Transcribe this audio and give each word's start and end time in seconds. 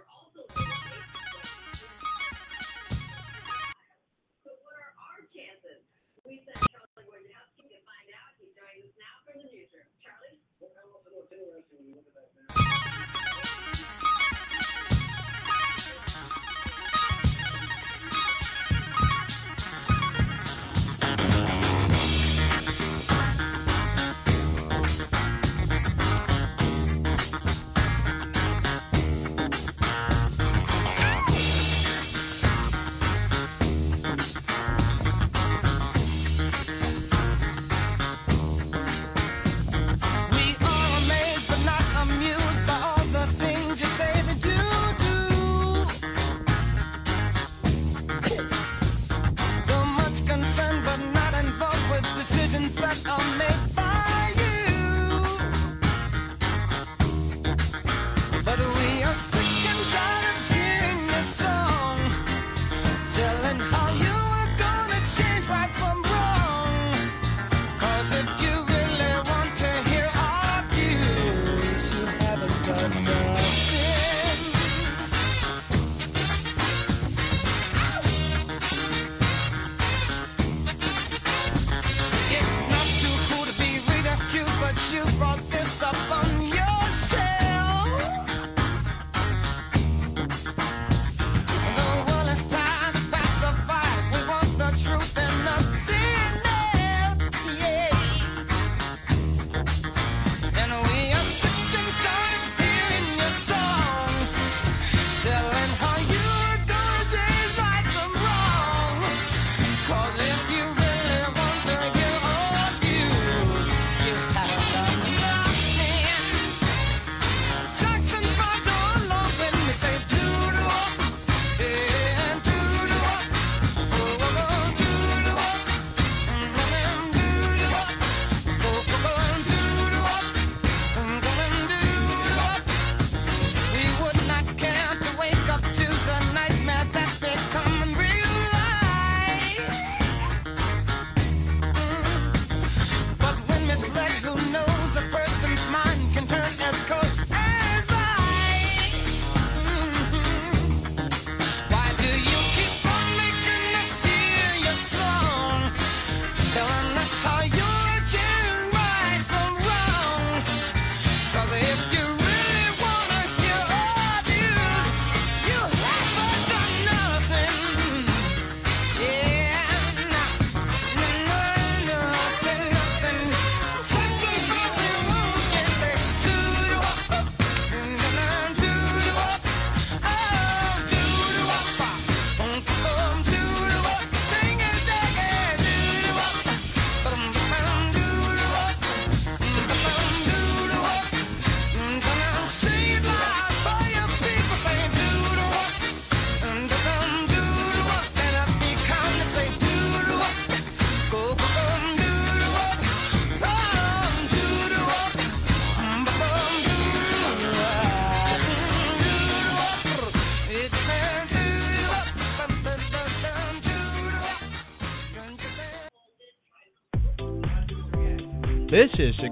This 0.00 0.49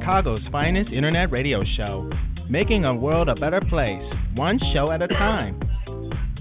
Chicago's 0.08 0.40
finest 0.50 0.90
internet 0.90 1.30
radio 1.30 1.62
show, 1.76 2.08
making 2.48 2.86
a 2.86 2.94
world 2.94 3.28
a 3.28 3.34
better 3.34 3.60
place, 3.68 4.02
one 4.34 4.58
show 4.72 4.90
at 4.90 5.02
a 5.02 5.06
time. 5.06 5.60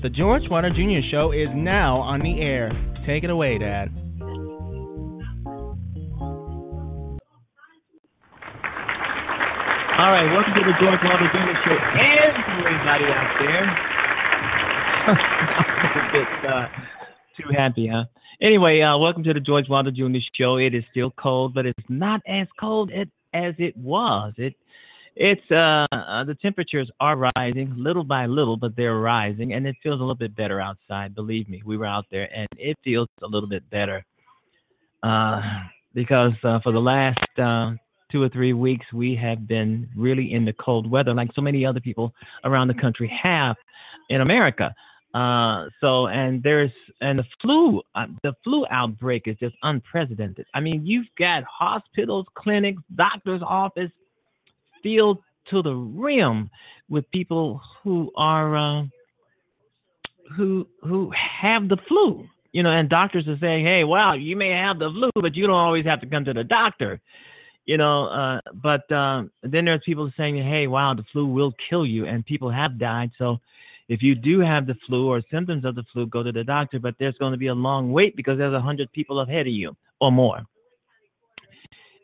The 0.02 0.08
George 0.08 0.44
Wilder 0.50 0.70
Jr. 0.70 1.06
Show 1.12 1.34
is 1.34 1.50
now 1.54 1.98
on 1.98 2.22
the 2.22 2.40
air. 2.40 2.72
Take 3.06 3.26
it 3.26 3.30
away, 3.30 3.58
Dad. 3.58 3.90
All 10.00 10.12
right, 10.16 10.32
welcome 10.32 10.54
to 10.56 10.64
the 10.64 10.72
George 10.82 11.04
Wilder 11.04 11.28
Jr. 11.28 11.60
Show. 11.68 11.76
And 11.76 12.40
everybody 12.56 13.04
out 13.12 13.36
there. 13.44 13.68
a 16.08 16.12
bit 16.14 16.32
uh, 16.50 16.68
too 17.36 17.50
happy, 17.54 17.90
huh? 17.92 18.06
Anyway, 18.42 18.80
uh, 18.80 18.98
welcome 18.98 19.24
to 19.24 19.34
the 19.34 19.42
George 19.42 19.68
Wilder 19.68 19.92
Jr. 19.92 20.20
Show. 20.40 20.56
It 20.56 20.74
is 20.74 20.86
still 20.90 21.12
cold, 21.12 21.54
but 21.54 21.66
it's 21.66 21.84
not 21.90 22.22
as 22.26 22.48
cold 22.58 22.92
it, 22.92 23.10
as 23.34 23.54
it 23.58 23.76
was. 23.78 24.34
It, 24.38 24.56
it's 25.16 25.42
uh, 25.52 25.88
uh, 25.92 26.24
the 26.26 26.38
temperatures 26.42 26.92
are 27.00 27.30
rising 27.38 27.74
little 27.76 28.04
by 28.04 28.28
little, 28.28 28.56
but 28.56 28.76
they're 28.76 29.00
rising, 29.00 29.54
and 29.54 29.66
it 29.66 29.76
feels 29.82 30.00
a 30.00 30.04
little 30.04 30.16
bit 30.16 30.36
better 30.36 30.62
outside. 30.62 31.16
Believe 31.16 31.50
me, 31.50 31.64
we 31.66 31.76
were 31.76 31.88
out 31.88 32.06
there, 32.12 32.30
and 32.36 32.48
it 32.58 32.78
feels 32.84 33.08
a 33.24 33.28
little 33.28 33.50
bit 33.50 33.68
better 33.72 34.06
uh, 35.04 35.42
because 35.94 36.34
uh, 36.44 36.60
for 36.62 36.72
the 36.72 36.80
last 36.80 37.18
uh, 37.40 37.72
two 38.12 38.22
or 38.22 38.30
three 38.30 38.54
weeks 38.54 38.86
we 38.94 39.16
have 39.16 39.48
been 39.48 39.90
really 39.96 40.34
in 40.34 40.46
the 40.46 40.54
cold 40.54 40.90
weather, 40.90 41.14
like 41.14 41.30
so 41.36 41.42
many 41.42 41.66
other 41.66 41.80
people 41.80 42.14
around 42.44 42.68
the 42.68 42.74
country 42.74 43.12
have 43.24 43.56
in 44.10 44.22
America. 44.22 44.74
Uh, 45.18 45.66
so 45.82 46.06
and 46.08 46.44
there's 46.44 46.70
and 47.02 47.18
the 47.18 47.24
flu 47.42 47.82
uh, 47.96 48.06
the 48.22 48.34
flu 48.44 48.68
outbreak 48.70 49.24
is 49.26 49.36
just 49.40 49.56
unprecedented. 49.64 50.46
I 50.54 50.60
mean, 50.60 50.86
you've 50.86 51.08
got 51.18 51.44
hospitals, 51.44 52.28
clinics, 52.36 52.84
doctors' 52.96 53.42
office 53.44 53.90
filled 54.84 55.18
to 55.50 55.64
the 55.64 55.74
rim 55.74 56.52
with 56.88 57.10
people 57.10 57.60
who 57.84 58.12
are 58.16 58.58
uh, 58.58 58.84
who 60.36 60.68
who 60.84 61.12
have 61.42 61.68
the 61.68 61.78
flu. 61.88 62.28
You 62.52 62.62
know, 62.62 62.72
and 62.72 62.88
doctors 62.88 63.28
are 63.28 63.40
saying, 63.42 63.66
"Hey, 63.66 63.84
wow, 63.86 64.14
you 64.14 64.36
may 64.36 64.52
have 64.52 64.78
the 64.78 64.92
flu, 64.92 65.10
but 65.16 65.36
you 65.36 65.48
don't 65.48 65.56
always 65.56 65.86
have 65.86 66.02
to 66.02 66.08
come 66.08 66.26
to 66.26 66.34
the 66.34 66.44
doctor." 66.44 67.02
You 67.66 67.78
know, 67.78 68.06
uh, 68.06 68.42
but 68.54 68.92
um, 68.92 69.32
then 69.42 69.66
there's 69.66 69.82
people 69.84 70.12
saying, 70.16 70.38
"Hey, 70.38 70.68
wow, 70.68 70.94
the 70.94 71.06
flu 71.12 71.26
will 71.26 71.54
kill 71.70 71.88
you," 71.88 72.06
and 72.06 72.24
people 72.24 72.52
have 72.52 72.78
died. 72.78 73.10
So 73.18 73.40
if 73.90 74.02
you 74.02 74.16
do 74.16 74.40
have 74.40 74.68
the 74.68 74.76
flu 74.86 75.08
or 75.08 75.22
symptoms 75.32 75.66
of 75.66 75.76
the 75.76 75.84
flu, 75.94 76.08
go 76.08 76.24
to 76.24 76.32
the 76.32 76.44
doctor. 76.44 76.80
But 76.80 76.96
there's 77.00 77.18
going 77.18 77.32
to 77.32 77.38
be 77.38 77.48
a 77.48 77.54
long 77.54 77.92
wait 77.92 78.16
because 78.16 78.38
there's 78.38 78.54
a 78.54 78.62
hundred 78.62 78.92
people 78.92 79.22
ahead 79.22 79.48
of 79.48 79.54
you 79.54 79.76
or 80.02 80.12
more. 80.12 80.42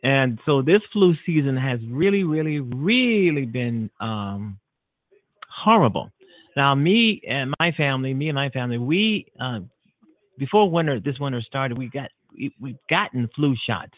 And 0.04 0.40
so 0.46 0.62
this 0.62 0.82
flu 0.92 1.16
season 1.26 1.56
has 1.56 1.80
really, 1.90 2.24
really, 2.24 2.60
really 2.60 3.46
been 3.46 3.90
um, 4.02 4.60
horrible. 5.50 6.10
Now, 6.56 6.76
me 6.76 7.22
and 7.28 7.54
my 7.60 7.72
family, 7.72 8.14
me 8.14 8.30
and 8.30 8.36
my 8.36 8.50
family, 8.50 8.78
we 8.78 9.26
uh, 9.40 9.62
before 10.38 10.70
winter, 10.70 11.00
this 11.00 11.20
winter 11.20 11.42
started, 11.42 11.78
we 11.78 11.88
got 11.88 12.10
we, 12.36 12.54
we've 12.60 12.78
gotten 12.90 13.30
flu 13.36 13.56
shots, 13.68 13.94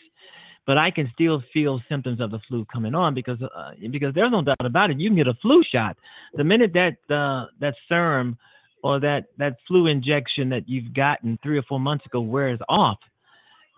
but 0.68 0.78
I 0.78 0.92
can 0.92 1.10
still 1.14 1.44
feel 1.54 1.82
symptoms 1.90 2.20
of 2.20 2.32
the 2.32 2.40
flu 2.48 2.66
coming 2.66 2.96
on 2.96 3.14
because 3.14 3.42
uh, 3.42 3.72
because 3.92 4.14
there's 4.14 4.32
no 4.32 4.42
doubt 4.42 4.66
about 4.66 4.92
it. 4.92 5.00
You 5.00 5.10
can 5.10 5.18
get 5.18 5.28
a 5.28 5.36
flu 5.42 5.64
shot 5.64 5.98
the 6.34 6.44
minute 6.44 6.74
that 6.74 6.98
uh, 7.14 7.48
that 7.60 7.76
serum 7.88 8.38
or 8.84 9.00
that 9.00 9.26
that 9.38 9.58
flu 9.68 9.88
injection 9.88 10.50
that 10.50 10.68
you've 10.68 10.94
gotten 10.94 11.40
three 11.44 11.58
or 11.58 11.64
four 11.64 11.80
months 11.80 12.06
ago 12.06 12.22
wears 12.22 12.60
off. 12.70 12.98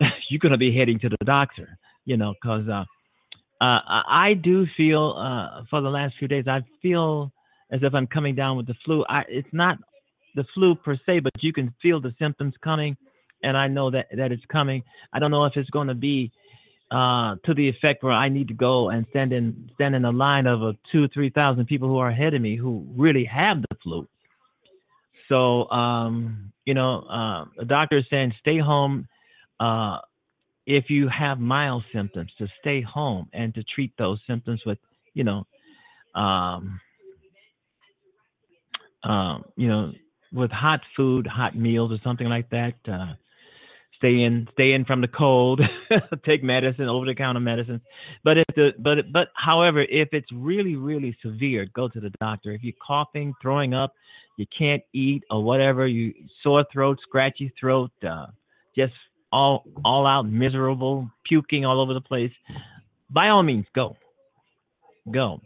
you're 0.30 0.50
to 0.50 0.56
be 0.56 0.76
heading 0.76 0.98
to 1.00 1.08
the 1.08 1.24
doctor 1.24 1.78
you 2.08 2.16
know, 2.16 2.32
because 2.40 2.66
uh, 2.68 2.84
uh, 3.62 3.80
I 4.08 4.32
do 4.42 4.66
feel 4.76 5.14
uh, 5.18 5.62
for 5.68 5.82
the 5.82 5.90
last 5.90 6.14
few 6.18 6.26
days, 6.26 6.46
I 6.48 6.60
feel 6.80 7.30
as 7.70 7.80
if 7.82 7.94
I'm 7.94 8.06
coming 8.06 8.34
down 8.34 8.56
with 8.56 8.66
the 8.66 8.74
flu. 8.82 9.04
I, 9.10 9.24
it's 9.28 9.48
not 9.52 9.76
the 10.34 10.44
flu 10.54 10.74
per 10.74 10.96
se, 11.04 11.20
but 11.20 11.32
you 11.40 11.52
can 11.52 11.74
feel 11.82 12.00
the 12.00 12.14
symptoms 12.18 12.54
coming, 12.64 12.96
and 13.42 13.58
I 13.58 13.68
know 13.68 13.90
that 13.90 14.06
that 14.16 14.32
it's 14.32 14.44
coming. 14.50 14.82
I 15.12 15.18
don't 15.18 15.30
know 15.30 15.44
if 15.44 15.52
it's 15.54 15.68
going 15.68 15.88
to 15.88 15.94
be 15.94 16.32
uh, 16.90 17.36
to 17.44 17.54
the 17.54 17.68
effect 17.68 18.02
where 18.02 18.12
I 18.12 18.28
need 18.28 18.48
to 18.48 18.54
go 18.54 18.88
and 18.88 19.06
stand 19.10 19.32
in 19.32 19.70
stand 19.74 19.94
in 19.94 20.04
a 20.04 20.10
line 20.10 20.46
of 20.46 20.62
a 20.62 20.76
two 20.90 21.08
three 21.08 21.30
thousand 21.30 21.66
people 21.66 21.88
who 21.88 21.98
are 21.98 22.08
ahead 22.08 22.34
of 22.34 22.40
me 22.40 22.56
who 22.56 22.86
really 22.96 23.24
have 23.24 23.60
the 23.62 23.76
flu. 23.82 24.08
So 25.28 25.68
um, 25.70 26.52
you 26.64 26.74
know, 26.74 27.00
uh, 27.00 27.44
the 27.58 27.64
doctor 27.64 27.98
is 27.98 28.04
saying 28.10 28.34
stay 28.40 28.58
home. 28.58 29.06
Uh, 29.60 29.98
if 30.66 30.90
you 30.90 31.08
have 31.08 31.40
mild 31.40 31.82
symptoms 31.94 32.30
to 32.38 32.46
stay 32.60 32.82
home 32.82 33.26
and 33.32 33.54
to 33.54 33.64
treat 33.64 33.90
those 33.96 34.20
symptoms 34.26 34.60
with 34.66 34.78
you 35.14 35.24
know 35.24 35.46
um, 36.14 36.78
um, 39.04 39.44
you 39.56 39.66
know 39.66 39.92
with 40.32 40.50
hot 40.50 40.80
food 40.94 41.26
hot 41.26 41.56
meals 41.56 41.90
or 41.90 41.98
something 42.04 42.28
like 42.28 42.50
that 42.50 42.74
uh, 42.86 43.14
stay 43.98 44.22
in 44.22 44.48
stay 44.52 44.72
in 44.72 44.84
from 44.84 45.00
the 45.00 45.08
cold 45.08 45.60
take 46.24 46.42
medicine 46.42 46.88
over 46.88 47.04
the 47.04 47.14
counter 47.14 47.40
medicine 47.40 47.80
but 48.24 48.38
if 48.38 48.46
the 48.54 48.70
but 48.78 49.12
but 49.12 49.28
however 49.34 49.82
if 49.82 50.08
it's 50.12 50.30
really 50.32 50.76
really 50.76 51.16
severe 51.22 51.66
go 51.74 51.88
to 51.88 52.00
the 52.00 52.10
doctor 52.20 52.52
if 52.52 52.62
you're 52.62 52.72
coughing 52.84 53.34
throwing 53.42 53.74
up 53.74 53.92
you 54.36 54.46
can't 54.56 54.82
eat 54.94 55.22
or 55.30 55.42
whatever 55.42 55.86
you 55.86 56.14
sore 56.42 56.64
throat 56.72 56.98
scratchy 57.02 57.52
throat 57.60 57.90
uh, 58.08 58.26
just 58.76 58.92
all 59.32 59.64
all 59.84 60.06
out 60.06 60.26
miserable, 60.26 61.10
puking 61.26 61.64
all 61.64 61.80
over 61.80 61.94
the 61.94 62.00
place, 62.00 62.32
by 63.10 63.28
all 63.28 63.42
means 63.42 63.66
go. 63.74 63.96
Go. 65.10 65.40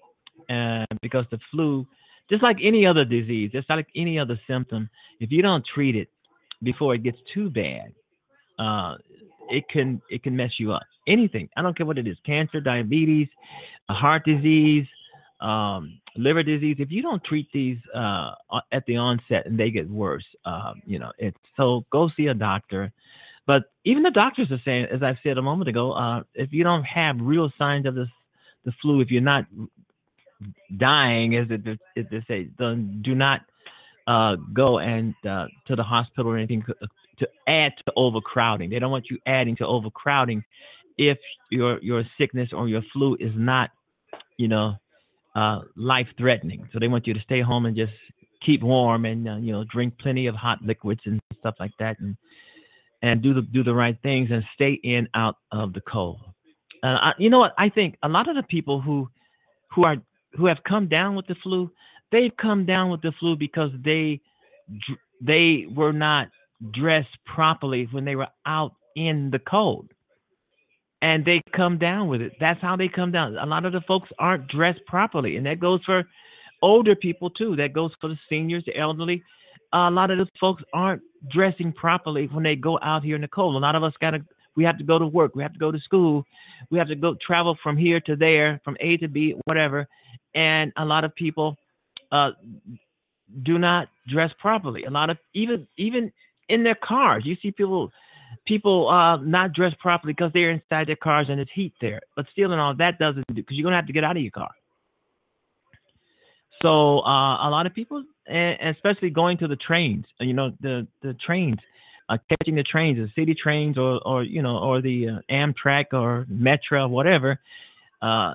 And 0.49 0.87
because 1.01 1.25
the 1.31 1.39
flu, 1.51 1.87
just 2.31 2.43
like 2.43 2.59
any 2.63 2.87
other 2.87 3.05
disease, 3.05 3.51
just 3.53 3.71
like 3.71 3.87
any 3.97 4.19
other 4.19 4.39
symptom, 4.47 4.91
if 5.21 5.31
you 5.31 5.43
don't 5.43 5.65
treat 5.75 5.97
it 5.97 6.09
before 6.63 6.95
it 6.95 7.03
gets 7.03 7.19
too 7.33 7.51
bad, 7.51 7.93
uh, 8.63 8.95
it 9.51 9.65
can 9.69 10.01
it 10.11 10.23
can 10.23 10.37
mess 10.37 10.53
you 10.59 10.73
up. 10.73 10.83
Anything. 11.09 11.49
I 11.57 11.63
don't 11.63 11.77
care 11.77 11.87
what 11.87 11.99
it 11.99 12.07
is. 12.07 12.17
Cancer, 12.25 12.61
diabetes, 12.61 13.29
heart 13.89 14.25
disease, 14.25 14.87
um, 15.41 16.01
liver 16.17 16.43
disease. 16.43 16.77
If 16.79 16.91
you 16.91 17.03
don't 17.03 17.23
treat 17.25 17.49
these 17.53 17.79
uh, 17.95 18.33
at 18.71 18.85
the 18.87 18.97
onset 18.97 19.47
and 19.47 19.59
they 19.59 19.71
get 19.71 19.89
worse, 19.91 20.25
uh, 20.45 20.75
you 20.87 20.99
know, 20.99 21.11
it's 21.19 21.37
so 21.57 21.85
go 21.91 22.11
see 22.17 22.27
a 22.27 22.35
doctor 22.35 22.93
but 23.47 23.65
even 23.85 24.03
the 24.03 24.11
doctors 24.11 24.51
are 24.51 24.61
saying, 24.65 24.87
as 24.93 25.03
I 25.03 25.19
said 25.23 25.39
a 25.39 25.43
moment 25.43 25.69
ago, 25.69 25.93
uh, 25.93 26.23
if 26.35 26.53
you 26.53 26.63
don't 26.63 26.85
have 26.85 27.17
real 27.21 27.51
signs 27.59 27.87
of 27.87 27.95
this, 27.95 28.09
the 28.65 28.73
flu, 28.81 29.01
if 29.01 29.11
you're 29.11 29.21
not 29.21 29.47
dying, 30.77 31.37
as 31.37 31.49
it, 31.51 31.67
as 31.97 32.05
they 32.11 32.25
say, 32.29 32.49
then 32.59 33.01
do 33.03 33.15
not 33.15 33.41
uh, 34.07 34.37
go 34.53 34.79
and 34.79 35.15
uh, 35.29 35.47
to 35.67 35.75
the 35.75 35.83
hospital 35.83 36.31
or 36.31 36.37
anything 36.37 36.65
to 37.23 37.29
add 37.49 37.73
to 37.87 37.93
overcrowding. 37.97 38.71
They 38.71 38.79
don't 38.79 38.91
want 38.91 39.07
you 39.11 39.19
adding 39.27 39.57
to 39.57 39.67
overcrowding 39.67 40.43
if 40.99 41.19
your 41.51 41.81
your 41.83 42.03
sickness 42.19 42.51
or 42.53 42.69
your 42.69 42.83
flu 42.93 43.17
is 43.19 43.33
not, 43.35 43.71
you 44.37 44.49
know, 44.49 44.75
uh, 45.35 45.61
life 45.77 46.09
threatening. 46.19 46.69
So 46.73 46.79
they 46.79 46.89
want 46.89 47.07
you 47.07 47.15
to 47.15 47.21
stay 47.21 47.41
home 47.41 47.67
and 47.67 47.77
just 47.77 47.93
keep 48.45 48.63
warm 48.63 49.05
and 49.05 49.29
uh, 49.29 49.37
you 49.37 49.53
know 49.53 49.65
drink 49.65 49.95
plenty 49.99 50.27
of 50.27 50.35
hot 50.35 50.59
liquids 50.63 51.01
and 51.07 51.21
stuff 51.39 51.55
like 51.61 51.73
that 51.79 51.99
and 52.01 52.17
and 53.03 53.23
do 53.23 53.35
the 53.35 53.43
do 53.43 53.63
the 53.63 53.75
right 53.75 53.97
things 54.03 54.29
and 54.31 54.43
stay 54.55 54.79
in 54.83 55.09
out 55.15 55.37
of 55.51 55.73
the 55.73 55.81
cold. 55.81 56.21
Uh, 56.83 56.87
I, 57.01 57.13
you 57.19 57.31
know 57.31 57.39
what? 57.39 57.53
I 57.59 57.69
think 57.69 57.97
a 58.03 58.09
lot 58.09 58.29
of 58.29 58.37
the 58.37 58.43
people 58.43 58.81
who 58.81 59.09
who 59.75 59.85
are 59.85 59.97
who 60.35 60.47
have 60.47 60.59
come 60.69 60.89
down 60.89 61.15
with 61.15 61.27
the 61.27 61.37
flu, 61.43 61.71
they've 62.11 62.37
come 62.41 62.67
down 62.67 62.91
with 62.91 63.03
the 63.03 63.13
flu 63.19 63.37
because 63.37 63.71
they 63.85 64.21
they 65.21 65.67
were 65.75 65.93
not 65.93 66.29
dressed 66.71 67.17
properly 67.27 67.89
when 67.91 68.05
they 68.05 68.17
were 68.17 68.29
out 68.47 68.75
in 68.97 69.31
the 69.31 69.39
cold. 69.39 69.89
And 71.01 71.25
they 71.25 71.43
come 71.55 71.79
down 71.79 72.09
with 72.09 72.21
it. 72.21 72.33
That's 72.39 72.61
how 72.61 72.77
they 72.77 72.89
come 72.89 73.11
down. 73.11 73.37
A 73.37 73.47
lot 73.47 73.65
of 73.65 73.73
the 73.73 73.81
folks 73.81 74.09
aren't 74.21 74.47
dressed 74.47 74.81
properly. 74.87 75.37
And 75.37 75.47
that 75.47 75.59
goes 75.59 75.81
for 75.85 76.05
older 76.63 76.95
people 76.95 77.29
too. 77.29 77.57
That 77.57 77.73
goes 77.73 77.91
for 78.01 78.09
the 78.09 78.19
seniors, 78.29 78.65
the 78.67 78.77
elderly. 78.79 79.23
Uh, 79.75 79.89
a 79.89 79.91
lot 79.91 80.11
of 80.11 80.19
the 80.19 80.27
folks 80.39 80.63
aren't 80.73 81.03
dressing 81.31 81.73
properly 81.73 82.29
when 82.31 82.45
they 82.45 82.55
go 82.55 82.79
out 82.83 83.03
here 83.03 83.17
in 83.17 83.23
the 83.23 83.29
cold. 83.29 83.57
A 83.57 83.59
lot 83.59 83.75
of 83.75 83.83
us 83.83 83.93
got 84.01 84.11
to, 84.11 84.25
we 84.55 84.63
have 84.65 84.79
to 84.79 84.85
go 84.85 84.99
to 84.99 85.07
work, 85.07 85.35
we 85.35 85.43
have 85.43 85.53
to 85.55 85.59
go 85.59 85.73
to 85.73 85.81
school, 85.81 86.25
we 86.71 86.79
have 86.79 86.89
to 86.89 86.95
go 86.95 87.17
travel 87.27 87.57
from 87.63 87.77
here 87.77 87.99
to 88.01 88.15
there, 88.15 88.61
from 88.65 88.77
A 88.81 88.97
to 88.99 89.09
B, 89.09 89.35
whatever. 89.45 89.89
And 90.35 90.73
a 90.77 90.85
lot 90.85 91.05
of 91.05 91.15
people 91.15 91.57
uh, 92.13 92.31
do 93.43 93.59
not 93.59 93.89
dress 94.09 94.31
properly. 94.39 94.85
A 94.85 94.91
lot 94.91 95.11
of 95.11 95.19
even 95.35 95.67
even 95.79 96.13
in 96.53 96.63
their 96.63 96.75
cars, 96.77 97.25
you 97.25 97.37
see 97.43 97.51
people 97.51 97.91
people 98.47 98.89
uh, 98.89 99.17
not 99.19 99.53
dressed 99.53 99.79
properly 99.79 100.13
because 100.13 100.33
they're 100.33 100.51
inside 100.51 100.87
their 100.89 100.97
cars 100.97 101.27
and 101.31 101.41
it's 101.41 101.51
heat 101.55 101.73
there. 101.81 102.01
But 102.17 102.27
still, 102.33 102.53
and 102.53 102.61
all 102.61 102.75
that 102.77 102.99
doesn't 102.99 103.27
do 103.29 103.35
because 103.35 103.57
you're 103.57 103.65
gonna 103.65 103.77
have 103.77 103.87
to 103.87 103.93
get 103.93 104.05
out 104.05 104.17
of 104.17 104.23
your 104.23 104.33
car. 104.33 104.51
So 106.61 107.01
uh, 107.01 107.49
a 107.49 107.51
lot 107.51 107.67
of 107.67 107.75
people 107.75 108.05
and 108.27 108.77
especially 108.77 109.11
going 109.11 109.39
to 109.39 109.49
the 109.49 109.57
trains. 109.57 110.05
Uh, 110.21 110.25
you 110.25 110.35
know, 110.35 110.53
the 110.61 110.87
the 111.03 111.15
trains, 111.27 111.59
uh, 112.09 112.19
catching 112.29 112.55
the 112.55 112.63
trains, 112.63 112.99
the 112.99 113.09
city 113.21 113.35
trains, 113.35 113.79
or 113.79 114.01
or 114.07 114.23
you 114.23 114.43
know, 114.43 114.59
or 114.59 114.81
the 114.81 115.09
uh, 115.09 115.33
Amtrak 115.33 115.87
or 115.93 116.27
Metro, 116.29 116.87
whatever. 116.89 117.39
Uh, 118.01 118.35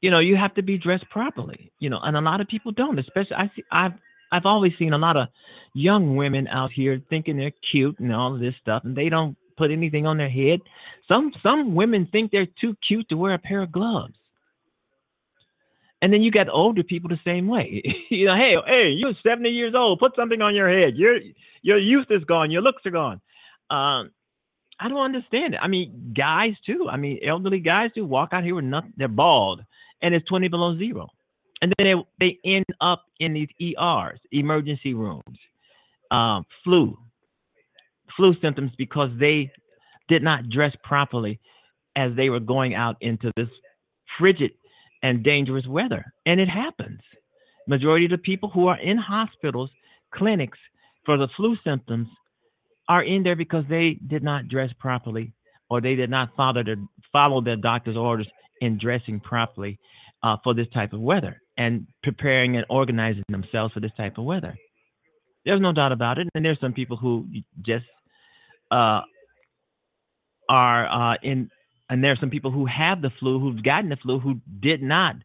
you 0.00 0.10
know, 0.10 0.18
you 0.18 0.36
have 0.36 0.54
to 0.54 0.62
be 0.62 0.76
dressed 0.76 1.08
properly. 1.10 1.72
You 1.78 1.90
know, 1.90 2.00
and 2.02 2.16
a 2.16 2.20
lot 2.20 2.40
of 2.40 2.48
people 2.48 2.72
don't. 2.72 2.98
Especially, 2.98 3.36
I 3.36 3.50
see, 3.56 3.64
I've 3.72 3.94
I've 4.32 4.46
always 4.46 4.72
seen 4.78 4.92
a 4.92 4.98
lot 4.98 5.16
of 5.16 5.28
young 5.74 6.16
women 6.16 6.48
out 6.48 6.70
here 6.72 7.00
thinking 7.10 7.36
they're 7.36 7.52
cute 7.70 7.98
and 7.98 8.14
all 8.14 8.38
this 8.38 8.54
stuff, 8.60 8.82
and 8.84 8.96
they 8.96 9.08
don't 9.08 9.36
put 9.56 9.70
anything 9.70 10.06
on 10.06 10.16
their 10.16 10.30
head. 10.30 10.60
Some 11.08 11.32
some 11.42 11.74
women 11.74 12.08
think 12.10 12.30
they're 12.30 12.48
too 12.60 12.76
cute 12.86 13.08
to 13.08 13.16
wear 13.16 13.34
a 13.34 13.38
pair 13.38 13.62
of 13.62 13.72
gloves. 13.72 14.14
And 16.02 16.12
then 16.12 16.22
you 16.22 16.30
got 16.30 16.50
older 16.50 16.82
people 16.82 17.08
the 17.08 17.18
same 17.24 17.46
way. 17.46 17.82
you 18.10 18.26
know, 18.26 18.36
hey, 18.36 18.56
hey, 18.66 18.88
you're 18.90 19.14
70 19.22 19.48
years 19.48 19.74
old. 19.74 20.00
Put 20.00 20.14
something 20.16 20.42
on 20.42 20.54
your 20.54 20.68
head. 20.68 20.96
Your 20.96 21.18
your 21.62 21.78
youth 21.78 22.06
is 22.10 22.24
gone. 22.24 22.50
Your 22.50 22.62
looks 22.62 22.84
are 22.84 22.90
gone. 22.90 23.20
Um, 23.70 24.10
I 24.78 24.88
don't 24.88 24.98
understand 24.98 25.54
it. 25.54 25.60
I 25.62 25.68
mean, 25.68 26.12
guys 26.16 26.52
too. 26.66 26.88
I 26.90 26.96
mean, 26.96 27.20
elderly 27.26 27.60
guys 27.60 27.90
do 27.94 28.04
walk 28.04 28.30
out 28.32 28.44
here 28.44 28.54
with 28.54 28.64
nothing. 28.64 28.92
They're 28.96 29.08
bald, 29.08 29.62
and 30.02 30.14
it's 30.14 30.26
20 30.28 30.48
below 30.48 30.76
zero, 30.76 31.08
and 31.64 31.72
then 31.78 31.86
they 31.86 32.26
they 32.26 32.38
end 32.44 32.66
up 32.82 33.06
in 33.20 33.32
these 33.32 33.48
ERs, 33.58 34.20
emergency 34.32 34.92
rooms, 34.92 35.38
um, 36.10 36.44
flu, 36.62 36.98
flu 38.14 38.34
symptoms 38.42 38.70
because 38.76 39.08
they 39.18 39.50
did 40.06 40.22
not 40.22 40.50
dress 40.50 40.76
properly 40.84 41.40
as 41.96 42.14
they 42.16 42.28
were 42.28 42.40
going 42.40 42.74
out 42.74 42.96
into 43.00 43.30
this 43.34 43.48
frigid 44.18 44.50
and 45.02 45.24
dangerous 45.24 45.66
weather. 45.66 46.04
And 46.26 46.38
it 46.38 46.50
happens. 46.50 47.00
Majority 47.66 48.04
of 48.04 48.10
the 48.10 48.18
people 48.18 48.50
who 48.50 48.66
are 48.66 48.78
in 48.78 48.98
hospitals, 48.98 49.70
clinics 50.12 50.58
for 51.06 51.16
the 51.16 51.28
flu 51.34 51.56
symptoms 51.64 52.08
are 52.90 53.04
in 53.04 53.22
there 53.22 53.36
because 53.36 53.64
they 53.70 53.96
did 54.06 54.22
not 54.22 54.48
dress 54.48 54.68
properly 54.78 55.32
or 55.70 55.80
they 55.80 55.94
did 55.94 56.10
not 56.10 56.28
follow 56.36 56.62
their, 56.62 56.76
follow 57.10 57.40
their 57.40 57.56
doctor's 57.56 57.96
orders 57.96 58.28
in 58.60 58.78
dressing 58.78 59.18
properly 59.18 59.78
uh, 60.22 60.36
for 60.44 60.52
this 60.52 60.68
type 60.74 60.92
of 60.92 61.00
weather 61.00 61.40
and 61.56 61.86
preparing 62.02 62.56
and 62.56 62.66
organizing 62.68 63.24
themselves 63.28 63.72
for 63.72 63.80
this 63.80 63.92
type 63.96 64.18
of 64.18 64.24
weather. 64.24 64.56
There's 65.44 65.60
no 65.60 65.72
doubt 65.72 65.92
about 65.92 66.18
it. 66.18 66.28
And 66.34 66.44
there's 66.44 66.60
some 66.60 66.72
people 66.72 66.96
who 66.96 67.26
just 67.64 67.84
uh, 68.70 69.00
are 70.48 71.12
uh, 71.12 71.16
in 71.22 71.50
and 71.90 72.02
there 72.02 72.12
are 72.12 72.18
some 72.18 72.30
people 72.30 72.50
who 72.50 72.66
have 72.66 73.02
the 73.02 73.10
flu, 73.20 73.38
who've 73.38 73.62
gotten 73.62 73.90
the 73.90 73.96
flu, 73.96 74.18
who 74.18 74.40
did 74.60 74.82
not 74.82 75.16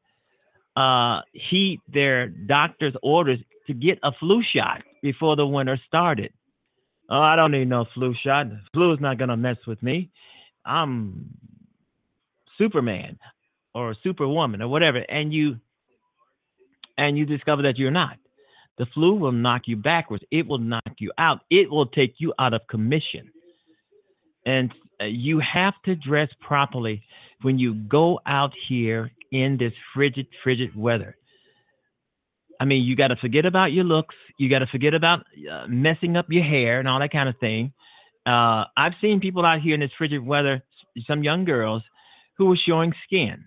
uh, 0.76 1.22
heed 1.34 1.80
their 1.92 2.28
doctor's 2.28 2.94
orders 3.02 3.40
to 3.68 3.74
get 3.74 3.98
a 4.04 4.12
flu 4.20 4.42
shot 4.54 4.82
before 5.02 5.36
the 5.36 5.46
winter 5.46 5.80
started. 5.88 6.34
Oh, 7.10 7.20
I 7.20 7.36
don't 7.36 7.52
need 7.52 7.70
no 7.70 7.86
flu 7.94 8.14
shot. 8.24 8.48
Flu 8.74 8.94
is 8.94 9.00
not 9.00 9.18
gonna 9.18 9.38
mess 9.38 9.58
with 9.66 9.82
me. 9.82 10.12
I'm 10.66 11.34
Superman 12.58 13.18
or 13.74 13.96
Superwoman 14.04 14.62
or 14.62 14.68
whatever, 14.68 14.98
and 14.98 15.34
you 15.34 15.58
and 17.00 17.18
you 17.18 17.26
discover 17.26 17.64
that 17.64 17.78
you're 17.78 17.92
not. 17.92 18.18
The 18.78 18.86
flu 18.94 19.16
will 19.16 19.32
knock 19.32 19.64
you 19.66 19.78
backwards. 19.78 20.24
It 20.32 20.46
will 20.46 20.60
knock 20.60 20.94
you 21.00 21.12
out. 21.18 21.40
It 21.50 21.72
will 21.72 21.88
take 21.88 22.16
you 22.18 22.34
out 22.38 22.54
of 22.54 22.62
commission. 22.70 23.32
And 24.46 24.72
uh, 25.02 25.06
you 25.06 25.40
have 25.40 25.74
to 25.86 25.96
dress 25.96 26.30
properly 26.42 27.02
when 27.42 27.58
you 27.58 27.74
go 27.74 28.20
out 28.26 28.52
here 28.68 29.12
in 29.32 29.58
this 29.58 29.72
frigid, 29.94 30.28
frigid 30.44 30.76
weather. 30.76 31.16
I 32.60 32.66
mean, 32.66 32.84
you 32.84 32.98
got 32.98 33.08
to 33.08 33.16
forget 33.16 33.46
about 33.46 33.72
your 33.72 33.86
looks. 33.86 34.16
You 34.38 34.50
got 34.50 34.60
to 34.60 34.68
forget 34.68 34.94
about 34.94 35.20
uh, 35.20 35.68
messing 35.68 36.18
up 36.18 36.26
your 36.30 36.44
hair 36.44 36.80
and 36.80 36.88
all 36.88 37.00
that 37.00 37.12
kind 37.12 37.30
of 37.30 37.38
thing. 37.40 37.72
Uh, 38.26 38.66
I've 38.76 38.94
seen 39.00 39.22
people 39.22 39.46
out 39.46 39.62
here 39.62 39.74
in 39.74 39.80
this 39.80 39.92
frigid 39.98 40.26
weather, 40.26 40.62
some 41.08 41.24
young 41.24 41.46
girls 41.46 41.82
who 42.38 42.48
were 42.48 42.60
showing 42.68 42.94
skin, 43.06 43.46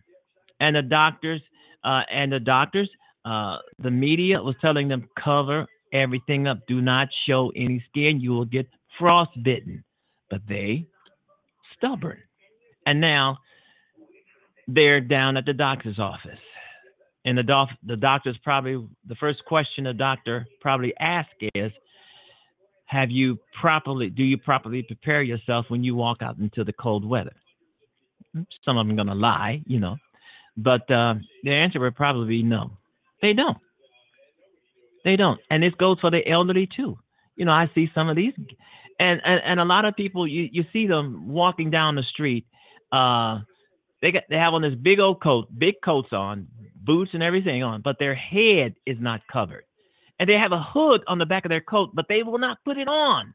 and 0.61 0.77
the 0.77 0.83
doctors 0.83 1.43
uh, 1.85 2.03
and 2.11 2.33
the 2.33 2.41
doctors, 2.41 2.89
uh, 3.25 3.59
the 3.79 3.91
media 3.91 4.43
was 4.43 4.55
telling 4.61 4.89
them 4.89 5.09
cover 5.23 5.67
everything 5.93 6.47
up. 6.47 6.59
Do 6.67 6.81
not 6.81 7.09
show 7.27 7.53
any 7.55 7.85
skin. 7.89 8.21
You 8.21 8.31
will 8.33 8.45
get 8.45 8.69
frostbitten. 8.99 9.85
But 10.31 10.41
they 10.49 10.87
stubborn, 11.77 12.19
and 12.87 13.01
now 13.01 13.39
they're 14.67 15.01
down 15.01 15.37
at 15.37 15.45
the 15.45 15.53
doctor's 15.53 15.99
office 15.99 16.39
and 17.25 17.39
the, 17.39 17.43
doc, 17.43 17.69
the 17.85 17.97
doctor's 17.97 18.37
probably 18.43 18.87
the 19.07 19.15
first 19.17 19.45
question 19.45 19.85
the 19.85 19.93
doctor 19.93 20.47
probably 20.61 20.93
asks 20.99 21.33
is 21.55 21.73
have 22.87 23.11
you 23.11 23.39
properly 23.61 24.11
do 24.11 24.23
you 24.23 24.37
properly 24.39 24.83
prepare 24.83 25.23
yourself 25.23 25.67
when 25.69 25.83
you 25.85 25.95
walk 25.95 26.19
out 26.23 26.39
into 26.39 26.65
the 26.65 26.73
cold 26.73 27.05
weather 27.05 27.35
some 28.65 28.77
of 28.79 28.87
them 28.87 28.97
to 28.97 29.15
lie 29.15 29.63
you 29.67 29.79
know 29.79 29.97
but 30.57 30.83
uh, 30.91 31.15
the 31.45 31.51
answer 31.51 31.81
would 31.81 31.97
probably 31.97 32.29
be 32.29 32.43
no 32.43 32.71
they 33.23 33.33
don't 33.33 33.59
they 35.05 35.17
don't 35.17 35.41
and 35.51 35.63
this 35.63 35.75
goes 35.79 35.99
for 36.01 36.11
the 36.11 36.27
elderly 36.29 36.69
too 36.77 36.99
you 37.37 37.45
know 37.45 37.53
i 37.53 37.71
see 37.75 37.89
some 37.95 38.09
of 38.09 38.17
these 38.17 38.33
and 39.01 39.21
and, 39.25 39.41
and 39.45 39.61
a 39.61 39.65
lot 39.65 39.85
of 39.85 39.97
people 39.97 40.27
you, 40.27 40.49
you 40.53 40.65
see 40.73 40.87
them 40.87 41.29
walking 41.29 41.71
down 41.71 41.95
the 41.95 42.03
street 42.03 42.47
uh, 42.93 43.41
they 44.03 44.11
got 44.11 44.25
they 44.29 44.37
have 44.37 44.53
on 44.53 44.63
this 44.63 44.75
big 44.75 45.01
old 45.01 45.23
coat, 45.23 45.47
big 45.57 45.77
coats 45.83 46.13
on, 46.13 46.49
boots 46.77 47.13
and 47.15 47.23
everything 47.23 47.63
on, 47.63 47.81
but 47.81 47.99
their 47.99 48.15
head 48.15 48.75
is 48.85 48.99
not 49.01 49.21
covered. 49.33 49.65
And 50.19 50.29
they 50.29 50.37
have 50.37 50.53
a 50.53 50.63
hood 50.63 51.03
on 51.07 51.19
the 51.19 51.27
back 51.27 51.45
of 51.45 51.49
their 51.49 51.61
coat, 51.61 51.91
but 51.95 52.07
they 52.09 52.23
will 52.23 52.39
not 52.39 52.59
put 52.65 52.77
it 52.77 52.89
on. 52.89 53.33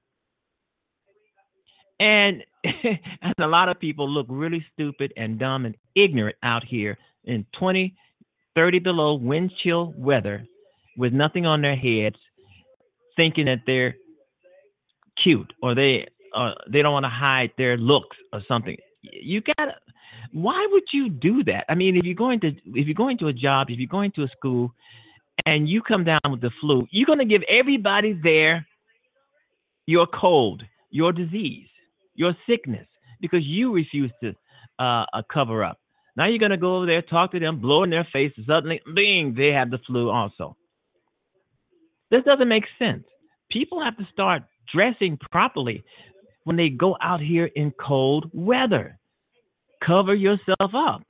And 2.00 2.44
and 2.64 3.34
a 3.40 3.48
lot 3.48 3.70
of 3.70 3.80
people 3.80 4.10
look 4.10 4.28
really 4.30 4.64
stupid 4.74 5.14
and 5.18 5.40
dumb 5.40 5.66
and 5.66 5.76
ignorant 5.96 6.36
out 6.44 6.64
here 6.66 6.98
in 7.24 7.46
20, 7.58 7.96
30 8.58 8.80
below 8.80 9.14
wind 9.14 9.52
chill 9.64 9.94
weather 9.96 10.44
with 10.98 11.14
nothing 11.14 11.46
on 11.46 11.62
their 11.62 11.76
heads, 11.76 12.16
thinking 13.16 13.46
that 13.46 13.60
they're 13.68 13.96
cute 15.24 15.54
or 15.62 15.76
they 15.76 16.08
uh, 16.36 16.52
they 16.72 16.82
don't 16.82 16.92
want 16.92 17.06
to 17.06 17.10
hide 17.10 17.52
their 17.58 17.78
looks 17.78 18.18
or 18.34 18.42
something. 18.48 18.76
You 19.04 19.42
gotta 19.58 19.74
why 20.32 20.68
would 20.72 20.84
you 20.92 21.08
do 21.10 21.44
that? 21.44 21.66
I 21.70 21.76
mean, 21.76 21.96
if 21.96 22.04
you're 22.04 22.16
going 22.16 22.40
to 22.42 22.48
if 22.48 22.88
you're 22.88 22.96
going 22.96 23.20
to 23.20 23.28
a 23.28 23.34
job, 23.34 23.68
if 23.70 23.78
you're 23.78 23.88
going 23.88 24.12
to 24.14 24.24
a 24.24 24.28
school, 24.30 24.74
and 25.46 25.70
you 25.70 25.82
come 25.82 26.04
down 26.04 26.20
with 26.30 26.42
the 26.42 26.52
flu, 26.60 26.88
you're 26.92 27.06
going 27.06 27.20
to 27.20 27.26
give 27.26 27.44
everybody 27.48 28.20
there 28.24 28.66
your 29.86 30.08
cold, 30.08 30.64
your 30.90 31.14
disease, 31.14 31.68
your 32.16 32.36
sickness, 32.50 32.88
because 33.22 33.44
you 33.44 33.74
refuse 33.74 34.12
to 34.24 34.34
uh, 34.80 35.06
uh, 35.14 35.22
cover 35.32 35.64
up. 35.64 35.80
Now 36.18 36.26
you're 36.28 36.40
going 36.40 36.52
to 36.52 36.58
go 36.58 36.78
over 36.78 36.86
there, 36.86 37.02
talk 37.02 37.32
to 37.32 37.40
them, 37.40 37.62
blow 37.62 37.84
in 37.84 37.92
their 37.92 38.08
faces. 38.12 38.46
Suddenly, 38.48 38.82
bing, 38.94 39.36
they 39.38 39.52
have 39.54 39.70
the 39.70 39.78
flu 39.86 40.10
also. 40.10 40.58
This 42.12 42.24
doesn't 42.26 42.50
make 42.50 42.66
sense. 42.80 43.04
People 43.52 43.84
have 43.84 43.96
to 43.98 44.08
start 44.12 44.44
dressing 44.74 45.18
properly 45.32 45.84
when 46.44 46.58
they 46.58 46.70
go 46.70 46.98
out 47.02 47.22
here 47.22 47.46
in 47.46 47.72
cold 47.80 48.30
weather 48.34 48.98
cover 49.86 50.16
yourself 50.16 50.74
up. 50.74 51.04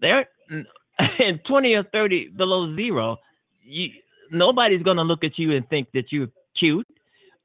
There, 0.00 0.26
in 1.18 1.40
20 1.46 1.74
or 1.74 1.84
30 1.84 2.30
below 2.36 2.74
zero, 2.76 3.16
you, 3.62 3.90
nobody's 4.30 4.82
going 4.82 4.96
to 4.96 5.02
look 5.02 5.24
at 5.24 5.38
you 5.38 5.52
and 5.52 5.68
think 5.68 5.88
that 5.94 6.10
you're 6.10 6.28
cute 6.58 6.86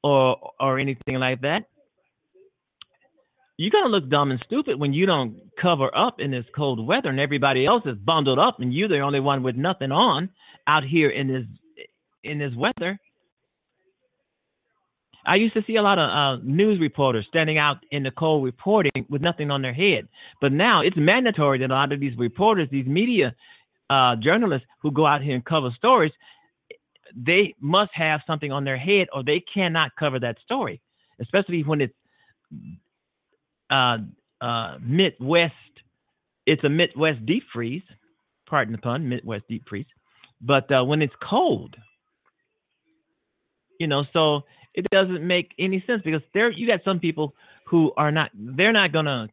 or 0.02 0.36
or 0.60 0.78
anything 0.78 1.16
like 1.16 1.40
that. 1.42 1.64
You're 3.58 3.70
gonna 3.70 3.88
look 3.88 4.10
dumb 4.10 4.30
and 4.30 4.42
stupid 4.44 4.78
when 4.78 4.92
you 4.92 5.06
don't 5.06 5.40
cover 5.60 5.94
up 5.96 6.20
in 6.20 6.30
this 6.30 6.44
cold 6.54 6.84
weather 6.86 7.08
and 7.08 7.18
everybody 7.18 7.64
else 7.64 7.82
is 7.86 7.96
bundled 7.96 8.38
up 8.38 8.60
and 8.60 8.72
you're 8.72 8.88
the 8.88 9.00
only 9.00 9.20
one 9.20 9.42
with 9.42 9.56
nothing 9.56 9.92
on 9.92 10.28
out 10.66 10.84
here 10.84 11.08
in 11.08 11.28
this 11.28 11.44
in 12.22 12.38
this 12.38 12.52
weather. 12.54 12.98
I 15.24 15.36
used 15.36 15.54
to 15.54 15.64
see 15.66 15.76
a 15.76 15.82
lot 15.82 15.98
of 15.98 16.08
uh, 16.08 16.42
news 16.44 16.78
reporters 16.80 17.26
standing 17.28 17.58
out 17.58 17.78
in 17.90 18.02
the 18.02 18.12
cold 18.12 18.44
reporting 18.44 19.06
with 19.08 19.22
nothing 19.22 19.50
on 19.50 19.60
their 19.60 19.72
head. 19.72 20.06
But 20.40 20.52
now 20.52 20.82
it's 20.82 20.96
mandatory 20.96 21.58
that 21.58 21.70
a 21.70 21.74
lot 21.74 21.92
of 21.92 21.98
these 21.98 22.16
reporters, 22.16 22.68
these 22.70 22.86
media 22.86 23.34
uh, 23.90 24.16
journalists 24.16 24.68
who 24.82 24.92
go 24.92 25.04
out 25.04 25.22
here 25.22 25.34
and 25.34 25.44
cover 25.44 25.70
stories, 25.76 26.12
they 27.16 27.54
must 27.60 27.90
have 27.94 28.20
something 28.26 28.52
on 28.52 28.64
their 28.64 28.76
head 28.76 29.08
or 29.12 29.24
they 29.24 29.42
cannot 29.52 29.96
cover 29.98 30.20
that 30.20 30.36
story, 30.44 30.80
especially 31.20 31.62
when 31.64 31.80
it's 31.80 31.94
uh, 33.70 33.98
uh, 34.40 34.78
Midwest. 34.80 35.54
It's 36.46 36.62
a 36.64 36.68
Midwest 36.68 37.24
deep 37.26 37.44
freeze, 37.52 37.82
pardon 38.48 38.72
the 38.72 38.78
pun, 38.78 39.08
Midwest 39.08 39.44
deep 39.48 39.64
freeze. 39.68 39.86
But 40.40 40.70
uh, 40.70 40.84
when 40.84 41.02
it's 41.02 41.14
cold, 41.28 41.74
you 43.80 43.86
know, 43.86 44.04
so 44.12 44.42
it 44.76 44.86
doesn't 44.90 45.26
make 45.26 45.52
any 45.58 45.82
sense 45.86 46.02
because 46.04 46.20
there 46.34 46.50
you 46.50 46.66
got 46.66 46.80
some 46.84 47.00
people 47.00 47.34
who 47.66 47.92
are 47.96 48.12
not 48.12 48.30
they're 48.34 48.72
not 48.72 48.92
gonna 48.92 49.28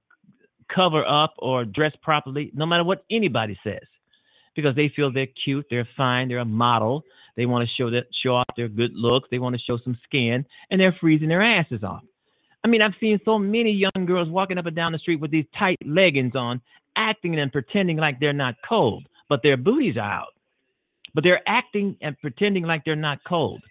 cover 0.74 1.06
up 1.06 1.34
or 1.38 1.66
dress 1.66 1.92
properly 2.02 2.50
no 2.54 2.66
matter 2.66 2.84
what 2.84 3.04
anybody 3.12 3.58
says 3.64 3.84
because 4.56 4.76
they 4.76 4.92
feel 4.96 5.12
they're 5.12 5.28
cute 5.44 5.66
they're 5.70 5.88
fine 5.96 6.30
they're 6.30 6.40
a 6.40 6.46
model 6.46 7.04
they 7.36 7.46
want 7.46 7.68
to 7.68 7.76
show 7.76 7.92
that 7.92 8.06
show 8.24 8.36
off 8.36 8.46
their 8.56 8.70
good 8.70 8.92
looks 8.94 9.28
they 9.30 9.40
want 9.40 9.54
to 9.56 9.62
show 9.62 9.78
some 9.84 9.98
skin 10.06 10.46
and 10.72 10.82
they're 10.82 10.96
freezing 11.00 11.28
their 11.28 11.44
asses 11.44 11.84
off 11.84 12.04
i 12.64 12.68
mean 12.68 12.82
i've 12.82 12.94
seen 13.00 13.20
so 13.26 13.38
many 13.38 13.72
young 13.72 14.06
girls 14.06 14.30
walking 14.30 14.58
up 14.58 14.66
and 14.66 14.76
down 14.76 14.92
the 14.92 15.00
street 15.00 15.20
with 15.20 15.32
these 15.32 15.46
tight 15.58 15.78
leggings 15.86 16.36
on 16.36 16.62
acting 16.96 17.38
and 17.40 17.52
pretending 17.52 17.98
like 17.98 18.20
they're 18.20 18.34
not 18.34 18.56
cold 18.68 19.08
but 19.30 19.40
their 19.44 19.58
booties 19.58 19.98
are 19.98 20.12
out 20.12 20.34
but 21.16 21.24
they're 21.24 21.42
acting 21.48 21.96
and 22.02 22.20
pretending 22.20 22.64
like 22.64 22.84
they're 22.86 22.96
not 22.96 23.20
cold 23.28 23.62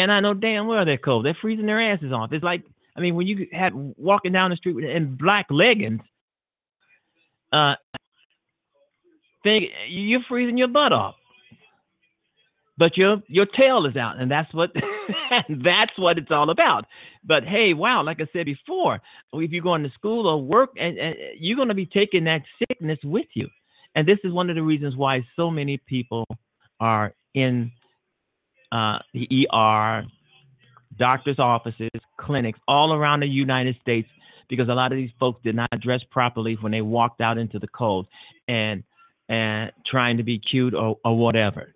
and 0.00 0.10
I 0.10 0.20
know 0.20 0.34
damn 0.34 0.66
well 0.66 0.84
they're 0.84 0.96
cold. 0.96 1.26
They're 1.26 1.36
freezing 1.40 1.66
their 1.66 1.92
asses 1.92 2.12
off. 2.12 2.32
It's 2.32 2.44
like, 2.44 2.62
I 2.96 3.00
mean, 3.00 3.14
when 3.14 3.26
you 3.26 3.46
had 3.52 3.72
walking 3.74 4.32
down 4.32 4.50
the 4.50 4.56
street 4.56 4.82
in 4.84 5.16
black 5.16 5.46
leggings, 5.50 6.00
uh, 7.52 7.74
think 9.42 9.66
you're 9.88 10.20
freezing 10.28 10.56
your 10.56 10.68
butt 10.68 10.92
off. 10.92 11.16
But 12.80 12.96
your 12.96 13.22
your 13.28 13.44
tail 13.44 13.84
is 13.84 13.94
out, 13.94 14.18
and 14.18 14.30
that's 14.30 14.52
what 14.54 14.70
that's 15.50 15.92
what 15.98 16.16
it's 16.16 16.30
all 16.30 16.48
about. 16.48 16.86
But 17.22 17.44
hey, 17.44 17.74
wow, 17.74 18.02
like 18.02 18.22
I 18.22 18.26
said 18.32 18.46
before, 18.46 19.02
if 19.34 19.50
you're 19.50 19.62
going 19.62 19.82
to 19.82 19.90
school 19.90 20.26
or 20.26 20.42
work, 20.42 20.70
and, 20.80 20.96
and 20.96 21.14
you're 21.38 21.56
going 21.56 21.68
to 21.68 21.74
be 21.74 21.84
taking 21.84 22.24
that 22.24 22.40
sickness 22.58 22.98
with 23.04 23.26
you, 23.34 23.48
and 23.94 24.08
this 24.08 24.16
is 24.24 24.32
one 24.32 24.48
of 24.48 24.56
the 24.56 24.62
reasons 24.62 24.96
why 24.96 25.22
so 25.36 25.50
many 25.50 25.76
people 25.76 26.24
are 26.80 27.12
in 27.34 27.70
uh, 28.72 29.00
the 29.12 29.46
ER, 29.52 30.04
doctors' 30.98 31.38
offices, 31.38 31.90
clinics 32.18 32.58
all 32.66 32.94
around 32.94 33.20
the 33.20 33.26
United 33.26 33.76
States 33.82 34.08
because 34.48 34.70
a 34.70 34.74
lot 34.74 34.90
of 34.90 34.96
these 34.96 35.10
folks 35.20 35.42
did 35.44 35.54
not 35.54 35.68
dress 35.82 36.00
properly 36.10 36.56
when 36.62 36.72
they 36.72 36.80
walked 36.80 37.20
out 37.20 37.36
into 37.36 37.58
the 37.58 37.68
cold 37.68 38.06
and 38.48 38.82
and 39.28 39.70
trying 39.86 40.16
to 40.16 40.22
be 40.22 40.38
cute 40.38 40.74
or, 40.74 40.96
or 41.04 41.18
whatever. 41.18 41.74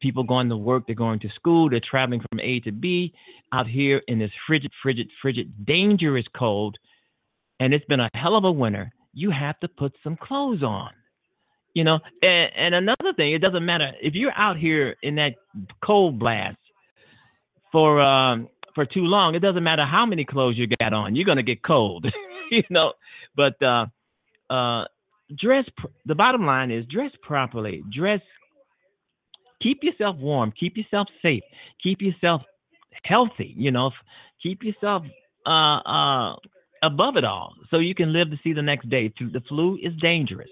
People 0.00 0.22
going 0.22 0.48
to 0.48 0.56
work, 0.56 0.84
they're 0.86 0.94
going 0.94 1.20
to 1.20 1.28
school, 1.30 1.68
they're 1.68 1.80
traveling 1.80 2.20
from 2.28 2.40
A 2.40 2.60
to 2.60 2.72
B 2.72 3.12
out 3.52 3.66
here 3.66 4.02
in 4.08 4.18
this 4.18 4.30
frigid, 4.46 4.70
frigid, 4.82 5.08
frigid, 5.20 5.66
dangerous 5.66 6.26
cold. 6.36 6.76
And 7.60 7.74
it's 7.74 7.84
been 7.86 8.00
a 8.00 8.08
hell 8.14 8.36
of 8.36 8.44
a 8.44 8.52
winter. 8.52 8.92
You 9.12 9.30
have 9.30 9.58
to 9.60 9.68
put 9.68 9.92
some 10.04 10.16
clothes 10.16 10.62
on. 10.62 10.90
You 11.74 11.84
know, 11.84 11.98
and, 12.22 12.50
and 12.56 12.74
another 12.74 13.12
thing, 13.16 13.32
it 13.34 13.40
doesn't 13.40 13.64
matter 13.64 13.92
if 14.00 14.14
you're 14.14 14.32
out 14.36 14.56
here 14.56 14.96
in 15.02 15.14
that 15.16 15.34
cold 15.84 16.18
blast 16.18 16.56
for 17.70 18.00
um, 18.00 18.48
for 18.74 18.84
too 18.84 19.04
long. 19.04 19.34
It 19.34 19.40
doesn't 19.40 19.62
matter 19.62 19.84
how 19.84 20.06
many 20.06 20.24
clothes 20.24 20.56
you 20.56 20.66
got 20.80 20.92
on, 20.92 21.14
you're 21.14 21.26
gonna 21.26 21.42
get 21.42 21.62
cold. 21.62 22.06
you 22.50 22.62
know, 22.70 22.92
but 23.36 23.60
uh, 23.62 23.86
uh, 24.50 24.84
dress. 25.36 25.66
Pr- 25.76 25.88
the 26.06 26.14
bottom 26.14 26.46
line 26.46 26.70
is 26.70 26.84
dress 26.86 27.12
properly. 27.22 27.82
Dress 27.92 28.20
keep 29.62 29.82
yourself 29.82 30.16
warm, 30.16 30.52
keep 30.58 30.76
yourself 30.76 31.08
safe, 31.22 31.42
keep 31.82 32.00
yourself 32.00 32.42
healthy. 33.04 33.54
You 33.56 33.70
know, 33.70 33.90
keep 34.42 34.62
yourself 34.62 35.02
uh, 35.46 35.78
uh, 35.78 36.36
above 36.82 37.16
it 37.16 37.24
all, 37.24 37.54
so 37.70 37.78
you 37.78 37.94
can 37.94 38.12
live 38.12 38.30
to 38.30 38.38
see 38.42 38.52
the 38.52 38.62
next 38.62 38.88
day. 38.88 39.12
The 39.18 39.42
flu 39.48 39.78
is 39.82 39.92
dangerous. 40.00 40.50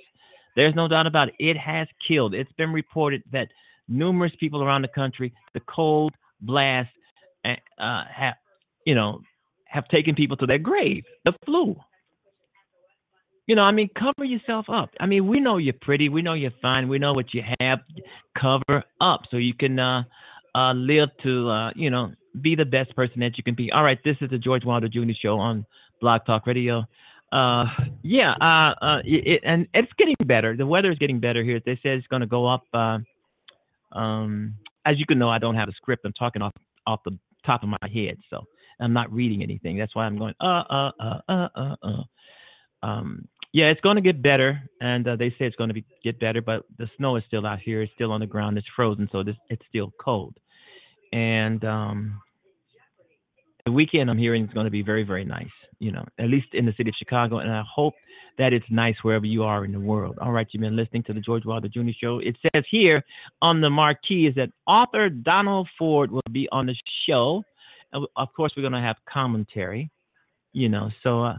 There's 0.56 0.74
no 0.74 0.88
doubt 0.88 1.06
about 1.06 1.28
it. 1.28 1.34
It 1.38 1.56
has 1.58 1.86
killed. 2.06 2.34
It's 2.34 2.52
been 2.52 2.72
reported 2.72 3.22
that 3.32 3.48
numerous 3.88 4.32
people 4.40 4.62
around 4.62 4.82
the 4.82 4.88
country, 4.88 5.32
the 5.54 5.60
cold 5.68 6.12
blast, 6.40 6.88
uh, 7.44 8.02
have, 8.12 8.34
you 8.86 8.94
know, 8.94 9.20
have 9.66 9.86
taken 9.88 10.14
people 10.14 10.36
to 10.38 10.46
their 10.46 10.58
grave. 10.58 11.04
The 11.24 11.32
flu. 11.44 11.76
You 13.46 13.54
know, 13.54 13.62
I 13.62 13.70
mean, 13.70 13.88
cover 13.96 14.24
yourself 14.24 14.66
up. 14.68 14.90
I 14.98 15.06
mean, 15.06 15.28
we 15.28 15.38
know 15.38 15.56
you're 15.56 15.74
pretty. 15.80 16.08
We 16.08 16.20
know 16.20 16.34
you're 16.34 16.50
fine. 16.60 16.88
We 16.88 16.98
know 16.98 17.12
what 17.12 17.32
you 17.32 17.42
have. 17.60 17.78
Cover 18.40 18.82
up 19.00 19.20
so 19.30 19.36
you 19.36 19.54
can 19.54 19.78
uh, 19.78 20.02
uh, 20.54 20.72
live 20.74 21.10
to, 21.22 21.48
uh, 21.48 21.70
you 21.76 21.90
know, 21.90 22.10
be 22.40 22.56
the 22.56 22.64
best 22.64 22.94
person 22.96 23.20
that 23.20 23.36
you 23.36 23.44
can 23.44 23.54
be. 23.54 23.70
All 23.70 23.84
right, 23.84 23.98
this 24.04 24.16
is 24.20 24.30
the 24.30 24.38
George 24.38 24.64
Wilder 24.64 24.88
Jr. 24.88 25.12
Show 25.20 25.38
on 25.38 25.64
Blog 26.00 26.22
Talk 26.26 26.46
Radio. 26.46 26.84
Uh, 27.32 27.66
yeah, 28.02 28.34
uh, 28.40 28.74
uh, 28.82 28.98
it, 29.04 29.42
and 29.44 29.68
it's 29.74 29.92
getting 29.96 30.14
better. 30.26 30.56
The 30.56 30.66
weather 30.66 30.90
is 30.90 30.98
getting 30.98 31.20
better 31.20 31.44
here. 31.44 31.60
They 31.64 31.78
said 31.82 31.98
it's 31.98 32.06
going 32.08 32.20
to 32.20 32.26
go 32.26 32.46
up. 32.46 32.64
Uh, 32.74 32.98
um, 33.92 34.54
as 34.84 34.98
you 34.98 35.06
can 35.06 35.18
know, 35.18 35.28
I 35.28 35.38
don't 35.38 35.56
have 35.56 35.68
a 35.68 35.72
script. 35.72 36.04
I'm 36.04 36.12
talking 36.12 36.42
off 36.42 36.52
off 36.86 37.00
the 37.04 37.18
top 37.44 37.62
of 37.62 37.68
my 37.68 37.78
head, 37.82 38.16
so 38.30 38.44
I'm 38.80 38.92
not 38.92 39.12
reading 39.12 39.42
anything. 39.42 39.76
That's 39.76 39.94
why 39.94 40.04
I'm 40.04 40.18
going 40.18 40.34
uh 40.40 40.62
uh 40.68 40.90
uh 41.00 41.20
uh 41.28 41.48
uh. 41.54 41.76
uh. 41.82 42.02
Um, 42.82 43.26
yeah, 43.56 43.68
it's 43.70 43.80
going 43.80 43.96
to 43.96 44.02
get 44.02 44.20
better, 44.20 44.60
and 44.82 45.08
uh, 45.08 45.16
they 45.16 45.30
say 45.30 45.46
it's 45.46 45.56
going 45.56 45.68
to 45.68 45.74
be, 45.74 45.82
get 46.04 46.20
better, 46.20 46.42
but 46.42 46.64
the 46.76 46.90
snow 46.98 47.16
is 47.16 47.24
still 47.26 47.46
out 47.46 47.58
here. 47.58 47.80
It's 47.80 47.92
still 47.94 48.12
on 48.12 48.20
the 48.20 48.26
ground. 48.26 48.58
It's 48.58 48.66
frozen, 48.76 49.08
so 49.10 49.22
this, 49.22 49.34
it's 49.48 49.62
still 49.70 49.94
cold. 49.98 50.36
And 51.10 51.64
um, 51.64 52.20
the 53.64 53.72
weekend 53.72 54.10
I'm 54.10 54.18
hearing 54.18 54.44
is 54.44 54.52
going 54.52 54.66
to 54.66 54.70
be 54.70 54.82
very, 54.82 55.04
very 55.04 55.24
nice. 55.24 55.48
You 55.78 55.90
know, 55.92 56.04
at 56.18 56.28
least 56.28 56.48
in 56.52 56.66
the 56.66 56.74
city 56.76 56.90
of 56.90 56.96
Chicago, 56.98 57.38
and 57.38 57.50
I 57.50 57.62
hope 57.66 57.94
that 58.36 58.52
it's 58.52 58.66
nice 58.68 58.96
wherever 59.00 59.24
you 59.24 59.42
are 59.44 59.64
in 59.64 59.72
the 59.72 59.80
world. 59.80 60.18
All 60.20 60.32
right, 60.32 60.46
you've 60.50 60.60
been 60.60 60.76
listening 60.76 61.04
to 61.04 61.14
the 61.14 61.20
George 61.20 61.46
Wilder 61.46 61.68
Jr. 61.68 61.92
Show. 61.98 62.18
It 62.18 62.36
says 62.42 62.64
here 62.70 63.02
on 63.40 63.62
the 63.62 63.70
marquee 63.70 64.26
is 64.26 64.34
that 64.34 64.50
author 64.66 65.08
Donald 65.08 65.66
Ford 65.78 66.10
will 66.10 66.20
be 66.30 66.46
on 66.52 66.66
the 66.66 66.74
show. 67.08 67.42
Of 67.94 68.28
course, 68.36 68.52
we're 68.54 68.64
going 68.64 68.74
to 68.74 68.80
have 68.80 68.96
commentary. 69.10 69.90
You 70.52 70.68
know, 70.68 70.90
so. 71.02 71.24
Uh, 71.24 71.36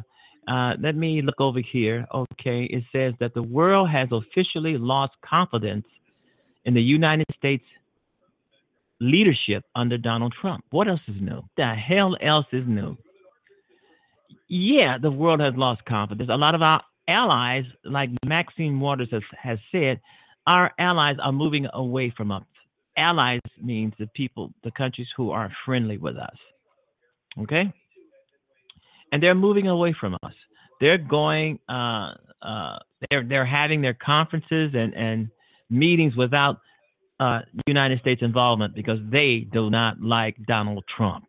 uh, 0.48 0.74
let 0.80 0.96
me 0.96 1.22
look 1.22 1.40
over 1.40 1.60
here. 1.60 2.06
Okay, 2.14 2.64
it 2.66 2.84
says 2.92 3.14
that 3.20 3.34
the 3.34 3.44
world 3.44 3.90
has 3.90 4.08
officially 4.12 4.78
lost 4.78 5.14
confidence 5.24 5.86
in 6.66 6.74
the 6.74 6.82
United 6.82 7.26
States 7.38 7.64
leadership 9.00 9.64
under 9.76 9.98
Donald 9.98 10.34
Trump. 10.40 10.64
What 10.72 10.88
else 10.88 11.02
is 11.08 11.16
new? 11.22 11.42
The 11.58 11.74
hell 11.76 12.16
else 12.22 12.48
is 12.52 12.64
new? 12.68 12.98
Yeah, 14.50 14.98
the 15.02 15.12
world 15.12 15.42
has 15.42 15.54
lost 15.56 15.84
confidence. 15.86 16.30
A 16.32 16.38
lot 16.38 16.56
of 16.56 16.62
our 16.62 16.82
allies, 17.08 17.66
like 17.84 18.10
Maxine 18.26 18.80
Waters 18.80 19.10
has, 19.12 19.22
has 19.38 19.60
said, 19.72 20.00
our 20.46 20.72
allies 20.80 21.18
are 21.22 21.34
moving 21.34 21.68
away 21.74 22.14
from 22.16 22.32
us. 22.32 22.44
Allies 22.98 23.42
means 23.62 23.94
the 24.00 24.08
people, 24.16 24.52
the 24.64 24.72
countries 24.72 25.08
who 25.16 25.32
are 25.32 25.52
friendly 25.66 25.98
with 25.98 26.16
us. 26.18 26.36
Okay? 27.42 27.72
And 29.12 29.22
they're 29.22 29.36
moving 29.36 29.68
away 29.68 29.96
from 30.00 30.16
us. 30.24 30.34
They're 30.80 30.98
going, 30.98 31.60
uh, 31.70 32.12
uh, 32.42 32.80
they're 33.10 33.24
they're 33.28 33.46
having 33.46 33.82
their 33.82 33.96
conferences 33.96 34.72
and 34.74 34.94
and 34.94 35.30
meetings 35.70 36.16
without 36.16 36.60
uh, 37.20 37.40
United 37.68 38.00
States 38.00 38.22
involvement 38.22 38.76
because 38.76 39.00
they 39.10 39.48
do 39.52 39.70
not 39.70 40.02
like 40.02 40.36
Donald 40.46 40.84
Trump. 40.96 41.26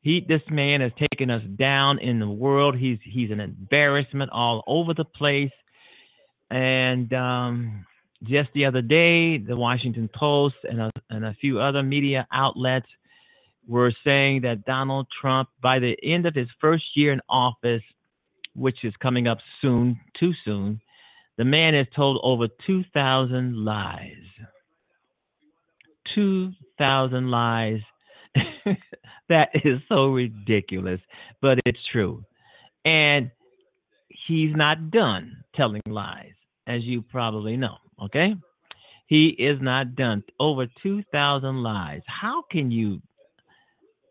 He, 0.00 0.24
this 0.28 0.42
man 0.50 0.82
has 0.82 0.92
taken 1.12 1.30
us 1.30 1.42
down 1.58 1.98
in 1.98 2.20
the 2.20 2.28
world. 2.28 2.76
He's 2.76 2.98
he's 3.02 3.30
an 3.30 3.40
embarrassment 3.40 4.30
all 4.32 4.62
over 4.66 4.92
the 4.92 5.04
place. 5.04 5.50
And 6.50 7.10
um, 7.14 7.86
just 8.22 8.50
the 8.54 8.66
other 8.66 8.82
day, 8.82 9.38
the 9.38 9.56
Washington 9.56 10.10
Post 10.14 10.56
and 10.64 10.80
a, 10.80 10.90
and 11.08 11.24
a 11.24 11.34
few 11.40 11.58
other 11.58 11.82
media 11.82 12.26
outlets 12.30 12.86
were 13.66 13.92
saying 14.04 14.42
that 14.42 14.64
Donald 14.64 15.06
Trump, 15.20 15.48
by 15.62 15.78
the 15.78 15.96
end 16.02 16.26
of 16.26 16.34
his 16.34 16.48
first 16.60 16.84
year 16.94 17.12
in 17.12 17.20
office, 17.28 17.82
which 18.54 18.84
is 18.84 18.94
coming 19.00 19.26
up 19.26 19.38
soon, 19.60 19.98
too 20.18 20.32
soon, 20.44 20.80
the 21.36 21.44
man 21.44 21.74
has 21.74 21.86
told 21.94 22.20
over 22.22 22.46
2,000 22.66 23.64
lies. 23.64 24.16
2,000 26.14 27.30
lies. 27.30 27.80
that 29.28 29.48
is 29.54 29.80
so 29.88 30.06
ridiculous, 30.08 31.00
but 31.40 31.58
it's 31.66 31.80
true. 31.90 32.24
And 32.84 33.30
he's 34.08 34.54
not 34.54 34.90
done 34.90 35.44
telling 35.54 35.82
lies, 35.86 36.32
as 36.66 36.82
you 36.82 37.02
probably 37.02 37.56
know, 37.56 37.76
okay? 38.02 38.34
He 39.06 39.28
is 39.28 39.58
not 39.60 39.96
done. 39.96 40.22
Over 40.40 40.66
2,000 40.82 41.62
lies. 41.62 42.02
How 42.06 42.44
can 42.50 42.70
you 42.70 43.00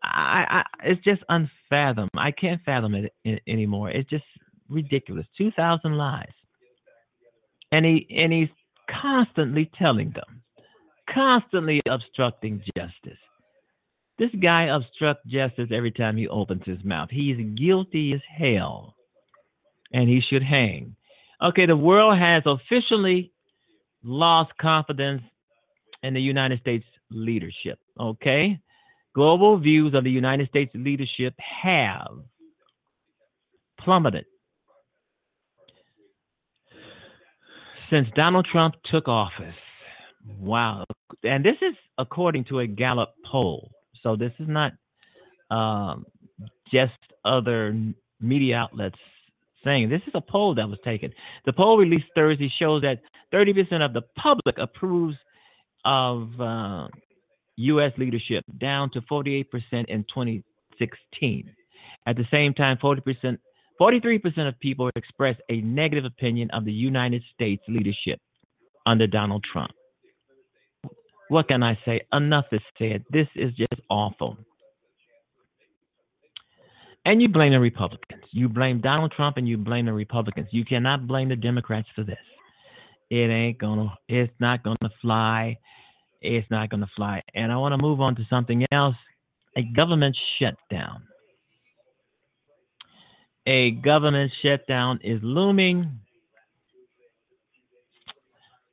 I, 0.04 0.44
I 0.50 0.62
it's 0.84 1.02
just 1.04 1.22
unfathom. 1.30 2.08
I 2.16 2.30
can't 2.30 2.60
fathom 2.64 2.94
it 2.94 3.42
anymore. 3.46 3.90
It's 3.90 4.08
just 4.08 4.24
ridiculous. 4.68 5.26
Two 5.36 5.50
thousand 5.52 5.96
lies, 5.96 6.32
and 7.72 7.84
he 7.84 8.06
and 8.10 8.32
he's 8.32 8.48
constantly 9.02 9.70
telling 9.78 10.10
them, 10.10 10.42
constantly 11.12 11.80
obstructing 11.88 12.62
justice. 12.76 13.18
This 14.18 14.30
guy 14.40 14.64
obstructs 14.64 15.26
justice 15.26 15.70
every 15.72 15.90
time 15.90 16.16
he 16.16 16.28
opens 16.28 16.62
his 16.64 16.84
mouth. 16.84 17.08
He's 17.10 17.36
guilty 17.56 18.12
as 18.12 18.20
hell, 18.38 18.94
and 19.92 20.08
he 20.08 20.20
should 20.20 20.42
hang. 20.42 20.94
Okay, 21.42 21.66
the 21.66 21.76
world 21.76 22.18
has 22.18 22.42
officially 22.46 23.32
lost 24.04 24.52
confidence 24.60 25.22
in 26.02 26.14
the 26.14 26.20
United 26.20 26.60
States 26.60 26.84
leadership. 27.10 27.78
Okay, 27.98 28.60
global 29.14 29.58
views 29.58 29.94
of 29.94 30.04
the 30.04 30.10
United 30.10 30.48
States 30.48 30.72
leadership 30.74 31.34
have 31.62 32.18
plummeted 33.80 34.24
since 37.90 38.08
Donald 38.16 38.46
Trump 38.50 38.74
took 38.90 39.08
office. 39.08 39.54
Wow. 40.40 40.84
And 41.22 41.44
this 41.44 41.56
is 41.60 41.74
according 41.98 42.44
to 42.46 42.60
a 42.60 42.66
Gallup 42.66 43.14
poll. 43.30 43.70
So 44.02 44.16
this 44.16 44.32
is 44.38 44.48
not 44.48 44.72
um, 45.50 46.06
just 46.72 46.92
other 47.24 47.74
media 48.20 48.56
outlets 48.56 48.98
saying 49.64 49.88
this 49.88 50.02
is 50.06 50.12
a 50.14 50.20
poll 50.20 50.54
that 50.54 50.68
was 50.68 50.78
taken. 50.84 51.10
The 51.46 51.52
poll 51.52 51.78
released 51.78 52.06
Thursday 52.14 52.52
shows 52.58 52.82
that 52.82 53.00
30% 53.32 53.84
of 53.84 53.92
the 53.92 54.02
public 54.16 54.58
approves 54.58 55.16
of 55.84 56.28
uh, 56.40 56.88
U.S. 57.56 57.92
leadership 57.98 58.44
down 58.58 58.90
to 58.92 59.00
48% 59.02 59.44
in 59.88 60.04
2016. 60.04 61.50
At 62.06 62.16
the 62.16 62.24
same 62.34 62.52
time, 62.54 62.78
40%, 62.82 63.38
43% 63.80 64.48
of 64.48 64.58
people 64.60 64.90
expressed 64.96 65.40
a 65.48 65.60
negative 65.60 66.04
opinion 66.04 66.50
of 66.52 66.64
the 66.64 66.72
United 66.72 67.22
States 67.34 67.62
leadership 67.68 68.20
under 68.86 69.06
Donald 69.06 69.44
Trump. 69.50 69.70
What 71.28 71.48
can 71.48 71.62
I 71.62 71.78
say? 71.84 72.02
Enough 72.12 72.46
is 72.52 72.60
said. 72.78 73.04
This 73.10 73.26
is 73.34 73.52
just 73.54 73.80
awful. 73.88 74.36
And 77.06 77.20
you 77.20 77.28
blame 77.28 77.52
the 77.52 77.60
Republicans. 77.60 78.24
You 78.30 78.48
blame 78.48 78.80
Donald 78.80 79.12
Trump 79.12 79.36
and 79.36 79.48
you 79.48 79.58
blame 79.58 79.86
the 79.86 79.92
Republicans. 79.92 80.48
You 80.50 80.64
cannot 80.64 81.06
blame 81.06 81.28
the 81.28 81.36
Democrats 81.36 81.88
for 81.94 82.02
this. 82.02 82.18
It 83.10 83.30
ain't 83.30 83.58
gonna, 83.58 83.92
it's 84.08 84.32
not 84.40 84.62
gonna 84.62 84.92
fly 85.02 85.58
it's 86.24 86.50
not 86.50 86.70
going 86.70 86.80
to 86.80 86.90
fly. 86.96 87.22
And 87.34 87.52
I 87.52 87.56
want 87.56 87.72
to 87.72 87.78
move 87.78 88.00
on 88.00 88.16
to 88.16 88.22
something 88.30 88.66
else 88.72 88.96
a 89.56 89.62
government 89.62 90.16
shutdown. 90.38 91.02
A 93.46 93.72
government 93.72 94.32
shutdown 94.42 95.00
is 95.04 95.20
looming. 95.22 96.00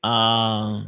Uh, 0.04 0.84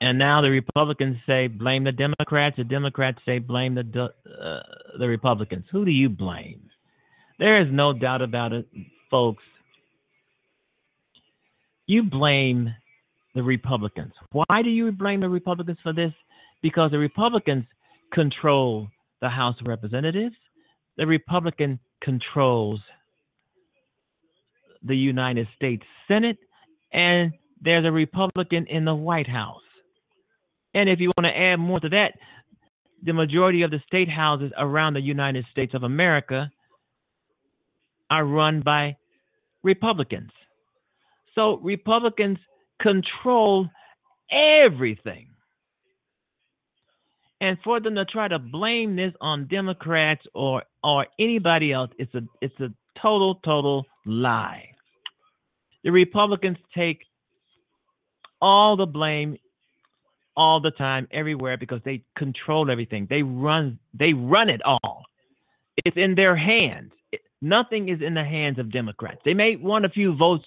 and 0.00 0.18
now 0.18 0.40
the 0.40 0.50
Republicans 0.50 1.16
say 1.26 1.48
blame 1.48 1.84
the 1.84 1.92
Democrats. 1.92 2.56
The 2.56 2.64
Democrats 2.64 3.18
say 3.26 3.38
blame 3.38 3.74
the 3.74 3.82
uh, 4.00 4.60
the 4.98 5.08
Republicans. 5.08 5.64
Who 5.72 5.84
do 5.84 5.90
you 5.90 6.08
blame? 6.08 6.70
There 7.38 7.60
is 7.60 7.68
no 7.70 7.92
doubt 7.92 8.22
about 8.22 8.52
it, 8.52 8.66
folks. 9.10 9.42
You 11.86 12.04
blame 12.04 12.74
the 13.34 13.42
Republicans. 13.42 14.12
Why 14.32 14.62
do 14.62 14.70
you 14.70 14.90
blame 14.92 15.20
the 15.20 15.28
Republicans 15.28 15.78
for 15.82 15.92
this? 15.92 16.12
Because 16.62 16.90
the 16.90 16.98
Republicans 16.98 17.64
control 18.12 18.88
the 19.20 19.28
House 19.28 19.56
of 19.60 19.66
Representatives. 19.66 20.36
The 20.96 21.06
Republican 21.06 21.80
controls 22.02 22.80
the 24.82 24.96
United 24.96 25.48
States 25.56 25.82
Senate, 26.06 26.38
and 26.92 27.32
there's 27.60 27.86
a 27.86 27.90
Republican 27.90 28.66
in 28.68 28.84
the 28.84 28.94
White 28.94 29.28
House. 29.28 29.62
And 30.74 30.88
if 30.88 31.00
you 31.00 31.10
want 31.16 31.26
to 31.26 31.36
add 31.36 31.56
more 31.56 31.80
to 31.80 31.88
that, 31.88 32.12
the 33.02 33.12
majority 33.12 33.62
of 33.62 33.70
the 33.70 33.80
state 33.86 34.08
houses 34.08 34.52
around 34.58 34.94
the 34.94 35.00
United 35.00 35.44
States 35.50 35.74
of 35.74 35.82
America 35.82 36.50
are 38.10 38.24
run 38.24 38.60
by 38.60 38.96
Republicans. 39.62 40.30
So 41.34 41.56
Republicans 41.58 42.38
control 42.80 43.68
everything. 44.30 45.28
And 47.40 47.58
for 47.62 47.80
them 47.80 47.94
to 47.96 48.04
try 48.04 48.28
to 48.28 48.38
blame 48.38 48.96
this 48.96 49.12
on 49.20 49.46
Democrats 49.48 50.22
or 50.34 50.62
or 50.82 51.06
anybody 51.18 51.72
else, 51.72 51.90
it's 51.98 52.14
a 52.14 52.22
it's 52.40 52.58
a 52.60 52.68
total 53.00 53.36
total 53.44 53.84
lie. 54.06 54.70
The 55.82 55.90
Republicans 55.90 56.56
take 56.74 57.00
all 58.40 58.76
the 58.76 58.86
blame 58.86 59.36
all 60.36 60.60
the 60.60 60.70
time 60.70 61.06
everywhere 61.12 61.56
because 61.56 61.80
they 61.84 62.02
control 62.16 62.70
everything. 62.70 63.06
They 63.10 63.22
run 63.22 63.78
they 63.92 64.12
run 64.12 64.48
it 64.48 64.62
all. 64.64 65.04
It's 65.84 65.96
in 65.96 66.14
their 66.14 66.36
hands. 66.36 66.92
Nothing 67.44 67.90
is 67.90 68.00
in 68.00 68.14
the 68.14 68.24
hands 68.24 68.58
of 68.58 68.72
Democrats. 68.72 69.20
They 69.22 69.34
may 69.34 69.56
want 69.56 69.84
a 69.84 69.90
few 69.90 70.16
votes. 70.16 70.46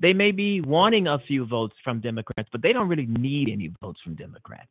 They 0.00 0.14
may 0.14 0.30
be 0.30 0.62
wanting 0.62 1.06
a 1.06 1.18
few 1.18 1.44
votes 1.44 1.74
from 1.84 2.00
Democrats, 2.00 2.48
but 2.50 2.62
they 2.62 2.72
don't 2.72 2.88
really 2.88 3.04
need 3.04 3.50
any 3.50 3.70
votes 3.82 4.00
from 4.02 4.14
Democrats. 4.14 4.70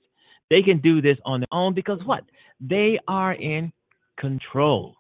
They 0.50 0.64
can 0.64 0.80
do 0.80 1.00
this 1.00 1.20
on 1.26 1.42
their 1.42 1.54
own 1.54 1.76
because 1.76 2.00
what? 2.06 2.24
They 2.60 2.98
are 3.08 3.34
in 3.34 3.72
control. 4.18 4.96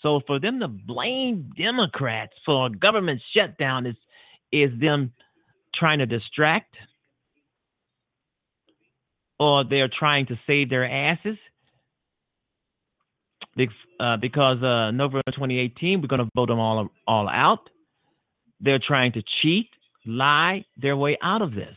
So 0.00 0.20
for 0.24 0.38
them 0.38 0.60
to 0.60 0.68
blame 0.68 1.52
Democrats 1.58 2.34
for 2.46 2.66
a 2.66 2.70
government 2.70 3.20
shutdown 3.34 3.84
is 3.84 3.96
is 4.52 4.70
them 4.80 5.12
trying 5.74 5.98
to 5.98 6.06
distract 6.06 6.76
or 9.40 9.64
they're 9.64 9.90
trying 9.98 10.26
to 10.26 10.38
save 10.46 10.70
their 10.70 10.88
asses 10.88 11.36
uh, 14.00 14.16
because 14.16 14.62
uh, 14.62 14.90
November 14.90 15.22
2018, 15.26 16.00
we're 16.00 16.08
going 16.08 16.20
to 16.20 16.28
vote 16.34 16.48
them 16.48 16.58
all 16.58 16.88
all 17.06 17.28
out. 17.28 17.70
They're 18.60 18.80
trying 18.84 19.12
to 19.12 19.22
cheat, 19.40 19.68
lie 20.06 20.64
their 20.76 20.96
way 20.96 21.18
out 21.22 21.42
of 21.42 21.54
this. 21.54 21.76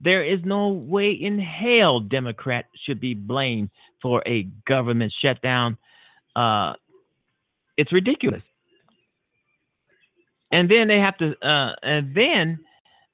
There 0.00 0.24
is 0.24 0.40
no 0.44 0.68
way 0.68 1.12
in 1.12 1.38
hell 1.38 2.00
Democrats 2.00 2.68
should 2.84 3.00
be 3.00 3.14
blamed 3.14 3.70
for 4.00 4.22
a 4.26 4.48
government 4.66 5.12
shutdown. 5.22 5.78
Uh, 6.34 6.72
it's 7.76 7.92
ridiculous. 7.92 8.42
And 10.50 10.70
then 10.70 10.88
they 10.88 10.98
have 10.98 11.16
to, 11.18 11.30
uh, 11.40 11.74
and 11.82 12.14
then 12.14 12.58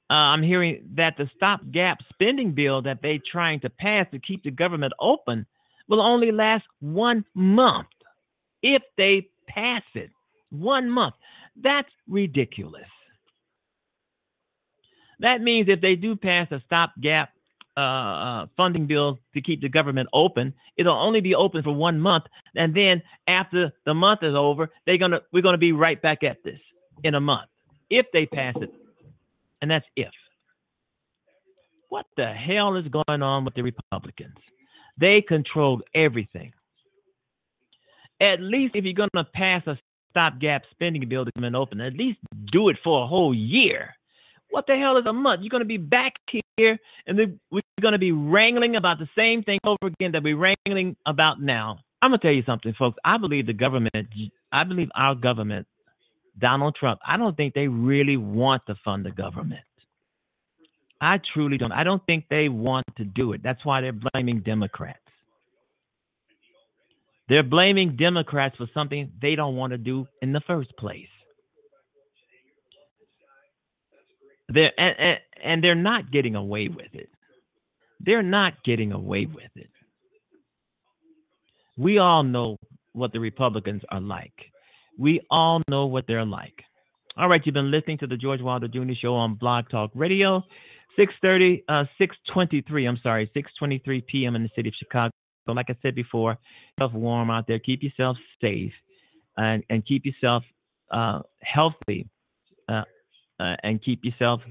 uh, 0.09 0.13
I'm 0.13 0.43
hearing 0.43 0.89
that 0.95 1.13
the 1.17 1.29
stopgap 1.37 1.99
spending 2.11 2.53
bill 2.53 2.81
that 2.81 2.99
they're 3.01 3.19
trying 3.31 3.61
to 3.61 3.69
pass 3.69 4.07
to 4.11 4.19
keep 4.19 4.43
the 4.43 4.51
government 4.51 4.93
open 4.99 5.45
will 5.89 6.01
only 6.01 6.31
last 6.31 6.63
one 6.79 7.25
month 7.33 7.87
if 8.61 8.81
they 8.97 9.27
pass 9.47 9.83
it. 9.95 10.11
One 10.51 10.89
month. 10.89 11.15
That's 11.61 11.89
ridiculous. 12.07 12.87
That 15.19 15.41
means 15.41 15.67
if 15.67 15.81
they 15.81 15.95
do 15.95 16.15
pass 16.15 16.47
a 16.51 16.61
stopgap 16.65 17.31
uh, 17.75 17.81
uh, 17.81 18.45
funding 18.55 18.87
bill 18.87 19.19
to 19.33 19.41
keep 19.41 19.61
the 19.61 19.69
government 19.69 20.07
open, 20.13 20.53
it'll 20.77 20.97
only 20.97 21.21
be 21.21 21.35
open 21.35 21.61
for 21.63 21.73
one 21.73 21.99
month, 21.99 22.25
and 22.55 22.73
then 22.75 23.01
after 23.27 23.71
the 23.85 23.93
month 23.93 24.23
is 24.23 24.35
over, 24.35 24.69
they're 24.85 24.97
gonna 24.97 25.19
we're 25.31 25.43
gonna 25.43 25.57
be 25.57 25.71
right 25.71 26.01
back 26.01 26.23
at 26.23 26.37
this 26.43 26.59
in 27.03 27.15
a 27.15 27.19
month 27.19 27.49
if 27.89 28.05
they 28.13 28.25
pass 28.25 28.55
it, 28.61 28.71
and 29.61 29.69
that's 29.69 29.85
if. 29.95 30.09
What 31.89 32.05
the 32.17 32.27
hell 32.27 32.75
is 32.75 32.85
going 32.87 33.21
on 33.21 33.45
with 33.45 33.55
the 33.55 33.63
Republicans? 33.63 34.35
They 34.99 35.21
control 35.21 35.81
everything. 35.95 36.53
At 38.21 38.41
least 38.41 38.75
if 38.75 38.83
you're 38.83 38.93
going 38.93 39.09
to 39.15 39.23
pass 39.23 39.65
a 39.65 39.77
stopgap 40.11 40.63
spending 40.71 41.07
bill 41.07 41.25
to 41.25 41.31
come 41.31 41.45
in 41.45 41.55
open, 41.55 41.79
at 41.79 41.93
least 41.93 42.19
do 42.51 42.69
it 42.69 42.77
for 42.83 43.03
a 43.03 43.07
whole 43.07 43.33
year. 43.33 43.95
What 44.49 44.65
the 44.67 44.75
hell 44.75 44.97
is 44.97 45.05
a 45.05 45.13
month? 45.13 45.41
You're 45.41 45.51
going 45.51 45.61
to 45.61 45.65
be 45.65 45.77
back 45.77 46.13
here 46.57 46.77
and 47.07 47.17
we're 47.51 47.61
going 47.81 47.93
to 47.93 47.99
be 47.99 48.11
wrangling 48.11 48.75
about 48.75 48.99
the 48.99 49.07
same 49.15 49.43
thing 49.43 49.59
over 49.63 49.77
again 49.85 50.11
that 50.13 50.23
we're 50.23 50.35
wrangling 50.35 50.97
about 51.05 51.39
now. 51.39 51.79
I'm 52.01 52.11
going 52.11 52.19
to 52.19 52.27
tell 52.27 52.33
you 52.33 52.43
something, 52.45 52.73
folks. 52.77 52.97
I 53.05 53.17
believe 53.17 53.45
the 53.45 53.53
government, 53.53 53.93
I 54.51 54.63
believe 54.63 54.89
our 54.95 55.15
government, 55.15 55.67
Donald 56.37 56.75
Trump, 56.75 56.99
I 57.05 57.17
don't 57.17 57.37
think 57.37 57.53
they 57.53 57.67
really 57.67 58.17
want 58.17 58.65
to 58.67 58.75
fund 58.83 59.05
the 59.05 59.11
government. 59.11 59.61
I 61.01 61.19
truly 61.33 61.57
don't. 61.57 61.71
I 61.71 61.83
don't 61.83 62.05
think 62.05 62.25
they 62.29 62.49
want 62.49 62.85
to 62.97 63.05
do 63.05 63.33
it. 63.33 63.41
That's 63.43 63.63
why 63.65 63.81
they're 63.81 63.93
blaming 63.93 64.41
Democrats. 64.41 64.99
They're 67.29 67.43
blaming 67.43 67.95
Democrats 67.95 68.55
for 68.57 68.67
something 68.73 69.11
they 69.21 69.35
don't 69.35 69.55
want 69.55 69.71
to 69.71 69.77
do 69.77 70.07
in 70.21 70.33
the 70.33 70.41
first 70.47 70.75
place. 70.77 71.07
They're, 74.49 74.71
and, 74.77 74.95
and, 74.97 75.17
and 75.43 75.63
they're 75.63 75.75
not 75.75 76.11
getting 76.11 76.35
away 76.35 76.69
with 76.69 76.93
it. 76.93 77.09
They're 77.99 78.23
not 78.23 78.63
getting 78.63 78.91
away 78.91 79.27
with 79.27 79.51
it. 79.55 79.69
We 81.77 81.99
all 81.99 82.23
know 82.23 82.57
what 82.93 83.13
the 83.13 83.19
Republicans 83.19 83.83
are 83.89 84.01
like. 84.01 84.33
We 84.97 85.21
all 85.29 85.61
know 85.69 85.85
what 85.85 86.05
they're 86.07 86.25
like. 86.25 86.63
All 87.15 87.29
right, 87.29 87.41
you've 87.45 87.53
been 87.53 87.71
listening 87.71 87.99
to 87.99 88.07
the 88.07 88.17
George 88.17 88.41
Wilder 88.41 88.67
Jr. 88.67 88.93
Show 88.99 89.13
on 89.13 89.35
Blog 89.35 89.69
Talk 89.69 89.91
Radio. 89.93 90.43
6:30, 90.99 91.63
uh, 91.69 91.85
6:23. 91.97 92.87
I'm 92.87 92.97
sorry, 92.97 93.31
6:23 93.33 94.05
p.m. 94.05 94.35
in 94.35 94.43
the 94.43 94.49
city 94.55 94.69
of 94.69 94.75
Chicago. 94.75 95.11
So, 95.45 95.53
like 95.53 95.67
I 95.69 95.75
said 95.81 95.95
before, 95.95 96.37
yourself 96.77 96.93
warm 96.93 97.31
out 97.31 97.47
there. 97.47 97.59
Keep 97.59 97.83
yourself 97.83 98.17
safe, 98.41 98.73
and 99.37 99.63
and 99.69 99.85
keep 99.85 100.05
yourself 100.05 100.43
uh, 100.91 101.21
healthy, 101.41 102.07
uh, 102.67 102.83
uh, 103.39 103.55
and 103.63 103.81
keep 103.81 104.03
yourself 104.03 104.41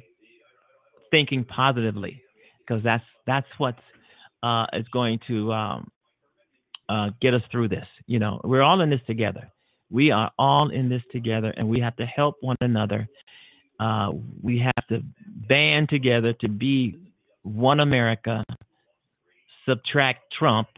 thinking 1.10 1.44
positively, 1.44 2.22
because 2.60 2.82
that's 2.82 3.04
that's 3.26 3.46
what's 3.58 3.82
uh, 4.42 4.66
is 4.72 4.86
going 4.92 5.20
to 5.28 5.52
um, 5.52 5.88
uh, 6.88 7.10
get 7.20 7.34
us 7.34 7.42
through 7.52 7.68
this. 7.68 7.86
You 8.06 8.18
know, 8.18 8.40
we're 8.42 8.62
all 8.62 8.80
in 8.80 8.90
this 8.90 9.00
together. 9.06 9.50
We 9.90 10.10
are 10.10 10.30
all 10.38 10.70
in 10.70 10.88
this 10.88 11.02
together, 11.12 11.52
and 11.56 11.68
we 11.68 11.80
have 11.80 11.96
to 11.96 12.06
help 12.06 12.36
one 12.40 12.56
another 12.60 13.06
uh, 13.80 14.10
we 14.42 14.58
have 14.58 14.86
to 14.88 15.00
band 15.26 15.88
together 15.88 16.32
to 16.40 16.48
be 16.48 16.96
one 17.42 17.80
America, 17.80 18.44
subtract 19.66 20.32
Trump, 20.36 20.68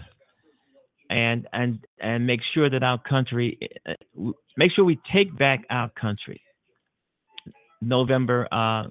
and 1.09 1.49
and 1.53 1.85
and 2.01 2.27
make 2.27 2.41
sure 2.55 2.71
that 2.71 2.83
our 2.83 2.99
country, 2.99 3.59
uh, 3.89 4.31
make 4.57 4.71
sure 4.73 4.85
we 4.85 4.99
take 5.13 5.37
back 5.37 5.65
our 5.71 5.91
country. 5.91 6.41
November, 7.83 8.47
uh, 8.53 8.89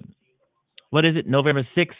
what 0.90 1.04
is 1.04 1.16
it? 1.16 1.26
November 1.28 1.66
sixth, 1.74 1.96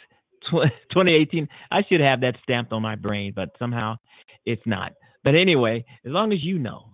2018. 0.51 1.47
I 1.71 1.81
should 1.87 2.01
have 2.01 2.21
that 2.21 2.35
stamped 2.43 2.73
on 2.73 2.81
my 2.81 2.95
brain, 2.95 3.33
but 3.35 3.49
somehow 3.57 3.97
it's 4.45 4.61
not. 4.65 4.93
But 5.23 5.35
anyway, 5.35 5.85
as 6.05 6.11
long 6.11 6.33
as 6.33 6.43
you 6.43 6.59
know, 6.59 6.85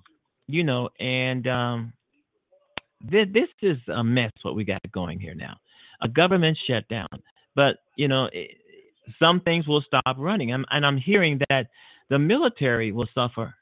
you 0.48 0.64
know, 0.64 0.90
and 1.00 1.48
um, 1.48 1.94
this, 3.02 3.48
is 3.62 3.78
a 3.94 4.04
mess 4.04 4.32
what 4.42 4.56
we 4.56 4.64
got 4.64 4.82
going 4.92 5.20
here 5.20 5.36
now. 5.36 5.58
A 6.02 6.08
government 6.08 6.58
shutdown, 6.68 7.08
but 7.56 7.78
you 7.96 8.08
know 8.08 8.30
some 9.20 9.42
things 9.42 9.68
will 9.68 9.84
stop 9.88 10.16
running, 10.18 10.52
and 10.52 10.66
I'm 10.86 10.98
hearing 10.98 11.40
that 11.50 11.68
the 12.10 12.20
military 12.20 12.92
will 12.92 13.08
suffer 13.14 13.54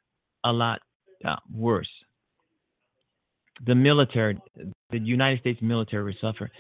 a 0.43 0.51
lot 0.51 0.79
uh, 1.23 1.35
worse. 1.53 1.89
The 3.65 3.75
military, 3.75 4.37
the 4.91 4.99
United 4.99 5.39
States 5.39 5.59
military 5.61 6.03
will 6.03 6.13
suffer. 6.19 6.51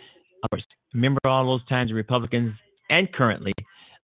Remember 0.93 1.19
all 1.25 1.45
those 1.45 1.65
times 1.67 1.89
the 1.89 1.95
Republicans 1.95 2.53
and 2.89 3.11
currently 3.11 3.51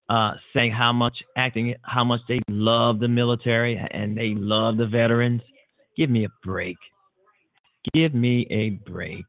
uh, 0.09 0.33
saying 0.53 0.71
how 0.71 0.91
much 0.91 1.15
acting, 1.37 1.75
how 1.83 2.03
much 2.03 2.19
they 2.27 2.39
love 2.49 2.99
the 2.99 3.07
military 3.07 3.77
and 3.91 4.17
they 4.17 4.33
love 4.35 4.77
the 4.77 4.87
veterans. 4.87 5.41
Give 5.95 6.09
me 6.09 6.25
a 6.25 6.29
break. 6.43 6.77
Give 7.93 8.13
me 8.13 8.47
a 8.49 8.69
break. 8.89 9.25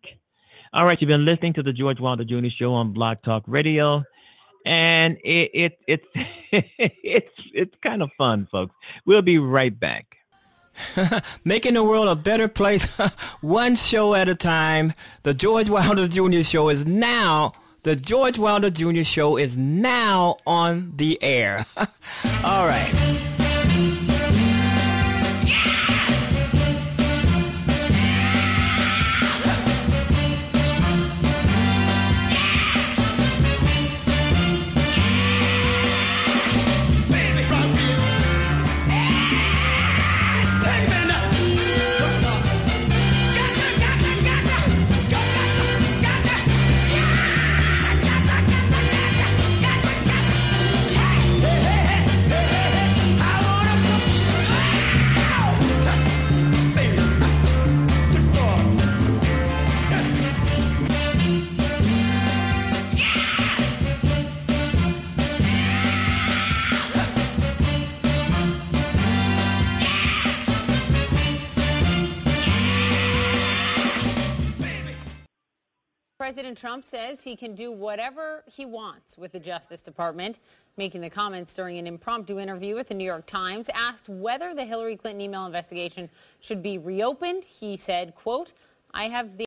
All 0.75 0.85
right, 0.85 0.99
you've 1.01 1.09
been 1.09 1.25
listening 1.25 1.55
to 1.55 1.63
the 1.63 1.73
George 1.73 2.01
Wilder 2.01 2.25
Jr. 2.25 2.49
Show 2.59 2.73
on 2.73 2.93
Blog 2.93 3.19
Talk 3.25 3.45
Radio, 3.47 4.05
and 4.65 5.17
it, 5.23 5.51
it 5.55 5.79
it's 5.87 6.05
it's 6.79 7.33
it's 7.53 7.75
kind 7.83 8.03
of 8.03 8.11
fun, 8.17 8.49
folks. 8.51 8.75
We'll 9.07 9.23
be 9.23 9.39
right 9.39 9.79
back. 9.79 10.07
Making 11.45 11.75
the 11.75 11.85
world 11.85 12.09
a 12.09 12.17
better 12.17 12.49
place, 12.49 12.87
one 13.41 13.75
show 13.75 14.15
at 14.15 14.29
a 14.29 14.35
time. 14.35 14.95
The 15.23 15.35
George 15.35 15.69
Wilder 15.69 16.09
Jr. 16.09 16.41
Show 16.41 16.69
is 16.69 16.87
now. 16.87 17.53
The 17.83 17.97
George 17.97 18.39
Wilder 18.39 18.71
Jr. 18.71 19.03
Show 19.03 19.37
is 19.37 19.57
now 19.57 20.37
on 20.47 20.93
the 20.97 21.21
air. 21.23 21.67
All 22.45 22.67
right. 22.67 23.32
President 76.53 76.71
Trump 76.71 76.85
says 76.85 77.23
he 77.23 77.35
can 77.35 77.55
do 77.55 77.73
whatever 77.73 78.45
he 78.47 78.67
wants 78.67 79.17
with 79.17 79.33
the 79.33 79.41
Justice 79.41 79.81
Department. 79.81 80.39
Making 80.77 81.01
the 81.01 81.09
comments 81.09 81.55
during 81.55 81.79
an 81.79 81.87
impromptu 81.87 82.39
interview 82.39 82.75
with 82.75 82.89
the 82.89 82.95
New 82.95 83.07
York 83.07 83.25
Times, 83.25 83.71
asked 83.73 84.07
whether 84.07 84.55
the 84.55 84.65
Hillary 84.65 84.97
Clinton 84.97 85.23
email 85.23 85.47
investigation 85.47 86.11
should 86.41 86.63
be 86.63 86.77
reopened. 86.77 87.45
He 87.45 87.79
said, 87.79 88.15
quote, 88.15 88.53
I 88.93 89.05
have 89.05 89.39
the 89.39 89.47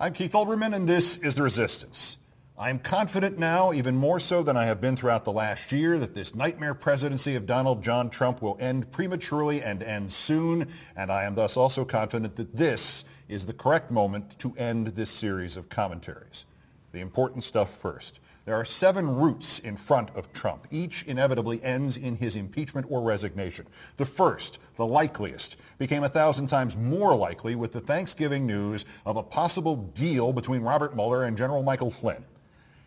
I'm 0.00 0.14
Keith 0.14 0.32
Olbermann, 0.32 0.74
and 0.74 0.88
this 0.88 1.18
is 1.18 1.34
The 1.34 1.42
Resistance. 1.42 2.16
I 2.58 2.70
am 2.70 2.78
confident 2.78 3.38
now, 3.38 3.74
even 3.74 3.94
more 3.94 4.18
so 4.18 4.42
than 4.42 4.56
I 4.56 4.64
have 4.64 4.80
been 4.80 4.96
throughout 4.96 5.24
the 5.24 5.32
last 5.32 5.72
year, 5.72 5.98
that 5.98 6.14
this 6.14 6.34
nightmare 6.34 6.72
presidency 6.72 7.34
of 7.34 7.44
Donald 7.44 7.84
John 7.84 8.08
Trump 8.08 8.40
will 8.40 8.56
end 8.58 8.90
prematurely 8.90 9.62
and 9.62 9.82
end 9.82 10.10
soon, 10.10 10.66
and 10.96 11.12
I 11.12 11.24
am 11.24 11.34
thus 11.34 11.58
also 11.58 11.84
confident 11.84 12.34
that 12.36 12.56
this 12.56 13.04
is 13.28 13.44
the 13.44 13.52
correct 13.52 13.90
moment 13.90 14.38
to 14.38 14.54
end 14.56 14.86
this 14.86 15.10
series 15.10 15.58
of 15.58 15.68
commentaries. 15.68 16.46
The 16.92 17.00
important 17.00 17.44
stuff 17.44 17.76
first. 17.78 18.20
There 18.46 18.54
are 18.54 18.64
seven 18.64 19.06
routes 19.06 19.58
in 19.58 19.76
front 19.76 20.08
of 20.16 20.32
Trump. 20.32 20.66
Each 20.70 21.02
inevitably 21.02 21.62
ends 21.62 21.98
in 21.98 22.16
his 22.16 22.36
impeachment 22.36 22.86
or 22.88 23.02
resignation. 23.02 23.66
The 23.98 24.06
first, 24.06 24.60
the 24.76 24.86
likeliest, 24.86 25.58
became 25.76 26.04
a 26.04 26.08
thousand 26.08 26.46
times 26.46 26.74
more 26.74 27.14
likely 27.14 27.54
with 27.54 27.72
the 27.72 27.80
Thanksgiving 27.80 28.46
news 28.46 28.86
of 29.04 29.18
a 29.18 29.22
possible 29.22 29.76
deal 29.76 30.32
between 30.32 30.62
Robert 30.62 30.96
Mueller 30.96 31.24
and 31.24 31.36
General 31.36 31.62
Michael 31.62 31.90
Flynn. 31.90 32.24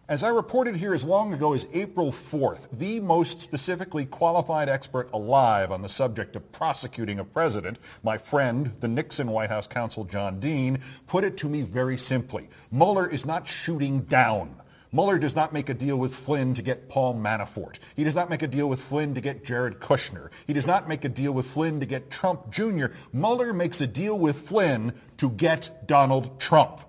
As 0.10 0.24
I 0.24 0.30
reported 0.30 0.76
here 0.76 0.95
as 0.95 1.04
long 1.04 1.36
ago 1.36 1.54
as 1.54 1.67
April 1.72 2.12
4th, 2.12 2.67
the 2.74 3.00
most 3.00 3.41
specifically 3.41 4.08
qualified 4.08 4.67
expert 4.67 5.08
alive 5.13 5.72
on 5.72 5.84
the 5.84 5.88
subject 5.88 6.36
of 6.36 6.52
prosecuting 6.52 7.19
a 7.19 7.24
president, 7.24 7.78
my 8.02 8.17
friend, 8.17 8.74
the 8.80 8.88
Nixon 8.88 9.30
White 9.30 9.52
House 9.52 9.67
counsel 9.67 10.06
John 10.06 10.39
Dean, 10.39 10.80
put 11.06 11.24
it 11.24 11.38
to 11.38 11.48
me 11.48 11.62
very 11.62 11.95
simply. 11.95 12.50
Mueller 12.72 13.08
is 13.08 13.24
not 13.24 13.48
shooting 13.48 14.00
down. 14.00 14.60
Mueller 14.91 15.19
does 15.19 15.36
not 15.36 15.54
make 15.54 15.69
a 15.69 15.76
deal 15.76 16.00
with 16.00 16.15
Flynn 16.15 16.56
to 16.56 16.63
get 16.63 16.89
Paul 16.89 17.13
Manafort. 17.13 17.78
He 17.95 18.04
does 18.04 18.15
not 18.15 18.32
make 18.32 18.41
a 18.41 18.48
deal 18.48 18.67
with 18.67 18.82
Flynn 18.82 19.13
to 19.13 19.22
get 19.22 19.45
Jared 19.45 19.80
Kushner. 19.80 20.32
He 20.48 20.54
does 20.54 20.65
not 20.65 20.89
make 20.89 21.06
a 21.06 21.10
deal 21.10 21.34
with 21.34 21.45
Flynn 21.45 21.80
to 21.82 21.86
get 21.86 22.10
Trump 22.10 22.50
Jr. 22.50 22.88
Mueller 23.13 23.54
makes 23.54 23.80
a 23.80 23.86
deal 23.86 24.17
with 24.17 24.39
Flynn 24.39 24.91
to 25.17 25.30
get 25.30 25.86
Donald 25.86 26.39
Trump. 26.39 26.82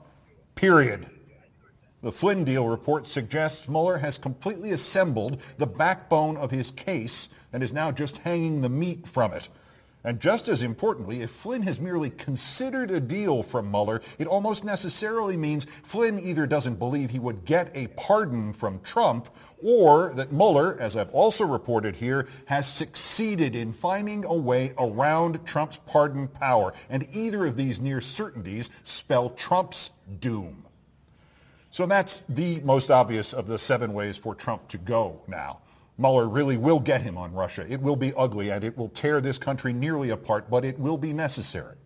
Period. 0.55 1.20
The 2.03 2.13
Flynn 2.13 2.45
deal 2.45 2.67
report 2.67 3.07
suggests 3.07 3.69
Mueller 3.69 3.99
has 3.99 4.17
completely 4.17 4.71
assembled 4.71 5.43
the 5.59 5.67
backbone 5.67 6.39
of 6.39 6.51
his 6.51 6.71
case 6.71 7.29
and 7.53 7.63
is 7.63 7.75
now 7.75 7.93
just 7.93 8.17
hanging 8.19 8.63
the 8.63 8.71
meat 8.71 9.07
from 9.07 9.35
it. 9.35 9.51
And 10.03 10.19
just 10.19 10.49
as 10.49 10.63
importantly, 10.63 11.21
if 11.21 11.31
Flynn 11.31 11.63
has 11.65 11.79
merely 11.79 12.09
considered 12.09 12.91
a 12.91 13.01
deal 13.01 13.43
from 13.43 13.71
Mueller, 13.71 14.01
it 14.19 14.27
almost 14.27 14.65
necessarily 14.65 15.37
means 15.37 15.67
Flynn 15.85 16.19
either 16.19 16.47
doesn't 16.47 16.79
believe 16.79 17.11
he 17.11 17.19
would 17.19 17.45
get 17.45 17.71
a 17.77 17.89
pardon 17.89 18.55
from 18.55 18.81
Trump 18.81 19.29
or 19.63 20.15
that 20.15 20.33
Mueller, 20.33 20.79
as 20.81 20.97
I've 20.97 21.11
also 21.11 21.45
reported 21.45 21.97
here, 21.97 22.29
has 22.47 22.67
succeeded 22.67 23.55
in 23.55 23.75
finding 23.75 24.25
a 24.25 24.35
way 24.35 24.73
around 24.79 25.45
Trump's 25.45 25.79
pardon 25.85 26.29
power. 26.29 26.73
And 26.89 27.07
either 27.13 27.45
of 27.45 27.57
these 27.57 27.79
near 27.79 28.01
certainties 28.01 28.71
spell 28.85 29.29
Trump's 29.29 29.91
doom. 30.19 30.65
So 31.71 31.87
that's 31.87 32.23
the 32.29 32.61
most 32.61 32.91
obvious 32.91 33.33
of 33.33 33.47
the 33.47 33.59
seven 33.59 33.93
ways 33.93 34.17
for 34.17 34.35
Trump 34.35 34.67
to 34.69 34.79
go 34.79 35.21
now. 35.29 35.61
Mueller 35.99 36.29
really 36.29 36.57
will 36.57 36.81
get 36.81 37.03
him 37.03 37.17
on 37.17 37.33
Russia. 37.33 37.65
It 37.69 37.81
will 37.81 37.97
be 37.97 38.13
ugly 38.17 38.51
and 38.51 38.65
it 38.65 38.77
will 38.77 38.89
tear 38.89 39.21
this 39.21 39.39
country 39.39 39.73
nearly 39.73 40.11
apart, 40.11 40.51
but 40.51 40.65
it 40.65 40.79
will 40.79 40.97
be 40.97 41.13
necessary. 41.13 41.77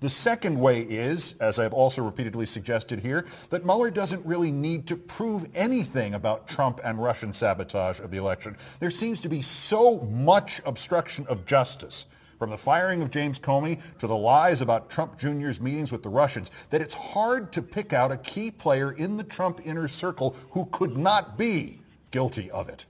The 0.00 0.08
second 0.08 0.58
way 0.58 0.82
is, 0.82 1.34
as 1.40 1.58
I've 1.58 1.72
also 1.72 2.02
repeatedly 2.02 2.46
suggested 2.46 3.00
here, 3.00 3.26
that 3.50 3.66
Mueller 3.66 3.90
doesn't 3.90 4.24
really 4.24 4.52
need 4.52 4.86
to 4.86 4.96
prove 4.96 5.48
anything 5.56 6.14
about 6.14 6.46
Trump 6.46 6.80
and 6.84 7.02
Russian 7.02 7.32
sabotage 7.32 7.98
of 7.98 8.12
the 8.12 8.16
election. 8.16 8.56
There 8.78 8.92
seems 8.92 9.20
to 9.22 9.28
be 9.28 9.42
so 9.42 9.98
much 10.02 10.62
obstruction 10.64 11.26
of 11.26 11.44
justice 11.46 12.06
from 12.38 12.50
the 12.50 12.58
firing 12.58 13.02
of 13.02 13.10
James 13.10 13.38
Comey 13.38 13.80
to 13.98 14.06
the 14.06 14.16
lies 14.16 14.60
about 14.60 14.90
Trump 14.90 15.18
Jr.'s 15.18 15.60
meetings 15.60 15.90
with 15.90 16.02
the 16.02 16.08
Russians, 16.08 16.50
that 16.70 16.80
it's 16.80 16.94
hard 16.94 17.52
to 17.52 17.62
pick 17.62 17.92
out 17.92 18.12
a 18.12 18.16
key 18.18 18.50
player 18.50 18.92
in 18.92 19.16
the 19.16 19.24
Trump 19.24 19.60
inner 19.64 19.88
circle 19.88 20.36
who 20.50 20.66
could 20.66 20.96
not 20.96 21.36
be 21.36 21.80
guilty 22.10 22.50
of 22.50 22.68
it. 22.68 22.86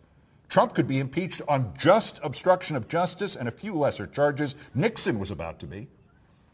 Trump 0.48 0.74
could 0.74 0.86
be 0.86 0.98
impeached 0.98 1.42
on 1.48 1.74
just 1.78 2.20
obstruction 2.22 2.76
of 2.76 2.88
justice 2.88 3.36
and 3.36 3.48
a 3.48 3.52
few 3.52 3.74
lesser 3.74 4.06
charges. 4.06 4.54
Nixon 4.74 5.18
was 5.18 5.30
about 5.30 5.58
to 5.60 5.66
be. 5.66 5.88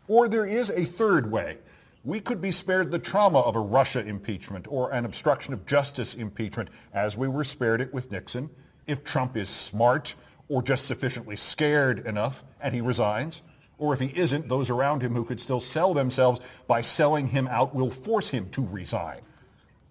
Or 0.08 0.28
there 0.28 0.46
is 0.46 0.70
a 0.70 0.84
third 0.84 1.30
way. 1.30 1.58
We 2.04 2.20
could 2.20 2.40
be 2.40 2.50
spared 2.50 2.90
the 2.90 2.98
trauma 2.98 3.40
of 3.40 3.56
a 3.56 3.60
Russia 3.60 4.04
impeachment 4.04 4.66
or 4.68 4.92
an 4.92 5.04
obstruction 5.04 5.54
of 5.54 5.64
justice 5.64 6.16
impeachment 6.16 6.68
as 6.92 7.16
we 7.16 7.28
were 7.28 7.44
spared 7.44 7.80
it 7.80 7.94
with 7.94 8.12
Nixon 8.12 8.50
if 8.86 9.04
Trump 9.04 9.36
is 9.36 9.48
smart 9.48 10.14
or 10.48 10.62
just 10.62 10.86
sufficiently 10.86 11.36
scared 11.36 12.06
enough 12.06 12.44
and 12.60 12.74
he 12.74 12.80
resigns. 12.80 13.42
Or 13.78 13.92
if 13.92 14.00
he 14.00 14.12
isn't, 14.14 14.48
those 14.48 14.70
around 14.70 15.02
him 15.02 15.14
who 15.14 15.24
could 15.24 15.40
still 15.40 15.60
sell 15.60 15.94
themselves 15.94 16.40
by 16.66 16.80
selling 16.80 17.26
him 17.26 17.48
out 17.48 17.74
will 17.74 17.90
force 17.90 18.28
him 18.28 18.48
to 18.50 18.66
resign. 18.66 19.20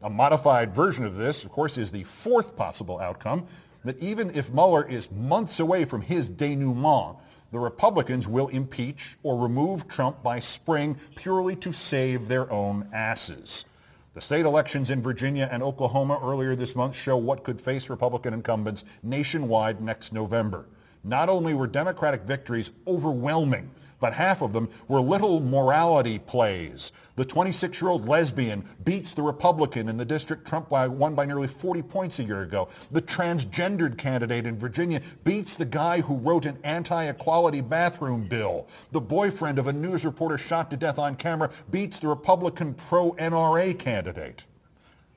A 0.02 0.10
modified 0.10 0.74
version 0.74 1.06
of 1.06 1.16
this, 1.16 1.44
of 1.44 1.52
course, 1.52 1.78
is 1.78 1.92
the 1.92 2.04
fourth 2.04 2.56
possible 2.56 3.00
outcome, 3.00 3.46
that 3.84 4.00
even 4.00 4.30
if 4.36 4.54
Mueller 4.54 4.88
is 4.88 5.12
months 5.12 5.60
away 5.60 5.86
from 5.86 6.02
his 6.02 6.30
denouement, 6.30 7.18
the 7.52 7.60
Republicans 7.60 8.28
will 8.28 8.48
impeach 8.48 9.18
or 9.22 9.38
remove 9.38 9.88
Trump 9.88 10.24
by 10.24 10.40
spring 10.40 10.98
purely 11.16 11.56
to 11.58 11.72
save 11.72 12.28
their 12.28 12.52
own 12.52 12.90
asses. 12.92 13.66
The 14.14 14.22
state 14.22 14.46
elections 14.46 14.92
in 14.92 15.02
Virginia 15.02 15.50
and 15.52 15.64
Oklahoma 15.64 16.20
earlier 16.22 16.56
this 16.56 16.76
month 16.76 16.96
show 16.96 17.18
what 17.18 17.44
could 17.44 17.60
face 17.60 17.90
Republican 17.90 18.36
incumbents 18.36 18.86
nationwide 19.02 19.82
next 19.82 20.14
November. 20.14 20.68
Not 21.04 21.30
only 21.30 21.56
were 21.56 21.66
Democratic 21.66 22.22
victories 22.22 22.70
overwhelming, 22.86 23.72
but 24.04 24.14
half 24.14 24.42
of 24.42 24.52
them 24.52 24.68
were 24.90 25.00
little 25.00 25.40
morality 25.40 26.20
plays. 26.20 26.92
The 27.16 27.24
26-year-old 27.24 28.06
lesbian 28.06 28.66
beats 28.84 29.14
the 29.14 29.22
Republican 29.22 29.88
in 29.88 29.96
the 29.96 30.04
district 30.04 30.46
Trump 30.46 30.72
won 30.72 31.16
by 31.16 31.26
nearly 31.26 31.48
40 31.48 31.82
points 31.84 32.20
a 32.20 32.26
year 32.26 32.42
ago. 32.42 32.68
The 32.92 33.02
transgendered 33.02 33.98
candidate 33.98 34.46
in 34.46 34.60
Virginia 34.60 35.00
beats 35.24 35.56
the 35.56 35.64
guy 35.64 36.02
who 36.02 36.18
wrote 36.18 36.46
an 36.46 36.58
anti-equality 36.66 37.62
bathroom 37.62 38.28
bill. 38.28 38.68
The 38.92 39.00
boyfriend 39.00 39.58
of 39.58 39.68
a 39.68 39.74
news 39.74 40.04
reporter 40.04 40.38
shot 40.38 40.70
to 40.72 40.76
death 40.76 41.00
on 41.00 41.16
camera 41.16 41.50
beats 41.72 42.00
the 42.00 42.10
Republican 42.10 42.74
pro-NRA 42.74 43.80
candidate. 43.80 44.46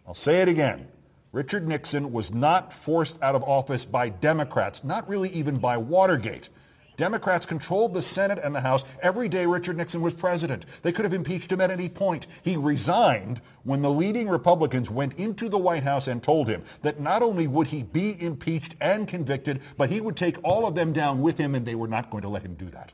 I'll 0.07 0.15
say 0.15 0.43
it 0.43 0.49
again. 0.49 0.87
Richard 1.33 1.67
Nixon 1.67 2.13
was 2.13 2.33
not 2.33 2.73
forced 2.73 3.21
out 3.21 3.35
of 3.35 3.43
office 3.43 3.85
by 3.85 4.11
Democrats, 4.11 4.85
not 4.85 5.09
really 5.09 5.31
even 5.31 5.59
by 5.59 5.77
Watergate. 5.77 6.51
Democrats 6.97 7.45
controlled 7.45 7.93
the 7.93 8.03
Senate 8.03 8.39
and 8.43 8.55
the 8.55 8.61
House 8.61 8.85
every 9.03 9.29
day 9.29 9.47
Richard 9.47 9.77
Nixon 9.77 10.01
was 10.01 10.15
president. 10.15 10.67
They 10.83 10.93
could 10.93 11.05
have 11.05 11.13
impeached 11.13 11.53
him 11.53 11.61
at 11.61 11.71
any 11.71 11.89
point. 11.89 12.27
He 12.43 12.57
resigned 12.57 13.41
when 13.65 13.83
the 13.83 13.91
leading 13.91 14.29
Republicans 14.29 14.91
went 14.91 15.15
into 15.15 15.49
the 15.49 15.59
White 15.59 15.83
House 15.83 16.09
and 16.09 16.23
told 16.23 16.49
him 16.49 16.63
that 16.83 17.01
not 17.01 17.23
only 17.23 17.47
would 17.47 17.67
he 17.67 17.83
be 17.83 18.21
impeached 18.21 18.77
and 18.81 19.07
convicted, 19.07 19.61
but 19.77 19.91
he 19.91 20.01
would 20.01 20.17
take 20.17 20.43
all 20.43 20.67
of 20.67 20.75
them 20.75 20.93
down 20.93 21.21
with 21.21 21.39
him, 21.39 21.55
and 21.55 21.67
they 21.67 21.75
were 21.75 21.89
not 21.89 22.11
going 22.11 22.23
to 22.23 22.29
let 22.29 22.43
him 22.43 22.55
do 22.55 22.67
that. 22.71 22.93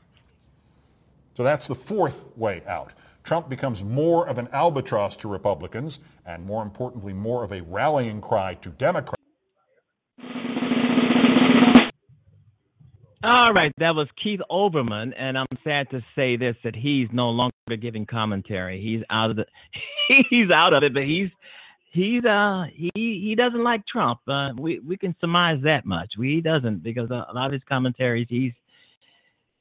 So 1.37 1.43
that's 1.43 1.67
the 1.67 1.75
fourth 1.75 2.27
way 2.37 2.63
out. 2.67 2.93
Trump 3.23 3.49
becomes 3.49 3.85
more 3.85 4.27
of 4.27 4.39
an 4.39 4.49
albatross 4.53 5.17
to 5.17 5.29
Republicans 5.29 6.01
and, 6.27 6.45
more 6.45 6.63
importantly, 6.63 7.13
more 7.13 7.45
of 7.45 7.53
a 7.53 7.63
rallying 7.63 8.21
cry 8.21 8.55
to 8.55 8.71
Democrats. 8.71 9.22
All 13.25 13.53
right, 13.53 13.73
that 13.79 13.95
was 13.95 14.09
Keith 14.21 14.41
Olbermann, 14.51 15.13
and 15.17 15.39
I'm 15.39 15.47
sad 15.63 15.89
to 15.91 16.03
say 16.17 16.37
this 16.37 16.57
that 16.65 16.75
he's 16.75 17.07
no 17.13 17.31
longer 17.31 17.53
giving 17.81 18.05
commentary. 18.05 18.81
He's 18.83 19.05
out 19.11 19.31
of 19.31 19.37
the 19.37 19.47
he's 20.31 20.51
out 20.51 20.75
of 20.75 20.83
it, 20.83 20.93
but 20.93 21.05
he's 21.05 21.29
he's 21.93 22.25
uh 22.25 22.65
he 22.75 22.91
he 22.97 23.37
doesn't 23.37 23.63
like 23.63 23.87
Trump. 23.87 24.19
Uh, 24.27 24.51
we 24.59 24.81
we 24.81 24.97
can 24.97 25.15
surmise 25.21 25.61
that 25.63 25.87
much. 25.87 26.15
We, 26.19 26.35
he 26.35 26.41
doesn't 26.41 26.83
because 26.83 27.11
a 27.11 27.33
lot 27.33 27.47
of 27.47 27.53
his 27.53 27.63
commentaries 27.69 28.27
he's 28.29 28.55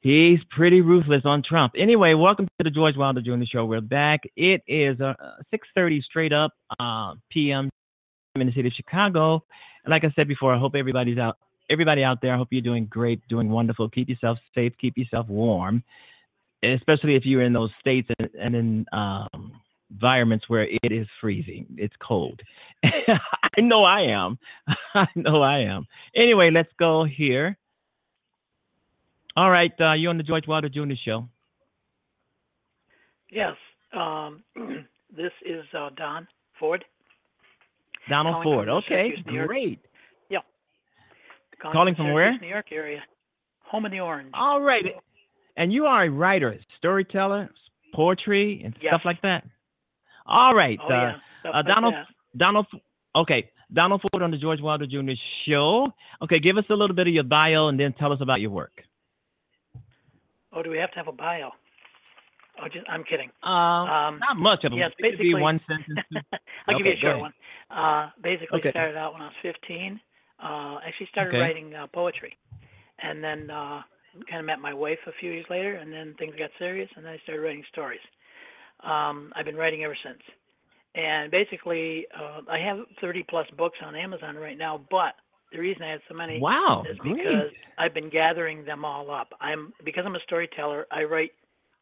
he's 0.00 0.40
pretty 0.50 0.80
ruthless 0.80 1.22
on 1.24 1.44
Trump. 1.48 1.74
Anyway, 1.78 2.14
welcome 2.14 2.46
to 2.58 2.64
the 2.64 2.70
George 2.70 2.96
Wilder 2.96 3.20
Jr. 3.20 3.44
Show. 3.44 3.64
We're 3.64 3.80
back. 3.80 4.22
It 4.34 4.62
is 4.66 5.00
uh 5.00 5.14
6:30 5.54 6.02
straight 6.02 6.32
up 6.32 6.50
uh 6.80 7.14
p.m. 7.30 7.70
in 8.34 8.44
the 8.48 8.52
city 8.54 8.66
of 8.66 8.74
Chicago, 8.74 9.44
and 9.84 9.92
like 9.92 10.02
I 10.02 10.12
said 10.16 10.26
before, 10.26 10.52
I 10.52 10.58
hope 10.58 10.74
everybody's 10.74 11.18
out 11.18 11.36
everybody 11.70 12.02
out 12.02 12.20
there, 12.20 12.34
I 12.34 12.36
hope 12.36 12.48
you're 12.50 12.62
doing 12.62 12.86
great, 12.86 13.20
doing 13.28 13.50
wonderful. 13.50 13.88
Keep 13.88 14.08
yourself 14.08 14.38
safe, 14.54 14.72
keep 14.80 14.96
yourself 14.96 15.28
warm, 15.28 15.82
especially 16.62 17.16
if 17.16 17.24
you're 17.24 17.42
in 17.42 17.52
those 17.52 17.70
states 17.80 18.08
and, 18.18 18.30
and 18.38 18.54
in 18.54 18.86
um, 18.92 19.52
environments 19.90 20.48
where 20.48 20.64
it 20.64 20.92
is 20.92 21.06
freezing, 21.20 21.66
it's 21.76 21.94
cold. 22.00 22.40
I 22.84 23.60
know 23.60 23.84
I 23.84 24.02
am. 24.02 24.38
I 24.94 25.06
know 25.14 25.42
I 25.42 25.60
am. 25.60 25.86
Anyway, 26.16 26.50
let's 26.52 26.72
go 26.78 27.04
here. 27.04 27.56
All 29.36 29.50
right, 29.50 29.72
uh, 29.80 29.94
you're 29.94 30.10
on 30.10 30.18
the 30.18 30.22
George 30.22 30.46
Wilder 30.46 30.68
Jr. 30.68 30.92
Show. 31.04 31.28
Yes. 33.30 33.54
Um, 33.94 34.42
this 35.16 35.32
is 35.44 35.64
uh, 35.76 35.90
Don 35.96 36.28
Ford. 36.58 36.84
Donald 38.08 38.42
Ford. 38.42 38.68
Okay, 38.68 39.12
great. 39.24 39.78
Calling, 41.62 41.74
Calling 41.74 41.94
from 41.94 42.12
where? 42.12 42.36
New 42.38 42.48
York 42.48 42.66
area. 42.72 43.00
Home 43.70 43.84
of 43.86 43.92
the 43.92 44.00
Orange. 44.00 44.30
All 44.34 44.60
right. 44.60 44.84
And 45.56 45.72
you 45.72 45.84
are 45.86 46.04
a 46.04 46.10
writer, 46.10 46.56
storyteller, 46.78 47.48
poetry, 47.94 48.62
and 48.64 48.74
Yes. 48.82 48.90
stuff 48.90 49.02
like 49.04 49.20
that. 49.22 49.44
All 50.26 50.54
right. 50.54 50.78
oh 50.82 50.86
uh, 50.86 51.12
yeah. 51.44 51.50
Uh, 51.50 51.62
Donald 51.62 51.94
that. 51.94 52.06
Donald. 52.36 52.66
Okay, 53.14 53.50
Donald 53.72 54.00
Ford 54.10 54.22
on 54.22 54.30
the 54.30 54.38
George 54.38 54.60
Wilder 54.60 54.86
Jr. 54.86 55.12
Show. 55.46 55.88
Okay, 56.22 56.38
give 56.38 56.56
us 56.56 56.64
a 56.70 56.74
little 56.74 56.96
bit 56.96 57.06
of 57.06 57.12
your 57.14 57.24
bio 57.24 57.68
and 57.68 57.78
then 57.78 57.92
tell 57.92 58.12
us 58.12 58.20
about 58.20 58.40
your 58.40 58.50
work. 58.50 58.72
Oh, 60.52 60.62
do 60.62 60.70
we 60.70 60.78
have 60.78 60.90
to 60.92 60.96
have 60.96 61.08
a 61.08 61.12
bio? 61.12 61.50
Oh, 62.60 62.68
just 62.72 62.86
I'm 62.88 63.04
kidding. 63.04 63.30
Uh, 63.42 63.48
Um, 63.50 64.18
not 64.18 64.36
much 64.36 64.64
of 64.64 64.70
them. 64.70 64.78
yes, 64.78 64.92
it 64.98 65.02
could 65.02 65.18
be 65.18 65.24
basically- 65.24 65.40
one 65.42 65.60
sentence. 65.66 65.98
I'll 66.68 66.76
give 66.78 66.86
you 66.86 66.92
a 66.92 66.96
short 66.96 67.18
one. 67.20 67.32
Uh, 67.70 68.10
basically, 68.22 68.60
Okay. 68.60 68.70
started 68.70 68.96
out 68.96 69.12
when 69.14 69.22
I 69.22 69.26
was 69.26 69.34
15. 69.42 70.00
Uh, 70.42 70.78
actually 70.86 71.08
started 71.12 71.30
Okay. 71.30 71.40
writing 71.40 71.74
uh, 71.74 71.86
poetry, 71.86 72.36
and 73.00 73.22
then 73.22 73.50
uh, 73.50 73.82
kind 74.28 74.40
of 74.40 74.44
met 74.46 74.58
my 74.58 74.74
wife 74.74 74.98
a 75.06 75.12
few 75.20 75.30
years 75.30 75.46
later, 75.48 75.74
and 75.76 75.92
then 75.92 76.14
things 76.18 76.34
got 76.38 76.50
serious, 76.58 76.88
and 76.96 77.04
then 77.04 77.12
I 77.12 77.18
started 77.22 77.42
writing 77.42 77.64
stories. 77.72 78.00
Um, 78.82 79.32
I've 79.36 79.44
been 79.44 79.56
writing 79.56 79.84
ever 79.84 79.96
since, 80.04 80.20
and 80.94 81.30
basically, 81.30 82.06
uh, 82.18 82.40
I 82.50 82.58
have 82.58 82.78
30 83.00 83.24
plus 83.28 83.46
books 83.56 83.78
on 83.84 83.94
Amazon 83.94 84.36
right 84.36 84.58
now. 84.58 84.80
But 84.90 85.14
the 85.52 85.58
reason 85.58 85.82
I 85.82 85.90
have 85.92 86.00
so 86.08 86.14
many 86.14 86.40
Wow, 86.40 86.84
is 86.90 86.98
great. 86.98 87.16
because 87.18 87.50
I've 87.78 87.94
been 87.94 88.10
gathering 88.10 88.64
them 88.64 88.84
all 88.84 89.10
up. 89.10 89.32
I'm 89.40 89.72
because 89.84 90.04
I'm 90.04 90.16
a 90.16 90.20
storyteller. 90.26 90.86
I 90.90 91.04
write 91.04 91.30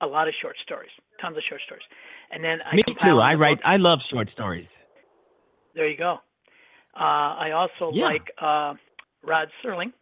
a 0.03 0.07
lot 0.07 0.29
of 0.29 0.35
short 0.41 0.57
stories, 0.63 0.91
tons 1.21 1.37
of 1.37 1.43
short 1.49 1.61
stories, 1.67 1.85
and 2.31 2.45
then 2.45 2.59
I 2.71 2.77
Me 2.77 2.83
too. 3.03 3.19
I 3.19 3.35
write. 3.35 3.57
books. 3.57 3.63
I 3.65 3.77
love 3.77 3.99
short 4.11 4.29
stories. 4.33 4.69
There 5.75 5.89
you 5.89 5.97
go. 5.97 6.19
Uh, 6.95 7.37
I 7.39 7.51
also 7.53 7.93
Yeah. 7.93 8.05
like 8.05 8.31
uh, 8.39 8.75
Rod 9.23 9.49
Serling 9.63 9.93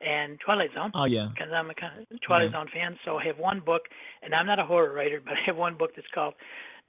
and 0.00 0.38
Twilight 0.40 0.72
Zone 0.74 0.90
Oh 0.94 1.04
yeah. 1.04 1.28
because 1.34 1.52
I'm 1.52 1.70
a 1.70 1.74
kind 1.74 2.00
of 2.00 2.20
Twilight 2.22 2.50
Yeah. 2.50 2.58
Zone 2.60 2.68
fan. 2.72 2.98
So 3.04 3.18
I 3.18 3.24
have 3.24 3.38
one 3.38 3.60
book, 3.60 3.82
and 4.22 4.34
I'm 4.34 4.46
not 4.46 4.58
a 4.58 4.64
horror 4.64 4.92
writer, 4.92 5.20
but 5.24 5.34
I 5.34 5.40
have 5.46 5.56
one 5.56 5.76
book 5.76 5.90
that's 5.94 6.08
called 6.14 6.34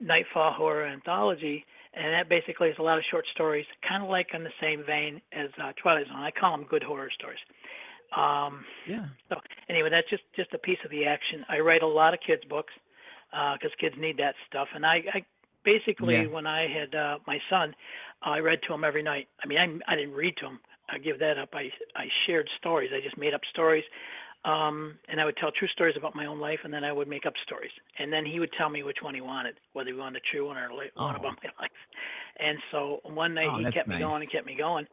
Nightfall 0.00 0.52
Horror 0.54 0.86
Anthology, 0.86 1.64
and 1.94 2.12
that 2.14 2.28
basically 2.28 2.68
is 2.70 2.76
a 2.78 2.82
lot 2.82 2.98
of 2.98 3.04
short 3.10 3.26
stories, 3.34 3.66
kind 3.86 4.02
of 4.02 4.08
like 4.08 4.28
in 4.34 4.42
the 4.42 4.50
same 4.60 4.82
vein 4.86 5.20
as 5.32 5.50
uh, 5.62 5.72
Twilight 5.80 6.06
Zone. 6.08 6.16
I 6.16 6.30
call 6.30 6.56
them 6.56 6.66
good 6.68 6.82
horror 6.82 7.10
stories. 7.10 7.40
Um, 8.16 8.64
Yeah. 8.86 9.06
so 9.28 9.36
anyway, 9.68 9.90
that's 9.90 10.08
just 10.10 10.22
just 10.34 10.52
a 10.54 10.58
piece 10.58 10.78
of 10.84 10.90
the 10.90 11.04
action. 11.04 11.44
I 11.48 11.58
write 11.60 11.82
a 11.82 11.86
lot 11.86 12.14
of 12.14 12.20
kids 12.26 12.42
books 12.48 12.72
because 13.30 13.70
kids 13.80 13.94
need 13.98 14.16
that 14.18 14.34
stuff, 14.48 14.68
and 14.74 14.84
I, 14.84 14.96
I 15.14 15.24
basically 15.64 16.14
Yeah. 16.16 16.26
when 16.26 16.46
I 16.46 16.66
had 16.68 16.94
uh, 16.94 17.18
my 17.26 17.38
son, 17.50 17.74
I 18.22 18.38
read 18.38 18.60
to 18.66 18.74
him 18.74 18.84
every 18.84 19.02
night. 19.02 19.28
I 19.42 19.46
mean, 19.46 19.58
I 19.58 19.92
I 19.92 19.96
didn't 19.96 20.14
read 20.14 20.36
to 20.38 20.46
him. 20.46 20.60
I 20.90 20.98
give 20.98 21.18
that 21.20 21.38
up. 21.38 21.50
I 21.54 21.70
I 21.96 22.06
shared 22.26 22.48
stories. 22.58 22.90
I 22.94 23.00
just 23.00 23.16
made 23.18 23.34
up 23.34 23.40
stories. 23.50 23.84
Um, 24.44 24.98
and 25.08 25.20
I 25.20 25.24
would 25.24 25.36
tell 25.36 25.52
true 25.52 25.68
stories 25.68 25.94
about 25.96 26.16
my 26.16 26.26
own 26.26 26.40
life, 26.40 26.58
and 26.64 26.74
then 26.74 26.82
I 26.82 26.90
would 26.92 27.06
make 27.06 27.26
up 27.26 27.34
stories. 27.46 27.70
And 28.00 28.12
then 28.12 28.26
he 28.26 28.40
would 28.40 28.50
tell 28.58 28.68
me 28.68 28.82
which 28.82 28.98
one 29.00 29.14
he 29.14 29.20
wanted, 29.20 29.54
whether 29.72 29.90
he 29.90 29.96
wanted 29.96 30.20
a 30.20 30.26
true 30.32 30.48
one 30.48 30.56
or 30.56 30.68
a 30.68 30.74
li- 30.74 30.90
one 30.94 31.14
Oh. 31.14 31.20
about 31.20 31.38
my 31.44 31.50
life. 31.60 31.70
And 32.40 32.58
so 32.72 33.00
one 33.04 33.34
night 33.34 33.46
Oh, 33.48 33.58
he 33.58 33.70
kept 33.70 33.86
nice. 33.86 33.98
me 33.98 34.04
going 34.04 34.22
and 34.22 34.32
kept 34.32 34.44
me 34.46 34.56
going. 34.56 34.86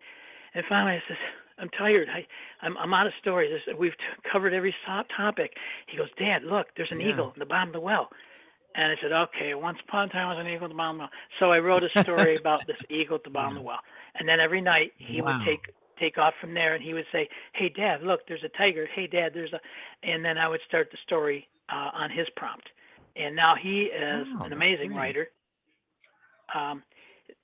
And 0.54 0.64
finally 0.70 0.98
I 0.98 1.04
said, 1.08 1.18
I'm 1.58 1.70
tired. 1.70 2.10
I, 2.10 2.28
I'm, 2.64 2.78
I'm 2.78 2.94
out 2.94 3.08
of 3.08 3.14
stories. 3.22 3.52
We've 3.78 3.92
t- 3.98 4.30
covered 4.32 4.54
every 4.54 4.74
so- 4.86 5.02
topic. 5.18 5.54
He 5.88 5.98
goes, 5.98 6.10
Dad, 6.20 6.44
look, 6.44 6.68
there's 6.78 6.92
an 6.92 7.00
Yeah. 7.02 7.10
eagle 7.14 7.32
in 7.36 7.40
the 7.40 7.46
bottom 7.48 7.70
of 7.70 7.74
the 7.74 7.80
well. 7.80 8.10
And 8.80 8.94
I 8.94 8.96
said, 9.02 9.12
okay, 9.12 9.54
once 9.56 9.78
upon 9.86 10.08
a 10.08 10.12
time 10.14 10.28
I 10.30 10.36
was 10.36 10.46
an 10.46 10.48
eagle 10.50 10.64
at 10.66 10.70
the 10.70 10.76
bottom 10.76 11.02
of 11.02 11.10
the 11.10 11.12
well. 11.12 11.20
So 11.40 11.52
I 11.52 11.60
wrote 11.60 11.84
a 11.84 11.90
story 12.04 12.36
about 12.40 12.66
this 12.66 12.78
eagle 12.90 13.16
at 13.18 13.26
the 13.26 13.30
bottom 13.30 13.58
of 13.58 13.64
the 13.64 13.68
well. 13.68 13.80
And 14.18 14.28
then 14.28 14.40
every 14.40 14.62
night 14.62 14.94
he 14.98 15.22
Wow. 15.22 15.26
would 15.26 15.46
take 15.46 15.60
take 16.00 16.18
off 16.18 16.34
from 16.40 16.54
there 16.54 16.76
and 16.76 16.84
he 16.84 16.94
would 16.94 17.06
say, 17.12 17.28
Hey 17.54 17.68
Dad, 17.68 18.04
look, 18.04 18.22
there's 18.28 18.44
a 18.46 18.58
tiger. 18.58 18.88
Hey 18.96 19.06
Dad, 19.06 19.32
there's 19.34 19.52
a 19.52 19.60
and 20.08 20.24
then 20.24 20.38
I 20.38 20.48
would 20.48 20.62
start 20.66 20.88
the 20.92 20.98
story 21.06 21.48
uh, 21.70 21.90
on 21.94 22.10
his 22.10 22.28
prompt. 22.38 22.70
And 23.18 23.36
now 23.36 23.54
he 23.62 23.92
is 23.92 24.28
an 24.46 24.54
amazing 24.54 24.94
great. 24.94 24.98
writer. 24.98 25.28
Um, 26.56 26.84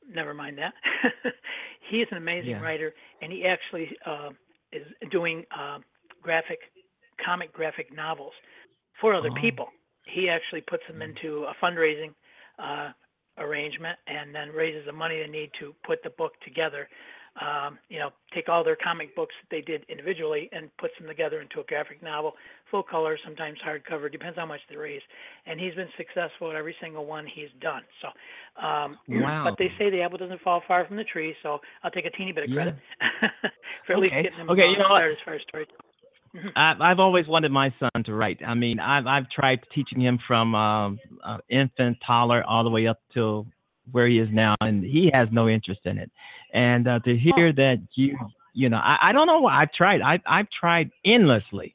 never 0.10 0.34
mind 0.34 0.58
that. 0.58 0.74
he 1.90 1.98
is 2.02 2.08
an 2.12 2.18
amazing 2.18 2.52
Yeah. 2.52 2.62
writer, 2.62 2.94
and 3.22 3.32
he 3.32 3.46
actually 3.46 3.90
uh, 4.06 4.30
is 4.72 4.88
doing 5.12 5.44
uh, 5.58 5.80
graphic, 6.22 6.60
comic 7.24 7.52
graphic 7.52 7.94
novels 7.94 8.34
for 9.02 9.14
other 9.14 9.32
Oh. 9.32 9.42
people. 9.42 9.68
He 10.06 10.30
actually 10.30 10.62
puts 10.62 10.84
them 10.88 11.02
into 11.02 11.46
a 11.46 11.54
fundraising 11.64 12.14
uh, 12.60 12.92
arrangement, 13.38 13.98
and 14.08 14.34
then 14.34 14.50
raises 14.50 14.86
the 14.86 14.94
money 14.94 15.22
they 15.22 15.30
need 15.32 15.52
to 15.60 15.74
put 15.86 16.02
the 16.04 16.10
book 16.12 16.34
together. 16.44 16.88
Um, 17.36 17.80
you 17.90 18.00
know, 18.00 18.12
take 18.34 18.48
all 18.48 18.64
their 18.64 18.78
comic 18.78 19.14
books 19.14 19.36
that 19.42 19.54
they 19.54 19.60
did 19.60 19.84
individually 19.90 20.48
and 20.54 20.70
puts 20.78 20.94
them 20.98 21.06
together 21.06 21.42
into 21.42 21.60
a 21.60 21.66
graphic 21.66 22.02
novel, 22.02 22.32
full 22.72 22.82
color, 22.82 23.18
sometimes 23.26 23.58
hardcover, 23.60 24.10
depends 24.10 24.38
how 24.38 24.46
much 24.46 24.62
they 24.70 24.78
raise. 24.78 25.02
And 25.46 25.60
he's 25.60 25.76
been 25.76 25.90
successful 25.98 26.50
at 26.50 26.56
every 26.56 26.78
single 26.80 27.06
one 27.06 27.28
he's 27.28 27.52
done. 27.60 27.82
So, 28.02 28.66
um, 28.66 28.98
Wow. 29.10 29.44
but 29.44 29.58
they 29.60 29.70
say 29.78 29.90
the 29.90 30.02
apple 30.02 30.18
doesn't 30.18 30.40
fall 30.44 30.64
far 30.66 30.86
from 30.88 30.96
the 30.96 31.04
tree, 31.04 31.36
so 31.44 31.60
I'll 31.84 31.92
take 31.92 32.06
a 32.06 32.12
teeny 32.12 32.32
bit 32.32 32.46
of 32.46 32.52
Yeah. 32.52 32.56
credit 32.56 32.76
for 33.86 33.94
at 33.94 34.00
least 34.00 34.14
getting 34.14 34.40
him 34.40 34.50
Okay, 34.50 34.70
you 34.70 34.78
know 34.78 34.96
as 34.96 35.18
far 35.26 35.34
as 35.34 35.42
story. 35.42 35.68
I've, 36.56 36.82
I've 36.82 37.00
always 37.00 37.28
wanted 37.28 37.52
my 37.52 37.74
son 37.80 38.04
to 38.06 38.14
write. 38.14 38.40
I 38.46 38.54
mean, 38.54 38.80
I've 38.80 39.08
I've 39.08 39.30
tried 39.30 39.60
teaching 39.74 40.02
him 40.02 40.20
from 40.28 40.56
um, 40.56 41.00
uh, 41.24 41.38
infant, 41.50 41.98
toddler, 42.06 42.44
all 42.44 42.64
the 42.64 42.70
way 42.70 42.88
up 42.88 43.00
to 43.14 43.46
where 43.92 44.08
he 44.08 44.20
is 44.20 44.30
now, 44.32 44.56
and 44.62 44.84
he 44.84 45.12
has 45.14 45.28
no 45.32 45.48
interest 45.48 45.82
in 45.86 45.98
it. 45.98 46.12
And 46.54 46.88
uh, 46.88 47.00
to 47.00 47.18
hear 47.18 47.54
that 47.54 47.82
you, 47.96 48.18
you 48.54 48.70
know, 48.70 48.78
I, 48.78 48.98
I 49.02 49.12
don't 49.12 49.28
know 49.28 49.40
why 49.40 49.62
I've 49.62 49.72
tried. 49.72 50.02
I 50.02 50.20
I've 50.26 50.48
tried 50.58 50.90
endlessly 51.06 51.74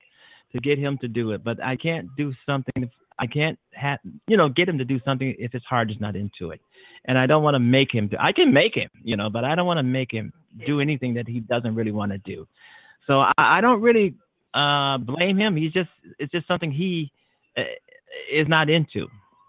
to 0.52 0.60
get 0.60 0.78
him 0.78 0.98
to 0.98 1.08
do 1.08 1.32
it, 1.32 1.44
but 1.44 1.62
I 1.62 1.76
can't 1.76 2.08
do 2.16 2.32
something. 2.46 2.84
If, 2.84 2.90
I 3.18 3.26
can't 3.26 3.58
have, 3.74 3.98
you 4.28 4.36
know, 4.38 4.48
get 4.48 4.66
him 4.66 4.78
to 4.78 4.84
do 4.84 4.98
something 5.04 5.36
if 5.38 5.52
his 5.52 5.62
heart 5.68 5.90
is 5.90 5.98
not 6.00 6.16
into 6.16 6.50
it. 6.50 6.60
And 7.04 7.18
I 7.18 7.26
don't 7.26 7.42
want 7.42 7.54
to 7.54 7.60
make 7.60 7.92
him 7.92 8.08
do. 8.08 8.16
I 8.18 8.32
can 8.32 8.50
make 8.50 8.74
him, 8.74 8.88
you 9.02 9.14
know, 9.14 9.28
but 9.28 9.44
I 9.44 9.54
don't 9.54 9.66
want 9.66 9.76
to 9.76 9.82
make 9.82 10.10
him 10.10 10.32
do 10.66 10.80
anything 10.80 11.14
that 11.14 11.28
he 11.28 11.40
doesn't 11.40 11.74
really 11.74 11.92
want 11.92 12.12
to 12.12 12.18
do. 12.18 12.46
So 13.06 13.20
I, 13.20 13.32
I 13.36 13.60
don't 13.60 13.82
really 13.82 14.14
uh 14.54 14.98
blame 14.98 15.36
him 15.38 15.56
he's 15.56 15.72
just 15.72 15.90
it's 16.18 16.32
just 16.32 16.46
something 16.46 16.70
he 16.70 17.10
uh, 17.56 17.62
is 18.32 18.46
not 18.48 18.68
into 18.68 19.06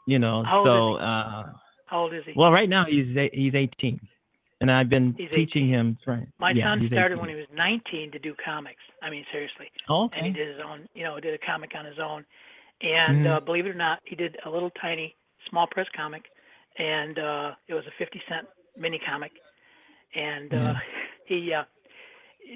you 0.07 0.19
know 0.19 0.43
so 0.63 0.95
uh 0.95 1.43
How 1.85 2.01
old 2.01 2.13
is 2.13 2.23
he? 2.25 2.33
well 2.35 2.51
right 2.51 2.69
now 2.69 2.85
he's 2.85 3.07
he's 3.33 3.53
18 3.55 3.99
and 4.61 4.71
i've 4.71 4.89
been 4.89 5.15
He's 5.17 5.29
teaching 5.33 5.67
him 5.67 5.97
right 6.05 6.27
My 6.39 6.53
yeah, 6.53 6.73
son 6.73 6.87
started 6.91 7.15
18. 7.15 7.19
when 7.19 7.29
he 7.29 7.35
was 7.35 7.45
19 7.55 8.11
to 8.11 8.19
do 8.19 8.33
comics. 8.43 8.81
I 9.01 9.09
mean, 9.09 9.25
seriously. 9.31 9.67
oh, 9.89 10.09
and 10.15 10.25
he 10.25 10.31
did 10.31 10.47
his 10.55 10.57
own, 10.65 10.87
you 10.93 11.03
know, 11.03 11.19
did 11.19 11.33
a 11.33 11.45
comic 11.45 11.71
on 11.77 11.85
his 11.85 11.99
own. 11.99 12.25
And 12.81 13.17
Mhm. 13.17 13.37
uh, 13.37 13.39
believe 13.41 13.65
it 13.65 13.69
or 13.69 13.73
not, 13.75 13.99
he 14.05 14.15
did 14.15 14.37
a 14.45 14.49
little 14.49 14.71
tiny 14.81 15.15
small 15.49 15.67
press 15.67 15.87
comic, 15.95 16.23
and 16.79 17.17
uh, 17.19 17.51
it 17.67 17.73
was 17.73 17.85
a 17.87 17.91
50 17.97 18.21
cent 18.27 18.47
mini 18.77 18.99
comic. 18.99 19.31
And 20.15 20.53
uh, 20.53 20.73
Mhm. 20.73 20.81
he 21.25 21.53
uh, 21.53 21.63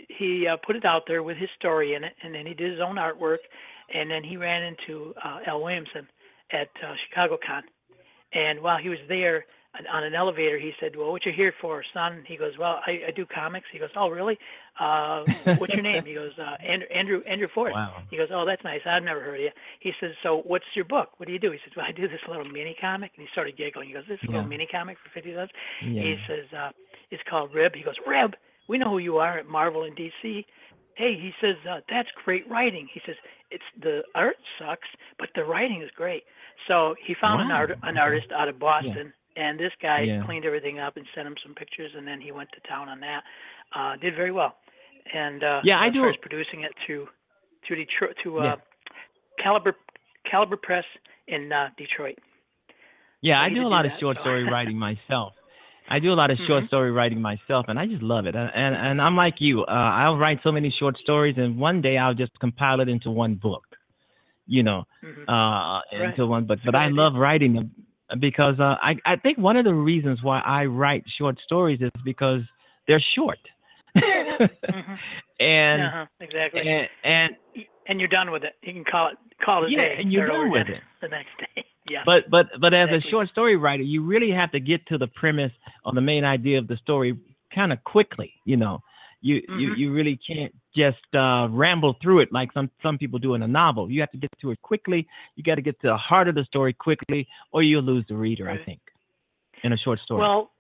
he 0.10 0.48
uh, 0.48 0.58
put 0.66 0.76
it 0.76 0.86
out 0.86 1.04
there 1.08 1.24
with 1.24 1.38
his 1.38 1.50
story 1.60 1.94
in 1.96 2.04
it, 2.04 2.14
and 2.24 2.34
then 2.34 2.46
he 2.46 2.54
did 2.54 2.72
his 2.72 2.82
own 2.82 2.96
artwork. 2.96 3.38
And 3.94 4.10
then 4.10 4.24
he 4.24 4.36
ran 4.36 4.64
into 4.64 5.14
uh, 5.24 5.40
Al 5.48 5.62
Williamson 5.62 6.08
at 6.52 6.70
uh, 6.84 6.94
Chicago 7.08 7.38
Con, 7.46 7.64
and 8.34 8.60
while 8.62 8.78
he 8.80 8.90
was 8.90 8.98
there 9.08 9.46
on- 9.94 10.04
an 10.04 10.16
elevator, 10.16 10.58
he 10.58 10.72
said, 10.80 10.96
"Well, 10.96 11.12
what 11.12 11.26
you 11.26 11.32
here 11.32 11.54
for, 11.62 11.84
son?" 11.94 12.24
He 12.28 12.36
goes, 12.36 12.54
"Well, 12.58 12.80
I, 12.88 13.02
I 13.10 13.12
do 13.16 13.26
comics." 13.28 13.68
He 13.72 13.78
goes, 13.78 13.90
"Oh, 13.96 14.10
really? 14.10 14.38
Uh, 14.80 15.24
what's 15.60 15.74
your 15.74 15.84
name?" 15.92 16.04
He 16.06 16.14
goes, 16.16 16.32
uh, 16.40 16.56
"Andrew 16.66 16.88
Andrew 16.96 17.22
Andrew 17.30 17.48
Ford." 17.54 17.74
wow 17.74 18.02
He 18.10 18.18
goes, 18.18 18.30
"Oh, 18.34 18.44
that's 18.46 18.64
nice. 18.64 18.82
I've 18.88 19.04
never 19.04 19.20
heard 19.22 19.36
of 19.36 19.42
you." 19.42 19.52
He 19.82 19.92
says, 20.00 20.12
"So, 20.24 20.42
what's 20.46 20.66
your 20.76 20.86
book? 20.86 21.10
What 21.18 21.28
do 21.28 21.34
you 21.34 21.40
do?" 21.40 21.52
He 21.52 21.60
says, 21.64 21.74
"Well, 21.78 21.86
I 21.88 21.92
do 21.92 22.08
this 22.08 22.22
little 22.28 22.46
mini 22.46 22.76
comic." 22.82 23.12
And 23.18 23.28
he 23.28 23.32
started 23.34 23.56
giggling. 23.58 23.90
He 23.90 23.94
goes, 23.94 24.06
"This 24.08 24.20
little 24.24 24.42
Yeah. 24.42 24.48
mini 24.48 24.66
comic 24.66 24.98
for 25.04 25.10
fifty 25.14 25.34
cents?" 25.36 25.52
yeah 25.84 26.02
He 26.02 26.16
says, 26.28 26.46
uh, 26.58 26.72
"It's 27.12 27.24
called 27.30 27.54
Rib." 27.54 27.76
He 27.76 27.84
goes, 27.84 27.96
"Rib? 28.08 28.34
We 28.68 28.78
know 28.78 28.90
who 28.90 28.98
you 29.00 29.18
are 29.18 29.38
at 29.38 29.48
Marvel 29.48 29.84
and 29.84 29.96
DC." 29.96 30.46
Hey, 30.96 31.16
he 31.20 31.32
says, 31.42 31.56
uh, 31.70 31.82
"That's 31.90 32.10
great 32.24 32.48
writing." 32.50 32.88
He 32.94 33.02
says, 33.06 33.16
"It's 33.52 33.64
the 33.82 34.04
art 34.16 34.38
sucks, 34.58 34.88
but 35.20 35.30
the 35.36 35.44
writing 35.44 35.82
is 35.82 35.92
great." 35.92 36.24
So 36.68 36.96
he 37.06 37.14
found 37.16 37.42
an 37.42 37.52
art 37.52 37.72
an 37.84 37.98
artist 37.98 38.32
out 38.32 38.48
of 38.48 38.58
Boston, 38.60 39.14
and 39.36 39.60
this 39.60 39.74
guy 39.82 40.02
Yeah. 40.02 40.24
cleaned 40.26 40.46
everything 40.46 40.80
up 40.80 40.96
and 40.98 41.06
sent 41.14 41.28
him 41.28 41.36
some 41.44 41.54
pictures, 41.54 41.94
and 41.96 42.08
then 42.08 42.22
he 42.22 42.32
went 42.32 42.50
to 42.54 42.62
town 42.62 42.88
on 42.90 43.00
that. 43.02 43.24
Uh, 43.74 43.96
did 43.98 44.16
very 44.16 44.32
well, 44.32 44.56
and 45.14 45.44
uh, 45.44 45.62
Yeah, 45.64 45.80
I 45.80 45.90
do- 45.90 46.08
as 46.08 46.16
producing 46.18 46.62
it 46.62 46.74
to 46.88 47.08
to 47.68 47.76
Detroit 47.76 48.16
to 48.24 48.40
uh, 48.40 48.44
Yeah. 48.44 48.56
Caliber 49.44 49.76
Caliber 50.30 50.56
Press 50.58 50.86
in 51.28 51.52
uh, 51.52 51.70
Detroit. 51.78 52.18
yeah 53.22 53.42
i 53.42 53.50
do 53.50 53.66
a 53.66 53.68
lot 53.76 53.86
of 53.86 53.92
short 54.00 54.18
so- 54.18 54.22
story 54.24 54.44
writing 54.54 54.78
myself 54.78 55.34
I 55.90 56.00
do 56.00 56.12
a 56.12 56.18
lot 56.22 56.32
of 56.32 56.38
short 56.48 56.64
Mhm. 56.64 56.68
story 56.68 56.92
writing 56.92 57.22
myself, 57.22 57.66
and 57.70 57.78
I 57.80 57.86
just 57.86 58.02
love 58.02 58.26
it. 58.26 58.36
And 58.36 58.76
and, 58.76 59.02
I'm 59.02 59.16
like 59.16 59.36
you. 59.40 59.64
Uh, 59.64 59.72
I'll 60.02 60.18
write 60.18 60.40
so 60.44 60.52
many 60.52 60.70
short 60.80 60.98
stories, 60.98 61.38
and 61.38 61.58
one 61.60 61.82
day 61.82 61.98
I'll 61.98 62.16
just 62.16 62.38
compile 62.40 62.80
it 62.82 62.90
into 62.90 63.12
one 63.12 63.36
book. 63.36 63.64
You 64.48 64.64
know, 64.64 64.86
Mhm. 65.04 65.26
uh, 65.28 65.82
Right. 65.92 66.10
into 66.10 66.26
one 66.28 66.46
book. 66.46 66.60
But 66.66 66.76
I 66.76 66.88
love 66.90 67.16
writing 67.16 67.54
them. 67.54 67.72
because 68.20 68.60
uh, 68.60 68.78
I 68.84 68.96
I 69.04 69.16
think 69.16 69.40
one 69.40 69.58
of 69.58 69.66
the 69.66 69.74
reasons 69.74 70.22
why 70.22 70.40
I 70.42 70.66
write 70.66 71.04
short 71.18 71.40
stories 71.40 71.82
is 71.82 71.90
because 72.04 72.44
they're 72.88 73.00
short. 73.16 73.40
mm-hmm. 73.96 74.94
And 75.40 75.82
uh-huh, 75.82 76.06
exactly. 76.20 76.62
and 76.62 76.88
and 77.04 77.36
and 77.88 78.00
you're 78.00 78.08
done 78.20 78.30
with 78.32 78.44
it. 78.44 78.54
You 78.62 78.74
can 78.74 78.84
call 78.84 79.08
it 79.08 79.18
call 79.44 79.66
it 79.66 79.72
yeah, 79.72 79.80
day. 79.80 79.96
and 80.00 80.14
you're 80.14 80.28
done 80.28 80.52
with 80.52 80.68
it. 80.70 80.82
the 81.02 81.08
next 81.08 81.36
day. 81.40 81.66
Yeah. 81.88 82.02
But 82.06 82.30
but 82.30 82.48
but 82.60 82.74
as 82.74 82.90
a 82.90 83.02
short 83.10 83.30
story 83.30 83.56
writer, 83.58 83.84
you 83.84 84.04
really 84.04 84.32
have 84.32 84.52
to 84.52 84.60
get 84.60 84.86
to 84.88 84.98
the 84.98 85.08
premise 85.08 85.52
or 85.84 85.94
the 85.94 86.02
main 86.02 86.24
idea 86.24 86.58
of 86.58 86.68
the 86.68 86.78
story 86.78 87.18
kind 87.54 87.72
of 87.72 87.84
quickly. 87.84 88.34
You 88.46 88.58
know, 88.58 88.82
you 89.22 89.36
you 89.48 89.70
Mhm. 89.70 89.78
you 89.78 89.94
really 89.94 90.18
can't 90.18 90.54
just 90.76 90.98
uh, 91.16 91.48
ramble 91.52 91.94
through 92.02 92.22
it 92.22 92.32
like 92.32 92.52
some 92.54 92.70
some 92.82 92.98
people 92.98 93.20
do 93.20 93.36
in 93.36 93.44
a 93.44 93.48
novel. 93.48 93.90
You 93.90 94.02
have 94.02 94.12
to 94.12 94.18
get 94.18 94.32
to 94.42 94.52
it 94.52 94.62
quickly. 94.62 95.08
You 95.36 95.44
got 95.44 95.56
to 95.56 95.62
get 95.62 95.80
to 95.82 95.88
the 95.88 95.98
heart 95.98 96.28
of 96.28 96.36
the 96.36 96.44
story 96.46 96.74
quickly, 96.74 97.28
or 97.52 97.62
you'll 97.62 97.84
lose 97.84 98.06
the 98.08 98.16
reader. 98.16 98.50
I 98.50 98.58
think 98.58 98.80
in 99.64 99.74
a 99.74 99.78
short 99.78 100.00
story. 100.00 100.22
Well, 100.22 100.52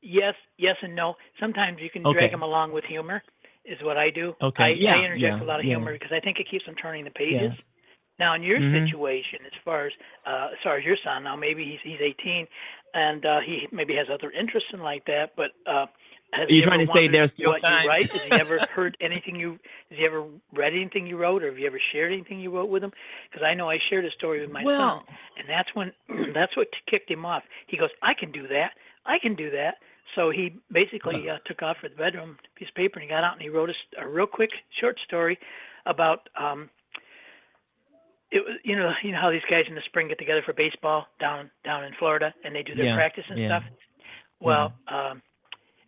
yes, 0.00 0.34
yes 0.58 0.76
and 0.82 0.94
no. 0.94 1.14
Sometimes 1.40 1.78
you 1.80 1.90
can 1.90 2.04
Okay. 2.06 2.18
drag 2.18 2.30
them 2.32 2.42
along 2.42 2.72
with 2.72 2.84
humor, 2.84 3.22
is 3.64 3.80
what 3.82 3.96
I 3.96 4.10
do. 4.10 4.34
Okay, 4.40 4.62
I, 4.64 4.68
yeah, 4.70 4.96
I 4.96 5.04
interject 5.04 5.38
yeah, 5.38 5.44
a 5.44 5.46
lot 5.46 5.60
of 5.60 5.66
yeah. 5.66 5.76
humor 5.76 5.92
because 5.92 6.12
I 6.12 6.20
think 6.20 6.38
it 6.38 6.48
keeps 6.50 6.64
them 6.66 6.74
turning 6.74 7.04
the 7.04 7.10
pages. 7.10 7.52
Now, 8.18 8.34
in 8.34 8.42
your 8.42 8.60
Mhm. 8.60 8.86
situation, 8.86 9.40
as 9.46 9.52
far 9.64 9.86
as 9.86 9.92
uh, 10.24 10.50
as 10.52 10.58
far 10.62 10.76
as 10.76 10.84
your 10.84 10.96
son, 11.04 11.24
now 11.24 11.36
maybe 11.36 11.64
he's 11.64 11.80
he's 11.82 12.00
18, 12.00 12.46
and 12.94 13.24
uh, 13.26 13.40
he 13.40 13.66
maybe 13.72 13.94
has 13.96 14.08
other 14.08 14.30
interests 14.30 14.70
and 14.72 14.82
like 14.82 15.04
that. 15.06 15.34
But 15.36 15.50
uh, 15.66 15.86
has 16.32 16.48
Are 16.48 16.52
you 16.52 16.62
trying 16.62 16.80
ever 16.80 16.92
to 16.92 16.98
say 16.98 17.08
there's 17.08 17.30
still 17.34 17.50
what 17.50 17.60
time? 17.62 17.82
you 17.82 17.88
write? 17.88 18.06
Has 18.12 18.22
he 18.22 18.38
ever 18.38 18.60
heard 18.74 18.96
anything 19.00 19.36
you? 19.36 19.58
Has 19.90 19.98
he 19.98 20.04
ever 20.04 20.24
read 20.52 20.74
anything 20.74 21.06
you 21.06 21.16
wrote, 21.16 21.42
or 21.42 21.48
have 21.50 21.58
you 21.58 21.66
ever 21.66 21.80
shared 21.92 22.12
anything 22.12 22.40
you 22.40 22.50
wrote 22.54 22.70
with 22.70 22.84
him? 22.84 22.92
Because 23.30 23.44
I 23.44 23.54
know 23.54 23.68
I 23.68 23.78
shared 23.90 24.04
a 24.04 24.10
story 24.12 24.40
with 24.40 24.50
my 24.50 24.62
son, 24.62 25.02
and 25.38 25.48
that's 25.48 25.68
when 25.74 25.92
that's 26.34 26.56
what 26.56 26.68
kicked 26.88 27.10
him 27.10 27.26
off. 27.26 27.42
He 27.66 27.76
goes, 27.76 27.90
"I 28.02 28.14
can 28.14 28.30
do 28.30 28.46
that. 28.48 28.72
I 29.06 29.18
can 29.18 29.34
do 29.34 29.50
that." 29.50 29.76
So 30.14 30.30
he 30.30 30.54
basically 30.70 31.28
uh, 31.28 31.38
took 31.46 31.62
off 31.62 31.78
for 31.80 31.88
the 31.88 31.96
bedroom, 31.96 32.38
piece 32.54 32.68
of 32.68 32.74
paper, 32.76 33.00
and 33.00 33.02
he 33.02 33.08
got 33.08 33.24
out 33.24 33.32
and 33.32 33.42
he 33.42 33.48
wrote 33.48 33.70
a 33.98 34.06
real 34.06 34.26
quick 34.26 34.50
short 34.80 34.98
story 35.04 35.36
about 35.86 36.28
um 36.40 36.70
it 38.34 38.42
was 38.44 38.58
you 38.64 38.76
know 38.76 38.90
you 39.02 39.12
know 39.12 39.20
how 39.20 39.30
these 39.30 39.46
guys 39.48 39.64
in 39.68 39.74
the 39.74 39.86
spring 39.86 40.08
get 40.08 40.18
together 40.18 40.42
for 40.44 40.52
baseball 40.52 41.06
down 41.20 41.50
down 41.64 41.84
in 41.84 41.92
Florida 41.98 42.34
and 42.44 42.54
they 42.54 42.62
do 42.62 42.74
their 42.74 42.86
Yeah, 42.86 42.96
practice 42.96 43.24
and 43.30 43.38
yeah. 43.38 43.48
stuff. 43.48 43.64
Well, 44.40 44.72
um 44.88 45.22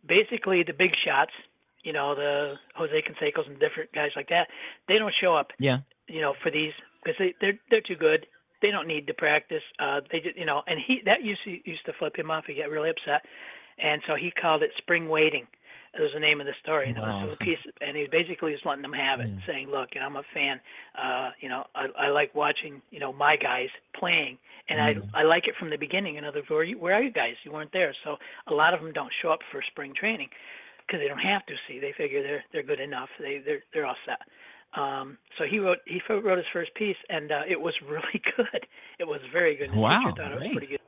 basically 0.06 0.62
the 0.62 0.72
big 0.72 0.92
shots, 1.04 1.32
you 1.82 1.92
know, 1.92 2.14
the 2.14 2.54
Jose 2.76 3.02
Cansecos 3.02 3.46
and 3.48 3.58
different 3.58 3.92
guys 3.92 4.10
like 4.14 4.28
that, 4.28 4.46
they 4.88 4.98
don't 4.98 5.14
show 5.20 5.34
up 5.34 5.48
yeah, 5.58 5.78
you 6.06 6.20
know, 6.20 6.34
for 6.42 6.50
these 6.50 6.72
because 7.02 7.18
they 7.18 7.34
they're 7.40 7.58
they're 7.70 7.80
too 7.86 7.96
good. 7.96 8.26
They 8.62 8.70
don't 8.70 8.88
need 8.88 9.06
to 9.08 9.14
practice. 9.14 9.62
Uh, 9.78 10.00
they 10.10 10.20
just 10.20 10.36
you 10.38 10.46
know, 10.46 10.62
and 10.66 10.78
he 10.86 11.02
that 11.04 11.22
used 11.22 11.42
to 11.44 11.50
used 11.68 11.84
to 11.86 11.92
flip 11.98 12.16
him 12.16 12.30
off. 12.30 12.44
He 12.46 12.54
got 12.54 12.70
really 12.70 12.90
upset, 12.90 13.22
and 13.78 14.00
so 14.06 14.14
he 14.14 14.30
called 14.30 14.62
it 14.62 14.70
spring 14.78 15.08
waiting. 15.08 15.46
It 15.96 16.02
was 16.02 16.10
the 16.12 16.20
name 16.20 16.40
of 16.40 16.46
the 16.46 16.54
story. 16.62 16.88
And 16.88 16.96
it 16.98 17.00
was 17.00 17.36
a 17.40 17.44
piece, 17.44 17.58
and 17.80 17.96
he 17.96 18.06
basically 18.10 18.52
was 18.52 18.60
letting 18.64 18.82
them 18.82 18.92
have 18.92 19.20
it, 19.20 19.28
Yeah. 19.28 19.46
saying, 19.46 19.70
"Look, 19.70 19.96
I'm 19.96 20.16
a 20.16 20.22
fan. 20.34 20.60
Uh, 20.94 21.30
you 21.40 21.48
know, 21.48 21.66
I, 21.74 21.86
I 21.96 22.08
like 22.08 22.34
watching, 22.34 22.82
you 22.90 23.00
know, 23.00 23.12
my 23.12 23.36
guys 23.36 23.70
playing, 23.94 24.38
and 24.68 24.78
Mhm. 24.78 25.10
I 25.14 25.20
I 25.20 25.22
like 25.24 25.48
it 25.48 25.56
from 25.56 25.70
the 25.70 25.78
beginning. 25.78 26.16
In 26.16 26.24
other 26.24 26.40
words, 26.40 26.50
where, 26.50 26.64
you, 26.64 26.78
where 26.78 26.94
are 26.94 27.02
you 27.02 27.10
guys? 27.10 27.34
You 27.44 27.52
weren't 27.52 27.72
there, 27.72 27.94
so 28.04 28.18
a 28.46 28.54
lot 28.54 28.74
of 28.74 28.82
them 28.82 28.92
don't 28.92 29.12
show 29.22 29.30
up 29.30 29.42
for 29.50 29.62
spring 29.62 29.94
training 29.94 30.28
because 30.86 31.00
they 31.00 31.08
don't 31.08 31.18
have 31.18 31.44
to. 31.46 31.54
See, 31.66 31.78
they 31.78 31.92
figure 31.92 32.22
they're 32.22 32.44
they're 32.52 32.62
good 32.62 32.80
enough. 32.80 33.08
They 33.18 33.38
they're 33.38 33.62
they're 33.72 33.86
all 33.86 33.96
set. 34.04 34.20
Um, 34.74 35.16
so 35.38 35.44
he 35.44 35.58
wrote 35.58 35.78
he 35.86 36.00
wrote 36.10 36.36
his 36.38 36.46
first 36.52 36.74
piece, 36.74 36.96
and 37.08 37.32
uh, 37.32 37.42
it 37.48 37.60
was 37.60 37.74
really 37.88 38.20
good. 38.36 38.66
It 38.98 39.04
was 39.06 39.20
very 39.32 39.56
good. 39.56 39.74
Wow, 39.74 40.00
teacher 40.04 40.22
thought 40.22 40.32
it 40.32 40.40
was 40.40 40.52
pretty 40.52 40.66
good. 40.66 40.80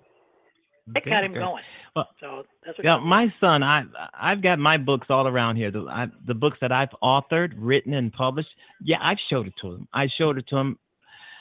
It 0.96 1.04
got 1.04 1.24
him 1.24 1.34
going. 1.34 1.62
Well, 1.96 2.08
So 2.20 2.44
that's 2.64 2.78
what. 2.78 2.84
Yeah, 2.84 2.98
my 2.98 3.32
son, 3.40 3.62
I 3.62 3.84
I've 4.14 4.42
got 4.42 4.58
my 4.58 4.76
books 4.76 5.06
all 5.10 5.26
around 5.26 5.56
here. 5.56 5.70
The 5.70 5.80
I, 5.88 6.06
the 6.26 6.34
books 6.34 6.58
that 6.60 6.70
I've 6.72 6.90
authored, 7.02 7.52
written, 7.56 7.94
and 7.94 8.12
published. 8.12 8.48
Yeah, 8.82 8.98
I've 9.02 9.18
showed 9.30 9.46
it 9.46 9.54
to 9.62 9.68
him. 9.72 9.88
I 9.92 10.08
showed 10.18 10.38
it 10.38 10.46
to 10.48 10.56
him. 10.56 10.78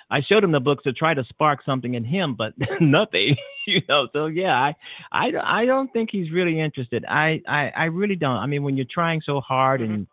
I 0.10 0.22
showed 0.22 0.42
him 0.44 0.54
the 0.54 0.62
books 0.62 0.84
to 0.86 0.94
try 0.94 1.14
to 1.14 1.24
spark 1.26 1.66
something 1.66 1.94
in 1.96 2.06
him, 2.06 2.36
but 2.36 2.54
nothing. 2.82 3.36
You 3.70 3.82
know, 3.90 4.08
so 4.14 4.28
yeah, 4.28 4.54
I, 4.54 4.76
I, 5.12 5.32
I 5.62 5.66
don't 5.66 5.92
think 5.92 6.08
he's 6.10 6.32
really 6.32 6.58
interested. 6.62 7.04
I, 7.04 7.42
I, 7.46 7.68
I 7.76 7.84
really 7.88 8.16
don't. 8.16 8.38
I 8.38 8.46
mean, 8.46 8.64
when 8.64 8.78
you're 8.78 8.86
trying 8.90 9.20
so 9.26 9.42
hard, 9.42 9.82
Mm-hmm. 9.82 9.94
and 9.94 10.08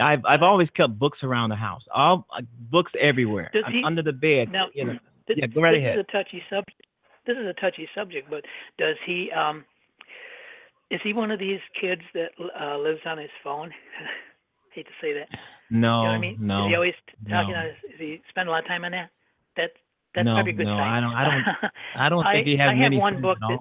I've, 0.00 0.20
I've 0.26 0.42
always 0.42 0.70
kept 0.74 0.98
books 0.98 1.18
around 1.22 1.50
the 1.50 1.56
house, 1.56 1.82
all 1.94 2.26
uh, 2.34 2.40
books 2.70 2.90
everywhere, 2.98 3.50
Does 3.52 3.64
he- 3.70 3.82
under 3.84 4.00
the 4.00 4.14
bed. 4.14 4.50
Now, 4.50 4.68
you 4.72 4.86
know. 4.86 4.98
This, 5.28 5.36
Yeah, 5.38 5.46
go 5.48 5.60
right 5.60 5.72
this 5.72 5.80
ahead. 5.80 5.98
is 5.98 6.06
a 6.08 6.12
touchy 6.12 6.42
subject. 6.48 6.80
This 7.26 7.36
is 7.36 7.46
a 7.46 7.54
touchy 7.60 7.88
subject, 7.94 8.28
but 8.30 8.44
does 8.78 8.96
he? 9.06 9.30
um 9.32 9.64
Is 10.90 11.00
he 11.02 11.12
one 11.12 11.30
of 11.30 11.38
these 11.38 11.60
kids 11.80 12.02
that 12.14 12.30
uh 12.60 12.78
lives 12.78 13.00
on 13.06 13.18
his 13.18 13.30
phone? 13.42 13.70
Hate 14.74 14.86
to 14.86 14.92
say 15.00 15.12
that. 15.14 15.28
No, 15.70 15.78
you 15.78 15.80
know 15.80 16.02
what 16.02 16.08
I 16.10 16.18
mean? 16.18 16.36
no. 16.40 16.66
Is 16.66 16.70
he 16.70 16.74
always 16.74 16.94
talking 17.30 17.52
no. 17.54 17.58
on 17.60 17.64
his? 17.66 17.74
Is 17.94 17.98
he 18.00 18.20
spend 18.28 18.48
a 18.48 18.50
lot 18.52 18.60
of 18.64 18.66
time 18.68 18.84
on 18.84 18.92
that? 18.92 19.10
That 19.56 19.70
that's 20.14 20.26
No, 20.26 20.34
probably 20.34 20.52
a 20.52 20.56
good 20.56 20.66
no, 20.66 20.76
sign. 20.76 20.92
I 20.92 21.00
don't- 21.00 21.14
I 21.14 21.24
don't- 21.24 21.72
I 22.04 22.08
don't 22.08 22.24
think 22.24 22.46
I- 22.46 22.50
he 22.50 22.56
has 22.58 22.68
I 22.70 22.74
have 22.74 22.78
many 22.90 22.98
one 22.98 23.20
book 23.22 23.38
that- 23.40 23.58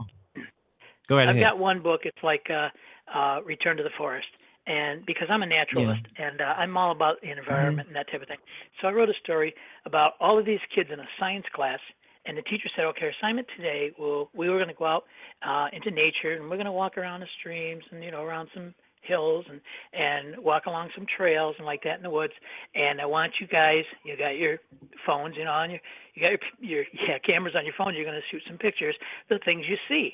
Go 1.10 1.18
right 1.18 1.28
I've 1.28 1.36
ahead. 1.36 1.44
got 1.52 1.60
one 1.60 1.82
book. 1.82 2.02
It's 2.06 2.24
like 2.24 2.46
uh, 2.50 2.70
uh, 3.14 3.42
Return 3.44 3.76
to 3.78 3.84
the 3.84 3.90
Forest, 3.98 4.28
and 4.68 5.06
because 5.06 5.28
I'm 5.30 5.44
a 5.44 5.46
naturalist 5.46 6.02
and 6.18 6.40
uh, 6.42 6.56
I'm 6.58 6.78
all 6.78 6.92
about 6.92 7.20
the 7.22 7.30
environment 7.32 7.88
and 7.90 7.96
that 7.96 8.10
type 8.12 8.22
of 8.22 8.28
thing, 8.28 8.38
so 8.82 8.88
I 8.88 8.92
wrote 8.92 9.10
a 9.10 9.14
story 9.24 9.54
about 9.86 10.14
all 10.22 10.40
of 10.40 10.46
these 10.46 10.62
kids 10.74 10.90
in 10.94 11.00
a 11.00 11.08
science 11.20 11.46
class. 11.54 11.80
And 12.26 12.38
the 12.38 12.42
teacher 12.44 12.70
said, 12.76 12.86
"Okay, 12.86 13.06
our 13.06 13.12
assignment 13.20 13.48
today 13.58 13.92
will 13.98 14.30
we 14.34 14.50
were 14.50 14.58
going 14.58 14.70
to 14.70 14.74
go 14.74 14.86
out 14.86 15.04
uh, 15.46 15.68
into 15.74 15.92
nature 15.92 16.34
and 16.34 16.44
we're 16.50 16.56
going 16.56 16.66
to 16.66 16.72
walk 16.72 16.98
around 16.98 17.20
the 17.20 17.28
streams 17.40 17.84
and 17.92 18.04
you 18.04 18.12
know 18.12 18.24
around 18.24 18.48
some 18.54 18.74
hills 19.04 19.46
and 19.50 19.62
and 19.94 20.44
walk 20.44 20.66
along 20.66 20.90
some 20.96 21.06
trails 21.18 21.56
and 21.58 21.66
like 21.66 21.84
that 21.84 21.98
in 21.98 22.04
the 22.04 22.10
woods. 22.10 22.34
And 22.76 23.00
I 23.00 23.06
want 23.06 23.34
you 23.40 23.48
guys, 23.48 23.84
you 24.06 24.18
got 24.18 24.38
your 24.38 24.58
phones, 25.06 25.36
you 25.38 25.46
know, 25.46 25.52
on 25.52 25.70
your 25.72 25.80
you 26.16 26.22
got 26.22 26.30
your, 26.30 26.40
your 26.60 26.86
yeah 27.08 27.18
cameras 27.26 27.56
on 27.58 27.66
your 27.66 27.76
phone. 27.78 27.94
You're 27.94 28.06
going 28.06 28.20
to 28.20 28.28
shoot 28.32 28.42
some 28.48 28.58
pictures, 28.58 28.96
the 29.30 29.40
things 29.46 29.66
you 29.68 29.78
see. 29.88 30.14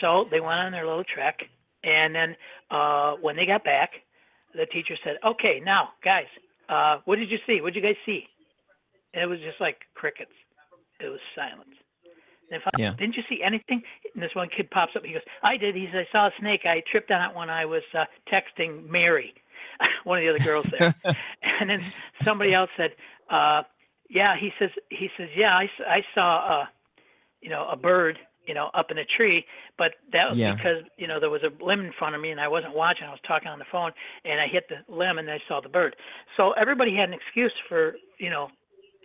So 0.00 0.26
they 0.30 0.40
went 0.40 0.60
on 0.60 0.72
their 0.72 0.86
little 0.86 1.04
trek, 1.04 1.38
and 1.82 2.14
then 2.14 2.36
uh, 2.70 3.14
when 3.20 3.36
they 3.36 3.46
got 3.46 3.64
back, 3.64 3.90
the 4.54 4.66
teacher 4.66 4.94
said, 5.02 5.16
"Okay, 5.24 5.60
now 5.64 5.90
guys, 6.04 6.28
uh, 6.68 6.98
what 7.04 7.16
did 7.16 7.30
you 7.30 7.38
see? 7.46 7.60
What 7.60 7.72
did 7.72 7.82
you 7.82 7.88
guys 7.88 7.98
see?" 8.04 8.24
And 9.14 9.22
it 9.22 9.26
was 9.26 9.38
just 9.40 9.60
like 9.60 9.78
crickets. 9.94 10.32
It 11.00 11.08
was 11.08 11.20
silence. 11.34 11.74
And 12.50 12.62
I, 12.64 12.70
Yeah. 12.78 12.94
Didn't 12.98 13.16
you 13.16 13.22
see 13.28 13.42
anything? 13.42 13.82
And 14.14 14.22
this 14.22 14.34
one 14.34 14.48
kid 14.48 14.70
pops 14.70 14.96
up. 14.96 15.04
He 15.04 15.12
goes, 15.12 15.22
"I 15.42 15.56
did." 15.56 15.74
He 15.74 15.86
says, 15.92 16.06
"I 16.08 16.12
saw 16.12 16.26
a 16.28 16.32
snake. 16.40 16.62
I 16.64 16.82
tripped 16.90 17.10
on 17.10 17.30
it 17.30 17.36
when 17.36 17.50
I 17.50 17.64
was 17.66 17.82
uh, 17.94 18.04
texting 18.32 18.88
Mary, 18.88 19.34
one 20.04 20.18
of 20.18 20.22
the 20.24 20.30
other 20.30 20.44
girls 20.44 20.66
there." 20.78 20.94
and 21.60 21.68
then 21.68 21.80
somebody 22.24 22.54
else 22.54 22.70
said, 22.76 22.90
uh, 23.30 23.62
"Yeah." 24.08 24.34
He 24.40 24.50
says, 24.58 24.70
"He 24.88 25.08
says, 25.18 25.28
yeah, 25.36 25.54
I, 25.56 25.68
I 25.86 26.00
saw, 26.14 26.62
uh, 26.62 26.66
you 27.42 27.50
know, 27.50 27.68
a 27.70 27.76
bird, 27.76 28.18
you 28.46 28.54
know, 28.54 28.70
up 28.72 28.90
in 28.90 28.96
a 28.96 29.04
tree, 29.04 29.44
but 29.76 29.92
that 30.12 30.30
was 30.30 30.38
Yeah. 30.38 30.54
because 30.54 30.84
you 30.96 31.06
know 31.06 31.20
there 31.20 31.28
was 31.30 31.42
a 31.42 31.52
limb 31.62 31.80
in 31.80 31.92
front 31.98 32.14
of 32.14 32.22
me 32.22 32.30
and 32.30 32.40
I 32.40 32.48
wasn't 32.48 32.74
watching. 32.74 33.06
I 33.06 33.10
was 33.10 33.20
talking 33.28 33.48
on 33.48 33.58
the 33.58 33.66
phone 33.70 33.92
and 34.24 34.40
I 34.40 34.46
hit 34.48 34.64
the 34.70 34.90
limb 34.90 35.18
and 35.18 35.30
I 35.30 35.38
saw 35.48 35.60
the 35.60 35.68
bird. 35.68 35.96
So 36.38 36.52
everybody 36.52 36.96
had 36.96 37.10
an 37.10 37.14
excuse 37.14 37.52
for, 37.68 37.96
you 38.18 38.30
know." 38.30 38.48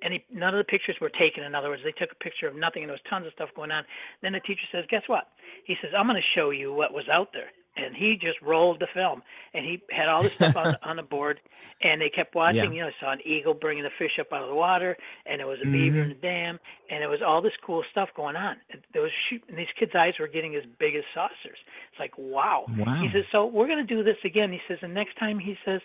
Any 0.04 0.24
none 0.32 0.54
of 0.54 0.60
the 0.60 0.70
pictures 0.70 0.98
were 1.00 1.10
taken. 1.10 1.44
In 1.44 1.56
other 1.56 1.70
words, 1.70 1.82
they 1.84 1.94
took 1.94 2.12
a 2.12 2.24
picture 2.24 2.48
of 2.48 2.56
nothing, 2.56 2.84
and 2.84 2.90
there 2.90 3.00
was 3.00 3.10
tons 3.10 3.26
of 3.26 3.34
stuff 3.34 3.50
going 3.56 3.72
on. 3.72 3.84
Then 4.22 4.34
the 4.34 4.42
teacher 4.42 4.68
says, 4.72 4.86
"Guess 4.90 5.04
what?" 5.08 5.30
He 5.66 5.76
says, 5.82 5.92
"I'm 5.98 6.08
going 6.08 6.22
to 6.22 6.40
show 6.40 6.50
you 6.50 6.74
what 6.74 6.94
was 6.94 7.08
out 7.12 7.30
there." 7.34 7.52
And 7.76 7.96
he 7.96 8.20
just 8.22 8.40
rolled 8.42 8.80
the 8.80 8.88
film, 8.94 9.24
and 9.56 9.66
he 9.66 9.82
had 9.90 10.08
all 10.08 10.22
this 10.22 10.34
stuff 10.36 10.56
on, 10.56 10.76
on 10.84 10.96
the 10.96 11.02
board, 11.02 11.40
and 11.82 12.00
they 12.00 12.10
kept 12.10 12.36
watching. 12.36 12.70
Yeah. 12.70 12.72
You 12.72 12.82
know, 12.82 12.90
saw 13.00 13.14
an 13.14 13.26
eagle 13.26 13.56
bringing 13.56 13.84
the 13.84 13.90
fish 13.98 14.20
up 14.20 14.28
out 14.32 14.44
of 14.44 14.50
the 14.50 14.56
water, 14.56 14.96
and 15.26 15.40
there 15.40 15.48
was 15.48 15.58
a 15.64 15.66
beaver 15.66 15.98
mm-hmm. 15.98 16.12
in 16.12 16.18
the 16.18 16.22
dam, 16.22 16.60
and 16.92 17.04
it 17.04 17.08
was 17.08 17.20
all 17.26 17.42
this 17.42 17.54
cool 17.66 17.84
stuff 17.92 18.10
going 18.16 18.36
on. 18.36 18.58
And 18.72 18.82
There 18.94 19.02
was 19.02 19.12
shoot, 19.30 19.42
and 19.50 19.58
these 19.58 19.72
kids' 19.80 19.92
eyes 19.98 20.14
were 20.20 20.28
getting 20.28 20.56
as 20.56 20.64
big 20.80 20.96
as 20.96 21.04
saucers. 21.16 21.58
It's 21.92 22.00
like, 22.00 22.14
wow. 22.18 22.66
Wow. 22.78 23.02
He 23.02 23.10
says, 23.12 23.26
so 23.32 23.46
we're 23.46 23.68
going 23.68 23.86
to 23.86 23.96
do 23.96 24.04
this 24.04 24.18
again. 24.24 24.52
He 24.52 24.60
says, 24.68 24.78
and 24.82 24.94
next 24.94 25.18
time 25.18 25.40
he 25.40 25.56
says, 25.66 25.82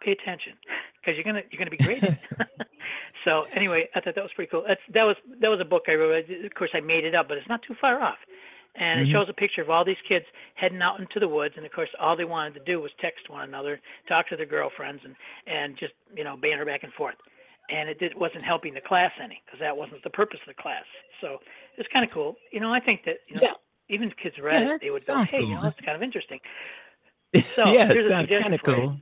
pay 0.00 0.12
attention, 0.12 0.54
because 1.00 1.14
you're 1.16 1.24
gonna 1.24 1.42
you're 1.50 1.58
gonna 1.58 1.70
be 1.70 1.76
graded. 1.76 2.18
so 3.24 3.44
anyway, 3.54 3.88
I 3.94 4.00
thought 4.00 4.14
that 4.14 4.24
was 4.24 4.32
pretty 4.34 4.50
cool. 4.50 4.64
That's 4.66 4.80
that 4.94 5.04
was 5.04 5.16
that 5.40 5.48
was 5.48 5.60
a 5.60 5.64
book 5.64 5.84
I 5.88 5.94
wrote. 5.94 6.24
I- 6.28 6.46
Of 6.46 6.54
course, 6.54 6.70
I 6.74 6.80
made 6.80 7.04
it 7.04 7.14
up, 7.14 7.28
but 7.28 7.36
it's 7.38 7.48
not 7.48 7.62
too 7.62 7.74
far 7.80 8.00
off. 8.02 8.18
And 8.76 9.00
Mhm. 9.00 9.08
it 9.08 9.12
shows 9.12 9.28
a 9.28 9.32
picture 9.34 9.62
of 9.62 9.68
all 9.70 9.84
these 9.84 10.00
kids 10.06 10.24
heading 10.54 10.80
out 10.80 11.00
into 11.00 11.18
the 11.18 11.26
woods, 11.26 11.54
and 11.56 11.66
of 11.66 11.72
course, 11.72 11.90
all 11.98 12.14
they 12.14 12.24
wanted 12.24 12.54
to 12.54 12.60
do 12.64 12.80
was 12.80 12.92
text 13.00 13.28
one 13.28 13.42
another, 13.42 13.80
talk 14.06 14.28
to 14.28 14.36
their 14.36 14.46
girlfriends, 14.46 15.02
and 15.04 15.14
and 15.46 15.76
just 15.76 15.94
you 16.14 16.22
know 16.24 16.36
banter 16.36 16.64
back 16.64 16.82
and 16.84 16.92
forth. 16.94 17.16
And 17.68 17.88
it 17.88 17.98
did, 18.00 18.14
wasn't 18.16 18.42
helping 18.44 18.74
the 18.74 18.80
class 18.80 19.12
any, 19.22 19.42
because 19.46 19.60
that 19.60 19.76
wasn't 19.76 20.02
the 20.02 20.10
purpose 20.10 20.40
of 20.40 20.46
the 20.54 20.60
class. 20.60 20.84
So 21.20 21.38
it's 21.78 21.88
kind 21.92 22.04
of 22.04 22.10
cool. 22.10 22.36
You 22.52 22.58
know, 22.60 22.72
I 22.72 22.80
think 22.80 23.04
that 23.04 23.18
you 23.28 23.36
know 23.36 23.42
Yeah. 23.42 23.54
even 23.88 24.08
if 24.10 24.16
kids 24.16 24.38
read 24.38 24.62
Yeah, 24.62 24.74
it, 24.74 24.80
they 24.80 24.90
would 24.90 25.04
go, 25.06 25.14
sounds 25.14 25.30
hey, 25.30 25.42
you 25.42 25.54
know, 25.54 25.66
it's 25.66 25.80
kind 25.80 25.96
of 25.96 26.02
interesting. 26.02 26.40
So 27.56 27.72
yeah, 27.72 27.86
here's 27.86 28.10
a 28.10 28.20
suggestion 28.22 28.42
kind 28.42 28.54
of 28.54 28.60
for 28.60 28.70
you. 28.70 28.76
cool. 28.76 28.96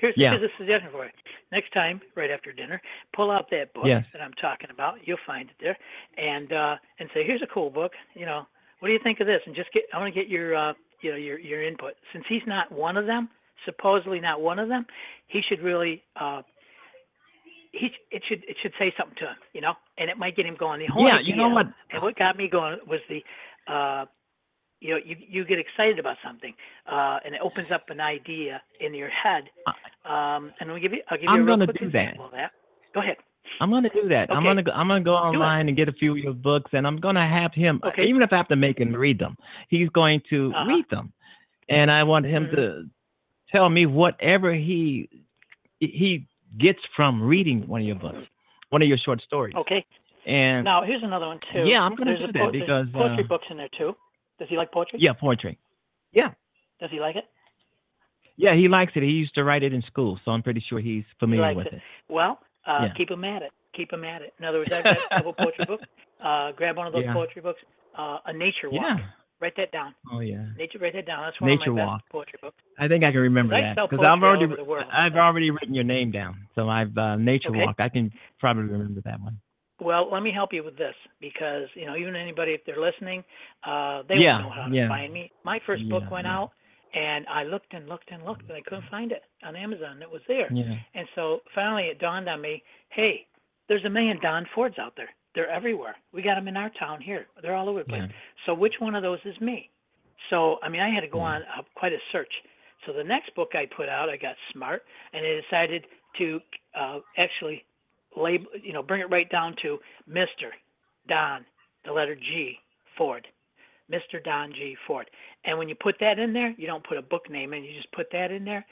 Here's, 0.00 0.16
Yeah. 0.16 0.30
here's 0.30 0.50
a 0.50 0.56
suggestion 0.56 0.90
for 0.90 1.04
you. 1.04 1.10
Next 1.52 1.72
time, 1.72 2.00
right 2.14 2.30
after 2.30 2.52
dinner, 2.52 2.80
pull 3.12 3.30
out 3.30 3.50
that 3.50 3.72
book 3.74 3.86
Yes. 3.86 4.04
that 4.12 4.22
I'm 4.22 4.32
talking 4.34 4.70
about. 4.70 5.06
You'll 5.06 5.18
find 5.26 5.50
it 5.50 5.56
there, 5.60 5.76
and 6.16 6.52
uh, 6.52 6.76
and 6.98 7.10
say, 7.12 7.24
"Here's 7.24 7.42
a 7.42 7.46
cool 7.46 7.70
book. 7.70 7.92
You 8.14 8.24
know, 8.26 8.46
what 8.78 8.88
do 8.88 8.92
you 8.92 8.98
think 9.00 9.20
of 9.20 9.26
this?" 9.26 9.42
And 9.46 9.54
just 9.54 9.70
get, 9.72 9.84
I 9.92 9.98
want 9.98 10.12
to 10.12 10.18
get 10.18 10.28
your, 10.28 10.54
uh, 10.56 10.72
you 11.02 11.10
know, 11.10 11.16
your 11.16 11.38
your 11.38 11.62
input. 11.62 11.94
Since 12.12 12.24
he's 12.28 12.46
not 12.46 12.70
one 12.72 12.96
of 12.96 13.06
them, 13.06 13.28
supposedly 13.64 14.20
not 14.20 14.40
one 14.40 14.58
of 14.58 14.68
them, 14.68 14.86
he 15.26 15.42
should 15.42 15.60
really, 15.60 16.02
uh, 16.16 16.42
he 17.72 17.90
it 18.10 18.22
should 18.28 18.42
it 18.48 18.56
should 18.62 18.72
say 18.78 18.92
something 18.96 19.16
to 19.18 19.26
him, 19.26 19.36
you 19.52 19.60
know, 19.60 19.74
and 19.98 20.08
it 20.08 20.16
might 20.16 20.34
get 20.36 20.46
him 20.46 20.56
going. 20.56 20.80
The 20.80 20.86
whole 20.86 21.06
Yeah, 21.06 21.18
you 21.20 21.36
know 21.36 21.48
what? 21.48 21.66
And 21.90 22.02
what 22.02 22.16
got 22.16 22.36
me 22.36 22.48
going 22.48 22.78
was 22.86 23.00
the, 23.08 23.24
uh, 23.66 24.06
you 24.80 24.90
know, 24.90 25.00
you 25.04 25.16
you 25.18 25.44
get 25.44 25.58
excited 25.58 25.98
about 25.98 26.16
something, 26.24 26.54
uh, 26.86 27.18
and 27.24 27.34
it 27.34 27.40
opens 27.42 27.70
up 27.70 27.90
an 27.90 28.00
idea 28.00 28.62
in 28.80 28.94
your 28.94 29.10
head. 29.10 29.50
Um, 30.04 30.52
and 30.60 30.70
we'll 30.70 30.80
give 30.80 30.92
you, 30.92 31.02
I'll 31.10 31.16
give 31.18 31.24
you 31.24 31.30
I'm 31.30 31.42
a 31.42 31.46
gonna 31.46 31.66
do 31.66 31.90
that. 31.90 32.14
that. 32.32 32.50
Go 32.94 33.00
ahead. 33.00 33.16
I'm 33.60 33.70
gonna 33.70 33.90
do 33.90 34.08
that. 34.08 34.30
I'm 34.30 34.42
gonna 34.42 34.62
go, 34.62 34.70
I'm 34.72 34.88
gonna 34.88 35.02
go 35.04 35.14
online 35.14 35.68
and 35.68 35.76
get 35.76 35.88
a 35.88 35.92
few 35.92 36.12
of 36.12 36.18
your 36.18 36.32
books, 36.32 36.70
and 36.72 36.86
I'm 36.86 36.98
gonna 36.98 37.26
have 37.28 37.52
him. 37.52 37.80
Okay. 37.84 38.04
Even 38.04 38.22
if 38.22 38.32
I 38.32 38.36
have 38.36 38.48
to 38.48 38.56
make 38.56 38.78
him 38.78 38.94
read 38.94 39.18
them, 39.18 39.36
he's 39.68 39.88
going 39.90 40.22
to 40.30 40.52
Uh-huh. 40.54 40.66
read 40.68 40.84
them, 40.90 41.12
and 41.68 41.90
I 41.90 42.02
want 42.04 42.26
him 42.26 42.46
Mhm. 42.46 42.56
to 42.56 42.90
tell 43.50 43.68
me 43.68 43.86
whatever 43.86 44.52
he 44.54 45.08
he 45.80 46.26
gets 46.58 46.80
from 46.94 47.22
reading 47.22 47.66
one 47.66 47.80
of 47.80 47.86
your 47.86 47.96
books, 47.96 48.26
one 48.70 48.82
of 48.82 48.88
your 48.88 48.98
short 48.98 49.20
stories. 49.22 49.54
Okay. 49.56 49.84
And 50.26 50.64
Now 50.64 50.82
here's 50.82 51.02
another 51.02 51.26
one 51.26 51.40
too. 51.52 51.66
Yeah, 51.66 51.82
I'm 51.82 51.94
gonna 51.94 52.12
there's 52.16 52.26
do 52.26 52.32
that 52.32 52.44
po- 52.44 52.50
because, 52.52 52.88
poetry 52.90 53.24
uh, 53.24 53.26
books 53.28 53.46
in 53.50 53.56
there 53.56 53.68
too. 53.76 53.96
Does 54.38 54.48
he 54.48 54.56
like 54.56 54.70
poetry? 54.72 54.98
yeah, 55.00 55.12
poetry. 55.14 55.58
Yeah, 56.12 56.32
Does 56.80 56.90
he 56.90 57.00
like 57.00 57.16
it? 57.16 57.24
Yeah, 58.44 58.54
he 58.56 58.68
likes 58.68 58.92
it. 58.96 59.02
He 59.02 59.10
used 59.24 59.34
to 59.34 59.44
write 59.44 59.62
it 59.62 59.72
in 59.72 59.82
school, 59.82 60.18
so 60.24 60.30
I'm 60.32 60.42
pretty 60.42 60.62
sure 60.68 60.80
he's 60.80 61.04
familiar 61.18 61.42
likes 61.54 61.56
with 61.58 61.66
it. 61.68 61.74
it. 61.74 61.82
Well, 62.08 62.38
uh, 62.66 62.84
Yeah. 62.86 62.92
keep 62.96 63.10
him 63.10 63.24
at 63.24 63.42
it. 63.42 63.52
Keep 63.76 63.92
him 63.92 64.04
at 64.04 64.22
it. 64.22 64.32
In 64.38 64.44
other 64.44 64.58
words, 64.58 64.70
I've 64.74 64.84
got 64.84 64.96
a 64.96 65.14
couple 65.16 65.32
poetry 65.32 65.64
books. 65.66 65.84
Uh, 66.20 66.52
grab 66.52 66.76
one 66.76 66.86
of 66.86 66.92
those 66.92 67.04
Yeah. 67.04 67.14
poetry 67.14 67.40
books. 67.40 67.60
Uh, 67.96 68.18
a 68.26 68.32
nature 68.34 68.68
walk. 68.68 68.98
Yeah. 68.98 69.06
Write 69.40 69.56
that 69.56 69.72
down. 69.72 69.94
Oh 70.12 70.20
yeah. 70.20 70.44
Nature. 70.58 70.78
Write 70.78 70.92
that 70.92 71.06
down. 71.06 71.22
That's 71.24 71.40
one 71.40 71.50
Nature 71.50 71.70
of 71.70 71.76
my 71.76 71.84
Walk. 71.86 72.00
best 72.00 72.12
poetry 72.12 72.38
books. 72.42 72.56
I 72.78 72.88
think 72.88 73.04
I 73.04 73.10
can 73.10 73.20
remember 73.20 73.54
that 73.58 73.76
because 73.88 74.04
I've 74.06 74.22
already. 74.22 74.46
I've 74.92 75.14
already 75.14 75.50
written 75.50 75.74
your 75.74 75.84
name 75.84 76.10
down. 76.10 76.34
So 76.54 76.68
I've 76.68 76.92
uh, 76.98 77.16
Nature 77.16 77.48
Okay. 77.48 77.60
Walk. 77.64 77.76
I 77.78 77.88
can 77.88 78.12
probably 78.38 78.64
remember 78.64 79.00
that 79.06 79.18
one. 79.18 79.40
Well, 79.80 80.10
let 80.12 80.22
me 80.22 80.30
help 80.30 80.52
you 80.52 80.62
with 80.62 80.76
this 80.76 80.94
because 81.22 81.68
you 81.74 81.86
know 81.86 81.96
even 81.96 82.14
anybody 82.14 82.52
if 82.52 82.60
they're 82.66 82.80
listening, 82.80 83.24
uh, 83.66 84.02
they 84.08 84.16
Yeah, 84.18 84.42
won't 84.42 84.44
know 84.44 84.62
how 84.62 84.68
to 84.68 84.74
yeah. 84.76 84.88
find 84.88 85.10
me. 85.10 85.32
My 85.42 85.58
first 85.66 85.88
book 85.88 86.02
Yeah, 86.04 86.10
went 86.10 86.26
yeah. 86.26 86.36
out, 86.36 86.50
and 86.94 87.26
I 87.28 87.44
looked 87.44 87.72
and 87.72 87.88
looked 87.88 88.10
and 88.10 88.24
looked, 88.24 88.42
and 88.48 88.52
I 88.52 88.60
couldn't 88.62 88.88
find 88.90 89.12
it 89.12 89.22
on 89.44 89.56
Amazon. 89.56 90.02
It 90.02 90.10
was 90.10 90.22
there, 90.28 90.48
Yeah. 90.52 90.76
and 90.94 91.06
so 91.14 91.40
finally 91.54 91.84
it 91.84 91.98
dawned 91.98 92.28
on 92.28 92.40
me, 92.40 92.62
hey, 92.90 93.26
there's 93.68 93.84
a 93.84 93.90
million 93.90 94.18
Don 94.20 94.46
Fords 94.54 94.78
out 94.78 94.94
there. 94.96 95.10
They're 95.34 95.48
everywhere. 95.48 95.94
We 96.12 96.22
got 96.22 96.34
them 96.34 96.48
in 96.48 96.56
our 96.56 96.70
town 96.70 97.00
here. 97.00 97.26
They're 97.40 97.54
all 97.54 97.68
over 97.68 97.80
the 97.84 97.88
place. 97.88 98.02
Yeah. 98.06 98.12
So 98.46 98.54
which 98.54 98.74
one 98.80 98.94
of 98.96 99.02
those 99.02 99.20
is 99.24 99.40
me? 99.40 99.70
So 100.28 100.58
I 100.62 100.68
mean, 100.68 100.80
I 100.80 100.90
had 100.90 101.02
to 101.02 101.08
go 101.08 101.18
Yeah. 101.18 101.24
on 101.36 101.42
uh, 101.42 101.62
quite 101.74 101.92
a 101.92 101.98
search. 102.10 102.32
So 102.86 102.92
the 102.92 103.04
next 103.04 103.34
book 103.34 103.54
I 103.54 103.66
put 103.66 103.88
out, 103.88 104.08
I 104.08 104.16
got 104.16 104.34
smart, 104.52 104.84
and 105.12 105.24
I 105.24 105.40
decided 105.42 105.86
to 106.18 106.40
uh, 106.74 106.98
actually 107.16 107.64
label, 108.16 108.46
you 108.60 108.72
know, 108.72 108.82
bring 108.82 109.00
it 109.00 109.10
right 109.10 109.30
down 109.30 109.54
to 109.62 109.78
Mr. 110.08 110.50
Don, 111.08 111.44
the 111.84 111.92
letter 111.92 112.16
G, 112.16 112.58
Ford. 112.96 113.26
Mr. 113.90 114.22
Don 114.22 114.52
G. 114.52 114.76
Ford. 114.86 115.08
And 115.44 115.58
when 115.58 115.68
you 115.68 115.74
put 115.74 115.96
that 116.00 116.18
in 116.18 116.32
there, 116.32 116.54
you 116.56 116.66
don't 116.66 116.86
put 116.86 116.96
a 116.98 117.02
book 117.02 117.28
name 117.30 117.52
in, 117.54 117.64
you 117.64 117.74
just 117.74 117.90
put 117.92 118.06
that 118.12 118.30
in 118.30 118.44
there, 118.44 118.64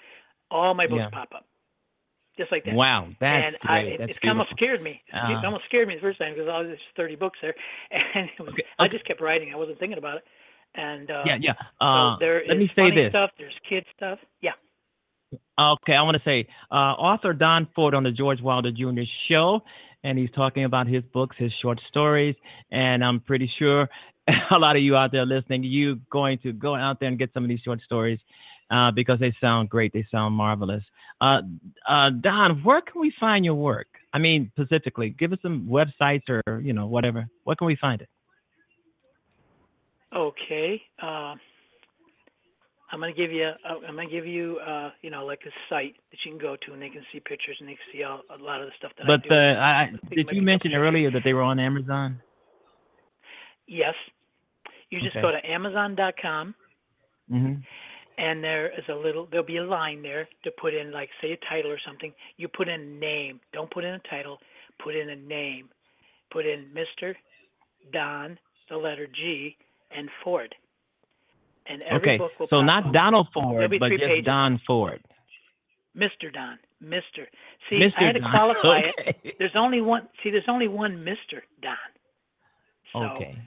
all 0.50 0.74
my 0.74 0.86
books 0.86 1.00
Yeah. 1.00 1.10
pop 1.10 1.28
up. 1.34 1.44
Just 2.36 2.52
like 2.52 2.64
that. 2.66 2.74
Wow, 2.74 3.08
that's 3.20 3.46
and 3.46 3.56
I, 3.68 3.80
great. 3.82 3.92
it, 3.94 3.98
that's 3.98 4.12
it 4.22 4.28
almost 4.28 4.50
beautiful. 4.50 4.56
scared 4.56 4.82
me. 4.82 5.02
Uh-huh. 5.12 5.38
It 5.40 5.44
almost 5.44 5.64
scared 5.64 5.88
me 5.88 5.96
the 5.96 6.00
first 6.00 6.18
time 6.20 6.34
because 6.34 6.48
all 6.48 6.62
there's 6.62 6.78
30 6.96 7.16
books 7.16 7.38
there, 7.42 7.54
and 7.90 8.28
it 8.38 8.40
was, 8.40 8.50
Okay, 8.52 8.62
I 8.78 8.86
just 8.86 9.04
kept 9.06 9.20
writing. 9.20 9.50
I 9.52 9.56
wasn't 9.56 9.80
thinking 9.80 9.98
about 9.98 10.18
it. 10.18 10.24
And 10.76 11.10
uh, 11.10 11.22
Yeah, 11.26 11.36
yeah. 11.40 11.54
so 11.80 11.84
Uh, 11.84 12.18
there 12.20 12.42
let 12.46 12.56
is 12.58 12.60
me 12.60 12.70
say 12.76 12.94
this. 12.94 13.10
stuff. 13.10 13.30
There's 13.38 13.54
kid 13.68 13.84
stuff. 13.96 14.20
Yeah. 14.40 14.52
Okay, 15.58 15.94
I 15.94 16.02
want 16.02 16.16
to 16.16 16.22
say 16.24 16.46
uh, 16.70 16.74
author 16.94 17.32
Don 17.32 17.66
Ford 17.74 17.92
on 17.94 18.04
the 18.04 18.12
George 18.12 18.40
Wilder 18.40 18.70
Jr. 18.70 19.00
show, 19.28 19.60
and 20.04 20.16
he's 20.16 20.30
talking 20.30 20.64
about 20.64 20.86
his 20.86 21.02
books, 21.12 21.34
his 21.38 21.52
short 21.60 21.80
stories, 21.88 22.36
and 22.70 23.04
I'm 23.04 23.18
pretty 23.20 23.50
sure 23.58 23.88
a 24.50 24.58
lot 24.58 24.76
of 24.76 24.82
you 24.82 24.96
out 24.96 25.12
there 25.12 25.26
listening, 25.26 25.62
you 25.62 25.96
going 26.10 26.38
to 26.38 26.52
go 26.52 26.74
out 26.74 27.00
there 27.00 27.08
and 27.08 27.18
get 27.18 27.30
some 27.32 27.44
of 27.44 27.48
these 27.48 27.60
short 27.60 27.80
stories 27.82 28.18
uh, 28.70 28.90
because 28.90 29.18
they 29.18 29.34
sound 29.40 29.70
great, 29.70 29.92
they 29.92 30.06
sound 30.10 30.34
marvelous. 30.34 30.82
Uh, 31.20 31.40
uh, 31.88 32.10
Don, 32.10 32.62
where 32.62 32.80
can 32.80 33.00
we 33.00 33.12
find 33.18 33.44
your 33.44 33.54
work? 33.54 33.88
I 34.12 34.18
mean, 34.18 34.50
specifically, 34.54 35.10
give 35.10 35.32
us 35.32 35.38
some 35.42 35.68
websites 35.70 36.22
or 36.28 36.60
you 36.60 36.72
know 36.72 36.86
whatever. 36.86 37.28
Where 37.44 37.56
can 37.56 37.66
we 37.66 37.76
find 37.76 38.00
it? 38.00 38.08
Okay. 40.16 40.80
Uh, 41.02 41.34
I'm 42.90 43.00
gonna 43.00 43.12
give 43.12 43.30
you. 43.30 43.44
Uh, 43.68 43.74
I'm 43.86 43.96
gonna 43.96 44.08
give 44.08 44.26
you. 44.26 44.58
Uh, 44.66 44.90
you 45.02 45.10
know, 45.10 45.26
like 45.26 45.40
a 45.46 45.50
site 45.68 45.94
that 46.10 46.18
you 46.24 46.32
can 46.32 46.40
go 46.40 46.56
to, 46.64 46.72
and 46.72 46.80
they 46.80 46.88
can 46.88 47.02
see 47.12 47.20
pictures, 47.20 47.56
and 47.60 47.68
they 47.68 47.72
can 47.72 47.82
see 47.92 48.02
all, 48.02 48.22
a 48.34 48.42
lot 48.42 48.62
of 48.62 48.68
the 48.68 48.72
stuff 48.78 48.92
that 48.96 49.04
I 49.04 49.06
But 49.06 49.28
do. 49.28 49.34
uh, 49.34 49.38
I, 49.38 49.70
I- 49.82 50.14
did 50.14 50.28
you 50.32 50.40
mention 50.40 50.72
earlier 50.72 51.10
that 51.10 51.22
they 51.24 51.34
were 51.34 51.42
on 51.42 51.58
Amazon? 51.58 52.20
Yes. 53.66 53.94
You 54.91 55.01
just 55.01 55.16
Okay. 55.16 55.22
go 55.22 55.30
to 55.30 55.47
Amazon.com, 55.47 56.55
hmm 57.28 57.55
and 58.18 58.43
there 58.43 58.68
is 58.76 58.84
a 58.89 58.95
little. 58.95 59.26
There'll 59.26 59.47
be 59.47 59.59
a 59.59 59.64
line 59.64 60.03
there 60.03 60.28
to 60.43 60.51
put 60.61 60.74
in, 60.74 60.91
like, 60.91 61.09
say 61.20 61.32
a 61.32 61.36
title 61.49 61.70
or 61.70 61.78
something. 61.86 62.12
You 62.36 62.49
put 62.49 62.68
in 62.68 62.80
a 62.80 62.84
name. 62.84 63.41
Don't 63.53 63.70
put 63.70 63.84
in 63.84 63.95
a 63.95 64.01
title. 64.11 64.39
Put 64.82 64.97
in 64.97 65.11
a 65.11 65.16
name. 65.16 65.68
Put 66.32 66.45
in 66.45 66.66
Mr. 66.74 67.14
Don, 67.93 68.36
the 68.70 68.76
letter 68.76 69.07
G, 69.07 69.57
and 69.97 70.09
Ford. 70.24 70.53
And 71.66 71.82
every 71.82 72.09
Okay, 72.09 72.18
book 72.18 72.32
will 72.41 72.49
so 72.51 72.61
not 72.61 72.86
up. 72.86 72.93
Donald 72.93 73.28
Ford, 73.32 73.70
but 73.78 73.91
just 73.91 74.01
pages. 74.03 74.24
Don 74.24 74.61
Ford. 74.66 75.01
Mr. 75.97 76.32
Don, 76.32 76.59
Mr. 76.82 77.26
See, 77.68 77.76
Mr. 77.76 77.93
I 77.99 78.07
had 78.07 78.12
to 78.14 78.20
Don. 78.20 78.30
qualify 78.30 78.80
it. 78.80 79.16
There's 79.39 79.55
only 79.55 79.80
one. 79.80 80.09
See, 80.22 80.30
there's 80.30 80.45
only 80.49 80.68
one 80.68 80.97
Mr. 81.05 81.41
Don. 81.62 81.76
So, 82.93 83.01
Okay. 83.01 83.39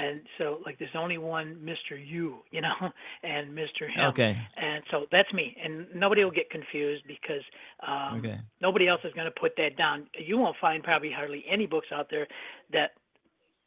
And 0.00 0.20
so, 0.38 0.58
like, 0.66 0.78
there's 0.78 0.90
only 0.96 1.16
one 1.18 1.56
Mr. 1.64 1.96
You, 1.96 2.38
you 2.50 2.60
know, 2.60 2.74
and 3.22 3.56
Mr. 3.56 3.88
Him. 3.88 4.06
Okay. 4.12 4.36
And 4.56 4.82
so 4.90 5.06
that's 5.12 5.32
me. 5.32 5.56
And 5.62 5.86
nobody 5.94 6.24
will 6.24 6.32
get 6.32 6.50
confused 6.50 7.04
because 7.06 7.42
um, 7.86 8.18
Okay. 8.18 8.36
nobody 8.60 8.88
else 8.88 9.00
is 9.04 9.12
going 9.14 9.26
to 9.32 9.40
put 9.40 9.52
that 9.56 9.76
down. 9.76 10.06
You 10.18 10.38
won't 10.38 10.56
find 10.60 10.82
probably 10.82 11.12
hardly 11.12 11.44
any 11.48 11.66
books 11.66 11.88
out 11.94 12.08
there 12.10 12.26
that 12.72 12.90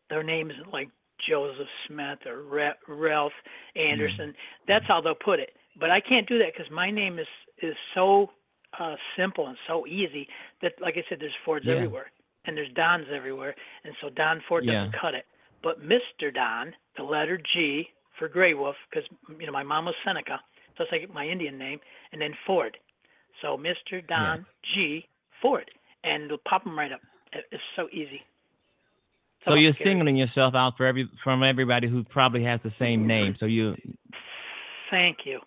their 0.10 0.24
name 0.24 0.52
isn't 0.52 0.72
like 0.74 0.90
Joseph 1.30 1.68
Smith 1.88 2.20
or 2.26 2.44
Ra- 2.44 2.80
Ralph 2.88 3.34
Anderson. 3.76 4.34
That's 4.68 4.86
how 4.88 5.02
they'll 5.02 5.16
put 5.16 5.40
it. 5.40 5.52
But 5.80 5.90
I 5.92 6.02
can't 6.02 6.28
do 6.28 6.38
that 6.40 6.52
because 6.56 6.70
my 6.72 6.92
name 6.92 7.20
is 7.20 7.28
is 7.62 7.76
so 7.94 8.30
uh, 8.80 8.96
simple 9.18 9.48
and 9.48 9.58
so 9.68 9.86
easy 9.88 10.28
that, 10.62 10.74
like 10.82 10.96
I 10.98 11.04
said, 11.10 11.20
there's 11.20 11.34
Fords 11.46 11.66
Yeah. 11.66 11.76
everywhere 11.76 12.12
and 12.46 12.56
there's 12.56 12.72
Dons 12.74 13.06
everywhere, 13.14 13.54
and 13.84 13.94
so 14.02 14.10
Don 14.10 14.42
Ford 14.48 14.66
doesn't 14.66 14.94
cut 15.00 15.14
it. 15.14 15.26
But 15.64 15.82
Mr. 15.82 16.34
Don, 16.34 16.74
the 16.98 17.04
letter 17.04 17.40
G 17.54 17.88
for 18.18 18.28
Grey 18.28 18.54
Wolf, 18.54 18.76
because 18.90 19.08
you 19.40 19.46
know 19.46 19.52
my 19.52 19.64
mom 19.64 19.86
was 19.86 19.96
Seneca, 20.06 20.40
so 20.78 20.84
it's 20.84 20.92
like 20.92 21.14
my 21.14 21.26
Indian 21.28 21.58
name, 21.58 21.80
and 22.12 22.22
then 22.22 22.32
Ford. 22.46 22.78
So 23.42 23.58
Mr. 23.58 24.06
Don 24.08 24.46
G 24.74 25.06
Ford, 25.42 25.70
and 26.04 26.24
it'll 26.24 26.38
pop 26.48 26.64
them 26.64 26.78
right 26.78 26.92
up. 26.92 27.02
It's 27.34 27.64
so 27.76 27.88
easy. 27.92 28.22
So 29.46 29.54
It's 29.54 29.62
you're 29.62 29.74
singling 29.86 30.18
yourself 30.18 30.54
out 30.56 30.74
for 30.76 30.86
every 30.86 31.10
from 31.24 31.44
everybody 31.44 31.88
who 31.88 32.04
probably 32.04 32.44
has 32.44 32.60
the 32.64 32.74
same 32.80 33.08
name. 33.08 33.36
So 33.40 33.46
you 33.46 33.76
Thank 34.92 35.20
you. 35.26 35.40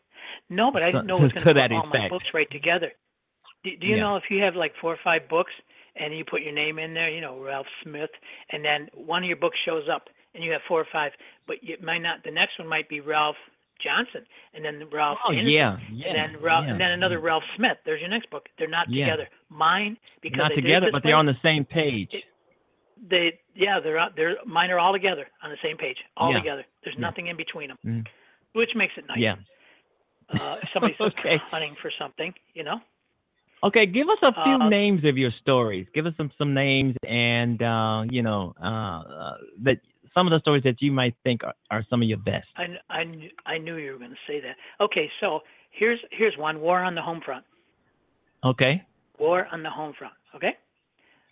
No, 0.48 0.70
but 0.70 0.82
I 0.82 0.92
didn't 0.92 1.06
know 1.06 1.18
it 1.18 1.22
was 1.22 1.32
going 1.34 1.46
to 1.46 1.54
put 1.54 1.72
all 1.72 1.86
my 1.86 2.08
books 2.08 2.26
right 2.32 2.50
together. 2.50 2.92
Do, 3.64 3.70
do 3.76 3.86
you 3.86 3.96
Yeah. 3.96 4.02
know 4.02 4.16
if 4.16 4.24
you 4.30 4.42
have 4.42 4.54
like 4.54 4.72
four 4.80 4.92
or 4.92 4.98
five 5.04 5.28
books 5.28 5.52
and 5.96 6.16
you 6.16 6.24
put 6.24 6.42
your 6.42 6.52
name 6.54 6.78
in 6.78 6.94
there, 6.94 7.10
you 7.10 7.20
know 7.20 7.38
Ralph 7.40 7.66
Smith, 7.82 8.10
and 8.50 8.64
then 8.64 8.88
one 8.94 9.22
of 9.22 9.28
your 9.28 9.36
books 9.36 9.58
shows 9.64 9.84
up 9.92 10.04
and 10.34 10.42
you 10.42 10.50
have 10.52 10.62
four 10.66 10.80
or 10.80 10.86
five, 10.92 11.12
but 11.46 11.56
it 11.62 11.82
might 11.82 11.98
not. 11.98 12.24
The 12.24 12.30
next 12.30 12.58
one 12.58 12.66
might 12.68 12.88
be 12.88 13.00
Ralph 13.00 13.36
Johnson, 13.82 14.24
and 14.54 14.64
then 14.64 14.88
Ralph 14.92 15.18
Oh 15.28 15.32
Anderson, 15.32 15.50
yeah, 15.50 15.76
yeah. 15.92 16.08
and 16.08 16.34
then 16.34 16.42
Ralph, 16.42 16.64
yeah, 16.66 16.72
and 16.72 16.80
then 16.80 16.92
another 16.92 17.18
yeah. 17.18 17.26
Ralph 17.26 17.42
Smith. 17.56 17.76
There's 17.84 18.00
your 18.00 18.08
next 18.10 18.30
book. 18.30 18.48
They're 18.58 18.68
not 18.68 18.86
together. 18.88 19.28
Mine 19.50 19.96
because 20.22 20.38
Not 20.38 20.48
they 20.50 20.56
did 20.56 20.64
it 20.64 20.68
together, 20.68 20.86
but 20.92 21.04
way, 21.04 21.10
they're 21.10 21.16
on 21.16 21.26
the 21.26 21.36
same 21.42 21.64
page. 21.64 22.08
It- 22.12 22.24
They 23.10 23.38
yeah 23.54 23.80
they're 23.82 23.98
out- 23.98 24.14
they're 24.16 24.36
mine 24.46 24.70
are 24.70 24.78
all 24.78 24.92
together 24.92 25.26
on 25.42 25.50
the 25.50 25.56
same 25.62 25.76
page, 25.76 25.98
all 26.16 26.32
together. 26.32 26.64
There's 26.84 26.96
nothing 26.98 27.26
in 27.26 27.36
between 27.36 27.68
them, 27.68 27.78
Mm. 27.84 28.06
which 28.52 28.70
makes 28.76 28.96
it 28.96 29.04
nice. 29.08 29.18
Yeah. 29.18 29.34
Uh, 30.30 30.56
if 30.62 30.68
somebody's 30.72 30.96
Okay. 31.00 31.36
hunting 31.50 31.74
for 31.82 31.90
something, 31.98 32.32
you 32.54 32.62
know. 32.62 32.80
Okay, 33.64 33.86
give 33.86 34.08
us 34.08 34.18
a 34.22 34.32
few 34.44 34.54
Uh, 34.54 34.68
names 34.68 35.04
of 35.04 35.16
your 35.16 35.30
stories. 35.40 35.86
Give 35.94 36.06
us 36.06 36.14
some 36.16 36.30
some 36.36 36.52
names 36.52 36.96
and 37.06 37.62
uh, 37.62 38.02
you 38.10 38.22
know 38.22 38.54
uh, 38.60 38.66
uh, 38.66 39.36
that 39.62 39.78
some 40.14 40.26
of 40.26 40.32
the 40.32 40.40
stories 40.40 40.64
that 40.64 40.82
you 40.82 40.90
might 40.92 41.14
think 41.24 41.42
are, 41.44 41.54
are 41.70 41.84
some 41.88 42.02
of 42.02 42.08
your 42.08 42.18
best. 42.18 42.48
I, 42.56 42.66
I, 42.90 43.30
I 43.46 43.58
knew 43.58 43.76
you 43.76 43.92
were 43.92 43.98
going 43.98 44.10
to 44.10 44.24
say 44.26 44.40
that. 44.40 44.56
Okay, 44.80 45.10
so 45.20 45.40
here's 45.70 46.00
here's 46.10 46.36
one: 46.36 46.60
War 46.60 46.82
on 46.82 46.94
the 46.94 47.02
Home 47.02 47.20
Front. 47.24 47.44
Okay. 48.44 48.82
War 49.18 49.46
on 49.52 49.62
the 49.62 49.70
home 49.70 49.94
front. 49.96 50.14
Okay. 50.34 50.56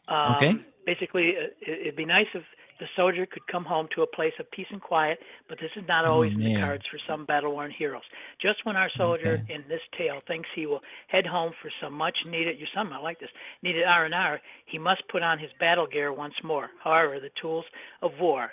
Um, 0.09 0.37
Okay. 0.37 0.53
Basically, 0.87 1.37
uh, 1.37 1.43
it- 1.61 1.81
it'd 1.83 1.97
be 1.97 2.05
nice 2.07 2.26
if 2.35 2.43
the 2.81 2.87
soldier 2.97 3.26
could 3.26 3.47
come 3.47 3.64
home 3.64 3.87
to 3.95 4.03
a 4.03 4.07
place 4.07 4.33
of 4.41 4.51
peace 4.51 4.66
and 4.70 4.81
quiet, 4.81 5.18
but 5.49 5.59
this 5.61 5.70
is 5.76 5.85
not 5.87 6.05
oh, 6.07 6.12
always 6.12 6.33
in 6.33 6.41
the 6.41 6.57
Oh, 6.57 6.61
cards 6.61 6.83
for 6.91 6.99
some 7.07 7.24
battle-worn 7.26 7.70
heroes. 7.70 8.03
Just 8.41 8.64
when 8.64 8.74
our 8.74 8.91
soldier 8.97 9.41
Okay. 9.45 9.55
in 9.55 9.64
this 9.68 9.83
tale 9.97 10.20
thinks 10.26 10.49
he 10.57 10.66
will 10.66 10.81
head 11.09 11.26
home 11.26 11.53
for 11.62 11.70
some 11.81 11.93
much-needed, 11.93 12.59
you 12.59 12.66
some 12.74 12.91
might 12.91 13.03
like 13.03 13.20
this, 13.20 13.28
needed 13.62 13.85
R&R, 13.85 14.41
he 14.66 14.78
must 14.78 15.03
put 15.12 15.22
on 15.22 15.39
his 15.39 15.51
battle 15.61 15.87
gear 15.87 16.12
once 16.12 16.35
more. 16.43 16.70
However, 16.83 17.20
the 17.20 17.31
tools 17.41 17.64
of 18.03 18.12
war. 18.18 18.51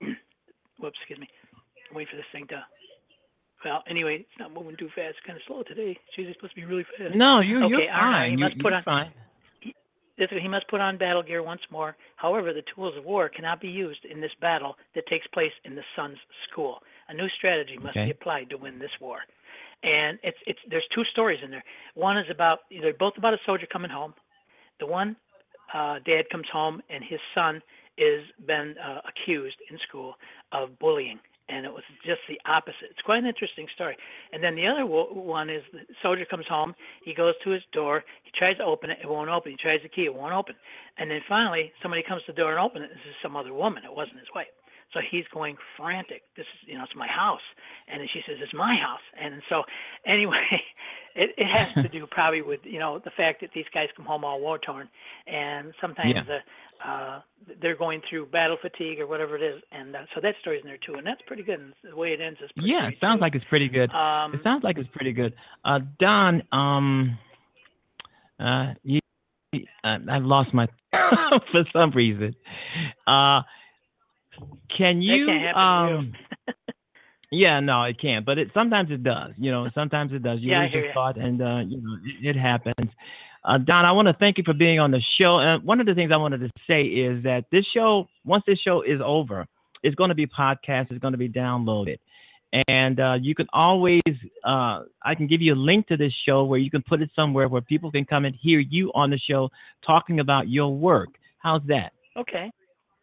Whoops, 0.80 0.96
excuse 1.00 1.18
me. 1.18 1.28
Wait 1.92 2.08
for 2.08 2.16
this 2.16 2.26
thing 2.32 2.46
to. 2.48 2.64
Well, 3.64 3.82
anyway, 3.88 4.18
it's 4.20 4.38
not 4.38 4.52
moving 4.54 4.76
too 4.76 4.88
fast. 4.94 5.16
It's 5.18 5.26
kind 5.26 5.36
of 5.36 5.42
slow 5.46 5.62
today. 5.64 5.98
Usually 6.16 6.34
supposed 6.34 6.54
to 6.54 6.60
be 6.60 6.66
really 6.66 6.84
fast. 6.98 7.14
No, 7.16 7.40
you 7.40 7.64
Okay, 7.64 7.68
you're 7.84 7.88
fine. 7.92 8.32
you 8.32 8.38
must 8.38 8.56
put 8.58 8.66
you're 8.70 8.74
on- 8.76 8.82
fine. 8.84 9.12
This, 10.18 10.28
he 10.30 10.48
must 10.48 10.68
put 10.68 10.80
on 10.80 10.96
battle 10.96 11.22
gear 11.22 11.42
once 11.42 11.60
more. 11.70 11.96
However, 12.16 12.52
the 12.52 12.62
tools 12.74 12.96
of 12.96 13.04
war 13.04 13.28
cannot 13.28 13.60
be 13.60 13.68
used 13.68 14.04
in 14.04 14.20
this 14.20 14.30
battle 14.40 14.76
that 14.94 15.06
takes 15.06 15.26
place 15.28 15.52
in 15.64 15.74
the 15.74 15.82
son's 15.94 16.18
school. 16.50 16.82
A 17.08 17.14
new 17.14 17.28
strategy 17.28 17.76
must 17.76 17.96
Okay. 17.96 18.06
be 18.06 18.10
applied 18.12 18.48
to 18.50 18.56
win 18.56 18.78
this 18.78 18.90
war. 19.00 19.20
And 19.82 20.18
it's 20.22 20.38
it's 20.46 20.58
there's 20.70 20.86
two 20.94 21.04
stories 21.04 21.40
in 21.44 21.50
there. 21.50 21.64
One 21.94 22.16
is 22.16 22.28
about 22.30 22.60
they're 22.70 22.94
both 22.94 23.18
about 23.18 23.34
a 23.34 23.38
soldier 23.44 23.66
coming 23.66 23.90
home. 23.90 24.14
The 24.80 24.86
one 24.86 25.16
uh, 25.72 25.98
dad 26.04 26.28
comes 26.30 26.48
home 26.50 26.82
and 26.88 27.04
his 27.04 27.20
son 27.34 27.62
is 27.98 28.24
been 28.46 28.74
uh, 28.78 29.00
accused 29.08 29.56
in 29.70 29.78
school 29.86 30.14
of 30.52 30.78
bullying, 30.78 31.18
and 31.48 31.64
it 31.64 31.72
was 31.72 31.82
just 32.04 32.20
the 32.28 32.40
opposite. 32.44 32.90
It's 32.90 33.02
quite 33.04 33.22
an 33.22 33.26
interesting 33.26 33.66
story. 33.74 33.96
And 34.32 34.42
then 34.42 34.56
the 34.56 34.66
other 34.66 34.84
one 34.84 35.48
is 35.48 35.62
the 35.72 35.80
soldier 36.02 36.24
comes 36.24 36.46
home, 36.48 36.74
he 37.04 37.14
goes 37.14 37.34
to 37.44 37.50
his 37.50 37.62
door, 37.72 38.02
he 38.24 38.30
tries 38.36 38.56
to 38.58 38.64
open 38.64 38.90
it, 38.90 38.98
it 39.02 39.08
won't 39.08 39.30
open. 39.30 39.52
He 39.52 39.56
tries 39.56 39.80
the 39.82 39.88
key, 39.88 40.06
it 40.06 40.14
won't 40.14 40.34
open. 40.34 40.54
And 40.98 41.10
then 41.10 41.20
finally, 41.28 41.72
somebody 41.82 42.02
comes 42.02 42.22
to 42.26 42.32
the 42.32 42.36
door 42.36 42.50
and 42.50 42.60
opens 42.60 42.84
it. 42.84 42.90
This 42.90 43.10
is 43.10 43.16
some 43.22 43.36
other 43.36 43.52
woman. 43.52 43.84
It 43.84 43.94
wasn't 43.94 44.18
his 44.18 44.28
wife. 44.34 44.48
So 44.94 45.00
he's 45.10 45.24
going 45.34 45.56
frantic. 45.76 46.22
This 46.36 46.46
is, 46.46 46.68
you 46.68 46.78
know, 46.78 46.84
it's 46.84 46.94
my 46.96 47.08
house. 47.08 47.40
And 47.88 48.00
then 48.00 48.08
she 48.12 48.20
says, 48.26 48.36
it's 48.42 48.54
my 48.54 48.74
house. 48.80 49.00
And 49.20 49.42
so, 49.48 49.62
anyway, 50.06 50.46
it, 51.14 51.30
it 51.36 51.46
has 51.46 51.84
to 51.84 51.88
do 51.90 52.06
probably 52.10 52.42
with, 52.42 52.60
you 52.64 52.78
know, 52.78 52.98
the 53.04 53.10
fact 53.16 53.40
that 53.42 53.50
these 53.54 53.64
guys 53.74 53.88
come 53.96 54.06
home 54.06 54.24
all 54.24 54.40
war 54.40 54.58
torn. 54.58 54.88
And 55.26 55.74
sometimes 55.80 56.14
Yeah. 56.14 56.22
the, 56.24 56.38
uh, 56.88 57.20
they're 57.60 57.76
going 57.76 58.00
through 58.08 58.26
battle 58.26 58.56
fatigue 58.62 59.00
or 59.00 59.06
whatever 59.06 59.36
it 59.36 59.42
is. 59.42 59.60
And 59.72 59.94
uh, 59.96 60.00
so 60.14 60.20
that 60.22 60.34
story's 60.40 60.62
in 60.62 60.68
there 60.68 60.78
too. 60.84 60.94
And 60.94 61.06
that's 61.06 61.20
pretty 61.26 61.42
good. 61.42 61.58
And 61.60 61.72
the 61.82 61.96
way 61.96 62.12
it 62.12 62.20
ends 62.20 62.38
is 62.42 62.50
pretty 62.52 62.70
Yeah, 62.70 62.88
it 62.88 62.94
sounds 63.00 63.18
too. 63.18 63.22
like 63.22 63.34
it's 63.34 63.44
pretty 63.46 63.68
good. 63.68 63.90
Um, 63.90 64.34
it 64.34 64.40
sounds 64.44 64.62
like 64.64 64.78
it's 64.78 64.88
pretty 64.92 65.12
good. 65.12 65.34
Uh, 65.64 65.80
Don, 65.98 66.42
um, 66.52 67.18
uh, 68.38 68.74
you, 68.82 69.00
uh, 69.82 69.98
I've 70.10 70.24
lost 70.24 70.52
my 70.54 70.66
for 71.52 71.64
some 71.72 71.90
reason. 71.92 72.34
Uh, 73.06 73.40
can 74.76 75.02
you? 75.02 75.26
to 75.26 75.32
you. 75.32 75.48
um, 75.48 76.12
yeah, 77.30 77.60
no, 77.60 77.82
it 77.84 78.00
can't. 78.00 78.24
But 78.24 78.38
it 78.38 78.48
sometimes 78.54 78.90
it 78.90 79.02
does. 79.02 79.32
You 79.36 79.50
know, 79.50 79.68
sometimes 79.74 80.12
it 80.12 80.22
does. 80.22 80.40
You 80.40 80.52
Yeah, 80.52 80.62
lose 80.62 80.72
your 80.72 80.86
ya. 80.86 80.92
thought, 80.94 81.16
and 81.16 81.40
uh, 81.42 81.58
you 81.66 81.80
know, 81.80 81.96
it, 82.04 82.36
it 82.36 82.38
happens. 82.38 82.90
Uh, 83.44 83.58
Don, 83.58 83.86
I 83.86 83.92
want 83.92 84.08
to 84.08 84.14
thank 84.14 84.38
you 84.38 84.44
for 84.44 84.54
being 84.54 84.80
on 84.80 84.90
the 84.90 85.00
show. 85.20 85.38
And 85.38 85.62
one 85.64 85.80
of 85.80 85.86
the 85.86 85.94
things 85.94 86.10
I 86.12 86.16
wanted 86.16 86.38
to 86.40 86.50
say 86.68 86.82
is 86.82 87.22
that 87.24 87.44
this 87.52 87.64
show, 87.74 88.08
once 88.24 88.42
this 88.46 88.58
show 88.58 88.82
is 88.82 89.00
over, 89.04 89.46
it's 89.82 89.94
going 89.94 90.08
to 90.08 90.14
be 90.16 90.26
podcast. 90.26 90.90
It's 90.90 90.98
going 91.00 91.12
to 91.12 91.18
be 91.18 91.28
downloaded, 91.28 91.98
and 92.68 92.98
uh, 93.00 93.14
you 93.20 93.34
can 93.34 93.46
always, 93.52 94.00
uh, 94.44 94.82
I 95.02 95.14
can 95.16 95.26
give 95.26 95.42
you 95.42 95.54
a 95.54 95.56
link 95.56 95.86
to 95.88 95.96
this 95.96 96.12
show 96.26 96.44
where 96.44 96.58
you 96.58 96.70
can 96.70 96.82
put 96.82 97.02
it 97.02 97.10
somewhere 97.14 97.48
where 97.48 97.60
people 97.60 97.90
can 97.90 98.04
come 98.04 98.24
and 98.24 98.34
hear 98.40 98.58
you 98.60 98.90
on 98.94 99.10
the 99.10 99.18
show 99.18 99.48
talking 99.86 100.20
about 100.20 100.48
your 100.48 100.74
work. 100.74 101.08
How's 101.38 101.62
that? 101.68 101.92
okay. 102.16 102.50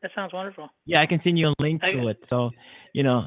That 0.03 0.11
sounds 0.13 0.33
wonderful. 0.33 0.69
Yeah, 0.85 1.01
I 1.01 1.05
can 1.07 1.21
send 1.23 1.39
you 1.39 1.47
a 1.47 1.53
link 1.59 1.81
I- 1.83 1.93
to 1.93 2.09
it. 2.09 2.17
So, 2.29 2.51
you 2.93 3.03
know, 3.03 3.23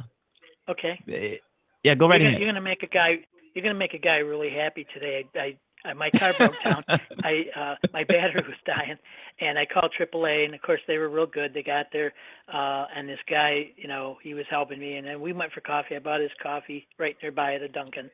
Okay. 0.68 1.00
eh, 1.08 1.36
yeah, 1.82 1.94
go 1.94 2.06
right 2.06 2.20
you're, 2.20 2.28
ahead. 2.28 2.34
gonna, 2.34 2.38
you're 2.44 2.48
gonna 2.52 2.60
make 2.60 2.82
a 2.82 2.86
guy. 2.86 3.18
You're 3.54 3.62
gonna 3.62 3.74
make 3.78 3.94
a 3.94 3.98
guy 3.98 4.16
really 4.18 4.50
happy 4.50 4.86
today. 4.92 5.24
I, 5.34 5.38
I, 5.38 5.56
I 5.86 5.92
my 5.94 6.10
car 6.10 6.34
broke 6.38 6.54
down. 6.64 6.82
I, 7.22 7.44
uh, 7.58 7.74
my 7.92 8.04
battery 8.04 8.42
was 8.46 8.56
dying, 8.66 8.96
and 9.40 9.58
I 9.58 9.66
called 9.66 9.92
AAA, 9.98 10.44
and 10.46 10.54
of 10.54 10.62
course 10.62 10.80
they 10.86 10.98
were 10.98 11.08
real 11.08 11.26
good. 11.26 11.54
They 11.54 11.62
got 11.62 11.86
there, 11.92 12.12
uh, 12.52 12.86
and 12.96 13.08
this 13.08 13.18
guy, 13.28 13.70
you 13.76 13.88
know, 13.88 14.16
he 14.22 14.34
was 14.34 14.44
helping 14.50 14.78
me, 14.80 14.96
and 14.96 15.06
then 15.06 15.20
we 15.20 15.32
went 15.32 15.52
for 15.52 15.60
coffee. 15.60 15.96
I 15.96 15.98
bought 16.00 16.20
his 16.20 16.30
coffee 16.42 16.86
right 16.98 17.16
nearby 17.22 17.54
at 17.54 17.62
a 17.62 17.68
Dunkin', 17.68 18.10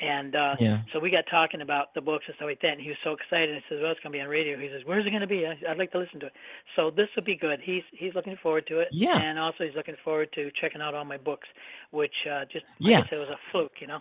and 0.00 0.34
uh, 0.34 0.56
Yeah. 0.58 0.78
so 0.92 0.98
we 0.98 1.10
got 1.10 1.24
talking 1.30 1.60
about 1.60 1.92
the 1.94 2.00
books 2.00 2.24
and 2.26 2.34
stuff 2.36 2.46
like 2.46 2.60
that. 2.62 2.72
And 2.72 2.80
he 2.80 2.88
was 2.88 2.96
so 3.04 3.12
excited. 3.12 3.54
I 3.54 3.62
says, 3.68 3.80
"Well, 3.82 3.90
it's 3.92 4.00
gonna 4.00 4.12
be 4.14 4.20
on 4.20 4.28
radio." 4.28 4.56
He 4.58 4.68
says, 4.68 4.82
"Where's 4.86 5.04
it 5.06 5.10
gonna 5.10 5.26
be? 5.26 5.46
I, 5.46 5.56
I'd 5.68 5.76
like 5.78 5.92
to 5.92 5.98
listen 5.98 6.20
to 6.20 6.26
it." 6.26 6.32
So 6.76 6.90
this 6.90 7.08
will 7.16 7.24
be 7.24 7.36
good. 7.36 7.60
He's 7.62 7.82
he's 7.92 8.14
looking 8.14 8.36
forward 8.42 8.66
to 8.68 8.80
it. 8.80 8.88
Yeah. 8.92 9.18
And 9.20 9.38
also 9.38 9.64
he's 9.64 9.74
looking 9.76 9.96
forward 10.04 10.32
to 10.34 10.50
checking 10.60 10.80
out 10.80 10.94
all 10.94 11.04
my 11.04 11.18
books, 11.18 11.48
which 11.90 12.14
uh, 12.30 12.44
just 12.50 12.64
Yeah. 12.78 12.98
like 12.98 13.06
I 13.06 13.10
said, 13.10 13.18
was 13.18 13.28
a 13.28 13.40
fluke, 13.52 13.72
you 13.80 13.86
know. 13.88 14.00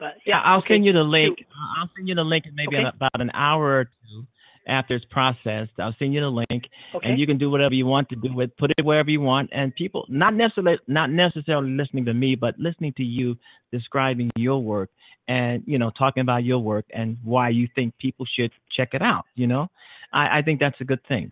But 0.00 0.16
Yeah, 0.26 0.40
I'll 0.42 0.64
send 0.66 0.84
you 0.84 0.92
the 0.92 1.04
link. 1.04 1.38
Two. 1.38 1.44
I'll 1.78 1.90
send 1.94 2.08
you 2.08 2.14
the 2.16 2.24
link 2.24 2.46
in 2.46 2.54
maybe 2.56 2.76
Okay. 2.76 2.88
about 2.88 3.20
an 3.20 3.30
hour 3.34 3.80
or 3.80 3.84
two 3.84 4.26
after 4.66 4.94
it's 4.94 5.04
processed. 5.06 5.72
I'll 5.78 5.94
send 5.98 6.14
you 6.14 6.20
the 6.20 6.30
link, 6.30 6.68
Okay. 6.94 7.08
and 7.08 7.18
you 7.18 7.26
can 7.26 7.38
do 7.38 7.50
whatever 7.50 7.74
you 7.74 7.86
want 7.86 8.08
to 8.08 8.16
do 8.16 8.32
with. 8.32 8.56
Put 8.56 8.72
it 8.76 8.84
wherever 8.84 9.10
you 9.10 9.20
want, 9.20 9.50
and 9.52 9.74
people 9.74 10.06
not 10.08 10.34
necessarily 10.34 10.78
not 10.88 11.10
necessarily 11.10 11.70
listening 11.70 12.06
to 12.06 12.14
me, 12.14 12.34
but 12.34 12.58
listening 12.58 12.94
to 12.94 13.04
you 13.04 13.36
describing 13.70 14.30
your 14.36 14.62
work 14.62 14.90
and 15.28 15.62
you 15.66 15.78
know 15.78 15.90
talking 15.90 16.22
about 16.22 16.44
your 16.44 16.58
work 16.58 16.86
and 16.90 17.16
why 17.22 17.50
you 17.50 17.68
think 17.74 17.96
people 17.98 18.26
should 18.36 18.50
check 18.74 18.90
it 18.94 19.02
out. 19.02 19.26
You 19.34 19.46
know, 19.46 19.68
I, 20.12 20.38
I 20.38 20.42
think 20.42 20.60
that's 20.60 20.80
a 20.80 20.84
good 20.84 21.04
thing. 21.06 21.30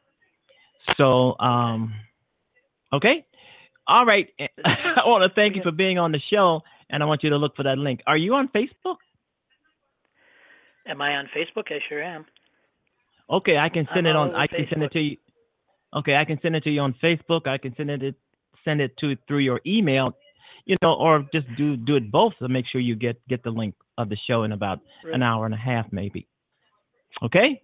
So, 1.01 1.39
um, 1.39 1.95
okay, 2.93 3.27
all 3.87 4.07
right. 4.07 4.29
I 4.65 5.03
want 5.07 5.23
to 5.31 5.35
thank 5.35 5.57
you 5.57 5.63
for 5.63 5.73
being 5.73 5.99
on 5.99 6.13
the 6.13 6.21
show, 6.31 6.63
and 6.91 7.03
I 7.03 7.07
want 7.07 7.23
you 7.23 7.31
to 7.31 7.37
look 7.37 7.57
for 7.57 7.63
that 7.65 7.79
link. 7.79 8.01
Are 8.07 8.17
you 8.17 8.35
on 8.35 8.49
Facebook? 8.49 8.97
Am 10.87 11.01
I 11.03 11.17
on 11.17 11.29
Facebook? 11.37 11.71
I 11.71 11.79
sure 11.89 12.03
am. 12.03 12.25
Okay, 13.31 13.59
I 13.59 13.69
can 13.69 13.87
send 13.95 14.09
I'm 14.09 14.17
it 14.17 14.19
on. 14.19 14.35
I 14.35 14.47
can 14.47 14.67
send 14.71 14.83
it 14.83 14.93
to 14.93 15.01
you. 15.01 15.17
Okay, 15.95 16.17
I 16.17 16.25
can 16.25 16.39
send 16.41 16.57
it 16.57 16.65
to 16.65 16.71
you 16.71 16.81
on 16.81 16.95
Facebook. 17.03 17.47
I 17.47 17.59
can 17.59 17.75
send 17.77 17.91
it 17.91 18.15
send 18.65 18.81
it 18.81 18.97
to 18.99 19.17
through 19.27 19.39
your 19.41 19.61
email, 19.67 20.13
you 20.65 20.77
know, 20.83 20.95
or 20.95 21.27
just 21.33 21.47
do 21.57 21.77
do 21.77 21.97
it 21.97 22.11
both 22.11 22.33
to 22.39 22.49
make 22.49 22.65
sure 22.71 22.81
you 22.81 22.95
get 22.97 23.17
get 23.29 23.43
the 23.43 23.51
link 23.51 23.75
of 23.99 24.09
the 24.09 24.17
show 24.27 24.45
in 24.45 24.53
about 24.53 24.81
an 25.05 25.23
hour 25.23 25.45
and 25.45 25.55
a 25.55 25.59
half, 25.59 25.87
maybe. 25.93 26.27
Okay. 27.23 27.61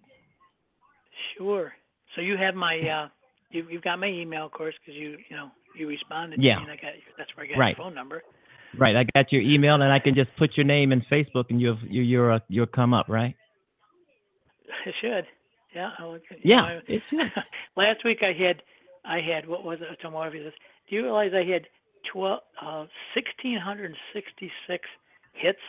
Sure. 1.37 1.73
So 2.15 2.21
you 2.21 2.37
have 2.37 2.55
my 2.55 2.77
uh 2.79 3.07
you 3.49 3.67
you've 3.69 3.81
got 3.83 3.99
my 3.99 4.07
email 4.07 4.45
of 4.45 4.51
course 4.51 4.75
because 4.81 4.99
you 4.99 5.17
you 5.29 5.35
know 5.35 5.49
you 5.75 5.87
responded 5.87 6.41
Yeah. 6.41 6.55
to 6.55 6.61
me 6.61 6.63
and 6.69 6.71
I 6.71 6.75
got 6.81 6.93
that's 7.17 7.35
where 7.35 7.45
I 7.45 7.49
got 7.49 7.57
Right. 7.57 7.77
your 7.77 7.85
phone 7.85 7.95
number. 7.95 8.21
Right. 8.77 8.95
I 8.95 9.05
got 9.15 9.31
your 9.31 9.41
email, 9.41 9.75
and 9.75 9.83
I 9.91 9.99
can 9.99 10.15
just 10.15 10.29
put 10.37 10.51
your 10.57 10.65
name 10.65 10.91
in 10.91 11.01
Facebook, 11.11 11.45
and 11.49 11.61
you'll 11.61 11.77
you 11.87 12.01
you're 12.01 12.31
uh, 12.33 12.39
you'll 12.49 12.65
come 12.67 12.93
up, 12.93 13.07
right? 13.09 13.35
It 14.85 14.93
should. 15.01 15.25
Yeah. 15.73 15.91
I'll, 15.99 16.17
Yeah. 16.43 16.61
know, 16.61 16.79
It 16.87 17.01
should. 17.09 17.19
Last 17.75 18.03
week 18.05 18.19
I 18.21 18.33
had 18.33 18.61
I 19.03 19.19
had 19.19 19.47
what 19.47 19.63
was 19.63 19.79
it 19.81 19.97
tomorrow 20.01 20.31
this 20.31 20.53
do 20.89 20.95
you 20.95 21.03
realize 21.03 21.31
I 21.33 21.43
had 21.43 21.63
twelve 22.11 22.41
uh 22.61 22.85
sixteen 23.13 23.57
hundred 23.59 23.85
and 23.85 23.95
sixty 24.13 24.51
six 24.67 24.83
hits 25.33 25.59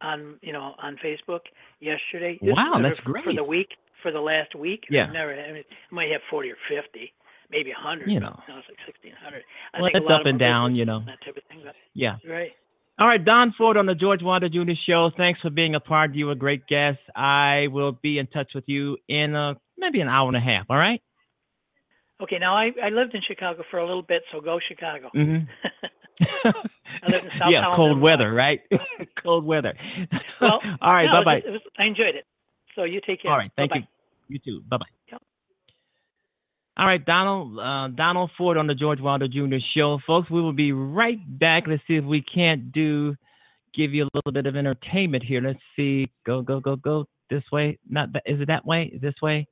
on 0.00 0.38
you 0.42 0.52
know 0.52 0.74
on 0.82 0.96
Facebook 1.04 1.40
yesterday. 1.80 2.38
This 2.42 2.54
Wow, 2.56 2.80
that's 2.82 2.98
for, 3.00 3.20
For 3.22 3.34
the 3.34 3.44
week 3.44 3.68
for 4.02 4.10
the 4.10 4.20
last 4.20 4.54
week. 4.54 4.84
Yeah. 4.90 5.06
I've 5.06 5.12
never 5.12 5.32
I 5.32 5.52
mean 5.52 5.64
I 5.90 5.94
might 5.94 6.10
have 6.10 6.22
forty 6.30 6.50
or 6.50 6.56
fifty, 6.68 7.12
maybe 7.50 7.70
a 7.70 7.74
hundred. 7.74 8.10
You 8.10 8.20
know. 8.20 8.38
No, 8.48 8.58
it's 8.58 8.68
like 8.68 8.78
sixteen 8.86 9.12
hundred. 9.22 9.42
I 9.74 9.80
Well, 9.80 9.88
think 9.88 9.94
a 9.96 9.98
it's 9.98 10.10
lot 10.10 10.20
up 10.20 10.26
and 10.26 10.38
down, 10.38 10.74
you 10.74 10.84
know. 10.84 11.00
That 11.06 11.18
type 11.24 11.36
of 11.36 11.42
thing. 11.48 11.60
But, 11.64 11.74
Yeah. 11.94 12.16
right. 12.28 12.52
All 12.98 13.06
right, 13.08 13.24
Don 13.24 13.54
Ford 13.56 13.78
on 13.78 13.86
the 13.86 13.94
George 13.94 14.22
Wilder 14.22 14.48
Jr. 14.50 14.72
Show. 14.86 15.10
Thanks 15.16 15.40
for 15.40 15.48
being 15.48 15.74
a 15.74 15.80
part. 15.80 16.14
You 16.14 16.26
were 16.26 16.32
a 16.32 16.36
great 16.36 16.66
guest. 16.66 16.98
I 17.16 17.68
will 17.70 17.92
be 17.92 18.18
in 18.18 18.26
touch 18.26 18.52
with 18.54 18.64
you 18.66 18.98
in 19.08 19.34
a, 19.34 19.54
maybe 19.78 20.02
an 20.02 20.08
hour 20.08 20.28
and 20.28 20.36
a 20.36 20.40
half. 20.40 20.66
All 20.68 20.76
right. 20.76 21.00
Okay, 22.22 22.38
now 22.38 22.54
I 22.54 22.72
I 22.82 22.90
lived 22.90 23.14
in 23.14 23.22
Chicago 23.26 23.62
for 23.70 23.78
a 23.78 23.86
little 23.86 24.02
bit, 24.02 24.22
so 24.30 24.40
go 24.42 24.58
Chicago. 24.68 25.08
Mm-hmm. 25.16 25.44
live 27.10 27.24
in 27.24 27.30
South 27.38 27.50
yeah, 27.50 27.62
Holland, 27.62 27.76
cold 27.76 28.00
weather, 28.02 28.30
right? 28.34 28.60
cold 29.22 29.46
weather. 29.46 29.72
well, 30.40 30.60
all 30.82 30.92
right, 30.92 31.06
no, 31.06 31.20
bye 31.20 31.24
bye. 31.24 31.34
was- 31.36 31.44
it 31.46 31.50
was- 31.52 31.62
I 31.78 31.84
enjoyed 31.86 32.14
it. 32.14 32.26
So 32.76 32.84
you 32.84 33.00
take 33.06 33.22
care. 33.22 33.30
All 33.32 33.38
right, 33.38 33.50
thank 33.56 33.70
Bye-bye. 33.70 33.88
you. 34.28 34.34
You 34.34 34.38
too. 34.60 34.62
Bye 34.68 34.76
bye. 34.76 34.84
All 36.80 36.86
right, 36.86 37.04
Donald 37.04 37.58
uh, 37.58 37.88
Donald 37.94 38.30
Ford 38.38 38.56
on 38.56 38.66
the 38.66 38.74
George 38.74 39.00
Wilder 39.02 39.28
Jr. 39.28 39.56
Show, 39.76 39.98
folks. 40.06 40.30
We 40.30 40.40
will 40.40 40.54
be 40.54 40.72
right 40.72 41.18
back. 41.38 41.64
Let's 41.66 41.82
see 41.86 41.96
if 41.96 42.04
we 42.06 42.22
can't 42.22 42.72
do 42.72 43.14
give 43.74 43.92
you 43.92 44.04
a 44.04 44.08
little 44.14 44.32
bit 44.32 44.46
of 44.46 44.56
entertainment 44.56 45.22
here. 45.22 45.42
Let's 45.42 45.60
see. 45.76 46.10
Go 46.24 46.40
go 46.40 46.58
go 46.58 46.76
go 46.76 47.04
this 47.28 47.42
way. 47.52 47.78
Not 47.86 48.14
that. 48.14 48.22
Is 48.24 48.40
it 48.40 48.46
that 48.46 48.64
way? 48.64 48.98
This 48.98 49.12
way. 49.20 49.46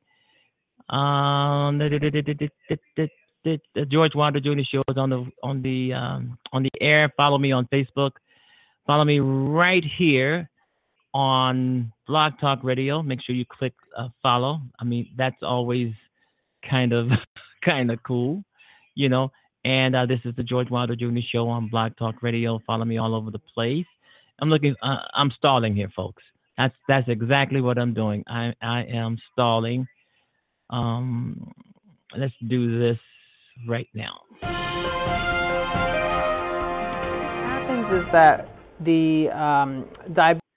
Um, 0.89 1.77
the 1.77 3.11
George 3.91 4.15
Wilder 4.15 4.41
Jr. 4.41 4.63
Show 4.63 4.83
is 4.89 4.97
on 4.97 5.11
the 5.11 5.31
on 5.43 5.61
the 5.61 5.93
um, 5.93 6.39
on 6.55 6.63
the 6.63 6.71
air. 6.81 7.13
Follow 7.15 7.37
me 7.37 7.53
on 7.53 7.69
Facebook. 7.71 8.13
Follow 8.87 9.05
me 9.05 9.21
right 9.21 9.85
here 9.99 10.49
on 11.13 11.93
Blog 12.07 12.41
Talk 12.41 12.61
Radio. 12.65 13.03
Make 13.03 13.21
sure 13.23 13.35
you 13.35 13.45
click 13.45 13.75
uh, 13.99 14.09
follow. 14.23 14.63
I 14.81 14.85
mean, 14.85 15.11
that's 15.15 15.37
always 15.43 15.93
kind 16.69 16.93
of 16.93 17.09
kind 17.65 17.91
of 17.91 18.03
cool, 18.03 18.43
you 18.95 19.09
know. 19.09 19.31
And 19.65 19.95
uh, 19.97 20.07
this 20.07 20.21
is 20.25 20.35
the 20.37 20.43
George 20.43 20.71
Wilder 20.71 20.97
Jr. 20.97 21.19
Show 21.31 21.49
on 21.49 21.69
Blog 21.69 21.97
Talk 21.99 22.23
Radio. 22.23 22.61
Follow 22.67 22.85
me 22.85 22.99
all 22.99 23.15
over 23.15 23.31
the 23.31 23.41
place. 23.55 23.87
I'm 24.41 24.49
looking. 24.51 24.75
Uh, 24.83 24.99
I'm 25.15 25.31
stalling 25.37 25.75
here, 25.75 25.91
folks. 25.95 26.23
That's 26.57 26.75
that's 26.87 27.09
exactly 27.09 27.61
what 27.61 27.79
I'm 27.79 27.93
doing. 27.95 28.25
I 28.29 28.53
I 28.63 28.85
am 28.85 29.19
stalling. 29.33 29.87
Um, 30.71 31.53
let's 32.17 32.35
do 32.47 32.79
this 32.79 32.99
right 33.69 33.89
now. 33.95 34.21
What 34.41 34.51
happens 37.49 37.87
is 37.93 38.13
that 38.13 38.49
the 38.81 39.29
um, 39.35 39.87
diabetes 40.15 40.48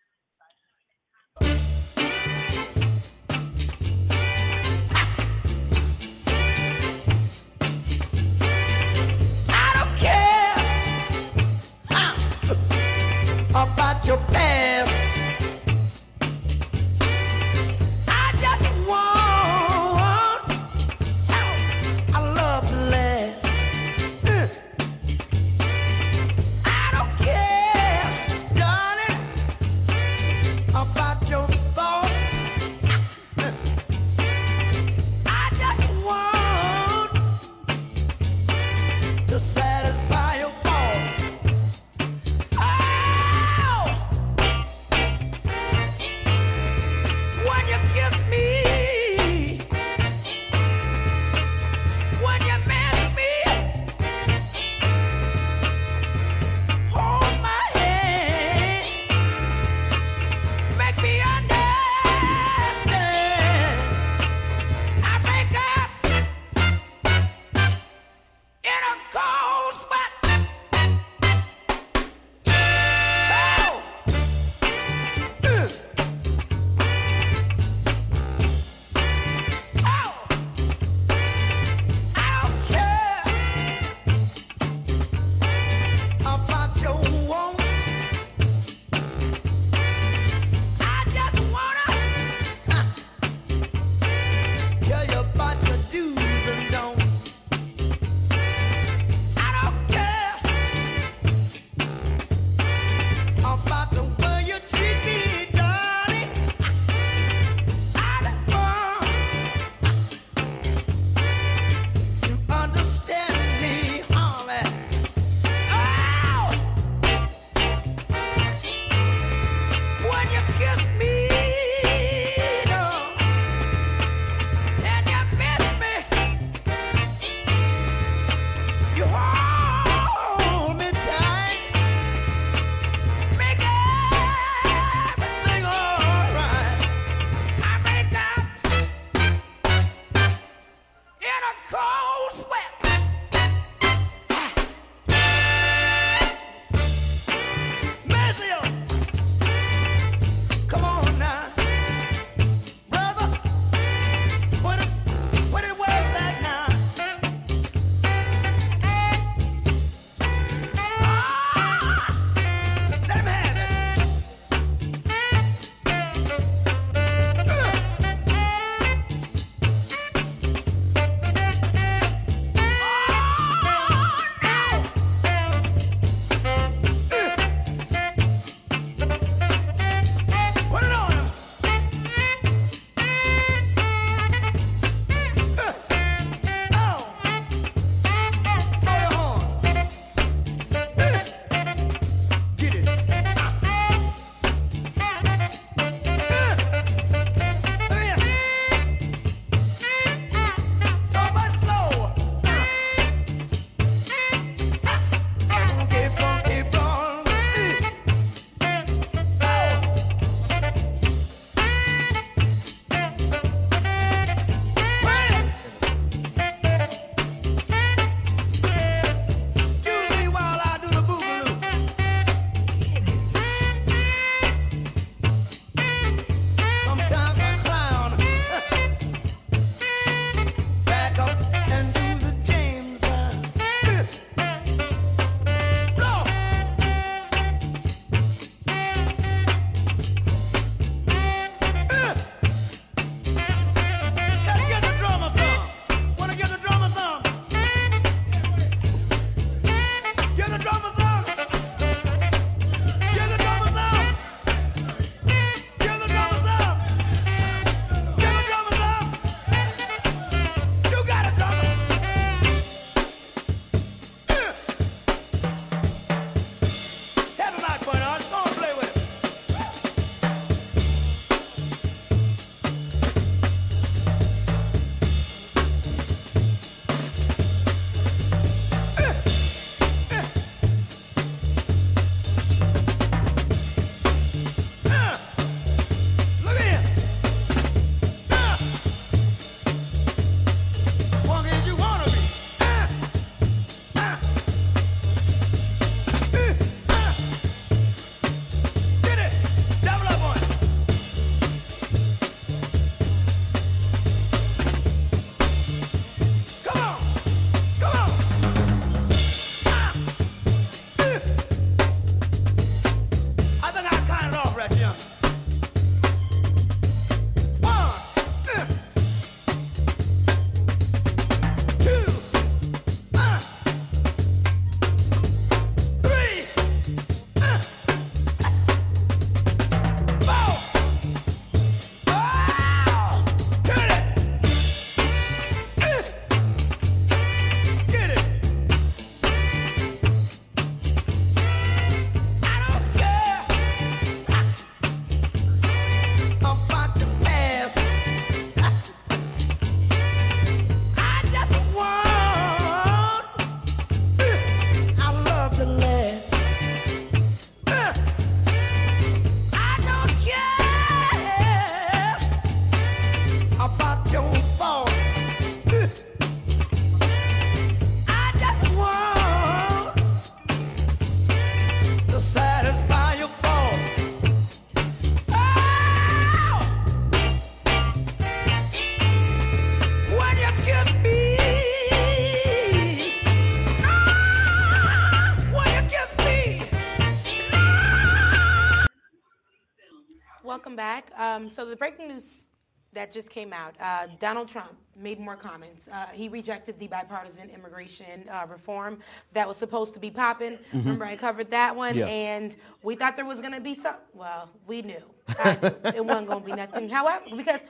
Um, 391.31 391.49
so 391.49 391.65
the 391.65 391.75
breaking 391.75 392.09
news 392.09 392.45
that 392.93 393.11
just 393.11 393.29
came 393.29 393.53
out, 393.53 393.75
uh, 393.79 394.07
Donald 394.19 394.49
Trump 394.49 394.75
made 394.97 395.19
more 395.19 395.37
comments. 395.37 395.87
Uh, 395.87 396.07
he 396.07 396.27
rejected 396.27 396.77
the 396.77 396.87
bipartisan 396.87 397.49
immigration 397.49 398.27
uh, 398.29 398.45
reform 398.49 398.99
that 399.33 399.47
was 399.47 399.55
supposed 399.55 399.93
to 399.93 399.99
be 399.99 400.11
popping. 400.11 400.59
Remember 400.73 401.05
I 401.05 401.15
covered 401.15 401.49
that 401.51 401.73
one? 401.73 401.95
Yeah. 401.95 402.07
And 402.07 402.57
we 402.83 402.95
thought 402.95 403.15
there 403.15 403.25
was 403.25 403.39
going 403.39 403.53
to 403.53 403.61
be 403.61 403.75
some, 403.75 403.95
well, 404.13 404.49
we 404.67 404.81
knew. 404.81 405.01
I 405.39 405.57
knew. 405.61 405.67
it 405.95 406.05
wasn't 406.05 406.27
going 406.27 406.41
to 406.41 406.45
be 406.45 406.53
nothing. 406.53 406.89
However, 406.89 407.23
because 407.35 407.61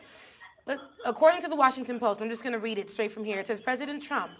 according 1.06 1.42
to 1.42 1.48
the 1.48 1.56
Washington 1.56 2.00
Post, 2.00 2.20
I'm 2.22 2.30
just 2.30 2.42
going 2.42 2.54
to 2.54 2.60
read 2.60 2.80
it 2.80 2.90
straight 2.90 3.12
from 3.12 3.24
here. 3.24 3.40
It 3.40 3.48
says 3.48 3.62
President 3.62 4.02
Trump 4.02 4.32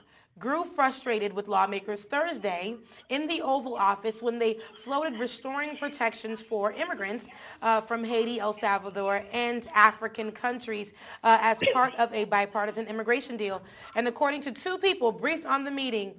grew 0.42 0.66
frustrated 0.66 1.32
with 1.32 1.48
lawmakers 1.48 2.04
Thursday 2.04 2.76
in 3.10 3.28
the 3.28 3.42
Oval 3.42 3.76
Office 3.76 4.22
when 4.22 4.40
they 4.40 4.58
floated 4.84 5.20
restoring 5.20 5.78
protections 5.78 6.42
for 6.42 6.74
immigrants 6.74 7.28
uh, 7.62 7.80
from 7.80 8.04
Haiti, 8.04 8.40
El 8.40 8.52
Salvador, 8.52 9.24
and 9.32 9.68
African 9.76 10.32
countries 10.32 10.94
uh, 11.24 11.38
as 11.42 11.60
part 11.74 11.94
of 11.96 12.12
a 12.14 12.26
bipartisan 12.26 12.88
immigration 12.88 13.38
deal. 13.38 13.62
And 13.96 14.08
according 14.08 14.42
to 14.42 14.52
two 14.52 14.80
people 14.80 15.12
briefed 15.12 15.46
on 15.46 15.64
the 15.64 15.72
meeting, 15.72 16.16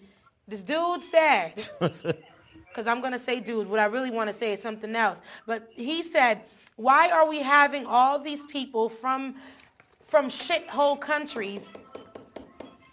this 0.46 0.62
dude 0.62 1.02
said, 1.02 1.68
because 1.80 2.86
I'm 2.86 3.00
going 3.00 3.12
to 3.12 3.18
say 3.18 3.40
dude, 3.40 3.68
what 3.68 3.80
I 3.80 3.86
really 3.86 4.12
want 4.12 4.28
to 4.28 4.34
say 4.34 4.52
is 4.52 4.62
something 4.62 4.94
else. 4.94 5.20
But 5.46 5.68
he 5.72 6.02
said, 6.02 6.42
why 6.76 7.10
are 7.10 7.28
we 7.28 7.42
having 7.42 7.86
all 7.86 8.18
these 8.18 8.46
people 8.46 8.88
from 8.88 9.34
from 10.04 10.28
shithole 10.28 11.00
countries 11.00 11.72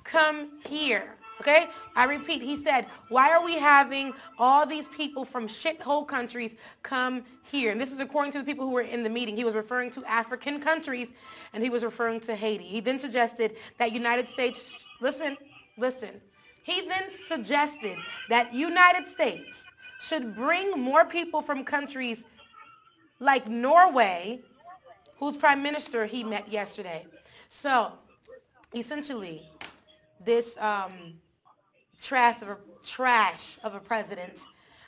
come 0.10 0.60
here. 0.68 1.16
Okay? 1.42 1.68
I 1.96 2.06
repeat, 2.06 2.42
he 2.42 2.58
said, 2.58 2.86
why 3.08 3.32
are 3.32 3.44
we 3.44 3.56
having 3.56 4.14
all 4.38 4.66
these 4.66 4.90
people 4.90 5.24
from 5.24 5.48
shithole 5.48 6.08
countries 6.08 6.56
come 6.84 7.24
here? 7.44 7.72
And 7.72 7.80
this 7.80 7.94
is 7.94 8.00
according 8.00 8.34
to 8.34 8.40
the 8.40 8.44
people 8.44 8.66
who 8.66 8.74
were 8.74 8.82
in 8.82 9.04
the 9.04 9.10
meeting. 9.10 9.36
He 9.38 9.46
was 9.46 9.56
referring 9.56 9.90
to 9.92 10.04
African 10.06 10.60
countries 10.60 11.14
and 11.54 11.64
he 11.64 11.70
was 11.70 11.84
referring 11.84 12.20
to 12.22 12.36
Haiti. 12.36 12.64
He 12.64 12.82
then 12.82 13.00
suggested 13.00 13.56
that 13.78 13.94
United 13.94 14.28
States, 14.28 14.86
listen, 15.00 15.38
listen. 15.78 16.22
He 16.64 16.88
then 16.88 17.10
suggested 17.10 17.98
that 18.30 18.54
United 18.54 19.08
States 19.08 19.66
should 20.00 20.36
bring 20.36 20.72
more 20.72 21.06
people 21.06 21.42
from 21.42 21.64
countries 21.64 22.26
like 23.20 23.48
Norway, 23.48 24.42
whose 25.18 25.36
prime 25.36 25.62
minister 25.62 26.06
he 26.06 26.24
met 26.24 26.50
yesterday. 26.50 27.06
So, 27.50 27.94
essentially, 28.76 29.50
this 30.24 30.58
um, 30.58 30.92
trash 32.02 32.42
of 32.42 32.50
a 32.50 32.58
trash 32.84 33.58
of 33.64 33.76
a 33.76 33.80
president 33.80 34.40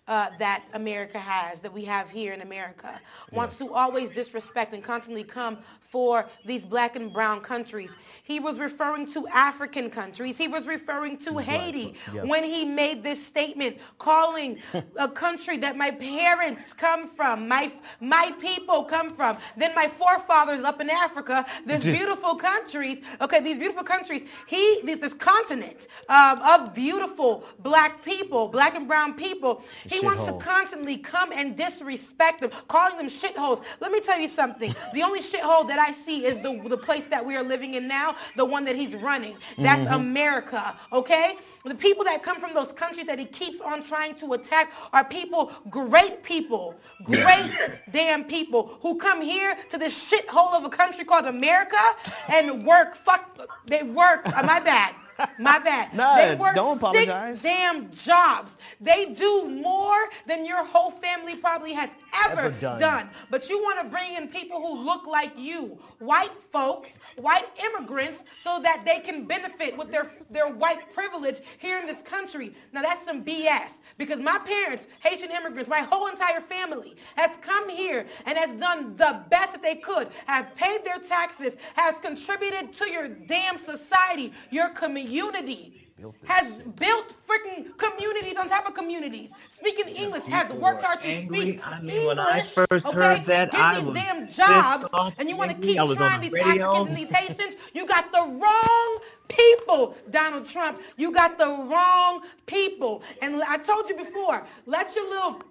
uh, 0.07 0.30
that 0.39 0.64
America 0.74 1.20
has, 1.20 1.59
that 1.59 1.72
we 1.74 1.86
have 1.86 2.09
here 2.09 2.34
in 2.34 2.41
America, 2.41 2.99
wants 3.32 3.57
to 3.57 3.74
always 3.74 4.09
disrespect 4.09 4.74
and 4.74 4.84
constantly 4.84 5.24
come 5.24 5.59
for 5.91 6.29
these 6.45 6.65
black 6.65 6.95
and 6.95 7.11
brown 7.11 7.41
countries. 7.41 7.91
He 8.23 8.39
was 8.39 8.57
referring 8.57 9.05
to 9.11 9.27
African 9.27 9.89
countries. 9.89 10.37
He 10.37 10.47
was 10.47 10.65
referring 10.65 11.17
to 11.17 11.37
Haiti 11.37 11.95
yes. 12.13 12.25
when 12.25 12.45
he 12.45 12.63
made 12.63 13.03
this 13.03 13.23
statement 13.23 13.77
calling 13.99 14.59
a 14.95 15.09
country 15.09 15.57
that 15.57 15.75
my 15.75 15.91
parents 15.91 16.71
come 16.71 17.07
from, 17.07 17.47
my, 17.47 17.69
my 17.99 18.31
people 18.39 18.85
come 18.85 19.13
from, 19.13 19.37
then 19.57 19.75
my 19.75 19.87
forefathers 19.87 20.63
up 20.63 20.79
in 20.79 20.89
Africa, 20.89 21.45
this 21.65 21.83
beautiful 21.97 22.35
countries, 22.35 23.01
okay, 23.19 23.41
these 23.41 23.57
beautiful 23.57 23.83
countries, 23.83 24.23
he, 24.47 24.81
this, 24.85 24.99
this 24.99 25.13
continent 25.13 25.87
um, 26.07 26.39
of 26.41 26.73
beautiful 26.73 27.43
black 27.59 28.03
people, 28.03 28.47
black 28.47 28.75
and 28.75 28.87
brown 28.87 29.13
people, 29.13 29.61
he 29.85 29.99
wants 29.99 30.23
to 30.23 30.33
constantly 30.37 30.95
come 30.95 31.33
and 31.33 31.57
disrespect 31.57 32.39
them, 32.39 32.51
calling 32.69 32.97
them 32.97 33.07
shitholes. 33.07 33.61
Let 33.81 33.91
me 33.91 33.99
tell 33.99 34.19
you 34.19 34.29
something. 34.29 34.73
The 34.93 35.03
only 35.03 35.19
shithole 35.19 35.67
that 35.67 35.80
I 35.82 35.91
see 35.91 36.25
is 36.25 36.39
the, 36.41 36.61
the 36.67 36.77
place 36.77 37.05
that 37.07 37.25
we 37.25 37.36
are 37.36 37.43
living 37.43 37.73
in 37.73 37.88
now, 37.88 38.15
the 38.38 38.45
one 38.45 38.63
that 38.65 38.75
he's 38.75 38.95
running. 38.95 39.36
That's 39.57 39.82
mm-hmm. 39.82 39.93
America, 39.93 40.77
okay? 40.93 41.38
The 41.65 41.75
people 41.75 42.03
that 42.05 42.23
come 42.23 42.39
from 42.39 42.53
those 42.53 42.71
countries 42.71 43.07
that 43.07 43.19
he 43.19 43.25
keeps 43.25 43.59
on 43.59 43.84
trying 43.84 44.15
to 44.15 44.34
attack 44.34 44.71
are 44.93 45.03
people, 45.03 45.51
great 45.69 46.23
people, 46.23 46.75
great 47.03 47.51
damn 47.91 48.23
people 48.23 48.77
who 48.82 48.95
come 48.95 49.21
here 49.21 49.57
to 49.69 49.77
this 49.77 49.93
shithole 50.09 50.53
of 50.53 50.63
a 50.63 50.69
country 50.69 51.03
called 51.03 51.25
America 51.25 51.82
and 52.29 52.65
work, 52.65 52.95
fuck, 52.95 53.38
they 53.65 53.84
work, 53.84 54.25
my 54.27 54.59
bad. 54.59 54.95
My 55.39 55.59
bad. 55.59 55.93
Nah, 55.93 56.15
they 56.15 56.36
work 56.36 56.55
don't 56.55 56.78
apologize. 56.78 57.41
six 57.41 57.43
damn 57.43 57.91
jobs. 57.91 58.57
They 58.80 59.13
do 59.13 59.47
more 59.49 60.09
than 60.28 60.45
your 60.45 60.63
whole 60.65 60.91
family 60.91 61.36
probably 61.36 61.74
has 61.74 61.89
ever, 62.26 62.41
Ever 62.41 62.49
done. 62.59 62.80
done. 62.80 63.09
But 63.30 63.49
you 63.49 63.61
want 63.61 63.80
to 63.82 63.88
bring 63.89 64.13
in 64.15 64.28
people 64.30 64.59
who 64.59 64.84
look 64.84 65.05
like 65.05 65.38
you, 65.38 65.78
white 65.99 66.32
folks, 66.51 66.97
white 67.17 67.45
immigrants, 67.63 68.24
so 68.43 68.59
that 68.63 68.84
they 68.86 68.99
can 68.99 69.26
benefit 69.26 69.78
with 69.78 69.91
their, 69.91 70.11
their 70.30 70.47
white 70.49 70.93
privilege 70.93 71.41
here 71.59 71.78
in 71.80 71.88
this 71.88 72.01
country. 72.01 72.55
Now 72.74 72.82
that's 72.82 73.05
some 73.05 73.24
BS 73.24 73.80
because 74.02 74.20
my 74.20 74.39
parents, 74.39 74.88
Haitian 75.02 75.30
immigrants, 75.30 75.70
my 75.70 75.82
whole 75.82 76.08
entire 76.08 76.41
family 76.41 76.95
has 77.16 77.38
come 77.39 77.70
here 77.70 78.08
and 78.26 78.36
has 78.36 78.60
done 78.60 78.95
the 78.97 79.22
best 79.30 79.52
that 79.52 79.62
they 79.62 79.76
could, 79.76 80.08
have 80.26 80.56
paid 80.56 80.84
their 80.84 80.97
taxes, 80.97 81.56
has 81.76 81.95
contributed 82.02 82.74
to 82.74 82.89
your 82.89 83.08
damn 83.08 83.58
society, 83.58 84.34
your 84.49 84.70
community. 84.70 85.78
Built 85.99 86.16
Has 86.24 86.52
built 86.80 87.14
freaking 87.30 87.78
communities 87.78 88.36
on 88.36 88.49
top 88.49 88.68
of 88.68 88.74
communities. 88.74 89.30
Speaking 89.52 89.88
English 89.89 90.26
has 90.26 90.52
worked 90.52 90.82
hard 90.82 90.99
to 91.02 91.06
speak 91.28 91.62
I 91.64 91.78
English. 91.78 91.84
mean, 91.84 92.08
when 92.08 92.18
I 92.18 92.41
first 92.41 92.86
okay? 92.88 92.91
heard 92.91 93.26
that, 93.28 93.52
Get 93.52 93.62
I 93.62 93.80
these 93.82 93.93
damn 93.93 94.28
jobs, 94.28 94.88
and 95.20 95.30
you 95.30 95.38
want 95.38 95.52
to 95.52 95.58
keep 95.58 95.80
I 95.80 95.84
was 95.84 95.91
on 95.91 95.97
trying 95.97 96.22
the 96.22 96.30
these. 96.30 96.41
Africans 96.43 96.88
and 96.88 96.97
these 96.97 97.12
Haitians. 97.12 97.56
You 97.76 97.86
got 97.86 98.12
the 98.12 98.22
wrong 98.41 98.99
people, 99.36 99.95
Donald 100.09 100.47
Trump. 100.47 100.82
You 100.97 101.11
got 101.11 101.38
the 101.38 101.47
wrong 101.47 102.21
people. 102.45 103.03
And 103.21 103.41
I 103.43 103.57
told 103.57 103.89
you 103.89 103.95
before, 103.95 104.45
let 104.65 104.95
your 104.95 105.09
little 105.09 105.41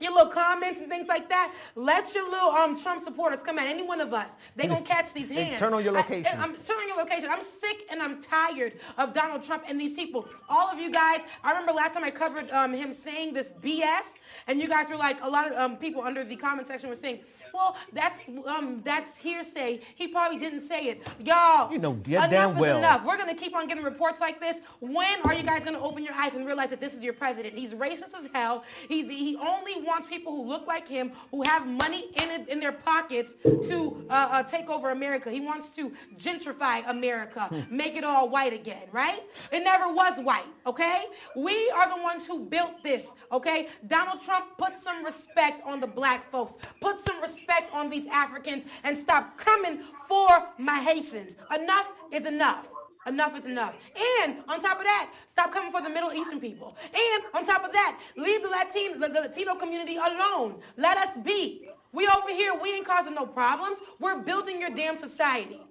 your 0.00 0.12
little 0.12 0.30
comments 0.30 0.80
and 0.80 0.88
things 0.88 1.08
like 1.08 1.28
that. 1.28 1.52
Let 1.74 2.14
your 2.14 2.28
little 2.30 2.50
um, 2.50 2.80
Trump 2.80 3.02
supporters 3.02 3.42
come 3.42 3.58
at 3.58 3.66
any 3.66 3.82
one 3.82 4.00
of 4.00 4.12
us. 4.12 4.28
They 4.54 4.66
gonna 4.66 4.82
catch 4.82 5.12
these 5.12 5.30
hands. 5.30 5.58
turn 5.58 5.74
on 5.74 5.82
your 5.82 5.96
I- 5.96 6.00
location. 6.00 6.38
I'm 6.38 6.54
turn 6.54 6.76
on 6.78 6.88
your 6.88 6.98
location. 6.98 7.28
I'm 7.30 7.42
sick 7.42 7.84
and 7.90 8.02
I'm 8.02 8.22
tired 8.22 8.74
of 8.96 9.12
Donald 9.12 9.42
Trump 9.42 9.64
and 9.66 9.80
these 9.80 9.96
people. 9.96 10.28
All 10.48 10.68
of 10.68 10.78
you 10.78 10.90
guys. 10.92 11.22
I 11.42 11.50
remember 11.50 11.72
last 11.72 11.94
time 11.94 12.04
I 12.04 12.10
covered 12.10 12.50
um, 12.50 12.72
him 12.72 12.92
saying 12.92 13.34
this 13.34 13.52
BS, 13.60 14.14
and 14.46 14.60
you 14.60 14.68
guys 14.68 14.88
were 14.88 14.96
like, 14.96 15.22
a 15.22 15.28
lot 15.28 15.50
of 15.50 15.52
um, 15.58 15.76
people 15.76 16.02
under 16.02 16.24
the 16.24 16.36
comment 16.36 16.68
section 16.68 16.88
were 16.88 16.96
saying, 16.96 17.20
"Well, 17.52 17.76
that's 17.92 18.20
um, 18.46 18.80
that's 18.84 19.16
hearsay. 19.16 19.80
He 19.94 20.08
probably 20.08 20.38
didn't 20.38 20.62
say 20.62 20.86
it." 20.86 21.08
Y'all, 21.24 21.70
You 21.72 21.78
know 21.78 21.92
enough 22.06 22.54
is 22.54 22.60
well. 22.60 22.78
enough. 22.78 23.04
We're 23.04 23.16
gonna 23.16 23.34
keep 23.34 23.54
on 23.56 23.66
getting 23.66 23.84
reports 23.84 24.20
like 24.20 24.40
this. 24.40 24.58
When 24.80 25.20
are 25.24 25.34
you 25.34 25.42
guys 25.42 25.64
gonna 25.64 25.80
open 25.80 26.04
your 26.04 26.14
eyes 26.14 26.34
and 26.34 26.46
realize 26.46 26.70
that 26.70 26.80
this 26.80 26.94
is 26.94 27.02
your 27.02 27.14
president? 27.14 27.54
He's 27.56 27.74
racist 27.74 28.14
as 28.14 28.28
hell. 28.32 28.64
He's 28.88 29.08
he 29.08 29.36
only 29.36 29.82
wants 29.82 30.06
people 30.08 30.32
who 30.36 30.46
look 30.48 30.66
like 30.66 30.86
him, 30.86 31.12
who 31.30 31.42
have 31.42 31.66
money 31.66 32.10
in 32.22 32.30
it, 32.30 32.48
in 32.48 32.60
their 32.60 32.72
pockets, 32.72 33.34
to 33.42 34.06
uh, 34.10 34.28
uh, 34.30 34.42
take 34.42 34.68
over 34.68 34.90
America. 34.90 35.30
He 35.30 35.40
wants 35.40 35.70
to 35.70 35.92
gentrify 36.18 36.88
America, 36.88 37.48
make 37.70 37.96
it 37.96 38.04
all 38.04 38.28
white 38.28 38.52
again. 38.52 38.84
Right? 38.92 39.20
It 39.52 39.64
never 39.64 39.92
was 39.92 40.18
white. 40.20 40.46
Okay? 40.66 41.04
We 41.36 41.70
are 41.70 41.88
the 41.96 42.02
ones 42.02 42.26
who 42.26 42.44
built 42.44 42.82
this. 42.82 43.10
Okay? 43.32 43.68
Donald 43.86 44.20
Trump 44.28 44.58
put 44.58 44.78
some 44.78 45.02
respect 45.06 45.66
on 45.66 45.80
the 45.80 45.86
black 45.86 46.30
folks. 46.30 46.52
Put 46.82 47.02
some 47.02 47.18
respect 47.22 47.72
on 47.72 47.88
these 47.88 48.06
Africans 48.08 48.64
and 48.84 48.94
stop 48.94 49.38
coming 49.38 49.80
for 50.06 50.28
my 50.58 50.78
Haitians. 50.80 51.36
Enough 51.50 51.90
is 52.12 52.26
enough. 52.26 52.68
Enough 53.06 53.38
is 53.38 53.46
enough. 53.46 53.74
And 54.20 54.40
on 54.46 54.60
top 54.60 54.76
of 54.76 54.84
that, 54.84 55.10
stop 55.28 55.50
coming 55.50 55.72
for 55.72 55.80
the 55.80 55.88
Middle 55.88 56.12
Eastern 56.12 56.40
people. 56.40 56.76
And 56.92 57.24
on 57.32 57.46
top 57.46 57.64
of 57.64 57.72
that, 57.72 57.98
leave 58.18 58.42
the 58.42 58.50
Latino, 58.50 58.98
the, 58.98 59.08
the 59.08 59.20
Latino 59.28 59.54
community 59.54 59.96
alone. 59.96 60.60
Let 60.76 60.98
us 60.98 61.16
be. 61.24 61.66
We 61.92 62.06
over 62.08 62.28
here, 62.28 62.52
we 62.54 62.74
ain't 62.74 62.86
causing 62.86 63.14
no 63.14 63.24
problems. 63.24 63.78
We're 63.98 64.18
building 64.18 64.60
your 64.60 64.74
damn 64.74 64.98
society. 64.98 65.62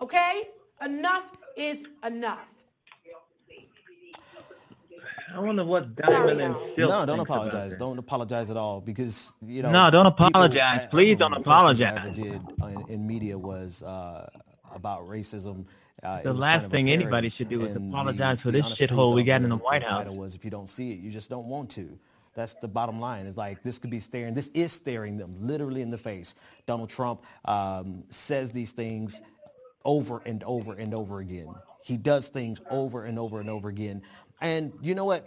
Okay? 0.00 0.44
Enough 0.82 1.32
is 1.54 1.86
enough. 2.02 2.53
I 5.32 5.40
wonder 5.40 5.64
what 5.64 5.94
Diamond 5.96 6.40
and 6.40 6.54
y'all. 6.54 6.74
Silk 6.76 6.90
No, 6.90 7.06
don't 7.06 7.20
apologize. 7.20 7.74
Don't 7.76 7.98
apologize 7.98 8.50
at 8.50 8.56
all 8.56 8.80
because 8.80 9.32
you 9.46 9.62
know. 9.62 9.70
No, 9.70 9.90
don't 9.90 10.10
people- 10.12 10.26
apologize. 10.28 10.80
I- 10.80 10.84
I 10.84 10.86
Please 10.86 11.16
remember 11.18 11.36
don't 11.36 11.44
the 11.44 11.50
first 11.50 11.78
thing 11.78 11.86
I 11.86 12.06
ever 12.06 12.10
did 12.10 12.40
uh, 12.62 12.66
in, 12.66 12.88
in 12.94 13.06
media 13.06 13.38
was 13.38 13.82
uh, 13.82 14.28
about 14.74 15.08
racism. 15.08 15.64
Uh, 16.02 16.20
The 16.22 16.32
last 16.34 16.48
kind 16.50 16.64
of 16.66 16.70
thing 16.70 16.90
anybody 16.90 17.30
should 17.36 17.48
do 17.48 17.64
is 17.64 17.74
apologize 17.76 18.36
the- 18.38 18.42
for 18.42 18.50
the 18.52 18.62
this 18.62 18.78
shithole 18.78 19.14
we 19.14 19.22
got 19.24 19.36
in 19.36 19.44
the 19.48 19.56
the 19.56 19.56
White 19.62 19.82
title 19.82 20.12
House. 20.12 20.20
was 20.20 20.34
if 20.34 20.44
you 20.44 20.50
don't 20.50 20.68
see 20.68 20.92
it, 20.92 20.98
you 20.98 21.10
just 21.10 21.30
don't 21.30 21.46
want 21.46 21.70
to. 21.70 21.98
That's 22.34 22.54
the 22.54 22.68
bottom 22.68 22.98
line. 23.00 23.26
It's 23.26 23.36
like 23.36 23.62
this 23.62 23.78
could 23.78 23.90
be 23.90 24.00
staring. 24.00 24.34
This 24.34 24.50
is 24.54 24.72
staring 24.72 25.16
them 25.16 25.36
literally 25.40 25.82
in 25.82 25.90
the 25.90 25.98
face. 25.98 26.34
Donald 26.66 26.90
Trump 26.90 27.22
um, 27.44 28.02
says 28.10 28.50
these 28.50 28.72
things 28.72 29.20
over 29.84 30.20
and 30.26 30.42
over 30.44 30.72
and 30.74 30.92
over 30.94 31.20
again. 31.20 31.48
He 31.82 31.96
does 31.98 32.28
things 32.28 32.60
over 32.70 33.04
and 33.04 33.18
over 33.18 33.40
and 33.40 33.48
over 33.50 33.68
again. 33.68 34.02
And 34.44 34.74
you 34.82 34.94
know 34.94 35.06
what? 35.06 35.26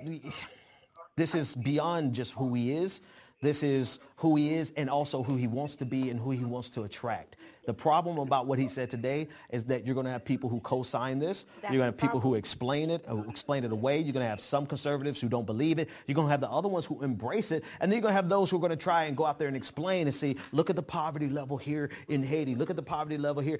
This 1.16 1.34
is 1.34 1.56
beyond 1.56 2.14
just 2.14 2.34
who 2.34 2.54
he 2.54 2.78
is. 2.78 3.02
This 3.42 3.64
is 3.64 3.98
who 4.18 4.36
he 4.36 4.54
is 4.54 4.72
and 4.78 4.92
also 4.92 5.24
who 5.24 5.36
he 5.36 5.48
wants 5.48 5.76
to 5.78 5.86
be 5.86 6.12
and 6.12 6.20
who 6.20 6.30
he 6.30 6.46
wants 6.46 6.70
to 6.70 6.84
attract. 6.84 7.36
The 7.68 7.74
problem 7.74 8.18
about 8.18 8.46
what 8.48 8.58
he 8.60 8.70
said 8.70 8.90
today 8.90 9.28
is 9.50 9.66
that 9.66 9.86
you're 9.86 9.94
going 9.94 10.06
to 10.06 10.12
have 10.12 10.24
people 10.24 10.50
who 10.50 10.62
co-sign 10.62 11.20
this. 11.20 11.44
That's 11.62 11.74
you're 11.74 11.82
going 11.82 11.92
to 11.92 11.98
have 11.98 11.98
people 11.98 12.22
who 12.22 12.36
explain 12.36 12.90
it, 12.90 13.04
who 13.06 13.30
explain 13.30 13.66
it 13.66 13.74
away. 13.74 13.98
You're 14.00 14.14
going 14.14 14.24
to 14.24 14.30
have 14.30 14.40
some 14.40 14.66
conservatives 14.66 15.20
who 15.20 15.28
don't 15.28 15.46
believe 15.46 15.78
it. 15.78 15.90
You're 16.08 16.16
going 16.16 16.28
to 16.28 16.32
have 16.32 16.40
the 16.40 16.50
other 16.50 16.70
ones 16.70 16.86
who 16.86 17.04
embrace 17.04 17.52
it. 17.52 17.66
And 17.82 17.92
then 17.92 17.98
you're 17.98 18.04
going 18.04 18.14
to 18.14 18.16
have 18.16 18.30
those 18.30 18.50
who 18.50 18.56
are 18.56 18.62
going 18.62 18.70
to 18.70 18.78
try 18.78 19.04
and 19.04 19.18
go 19.18 19.26
out 19.26 19.38
there 19.38 19.50
and 19.50 19.58
explain 19.58 20.08
and 20.08 20.16
see, 20.16 20.38
look 20.54 20.70
at 20.70 20.78
the 20.78 20.82
poverty 20.82 21.28
level 21.28 21.58
here 21.58 21.90
in 22.08 22.24
Haiti. 22.24 22.56
Look 22.56 22.70
at 22.70 22.78
the 22.78 22.82
poverty 22.82 23.18
level 23.18 23.44
here. 23.44 23.60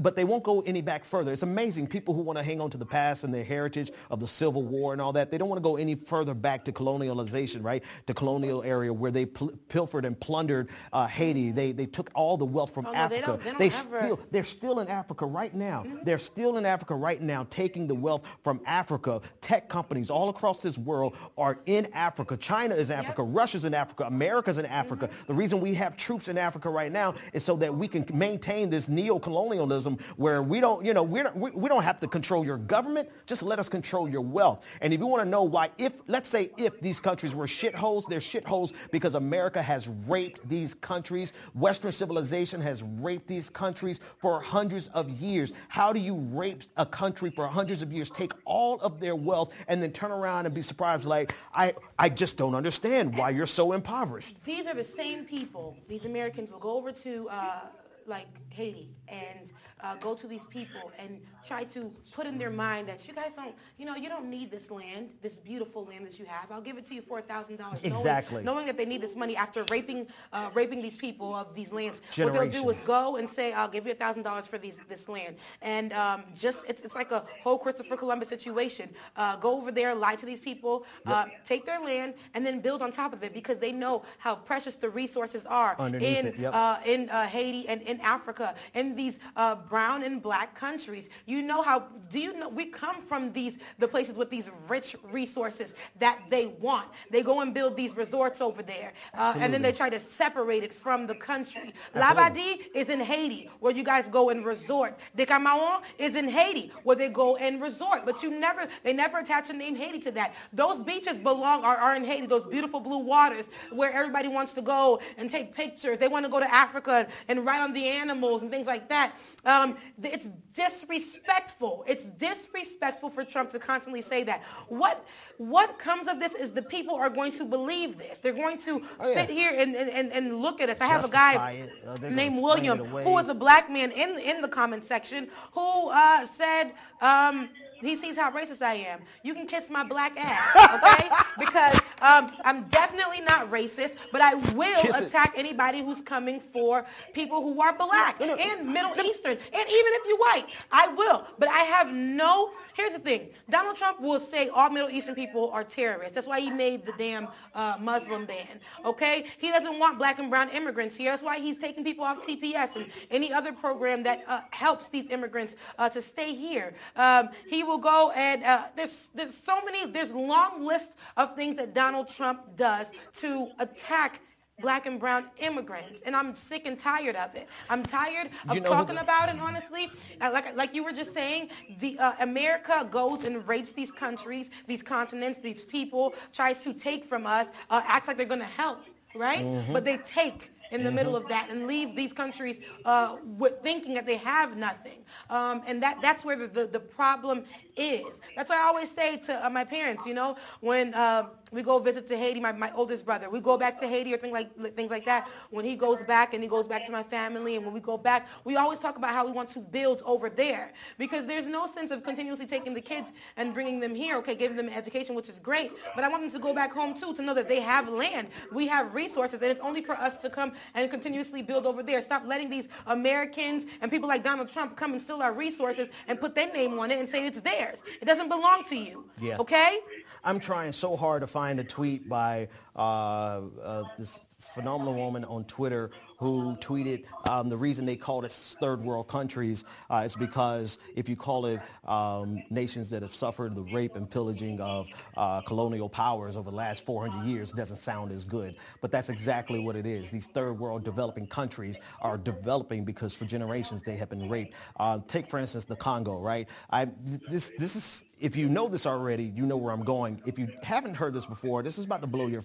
But 0.00 0.16
they 0.16 0.24
won't 0.24 0.42
go 0.42 0.60
any 0.62 0.82
back 0.82 1.04
further. 1.04 1.32
It's 1.32 1.44
amazing. 1.44 1.86
People 1.86 2.12
who 2.12 2.22
want 2.22 2.38
to 2.38 2.42
hang 2.42 2.60
on 2.60 2.70
to 2.70 2.76
the 2.76 2.84
past 2.86 3.22
and 3.22 3.32
their 3.32 3.44
heritage 3.44 3.92
of 4.10 4.18
the 4.18 4.26
Civil 4.26 4.64
War 4.64 4.94
and 4.94 5.00
all 5.00 5.12
that, 5.12 5.30
they 5.30 5.38
don't 5.38 5.48
want 5.48 5.58
to 5.62 5.68
go 5.68 5.76
any 5.76 5.94
further 5.94 6.34
back 6.34 6.64
to 6.64 6.72
colonialization, 6.72 7.62
right? 7.62 7.84
The 8.06 8.14
colonial 8.14 8.64
area 8.64 8.92
where 8.92 9.12
they 9.12 9.26
pl- 9.26 9.52
pilfered 9.68 10.04
and 10.04 10.18
plundered 10.18 10.70
uh, 10.92 11.06
Haiti. 11.06 11.52
They, 11.52 11.70
they 11.70 11.86
took 11.86 12.10
all 12.16 12.36
the 12.36 12.44
wealth 12.44 12.74
from 12.74 12.86
Oh, 12.86 12.94
Africa. 12.94 13.26
don't- 13.26 13.43
they 13.44 13.52
they 13.64 13.70
still, 13.70 14.20
they're 14.30 14.44
still 14.44 14.80
in 14.80 14.88
Africa 14.88 15.26
right 15.26 15.54
now. 15.54 15.82
Mm-hmm. 15.82 16.04
They're 16.04 16.18
still 16.18 16.56
in 16.56 16.66
Africa 16.66 16.94
right 16.94 17.20
now, 17.20 17.46
taking 17.50 17.86
the 17.86 17.94
wealth 17.94 18.22
from 18.42 18.60
Africa. 18.66 19.20
Tech 19.40 19.68
companies 19.68 20.10
all 20.10 20.28
across 20.28 20.62
this 20.62 20.78
world 20.78 21.16
are 21.36 21.58
in 21.66 21.88
Africa. 21.92 22.36
China 22.36 22.74
is 22.74 22.90
in 22.90 22.98
Africa. 22.98 23.22
Russia's 23.22 23.64
in 23.64 23.74
Africa. 23.74 24.04
America's 24.04 24.58
in 24.58 24.66
Africa. 24.66 25.08
Mm-hmm. 25.08 25.26
The 25.26 25.34
reason 25.34 25.60
we 25.60 25.74
have 25.74 25.96
troops 25.96 26.28
in 26.28 26.38
Africa 26.38 26.70
right 26.70 26.92
now 26.92 27.14
is 27.32 27.44
so 27.44 27.56
that 27.56 27.74
we 27.74 27.88
can 27.88 28.06
maintain 28.12 28.70
this 28.70 28.88
neo-colonialism 28.88 29.98
where 30.16 30.42
we 30.42 30.60
don't, 30.60 30.84
you 30.84 30.94
know, 30.94 31.02
we 31.02 31.22
don't, 31.22 31.36
we, 31.36 31.50
we 31.50 31.68
don't 31.68 31.82
have 31.82 32.00
to 32.00 32.06
control 32.06 32.44
your 32.44 32.58
government. 32.58 33.08
Just 33.26 33.42
let 33.42 33.58
us 33.58 33.68
control 33.68 34.08
your 34.08 34.20
wealth. 34.20 34.64
And 34.80 34.92
if 34.92 35.00
you 35.00 35.06
want 35.06 35.22
to 35.22 35.28
know 35.28 35.42
why, 35.42 35.70
if, 35.78 35.94
let's 36.06 36.28
say 36.28 36.50
if 36.56 36.80
these 36.80 37.00
countries 37.00 37.34
were 37.34 37.46
shitholes, 37.46 38.08
they're 38.08 38.20
shitholes 38.20 38.72
because 38.90 39.14
America 39.14 39.60
has 39.60 39.88
raped 40.06 40.48
these 40.48 40.74
countries. 40.74 41.32
Western 41.54 41.90
civilization 41.90 42.60
has 42.60 42.82
raped 42.82 43.26
these 43.26 43.33
countries 43.50 44.00
for 44.18 44.40
hundreds 44.40 44.88
of 44.88 45.10
years. 45.10 45.52
How 45.68 45.92
do 45.92 46.00
you 46.00 46.14
rape 46.14 46.62
a 46.76 46.86
country 46.86 47.30
for 47.30 47.46
hundreds 47.46 47.82
of 47.82 47.92
years, 47.92 48.10
take 48.10 48.32
all 48.44 48.80
of 48.80 49.00
their 49.00 49.16
wealth, 49.16 49.52
and 49.68 49.82
then 49.82 49.92
turn 49.92 50.10
around 50.10 50.46
and 50.46 50.54
be 50.54 50.62
surprised 50.62 51.04
like, 51.04 51.34
I, 51.54 51.74
I 51.98 52.08
just 52.08 52.36
don't 52.36 52.54
understand 52.54 53.16
why 53.16 53.30
you're 53.30 53.46
so 53.46 53.72
impoverished. 53.72 54.36
These 54.44 54.66
are 54.66 54.74
the 54.74 54.84
same 54.84 55.24
people. 55.24 55.76
These 55.88 56.04
Americans 56.04 56.50
will 56.50 56.58
go 56.58 56.76
over 56.76 56.92
to 56.92 57.28
uh, 57.28 57.60
like 58.06 58.28
Haiti 58.50 58.90
and 59.08 59.52
uh, 59.84 59.94
go 59.96 60.14
to 60.14 60.26
these 60.26 60.46
people 60.46 60.90
and 60.98 61.20
try 61.44 61.64
to 61.64 61.92
put 62.12 62.26
in 62.26 62.38
their 62.38 62.50
mind 62.50 62.88
that 62.88 63.06
you 63.06 63.14
guys 63.14 63.34
don't, 63.34 63.54
you 63.78 63.84
know, 63.84 63.94
you 63.94 64.08
don't 64.08 64.28
need 64.30 64.50
this 64.50 64.70
land, 64.70 65.10
this 65.22 65.34
beautiful 65.34 65.84
land 65.84 66.06
that 66.06 66.18
you 66.18 66.24
have. 66.24 66.50
I'll 66.50 66.62
give 66.62 66.78
it 66.78 66.86
to 66.86 66.94
you 66.94 67.02
for 67.02 67.20
thousand 67.20 67.56
dollars. 67.56 67.80
Exactly. 67.84 68.42
Knowing 68.42 68.66
that 68.66 68.76
they 68.76 68.86
need 68.86 69.02
this 69.02 69.14
money 69.14 69.36
after 69.36 69.64
raping, 69.70 70.06
uh, 70.32 70.50
raping 70.54 70.80
these 70.80 70.96
people 70.96 71.34
of 71.34 71.54
these 71.54 71.70
lands. 71.72 72.00
What 72.16 72.32
they'll 72.32 72.48
do 72.48 72.68
is 72.70 72.78
go 72.86 73.16
and 73.16 73.28
say, 73.28 73.52
I'll 73.52 73.68
give 73.68 73.84
you 73.86 73.92
a 73.92 73.96
thousand 73.96 74.22
dollars 74.22 74.46
for 74.46 74.58
these 74.58 74.80
this 74.88 75.08
land, 75.08 75.36
and 75.60 75.92
um, 75.92 76.24
just 76.34 76.64
it's 76.68 76.82
it's 76.82 76.94
like 76.94 77.10
a 77.10 77.24
whole 77.42 77.58
Christopher 77.58 77.96
Columbus 77.96 78.28
situation. 78.28 78.88
Uh, 79.16 79.36
go 79.36 79.56
over 79.56 79.70
there, 79.70 79.94
lie 79.94 80.16
to 80.16 80.26
these 80.26 80.40
people, 80.40 80.86
uh, 81.06 81.26
take 81.44 81.66
their 81.66 81.80
land, 81.80 82.14
and 82.34 82.46
then 82.46 82.60
build 82.60 82.80
on 82.82 82.90
top 82.90 83.12
of 83.12 83.22
it 83.22 83.34
because 83.34 83.58
they 83.58 83.72
know 83.72 84.02
how 84.18 84.34
precious 84.34 84.76
the 84.76 84.88
resources 84.88 85.46
are 85.46 85.76
Underneath 85.78 86.18
in 86.18 86.26
it, 86.26 86.38
yep. 86.38 86.54
uh, 86.54 86.78
in 86.86 87.10
uh, 87.10 87.26
Haiti 87.26 87.68
and 87.68 87.82
in 87.82 88.00
Africa, 88.00 88.54
in 88.74 88.94
these 88.94 89.18
uh, 89.36 89.56
brown 89.74 90.04
and 90.04 90.22
black 90.22 90.54
countries. 90.54 91.08
You 91.26 91.42
know 91.42 91.60
how? 91.60 91.88
Do 92.08 92.20
you 92.20 92.32
know 92.38 92.48
we 92.48 92.66
come 92.66 93.00
from 93.00 93.32
these 93.32 93.58
the 93.80 93.88
places 93.88 94.14
with 94.14 94.30
these 94.30 94.48
rich 94.68 94.94
resources 95.10 95.74
that 95.98 96.20
they 96.30 96.46
want? 96.66 96.86
They 97.10 97.24
go 97.24 97.40
and 97.40 97.52
build 97.52 97.76
these 97.76 97.96
resorts 97.96 98.40
over 98.40 98.62
there, 98.62 98.92
uh, 99.18 99.34
and 99.36 99.52
then 99.52 99.62
they 99.62 99.72
try 99.72 99.90
to 99.90 99.98
separate 99.98 100.62
it 100.62 100.72
from 100.72 101.08
the 101.08 101.16
country. 101.16 101.74
Labadie 101.92 102.66
is 102.72 102.88
in 102.88 103.00
Haiti, 103.00 103.50
where 103.58 103.74
you 103.78 103.82
guys 103.82 104.08
go 104.08 104.30
and 104.30 104.46
resort. 104.46 104.96
Decameron 105.16 105.82
is 105.98 106.14
in 106.14 106.28
Haiti, 106.28 106.70
where 106.84 106.94
they 106.94 107.08
go 107.08 107.34
and 107.34 107.60
resort. 107.60 108.06
But 108.06 108.22
you 108.22 108.30
never, 108.30 108.68
they 108.84 108.92
never 108.92 109.18
attach 109.18 109.50
a 109.50 109.54
name 109.54 109.74
Haiti 109.74 109.98
to 110.06 110.12
that. 110.12 110.36
Those 110.52 110.82
beaches 110.84 111.18
belong 111.18 111.64
are, 111.64 111.76
are 111.76 111.96
in 111.96 112.04
Haiti. 112.04 112.26
Those 112.28 112.44
beautiful 112.44 112.78
blue 112.78 113.02
waters 113.14 113.48
where 113.72 113.92
everybody 113.92 114.28
wants 114.28 114.52
to 114.52 114.62
go 114.62 115.00
and 115.18 115.28
take 115.28 115.52
pictures. 115.52 115.98
They 115.98 116.06
want 116.14 116.24
to 116.26 116.30
go 116.30 116.38
to 116.38 116.54
Africa 116.54 117.08
and 117.26 117.44
ride 117.44 117.62
on 117.66 117.72
the 117.72 117.84
animals 117.88 118.42
and 118.42 118.52
things 118.52 118.68
like 118.68 118.88
that. 118.90 119.18
Um, 119.54 119.76
it's 120.02 120.28
disrespectful. 120.52 121.84
It's 121.86 122.04
disrespectful 122.04 123.10
for 123.10 123.24
Trump 123.24 123.50
to 123.50 123.58
constantly 123.58 124.02
say 124.02 124.24
that. 124.24 124.42
What 124.68 125.06
what 125.38 125.78
comes 125.78 126.06
of 126.06 126.20
this 126.20 126.34
is 126.34 126.52
the 126.52 126.62
people 126.62 126.94
are 126.94 127.10
going 127.10 127.32
to 127.32 127.44
believe 127.44 127.98
this. 127.98 128.18
They're 128.18 128.32
going 128.32 128.58
to 128.58 128.82
Oh, 129.00 129.08
yeah. 129.08 129.14
sit 129.14 129.30
here 129.30 129.52
and, 129.56 129.74
and, 129.74 130.12
and, 130.12 130.36
look 130.36 130.60
at 130.60 130.70
us. 130.70 130.80
I 130.80 130.86
have 130.86 131.04
a 131.04 131.08
guy. 131.08 131.68
Uh, 131.86 132.08
named 132.08 132.36
William 132.40 132.78
who 132.78 133.12
was 133.12 133.28
a 133.28 133.34
black 133.34 133.70
man 133.70 133.90
in 133.90 134.18
in 134.18 134.40
the 134.40 134.48
comment 134.48 134.84
section 134.84 135.28
who 135.52 135.90
uh, 135.90 136.26
said 136.26 136.72
um, 137.00 137.48
he 137.84 137.96
sees 137.96 138.16
how 138.16 138.30
racist 138.30 138.62
I 138.62 138.74
am. 138.74 139.00
You 139.22 139.34
can 139.34 139.46
kiss 139.46 139.70
my 139.70 139.84
black 139.84 140.16
ass, 140.16 140.80
okay? 140.82 141.08
because 141.38 141.80
um, 142.02 142.32
I'm 142.44 142.64
definitely 142.68 143.20
not 143.20 143.50
racist, 143.50 143.94
but 144.12 144.20
I 144.20 144.34
will 144.34 144.82
Kiss 144.82 145.00
it. 145.00 145.08
attack 145.08 145.34
anybody 145.36 145.80
who's 145.80 146.00
coming 146.00 146.40
for 146.40 146.86
people 147.12 147.42
who 147.42 147.60
are 147.60 147.76
black 147.76 148.20
and 148.20 148.68
Middle 148.68 148.94
Eastern, 149.04 149.32
and 149.32 149.40
even 149.52 149.92
if 149.94 150.02
you're 150.06 150.18
white, 150.18 150.46
I 150.70 150.88
will. 150.88 151.26
But 151.38 151.48
I 151.48 151.60
have 151.60 151.92
no. 151.92 152.50
Here's 152.76 152.92
the 152.92 152.98
thing: 152.98 153.30
Donald 153.48 153.76
Trump 153.76 154.00
will 154.00 154.20
say 154.20 154.48
all 154.48 154.70
Middle 154.70 154.90
Eastern 154.90 155.14
people 155.14 155.50
are 155.50 155.64
terrorists. 155.64 156.14
That's 156.14 156.26
why 156.26 156.40
he 156.40 156.50
made 156.50 156.84
the 156.84 156.92
damn 156.98 157.28
uh, 157.54 157.76
Muslim 157.80 158.26
ban. 158.26 158.60
Okay? 158.84 159.26
He 159.38 159.50
doesn't 159.50 159.78
want 159.78 159.98
black 159.98 160.18
and 160.18 160.30
brown 160.30 160.48
immigrants 160.50 160.96
here. 160.96 161.12
That's 161.12 161.22
why 161.22 161.38
he's 161.38 161.58
taking 161.58 161.84
people 161.84 162.04
off 162.04 162.26
TPS 162.26 162.76
and 162.76 162.86
any 163.10 163.32
other 163.32 163.52
program 163.52 164.02
that 164.04 164.24
uh, 164.26 164.40
helps 164.50 164.88
these 164.88 165.10
immigrants 165.10 165.56
uh, 165.78 165.88
to 165.90 166.02
stay 166.02 166.34
here. 166.34 166.74
Um, 166.96 167.28
he 167.46 167.62
will 167.62 167.73
go 167.78 168.12
and 168.16 168.42
uh, 168.44 168.64
there's 168.76 169.10
there's 169.14 169.34
so 169.36 169.62
many 169.64 169.90
there's 169.90 170.12
long 170.12 170.64
list 170.64 170.92
of 171.16 171.34
things 171.36 171.56
that 171.56 171.74
Donald 171.74 172.08
Trump 172.08 172.56
does 172.56 172.90
to 173.14 173.50
attack 173.58 174.20
black 174.60 174.86
and 174.86 175.00
brown 175.00 175.24
immigrants 175.38 176.00
and 176.06 176.14
i'm 176.14 176.32
sick 176.32 176.64
and 176.64 176.78
tired 176.78 177.16
of 177.16 177.34
it. 177.34 177.48
I'm 177.68 177.82
tired 177.82 178.30
of 178.48 178.54
You 178.54 178.60
know 178.60 178.70
talking 178.70 178.94
the- 178.94 179.00
about 179.02 179.28
it 179.28 179.34
honestly. 179.40 179.90
Uh, 180.20 180.30
like 180.32 180.54
like 180.54 180.74
you 180.76 180.84
were 180.84 180.92
just 180.92 181.12
saying 181.12 181.48
the 181.80 181.98
uh, 181.98 182.12
america 182.20 182.86
goes 182.88 183.24
and 183.24 183.46
rapes 183.48 183.72
these 183.72 183.90
countries 183.90 184.50
these 184.68 184.80
continents 184.80 185.40
these 185.40 185.64
people 185.64 186.14
tries 186.32 186.60
to 186.60 186.72
take 186.72 187.04
from 187.04 187.26
us 187.26 187.48
uh, 187.68 187.82
acts 187.84 188.06
like 188.06 188.16
they're 188.16 188.26
going 188.26 188.38
to 188.40 188.46
help 188.46 188.78
right? 189.16 189.44
But 189.72 189.84
they 189.84 189.98
take 189.98 190.50
in 190.72 190.82
the 190.82 190.90
middle 190.90 191.14
of 191.14 191.28
that 191.28 191.50
and 191.50 191.68
leave 191.68 191.94
these 191.94 192.12
countries 192.12 192.58
uh, 192.84 193.16
with 193.24 193.60
thinking 193.60 193.94
that 193.94 194.06
they 194.06 194.16
have 194.16 194.56
nothing 194.56 195.03
um, 195.30 195.62
and 195.66 195.82
that 195.82 196.00
that's 196.00 196.24
where 196.24 196.36
the, 196.36 196.46
the, 196.46 196.66
the 196.66 196.80
problem 196.80 197.44
is 197.76 198.04
that's 198.36 198.50
why 198.50 198.56
i 198.56 198.66
always 198.66 198.90
say 198.90 199.16
to 199.16 199.44
uh, 199.44 199.50
my 199.50 199.64
parents 199.64 200.06
you 200.06 200.14
know 200.14 200.36
when 200.60 200.94
uh, 200.94 201.26
we 201.54 201.62
go 201.62 201.78
visit 201.78 202.08
to 202.08 202.16
Haiti, 202.16 202.40
my, 202.40 202.50
my 202.52 202.72
oldest 202.74 203.06
brother. 203.06 203.30
We 203.30 203.40
go 203.40 203.56
back 203.56 203.78
to 203.78 203.86
Haiti 203.86 204.12
or 204.12 204.16
things 204.16 204.32
like 204.32 204.74
things 204.74 204.90
like 204.90 205.04
that. 205.06 205.28
When 205.50 205.64
he 205.64 205.76
goes 205.76 206.02
back 206.02 206.34
and 206.34 206.42
he 206.42 206.48
goes 206.48 206.66
back 206.66 206.84
to 206.86 206.92
my 206.92 207.04
family, 207.04 207.54
and 207.54 207.64
when 207.64 207.72
we 207.72 207.80
go 207.80 207.96
back, 207.96 208.26
we 208.42 208.56
always 208.56 208.80
talk 208.80 208.96
about 208.96 209.10
how 209.10 209.24
we 209.24 209.30
want 209.30 209.50
to 209.50 209.60
build 209.60 210.02
over 210.04 210.28
there 210.28 210.72
because 210.98 211.26
there's 211.26 211.46
no 211.46 211.66
sense 211.66 211.92
of 211.92 212.02
continuously 212.02 212.46
taking 212.46 212.74
the 212.74 212.80
kids 212.80 213.12
and 213.36 213.54
bringing 213.54 213.78
them 213.78 213.94
here. 213.94 214.16
Okay, 214.16 214.34
giving 214.34 214.56
them 214.56 214.68
education, 214.68 215.14
which 215.14 215.28
is 215.28 215.38
great, 215.38 215.70
but 215.94 216.02
I 216.02 216.08
want 216.08 216.22
them 216.22 216.30
to 216.32 216.38
go 216.40 216.52
back 216.52 216.72
home 216.72 216.92
too 216.92 217.14
to 217.14 217.22
know 217.22 217.34
that 217.34 217.48
they 217.48 217.60
have 217.60 217.88
land, 217.88 218.28
we 218.52 218.66
have 218.66 218.92
resources, 218.92 219.40
and 219.40 219.50
it's 219.50 219.60
only 219.60 219.82
for 219.82 219.94
us 219.94 220.18
to 220.18 220.30
come 220.30 220.52
and 220.74 220.90
continuously 220.90 221.40
build 221.40 221.66
over 221.66 221.84
there. 221.84 222.02
Stop 222.02 222.24
letting 222.26 222.50
these 222.50 222.68
Americans 222.86 223.64
and 223.80 223.92
people 223.92 224.08
like 224.08 224.24
Donald 224.24 224.48
Trump 224.48 224.76
come 224.76 224.92
and 224.92 225.00
steal 225.04 225.22
our 225.22 225.32
resources 225.32 225.88
and 226.08 226.18
put 226.18 226.34
their 226.34 226.52
name 226.52 226.78
on 226.78 226.90
it 226.90 226.98
and 226.98 227.08
say 227.08 227.26
it's 227.26 227.40
theirs. 227.40 227.82
It 228.00 228.06
doesn't 228.06 228.28
belong 228.28 228.64
to 228.70 228.76
you. 228.76 229.04
Yeah. 229.20 229.38
Okay. 229.38 229.78
I'm 230.24 230.40
trying 230.40 230.72
so 230.72 230.96
hard 230.96 231.20
to 231.20 231.26
find 231.26 231.60
a 231.60 231.64
tweet 231.64 232.08
by 232.08 232.48
uh, 232.74 233.42
uh, 233.62 233.82
this 233.98 234.20
phenomenal 234.38 234.94
woman 234.94 235.24
on 235.24 235.44
Twitter 235.44 235.90
who 236.18 236.56
tweeted 236.56 237.04
um, 237.28 237.48
the 237.48 237.56
reason 237.56 237.84
they 237.84 237.96
call 237.96 238.24
it 238.24 238.32
third 238.32 238.82
world 238.82 239.08
countries 239.08 239.64
uh, 239.90 240.02
is 240.04 240.16
because 240.16 240.78
if 240.94 241.08
you 241.08 241.16
call 241.16 241.46
it 241.46 241.60
um, 241.86 242.42
nations 242.50 242.90
that 242.90 243.02
have 243.02 243.14
suffered 243.14 243.54
the 243.54 243.62
rape 243.62 243.96
and 243.96 244.10
pillaging 244.10 244.60
of 244.60 244.86
uh, 245.16 245.40
colonial 245.42 245.88
powers 245.88 246.36
over 246.36 246.50
the 246.50 246.56
last 246.56 246.84
400 246.86 247.26
years, 247.26 247.52
doesn't 247.52 247.76
sound 247.76 248.12
as 248.12 248.24
good. 248.24 248.56
But 248.80 248.90
that's 248.90 249.08
exactly 249.08 249.58
what 249.58 249.76
it 249.76 249.86
is. 249.86 250.10
These 250.10 250.26
third 250.26 250.58
world 250.58 250.84
developing 250.84 251.26
countries 251.26 251.78
are 252.00 252.18
developing 252.18 252.84
because 252.84 253.14
for 253.14 253.24
generations 253.24 253.82
they 253.82 253.96
have 253.96 254.10
been 254.10 254.28
raped. 254.28 254.54
Uh, 254.76 255.00
take, 255.08 255.28
for 255.28 255.38
instance, 255.38 255.64
the 255.64 255.76
Congo, 255.76 256.18
right? 256.18 256.48
I, 256.70 256.88
this, 257.28 257.52
this 257.58 257.76
is, 257.76 258.04
if 258.20 258.36
you 258.36 258.48
know 258.48 258.68
this 258.68 258.86
already, 258.86 259.24
you 259.24 259.46
know 259.46 259.56
where 259.56 259.72
I'm 259.72 259.84
going. 259.84 260.20
If 260.26 260.38
you 260.38 260.48
haven't 260.62 260.94
heard 260.94 261.12
this 261.12 261.26
before, 261.26 261.62
this 261.62 261.78
is 261.78 261.84
about 261.84 262.00
to 262.00 262.06
blow 262.06 262.26
your, 262.26 262.42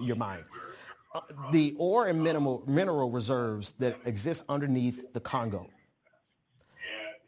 your 0.00 0.16
mind. 0.16 0.44
Uh, 1.12 1.20
the 1.50 1.74
ore 1.76 2.06
and 2.06 2.22
mineral, 2.22 2.62
mineral 2.66 3.10
reserves 3.10 3.72
that 3.78 3.98
exist 4.04 4.44
underneath 4.48 5.12
the 5.12 5.20
Congo. 5.20 5.66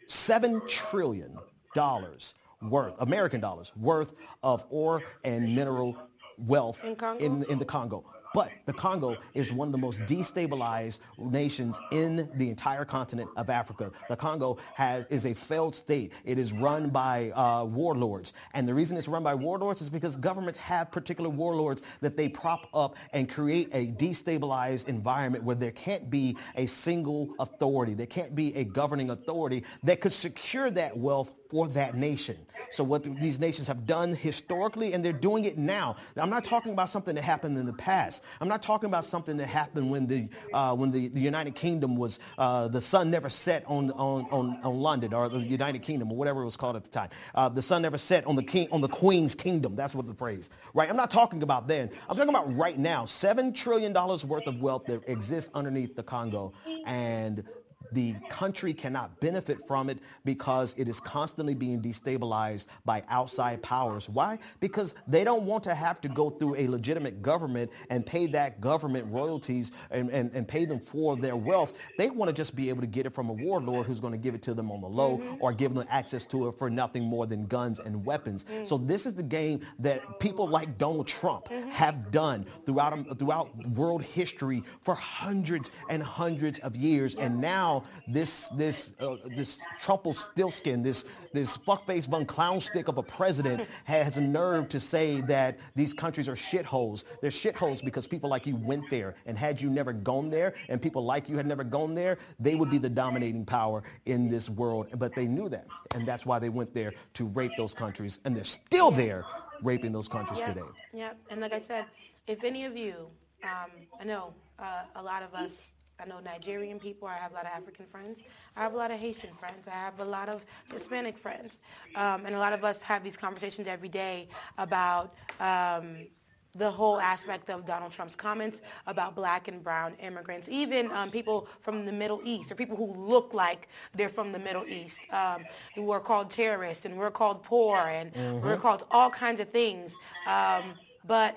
Seven 0.07 0.63
trillion 0.69 1.37
dollars 1.75 2.35
worth, 2.61 2.95
American 3.01 3.41
dollars 3.41 3.73
worth 3.77 4.13
of 4.43 4.65
ore 4.71 5.03
and 5.25 5.55
mineral 5.55 5.97
wealth 6.39 6.85
In 6.85 6.97
in, 7.19 7.45
in 7.51 7.59
the 7.59 7.65
Congo. 7.65 8.05
But 8.35 8.51
the 8.67 8.73
Congo 8.73 9.17
is 9.35 9.53
one 9.53 9.69
of 9.69 9.73
the 9.73 9.79
most 9.79 10.01
destabilized 10.03 11.01
nations 11.19 11.79
in 11.91 12.31
the 12.37 12.49
entire 12.49 12.85
continent 12.85 13.31
of 13.37 13.51
Africa. 13.51 13.91
The 14.09 14.17
Congo 14.17 14.59
has 14.75 15.07
is 15.11 15.27
a 15.27 15.35
failed 15.35 15.75
state. 15.75 16.13
It 16.25 16.39
is 16.39 16.53
run 16.53 16.91
by 16.91 17.31
uh, 17.31 17.65
warlords, 17.65 18.33
and 18.55 18.67
the 18.67 18.75
reason 18.75 18.97
it's 18.97 19.09
run 19.09 19.23
by 19.23 19.35
warlords 19.35 19.83
is 19.83 19.91
because 19.91 20.17
governments 20.17 20.59
have 20.59 20.91
particular 20.91 21.29
warlords 21.29 21.83
that 22.01 22.17
they 22.17 22.29
prop 22.29 22.69
up 22.73 22.97
and 23.13 23.29
create 23.29 23.69
a 23.73 23.87
destabilized 23.87 24.89
environment 24.89 25.45
where 25.45 25.57
there 25.57 25.71
can't 25.73 26.11
be 26.11 26.37
a 26.57 26.67
single 26.67 27.35
authority. 27.39 27.95
There 27.95 28.07
can't 28.07 28.35
be 28.35 28.55
a 28.57 28.65
governing 28.65 29.11
authority 29.11 29.65
that 29.83 30.01
could 30.01 30.13
secure 30.13 30.71
that 30.71 30.97
wealth 30.97 31.33
for 31.53 31.69
that 31.69 31.95
nation. 31.95 32.39
So 32.71 32.83
what 32.83 33.05
these 33.21 33.39
nations 33.39 33.69
have 33.69 33.87
done 33.87 34.15
historically, 34.15 34.95
and 34.95 35.05
they're 35.05 35.13
doing 35.13 35.45
it 35.45 35.59
now. 35.59 35.97
I'm 36.17 36.31
not 36.31 36.45
talking 36.45 36.73
about 36.73 36.89
something 36.89 37.15
that 37.15 37.23
happened 37.23 37.59
in 37.59 37.67
the 37.67 37.73
past. 37.75 38.23
I'm 38.41 38.49
not 38.49 38.63
talking 38.63 38.89
about 38.89 39.05
something 39.05 39.37
that 39.37 39.47
happened 39.49 39.91
when 39.91 40.07
the 40.07 40.29
uh, 40.55 40.75
when 40.75 40.91
the, 40.91 41.09
the 41.09 41.21
United 41.21 41.55
Kingdom 41.55 41.97
was 41.97 42.19
uh, 42.39 42.69
the 42.69 42.81
sun 42.81 43.11
never 43.11 43.29
set 43.29 43.65
on, 43.67 43.91
on 43.91 44.27
on 44.31 44.59
on 44.63 44.81
London 44.81 45.13
or 45.13 45.29
the 45.29 45.41
United 45.41 45.83
Kingdom 45.83 46.11
or 46.11 46.17
whatever 46.17 46.41
it 46.41 46.47
was 46.47 46.57
called 46.57 46.77
at 46.77 46.85
the 46.85 46.91
time. 46.91 47.11
Uh, 47.35 47.51
the 47.51 47.61
sun 47.61 47.83
never 47.83 47.99
set 47.99 48.27
on 48.27 48.37
the 48.37 48.43
king 48.43 48.69
on 48.73 48.81
the 48.81 48.89
Queen's 48.89 49.35
kingdom. 49.35 49.77
That's 49.77 49.95
what 49.95 50.07
the 50.07 50.15
phrase. 50.15 50.49
Right. 50.73 50.89
I'm 50.89 50.97
not 50.97 51.11
talking 51.11 51.43
about 51.43 51.69
then. 51.69 51.91
I'm 52.09 52.17
talking 52.17 52.31
about 52.31 52.57
right 52.57 52.79
now. 52.79 53.05
Seven 53.05 53.53
trillion 53.53 53.93
dollars 53.93 54.25
worth 54.25 54.47
of 54.47 54.63
wealth 54.63 54.87
that 54.87 55.03
exists 55.07 55.51
underneath 55.55 55.95
the 55.95 56.03
Congo, 56.03 56.55
and 56.87 57.45
the 57.93 58.15
country 58.29 58.73
cannot 58.75 59.21
benefit 59.21 59.67
from 59.67 59.91
it 59.91 59.99
because 60.25 60.75
it 60.77 60.89
is 60.89 61.01
constantly 61.01 61.55
being 61.55 61.81
destabilized 61.81 62.67
by 62.85 63.03
outside 63.09 63.63
powers. 63.63 64.09
Why? 64.09 64.39
Because 64.61 64.95
they 65.07 65.25
don't 65.25 65.45
want 65.45 65.65
to 65.65 65.75
have 65.75 66.01
to 66.03 66.09
go 66.09 66.31
through 66.31 66.57
a 66.57 66.69
legitimate 66.69 67.23
government 67.23 67.71
and 67.91 68.05
pay 68.05 68.27
that 68.29 68.61
government 68.61 69.07
royalties 69.11 69.73
and, 69.91 70.11
and, 70.11 70.33
and 70.35 70.47
pay 70.47 70.65
them 70.65 70.81
for 70.81 71.17
their 71.17 71.37
wealth. 71.37 71.73
They 71.99 72.11
want 72.11 72.29
to 72.29 72.33
just 72.33 72.55
be 72.55 72.69
able 72.69 72.81
to 72.81 72.87
get 72.87 73.07
it 73.07 73.11
from 73.11 73.29
a 73.29 73.33
warlord 73.33 73.87
who's 73.87 74.01
going 74.01 74.13
to 74.13 74.19
give 74.19 74.35
it 74.35 74.43
to 74.43 74.55
them 74.55 74.71
on 74.71 74.81
the 74.81 74.89
low 74.89 75.19
mm-hmm. 75.19 75.37
or 75.41 75.53
give 75.53 75.75
them 75.75 75.87
access 75.91 76.27
to 76.27 76.49
it 76.49 76.59
for 76.59 76.71
nothing 76.71 77.05
more 77.05 77.27
than 77.27 77.47
guns 77.47 77.79
and 77.79 78.05
weapons. 78.05 78.45
Mm. 78.45 78.67
So 78.67 78.79
this 78.79 79.07
is 79.07 79.15
the 79.15 79.23
game 79.23 79.61
that 79.79 80.21
people 80.21 80.49
like 80.49 80.79
Donald 80.79 81.07
Trump 81.07 81.49
mm-hmm. 81.49 81.71
have 81.71 82.11
done 82.11 82.47
throughout, 82.65 83.19
throughout 83.19 83.55
world 83.69 84.03
history 84.03 84.63
for 84.83 84.95
hundreds 84.95 85.71
and 85.89 86.03
hundreds 86.03 86.59
of 86.61 86.77
years. 86.77 87.15
And 87.15 87.41
now 87.41 87.82
this 88.07 88.49
this 88.49 88.95
uh, 89.01 89.17
this 89.37 89.61
Trumpelstiltskin, 89.81 90.83
this 90.83 91.05
this 91.33 91.57
fuckface 91.57 92.07
von 92.09 92.27
clownstick 92.27 92.89
of 92.89 92.99
a 92.99 93.03
president 93.03 93.69
has 93.85 94.17
a 94.17 94.21
nerve 94.21 94.69
to 94.71 94.81
say 94.81 95.21
that 95.23 95.59
these 95.75 95.93
countries 95.95 96.29
are 96.29 96.37
shitholes. 96.37 97.05
They're 97.21 97.31
shitholes 97.31 97.85
because 97.85 98.07
people 98.07 98.29
like 98.29 98.47
you 98.47 98.57
went 98.57 98.89
there, 98.91 99.15
and 99.27 99.39
had 99.39 99.61
you 99.61 99.71
never 99.71 99.93
gone 99.93 100.31
there, 100.31 100.55
and 100.69 100.81
people 100.81 101.05
like 101.05 101.29
you 101.29 101.37
had 101.37 101.47
never 101.47 101.65
gone 101.65 101.95
there, 101.95 102.19
they 102.39 102.55
would 102.55 102.71
be 102.71 102.79
the 102.79 102.91
dominating 102.91 103.45
power 103.45 103.83
in 104.07 104.31
this 104.31 104.51
world. 104.51 104.89
But 104.99 105.15
they 105.15 105.27
knew 105.27 105.49
that, 105.49 105.67
and 105.95 106.07
that's 106.07 106.27
why 106.27 106.39
they 106.39 106.49
went 106.49 106.75
there 106.75 106.93
to 107.15 107.25
rape 107.27 107.53
those 107.57 107.75
countries, 107.75 108.19
and 108.25 108.37
they're 108.37 108.45
still 108.45 108.91
there 108.91 109.25
raping 109.63 109.93
those 109.93 110.09
countries 110.09 110.41
Yeah. 110.41 110.47
today. 110.47 110.67
Yeah, 110.93 111.13
and 111.31 111.41
like 111.41 111.53
I 111.53 111.61
said, 111.61 111.87
if 112.27 112.43
any 112.45 112.65
of 112.65 112.77
you, 112.77 113.09
um, 113.45 113.71
I 114.01 114.05
know 114.05 114.35
uh, 114.59 114.83
a 114.97 115.03
lot 115.03 115.23
of 115.23 115.35
us, 115.35 115.75
I 116.01 116.07
know 116.07 116.21
Nigerian 116.21 116.79
people, 116.79 117.07
I 117.09 117.15
have 117.15 117.33
a 117.33 117.35
lot 117.35 117.47
of 117.47 117.53
African 117.53 117.87
friends, 117.87 118.19
I 118.57 118.63
have 118.63 118.75
a 118.75 118.77
lot 118.77 118.91
of 118.91 118.99
Haitian 118.99 119.33
friends, 119.33 119.69
I 119.69 119.73
have 119.73 120.01
a 120.01 120.05
lot 120.05 120.29
of 120.29 120.45
Hispanic 120.73 121.17
friends, 121.17 121.61
um, 121.95 122.27
and 122.27 122.35
a 122.35 122.39
lot 122.39 122.53
of 122.53 122.65
us 122.65 122.83
have 122.83 123.05
these 123.05 123.17
conversations 123.17 123.69
every 123.69 123.89
day 123.89 124.29
about 124.59 125.15
um, 125.39 126.07
the 126.55 126.71
whole 126.71 127.01
aspect 127.01 127.49
of 127.51 127.65
Donald 127.65 127.93
Trump's 127.93 128.17
comments 128.17 128.61
about 128.87 129.15
black 129.15 129.49
and 129.49 129.63
brown 129.63 129.95
immigrants, 130.03 130.49
even 130.51 130.91
um, 130.93 131.11
people 131.11 131.49
from 131.61 131.87
the 131.87 131.93
Middle 131.93 132.21
East 132.25 132.51
or 132.53 132.55
people 132.57 132.77
who 132.77 132.93
look 132.93 133.33
like 133.33 133.69
they're 133.95 134.09
from 134.11 134.33
the 134.33 134.39
Middle 134.39 134.67
East, 134.67 135.01
um, 135.13 135.45
who 135.75 135.91
are 135.93 136.01
called 136.01 136.31
terrorists 136.31 136.85
and 136.85 136.97
we're 136.99 137.11
called 137.11 137.43
poor 137.43 137.77
and 137.79 138.13
we're 138.43 138.57
called 138.59 138.85
all 138.91 139.09
kinds 139.09 139.41
of 139.41 139.49
things. 139.49 139.97
Um, 140.27 140.75
but 141.07 141.35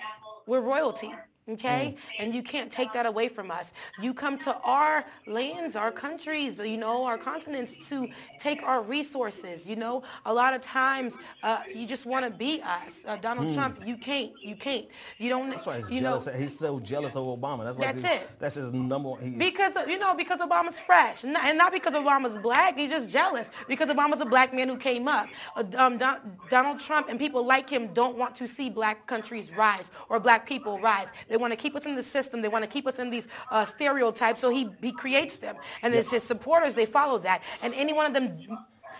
we're 0.48 0.61
royalty. 0.61 1.14
Okay, 1.48 1.96
and 2.18 2.34
you 2.34 2.42
can't 2.42 2.72
take 2.72 2.92
that 2.94 3.06
away 3.06 3.28
from 3.28 3.52
us. 3.52 3.72
You 4.02 4.16
come 4.16 4.36
to 4.40 4.58
our 4.64 5.06
lands, 5.28 5.76
our 5.76 5.92
countries, 5.92 6.58
you 6.58 6.78
know, 6.78 7.06
our 7.06 7.20
continents 7.20 7.88
to 7.90 8.10
take 8.40 8.64
our 8.64 8.82
resources. 8.82 9.70
You 9.70 9.76
know, 9.76 10.02
a 10.26 10.34
lot 10.34 10.56
of 10.56 10.62
times 10.62 11.20
uh, 11.44 11.62
you 11.72 11.86
just 11.86 12.08
want 12.08 12.26
to 12.26 12.32
be 12.32 12.64
us. 12.64 13.02
Uh, 13.06 13.18
Donald 13.18 13.54
Trump, 13.54 13.80
you 13.86 13.96
can't, 13.96 14.32
you 14.42 14.56
can't. 14.56 14.88
You 15.20 15.30
don't. 15.30 15.52
That's 15.52 15.68
why 15.68 15.78
he's 15.78 15.92
you 15.92 16.02
know, 16.02 16.20
jealous. 16.20 16.40
he's 16.40 16.58
so 16.58 16.80
jealous 16.80 17.16
of 17.16 17.26
Obama. 17.26 17.64
That's 17.64 17.78
like 17.78 17.96
That's 17.96 18.02
his, 18.02 18.22
it. 18.22 18.40
That's 18.40 18.56
his 18.56 18.72
number 18.72 19.10
one. 19.10 19.38
Because 19.38 19.76
you 19.88 20.00
know, 20.00 20.16
because 20.16 20.40
Obama's 20.40 20.80
fresh, 20.80 21.26
and 21.26 21.34
not, 21.34 21.46
and 21.46 21.60
not 21.60 21.72
because 21.72 21.94
Obama's 21.94 22.40
black. 22.40 22.76
He's 22.76 22.90
just 22.90 23.12
jealous 23.12 23.52
because 23.68 23.90
Obama's 23.90 24.22
a 24.22 24.26
black 24.26 24.52
man 24.52 24.68
who 24.68 24.78
came 24.78 25.08
up. 25.08 25.28
Uh, 25.56 25.64
um, 25.78 26.00
Don, 26.00 26.40
Donald 26.50 26.80
Trump 26.80 27.10
and 27.10 27.20
people 27.20 27.46
like 27.46 27.70
him 27.70 27.94
don't 27.94 28.18
want 28.18 28.36
to 28.38 28.48
see 28.48 28.68
black 28.68 29.06
countries 29.06 29.52
rise 29.52 29.92
or 30.10 30.20
black 30.20 30.48
people 30.48 30.80
rise. 30.80 31.10
They 31.36 31.41
want 31.41 31.52
to 31.52 31.57
keep 31.57 31.76
us 31.76 31.86
in 31.86 31.98
the 31.98 32.03
system. 32.18 32.41
They 32.41 32.48
want 32.48 32.64
to 32.64 32.70
keep 32.70 32.88
us 32.88 32.98
in 32.98 33.10
these 33.10 33.28
uh, 33.52 33.66
stereotypes. 33.66 34.40
So 34.40 34.49
he 34.49 34.70
he 34.82 34.94
creates 34.94 35.36
them, 35.36 35.57
and 35.82 35.94
it's 35.94 36.10
his 36.10 36.24
supporters. 36.24 36.76
They 36.76 36.86
follow 36.86 37.18
that, 37.28 37.44
and 37.62 37.74
any 37.74 37.91
one 37.91 38.06
of 38.06 38.14
them. 38.14 38.26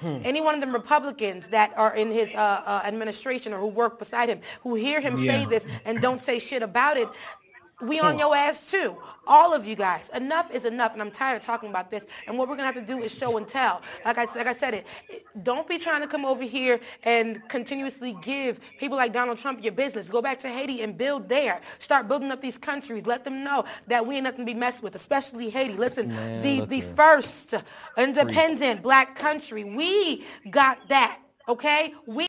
Any 0.04 0.42
one 0.42 0.54
of 0.54 0.60
them 0.60 0.74
Republicans 0.74 1.48
that 1.48 1.72
are 1.78 1.96
in 1.96 2.12
his 2.12 2.36
uh, 2.36 2.38
uh, 2.38 2.82
administration 2.84 3.54
or 3.54 3.60
who 3.60 3.68
work 3.68 3.98
beside 3.98 4.28
him, 4.28 4.42
who 4.62 4.76
hear 4.76 5.00
him 5.00 5.16
say 5.16 5.46
this 5.46 5.66
and 5.86 6.02
don't 6.02 6.22
say 6.22 6.38
shit 6.38 6.62
about 6.62 6.98
it, 6.98 7.08
we 7.82 8.00
on 8.00 8.18
your 8.18 8.36
ass 8.36 8.72
too. 8.72 8.98
All 9.28 9.54
of 9.54 9.66
you 9.66 9.76
guys. 9.76 10.10
Enough 10.14 10.52
is 10.52 10.66
enough, 10.66 10.94
and 10.94 11.02
I'm 11.02 11.12
tired 11.12 11.38
of 11.38 11.42
talking 11.44 11.70
about 11.70 11.90
this. 11.92 12.06
And 12.28 12.38
what 12.38 12.48
we're 12.48 12.56
gonna 12.56 12.72
have 12.72 12.76
to 12.76 12.82
do 12.82 13.02
is 13.04 13.14
show 13.14 13.38
and 13.38 13.48
tell. 13.48 13.82
Like 14.06 14.18
I 14.18 14.26
like 14.36 14.48
I 14.48 14.54
said 14.54 14.74
it. 14.76 14.86
Don't 15.44 15.68
be 15.68 15.78
trying 15.78 16.02
to 16.02 16.08
come 16.08 16.26
over 16.26 16.44
here 16.44 16.80
and 17.04 17.42
continuously 17.50 18.16
give 18.22 18.60
people 18.80 18.98
like 18.98 19.14
Donald 19.14 19.38
Trump 19.38 19.64
your 19.64 19.74
business. 19.74 20.10
Go 20.10 20.22
back 20.22 20.40
to 20.40 20.50
Haiti 20.50 20.82
and 20.82 20.98
build 20.98 21.28
there. 21.28 21.62
Start 21.80 22.08
building 22.08 22.32
up 22.32 22.42
these 22.42 22.58
countries. 22.58 23.06
Let 23.06 23.24
them 23.24 23.44
know 23.44 23.66
that 23.88 24.06
we 24.06 24.16
ain't 24.16 24.24
nothing 24.26 24.46
to 24.46 24.54
be 24.54 24.58
messed 24.58 24.84
with, 24.84 24.96
especially 24.96 25.50
Haiti. 25.50 25.74
Listen, 25.74 26.10
Man, 26.10 26.42
the 26.44 26.66
the 26.66 26.80
here. 26.82 26.94
first 26.96 27.56
independent 27.98 28.82
black 28.84 29.16
country. 29.16 29.64
We 29.64 30.26
got 30.50 30.88
that. 30.90 31.20
Okay? 31.48 31.94
We 32.06 32.28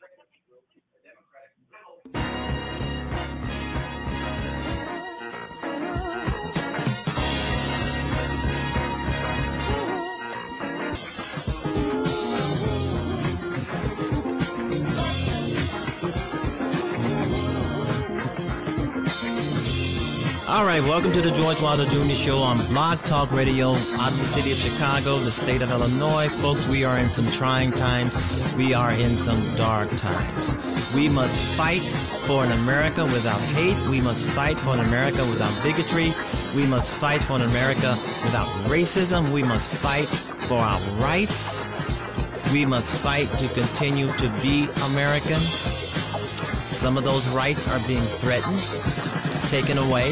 All 20.49 20.63
right, 20.63 20.81
welcome 20.81 21.11
to 21.11 21.19
the 21.19 21.31
George 21.31 21.61
Wilder 21.61 21.83
Jr. 21.83 22.13
Show 22.13 22.37
on 22.37 22.57
Blog 22.67 22.99
Talk 22.99 23.33
Radio 23.33 23.71
out 23.71 24.11
of 24.11 24.17
the 24.17 24.23
city 24.23 24.53
of 24.53 24.57
Chicago, 24.57 25.17
the 25.17 25.29
state 25.29 25.61
of 25.61 25.69
Illinois. 25.69 26.29
Folks, 26.29 26.65
we 26.69 26.85
are 26.85 26.97
in 26.99 27.09
some 27.09 27.29
trying 27.31 27.73
times. 27.73 28.55
We 28.55 28.73
are 28.73 28.93
in 28.93 29.09
some 29.09 29.41
dark 29.57 29.89
times. 29.97 30.95
We 30.95 31.09
must 31.09 31.57
fight 31.57 31.81
for 32.25 32.45
an 32.45 32.53
America 32.53 33.03
without 33.03 33.41
hate. 33.57 33.75
We 33.89 33.99
must 33.99 34.23
fight 34.23 34.57
for 34.57 34.73
an 34.73 34.79
America 34.79 35.19
without 35.25 35.51
bigotry. 35.63 36.13
We 36.55 36.65
must 36.65 36.93
fight 36.93 37.21
for 37.21 37.33
an 37.33 37.41
America 37.41 37.89
without 38.23 38.47
racism. 38.71 39.29
We 39.33 39.43
must 39.43 39.69
fight 39.69 40.07
for 40.47 40.59
our 40.59 40.79
rights. 41.03 41.61
We 42.53 42.65
must 42.65 42.95
fight 42.95 43.27
to 43.39 43.49
continue 43.53 44.07
to 44.13 44.29
be 44.41 44.69
Americans. 44.91 45.87
Some 46.71 46.95
of 46.95 47.03
those 47.03 47.27
rights 47.29 47.67
are 47.67 47.85
being 47.85 47.99
threatened, 48.21 48.55
taken 49.47 49.77
away, 49.77 50.11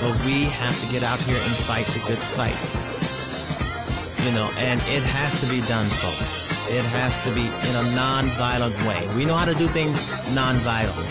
but 0.00 0.24
we 0.24 0.44
have 0.44 0.74
to 0.80 0.90
get 0.90 1.02
out 1.02 1.20
here 1.20 1.36
and 1.36 1.54
fight 1.68 1.84
the 1.86 2.00
good 2.08 2.18
fight. 2.32 2.56
You 4.24 4.32
know, 4.32 4.50
and 4.56 4.80
it 4.88 5.02
has 5.02 5.40
to 5.42 5.46
be 5.46 5.60
done, 5.68 5.86
folks. 5.86 6.48
It 6.70 6.84
has 6.86 7.18
to 7.24 7.30
be 7.32 7.42
in 7.44 7.86
a 7.86 7.94
non-violent 7.94 8.74
way. 8.86 9.06
We 9.16 9.26
know 9.26 9.34
how 9.34 9.44
to 9.44 9.54
do 9.54 9.66
things 9.66 10.34
non-violently. 10.34 11.06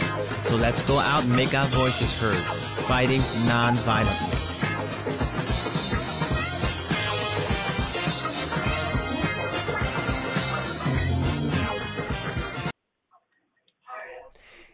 So 0.50 0.56
let's 0.56 0.82
go 0.88 0.98
out 0.98 1.26
and 1.26 1.36
make 1.36 1.54
our 1.54 1.68
voices 1.68 2.20
heard, 2.20 2.42
fighting 2.86 3.22
non-violently. 3.48 4.38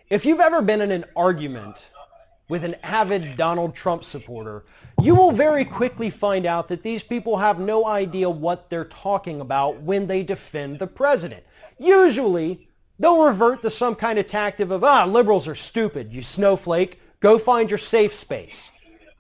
If 0.10 0.26
you've 0.26 0.40
ever 0.40 0.61
been 0.61 0.80
in 0.80 0.91
an 0.91 1.06
argument 1.15 1.88
with 2.49 2.63
an 2.63 2.75
avid 2.83 3.37
Donald 3.37 3.73
Trump 3.73 4.03
supporter, 4.03 4.65
you 5.01 5.15
will 5.15 5.31
very 5.31 5.65
quickly 5.65 6.09
find 6.09 6.45
out 6.45 6.67
that 6.67 6.83
these 6.83 7.03
people 7.03 7.37
have 7.37 7.59
no 7.59 7.87
idea 7.87 8.29
what 8.29 8.69
they're 8.69 8.85
talking 8.85 9.41
about 9.41 9.81
when 9.81 10.07
they 10.07 10.23
defend 10.23 10.79
the 10.79 10.87
president. 10.87 11.43
Usually, 11.79 12.67
they'll 12.99 13.23
revert 13.23 13.61
to 13.61 13.69
some 13.69 13.95
kind 13.95 14.19
of 14.19 14.27
tactic 14.27 14.69
of, 14.69 14.83
ah, 14.83 15.05
liberals 15.05 15.47
are 15.47 15.55
stupid, 15.55 16.13
you 16.13 16.21
snowflake, 16.21 16.99
go 17.19 17.39
find 17.39 17.71
your 17.71 17.77
safe 17.77 18.13
space. 18.13 18.71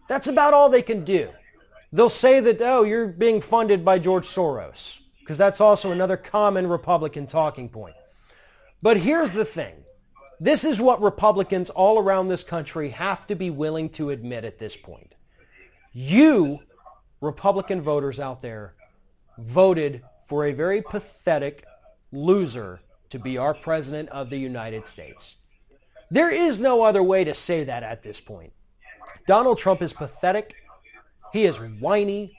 That's 0.07 0.27
about 0.27 0.53
all 0.53 0.69
they 0.69 0.81
can 0.81 1.03
do. 1.03 1.29
They'll 1.91 2.09
say 2.09 2.39
that, 2.39 2.61
oh, 2.61 2.83
you're 2.83 3.07
being 3.07 3.41
funded 3.41 3.85
by 3.85 3.99
George 3.99 4.27
Soros, 4.27 4.99
because 5.19 5.37
that's 5.37 5.61
also 5.61 5.91
another 5.91 6.17
common 6.17 6.67
Republican 6.67 7.25
talking 7.25 7.69
point. 7.69 7.95
But 8.81 8.97
here's 8.97 9.31
the 9.31 9.45
thing. 9.45 9.82
This 10.43 10.65
is 10.65 10.81
what 10.81 11.01
Republicans 11.01 11.69
all 11.69 11.97
around 11.97 12.27
this 12.27 12.43
country 12.43 12.89
have 12.89 13.25
to 13.27 13.35
be 13.35 13.49
willing 13.49 13.87
to 13.91 14.09
admit 14.09 14.43
at 14.43 14.59
this 14.59 14.75
point. 14.75 15.15
You, 15.93 16.59
Republican 17.21 17.81
voters 17.81 18.19
out 18.19 18.41
there, 18.41 18.73
voted 19.37 20.01
for 20.25 20.45
a 20.45 20.51
very 20.51 20.81
pathetic 20.81 21.63
loser 22.11 22.81
to 23.07 23.19
be 23.19 23.37
our 23.37 23.53
president 23.53 24.09
of 24.09 24.29
the 24.29 24.37
United 24.37 24.85
States. 24.85 25.35
There 26.11 26.29
is 26.29 26.59
no 26.59 26.83
other 26.83 27.01
way 27.01 27.23
to 27.23 27.33
say 27.33 27.63
that 27.63 27.81
at 27.81 28.03
this 28.03 28.19
point. 28.19 28.51
Donald 29.25 29.57
Trump 29.57 29.81
is 29.81 29.93
pathetic. 29.93 30.55
He 31.31 31.45
is 31.45 31.55
whiny. 31.55 32.35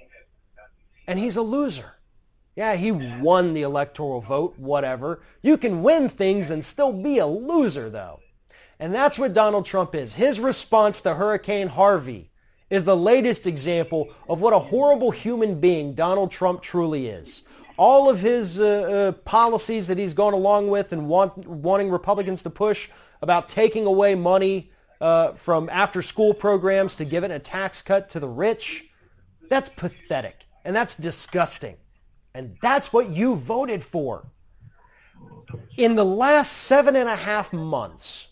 And 1.06 1.18
he's 1.18 1.38
a 1.38 1.42
loser. 1.42 1.93
Yeah, 2.56 2.76
he 2.76 2.92
won 2.92 3.52
the 3.52 3.62
electoral 3.62 4.20
vote, 4.20 4.54
whatever. 4.58 5.22
You 5.42 5.56
can 5.56 5.82
win 5.82 6.08
things 6.08 6.50
and 6.50 6.64
still 6.64 6.92
be 6.92 7.18
a 7.18 7.26
loser, 7.26 7.90
though. 7.90 8.20
And 8.78 8.94
that's 8.94 9.18
what 9.18 9.32
Donald 9.32 9.66
Trump 9.66 9.94
is. 9.94 10.14
His 10.14 10.38
response 10.38 11.00
to 11.00 11.14
Hurricane 11.14 11.68
Harvey 11.68 12.30
is 12.70 12.84
the 12.84 12.96
latest 12.96 13.46
example 13.46 14.12
of 14.28 14.40
what 14.40 14.52
a 14.52 14.58
horrible 14.58 15.10
human 15.10 15.60
being 15.60 15.94
Donald 15.94 16.30
Trump 16.30 16.62
truly 16.62 17.08
is. 17.08 17.42
All 17.76 18.08
of 18.08 18.20
his 18.20 18.60
uh, 18.60 18.64
uh, 18.64 19.12
policies 19.24 19.88
that 19.88 19.98
he's 19.98 20.14
gone 20.14 20.32
along 20.32 20.70
with 20.70 20.92
and 20.92 21.08
want, 21.08 21.36
wanting 21.46 21.90
Republicans 21.90 22.42
to 22.44 22.50
push 22.50 22.88
about 23.20 23.48
taking 23.48 23.84
away 23.86 24.14
money 24.14 24.70
uh, 25.00 25.32
from 25.32 25.68
after 25.70 26.02
school 26.02 26.32
programs 26.32 26.94
to 26.96 27.04
give 27.04 27.24
it 27.24 27.30
a 27.30 27.38
tax 27.38 27.82
cut 27.82 28.08
to 28.10 28.20
the 28.20 28.28
rich, 28.28 28.90
that's 29.48 29.68
pathetic. 29.68 30.44
And 30.64 30.74
that's 30.74 30.96
disgusting. 30.96 31.76
And 32.34 32.56
that's 32.60 32.92
what 32.92 33.10
you 33.10 33.36
voted 33.36 33.84
for. 33.84 34.26
In 35.76 35.94
the 35.94 36.04
last 36.04 36.52
seven 36.52 36.96
and 36.96 37.08
a 37.08 37.16
half 37.16 37.52
months, 37.52 38.28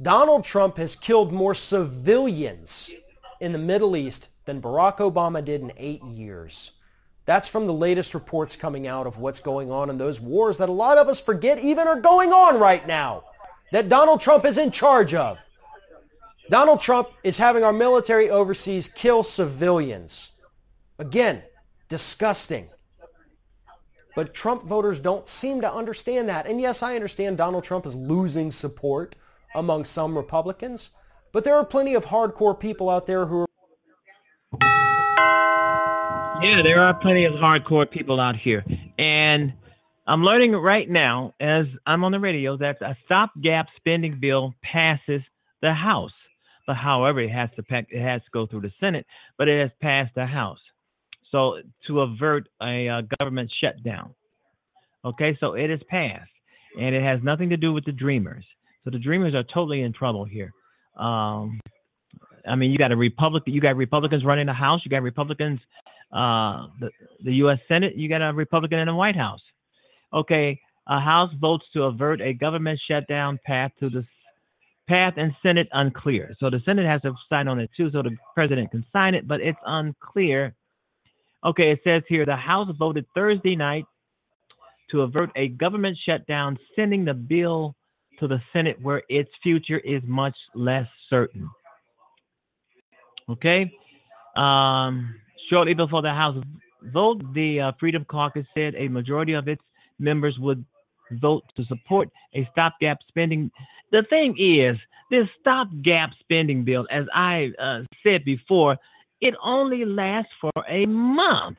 Donald 0.00 0.44
Trump 0.44 0.76
has 0.76 0.94
killed 0.94 1.32
more 1.32 1.54
civilians 1.54 2.90
in 3.40 3.52
the 3.52 3.58
Middle 3.58 3.96
East 3.96 4.28
than 4.44 4.60
Barack 4.60 4.98
Obama 4.98 5.44
did 5.44 5.62
in 5.62 5.72
eight 5.76 6.02
years. 6.04 6.72
That's 7.24 7.48
from 7.48 7.66
the 7.66 7.74
latest 7.74 8.14
reports 8.14 8.56
coming 8.56 8.86
out 8.86 9.06
of 9.06 9.18
what's 9.18 9.40
going 9.40 9.70
on 9.70 9.90
in 9.90 9.98
those 9.98 10.20
wars 10.20 10.58
that 10.58 10.68
a 10.68 10.72
lot 10.72 10.98
of 10.98 11.08
us 11.08 11.20
forget 11.20 11.58
even 11.58 11.86
are 11.86 12.00
going 12.00 12.32
on 12.32 12.58
right 12.58 12.86
now, 12.86 13.24
that 13.72 13.88
Donald 13.88 14.20
Trump 14.20 14.44
is 14.44 14.56
in 14.56 14.70
charge 14.70 15.14
of. 15.14 15.38
Donald 16.48 16.80
Trump 16.80 17.08
is 17.22 17.36
having 17.36 17.62
our 17.62 17.72
military 17.72 18.30
overseas 18.30 18.88
kill 18.88 19.22
civilians. 19.22 20.30
Again, 20.98 21.42
disgusting. 21.88 22.70
But 24.18 24.34
Trump 24.34 24.64
voters 24.64 24.98
don't 24.98 25.28
seem 25.28 25.60
to 25.60 25.72
understand 25.72 26.28
that. 26.28 26.44
And 26.44 26.60
yes, 26.60 26.82
I 26.82 26.96
understand 26.96 27.38
Donald 27.38 27.62
Trump 27.62 27.86
is 27.86 27.94
losing 27.94 28.50
support 28.50 29.14
among 29.54 29.84
some 29.84 30.16
Republicans, 30.16 30.90
but 31.32 31.44
there 31.44 31.54
are 31.54 31.64
plenty 31.64 31.94
of 31.94 32.06
hardcore 32.06 32.58
people 32.58 32.90
out 32.90 33.06
there 33.06 33.26
who 33.26 33.42
are 33.42 33.46
Yeah, 36.42 36.62
there 36.64 36.80
are 36.80 36.94
plenty 37.00 37.26
of 37.26 37.34
hardcore 37.34 37.88
people 37.88 38.18
out 38.18 38.34
here. 38.34 38.64
And 38.98 39.52
I'm 40.04 40.24
learning 40.24 40.50
right 40.50 40.90
now, 40.90 41.34
as 41.38 41.66
I'm 41.86 42.02
on 42.02 42.10
the 42.10 42.18
radio, 42.18 42.56
that 42.56 42.82
a 42.82 42.96
stopgap 43.04 43.66
spending 43.76 44.18
bill 44.20 44.52
passes 44.64 45.22
the 45.62 45.72
House. 45.72 46.10
But 46.66 46.74
however, 46.74 47.20
it 47.20 47.30
has 47.30 47.50
to 47.54 47.62
pack, 47.62 47.86
it 47.90 48.02
has 48.02 48.20
to 48.22 48.30
go 48.32 48.48
through 48.48 48.62
the 48.62 48.72
Senate, 48.80 49.06
but 49.36 49.46
it 49.46 49.60
has 49.62 49.70
passed 49.80 50.16
the 50.16 50.26
House. 50.26 50.58
So 51.30 51.58
to 51.86 52.00
avert 52.00 52.48
a 52.62 52.88
uh, 52.88 53.02
government 53.18 53.50
shutdown. 53.62 54.14
Okay, 55.04 55.36
so 55.40 55.54
it 55.54 55.70
is 55.70 55.80
passed, 55.88 56.30
and 56.78 56.94
it 56.94 57.02
has 57.02 57.20
nothing 57.22 57.48
to 57.50 57.56
do 57.56 57.72
with 57.72 57.84
the 57.84 57.92
Dreamers. 57.92 58.44
So 58.84 58.90
the 58.90 58.98
Dreamers 58.98 59.34
are 59.34 59.44
totally 59.44 59.82
in 59.82 59.92
trouble 59.92 60.24
here. 60.24 60.52
Um, 60.96 61.60
I 62.48 62.56
mean, 62.56 62.70
you 62.72 62.78
got 62.78 62.92
a 62.92 62.96
Republican, 62.96 63.52
you 63.52 63.60
got 63.60 63.76
Republicans 63.76 64.24
running 64.24 64.46
the 64.46 64.52
House, 64.52 64.80
you 64.84 64.90
got 64.90 65.02
Republicans, 65.02 65.60
uh, 66.12 66.66
the 66.80 66.90
the 67.24 67.34
U.S. 67.34 67.58
Senate, 67.68 67.96
you 67.96 68.08
got 68.08 68.22
a 68.22 68.32
Republican 68.32 68.78
in 68.78 68.86
the 68.86 68.94
White 68.94 69.16
House. 69.16 69.40
Okay, 70.12 70.58
a 70.88 70.98
House 70.98 71.30
votes 71.40 71.66
to 71.74 71.84
avert 71.84 72.20
a 72.20 72.32
government 72.32 72.80
shutdown 72.88 73.38
path 73.44 73.70
to 73.80 73.90
the 73.90 74.04
path 74.88 75.14
and 75.16 75.32
Senate 75.42 75.68
unclear. 75.72 76.34
So 76.40 76.48
the 76.48 76.60
Senate 76.64 76.86
has 76.86 77.02
to 77.02 77.12
sign 77.28 77.46
on 77.46 77.60
it 77.60 77.70
too, 77.76 77.90
so 77.92 78.02
the 78.02 78.16
president 78.34 78.70
can 78.70 78.84
sign 78.92 79.14
it, 79.14 79.28
but 79.28 79.40
it's 79.40 79.58
unclear. 79.66 80.54
Okay, 81.44 81.70
it 81.70 81.80
says 81.84 82.02
here 82.08 82.26
the 82.26 82.36
House 82.36 82.68
voted 82.78 83.06
Thursday 83.14 83.54
night 83.54 83.84
to 84.90 85.02
avert 85.02 85.30
a 85.36 85.48
government 85.48 85.96
shutdown, 86.04 86.58
sending 86.74 87.04
the 87.04 87.14
bill 87.14 87.74
to 88.18 88.26
the 88.26 88.40
Senate 88.52 88.80
where 88.82 89.02
its 89.08 89.30
future 89.42 89.78
is 89.78 90.02
much 90.04 90.34
less 90.54 90.86
certain. 91.08 91.48
Okay. 93.28 93.70
Um, 94.36 95.14
shortly 95.50 95.74
before 95.74 96.02
the 96.02 96.12
House 96.12 96.42
vote, 96.82 97.22
the 97.34 97.60
uh, 97.60 97.72
Freedom 97.78 98.04
Caucus 98.04 98.46
said 98.54 98.74
a 98.76 98.88
majority 98.88 99.34
of 99.34 99.48
its 99.48 99.62
members 99.98 100.36
would 100.38 100.64
vote 101.12 101.44
to 101.56 101.64
support 101.66 102.08
a 102.34 102.48
stopgap 102.52 102.98
spending. 103.08 103.50
The 103.92 104.02
thing 104.10 104.34
is, 104.38 104.76
this 105.10 105.26
stopgap 105.40 106.10
spending 106.20 106.64
bill, 106.64 106.86
as 106.90 107.06
I 107.14 107.52
uh, 107.58 107.80
said 108.02 108.24
before, 108.24 108.76
it 109.20 109.34
only 109.42 109.84
lasts 109.84 110.32
for 110.40 110.52
a 110.68 110.86
month. 110.86 111.58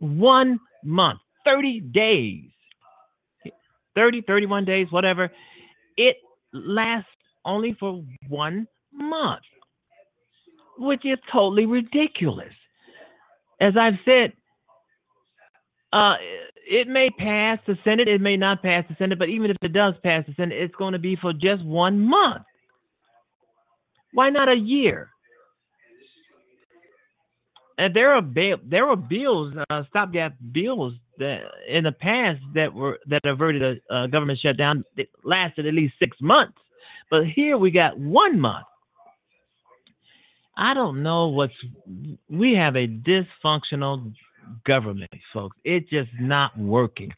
One 0.00 0.60
month, 0.84 1.20
30 1.44 1.80
days. 1.80 2.50
30, 3.94 4.22
31 4.22 4.64
days, 4.64 4.86
whatever. 4.90 5.30
It 5.96 6.16
lasts 6.52 7.08
only 7.44 7.76
for 7.78 8.02
one 8.28 8.66
month, 8.92 9.42
which 10.78 11.04
is 11.04 11.18
totally 11.32 11.66
ridiculous. 11.66 12.52
As 13.60 13.74
I've 13.76 13.98
said, 14.04 14.32
uh, 15.92 16.14
it 16.66 16.88
may 16.88 17.08
pass 17.10 17.58
the 17.66 17.78
Senate, 17.84 18.08
it 18.08 18.20
may 18.20 18.36
not 18.36 18.62
pass 18.62 18.84
the 18.88 18.96
Senate, 18.98 19.18
but 19.18 19.28
even 19.28 19.50
if 19.50 19.56
it 19.62 19.72
does 19.72 19.94
pass 20.02 20.24
the 20.26 20.34
Senate, 20.34 20.60
it's 20.60 20.74
going 20.74 20.92
to 20.92 20.98
be 20.98 21.14
for 21.14 21.32
just 21.32 21.64
one 21.64 22.00
month. 22.00 22.42
Why 24.12 24.30
not 24.30 24.48
a 24.48 24.56
year? 24.56 25.10
And 27.76 27.94
there 27.94 28.12
are 28.12 28.22
there 28.64 28.86
were 28.86 28.96
bills, 28.96 29.54
uh, 29.70 29.82
stopgap 29.90 30.34
bills 30.52 30.94
that 31.18 31.40
in 31.68 31.84
the 31.84 31.92
past 31.92 32.40
that 32.54 32.72
were 32.72 32.98
that 33.06 33.24
averted 33.24 33.80
a, 33.90 33.94
a 33.94 34.08
government 34.08 34.38
shutdown 34.40 34.84
that 34.96 35.06
lasted 35.24 35.66
at 35.66 35.74
least 35.74 35.94
six 35.98 36.16
months, 36.20 36.58
but 37.10 37.26
here 37.26 37.58
we 37.58 37.70
got 37.70 37.98
one 37.98 38.38
month. 38.40 38.66
I 40.56 40.72
don't 40.72 41.02
know 41.02 41.28
what's 41.28 41.52
we 42.30 42.54
have 42.54 42.76
a 42.76 42.86
dysfunctional 42.86 44.12
government, 44.66 45.10
folks. 45.32 45.56
It's 45.64 45.88
just 45.90 46.10
not 46.20 46.56
working. 46.56 47.12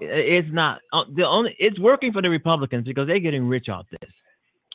It's 0.00 0.48
not 0.52 0.80
uh, 0.92 1.04
the 1.14 1.26
only. 1.26 1.56
It's 1.58 1.78
working 1.78 2.12
for 2.12 2.20
the 2.20 2.30
Republicans 2.30 2.84
because 2.84 3.06
they're 3.06 3.20
getting 3.20 3.48
rich 3.48 3.68
off 3.68 3.86
this. 3.90 4.10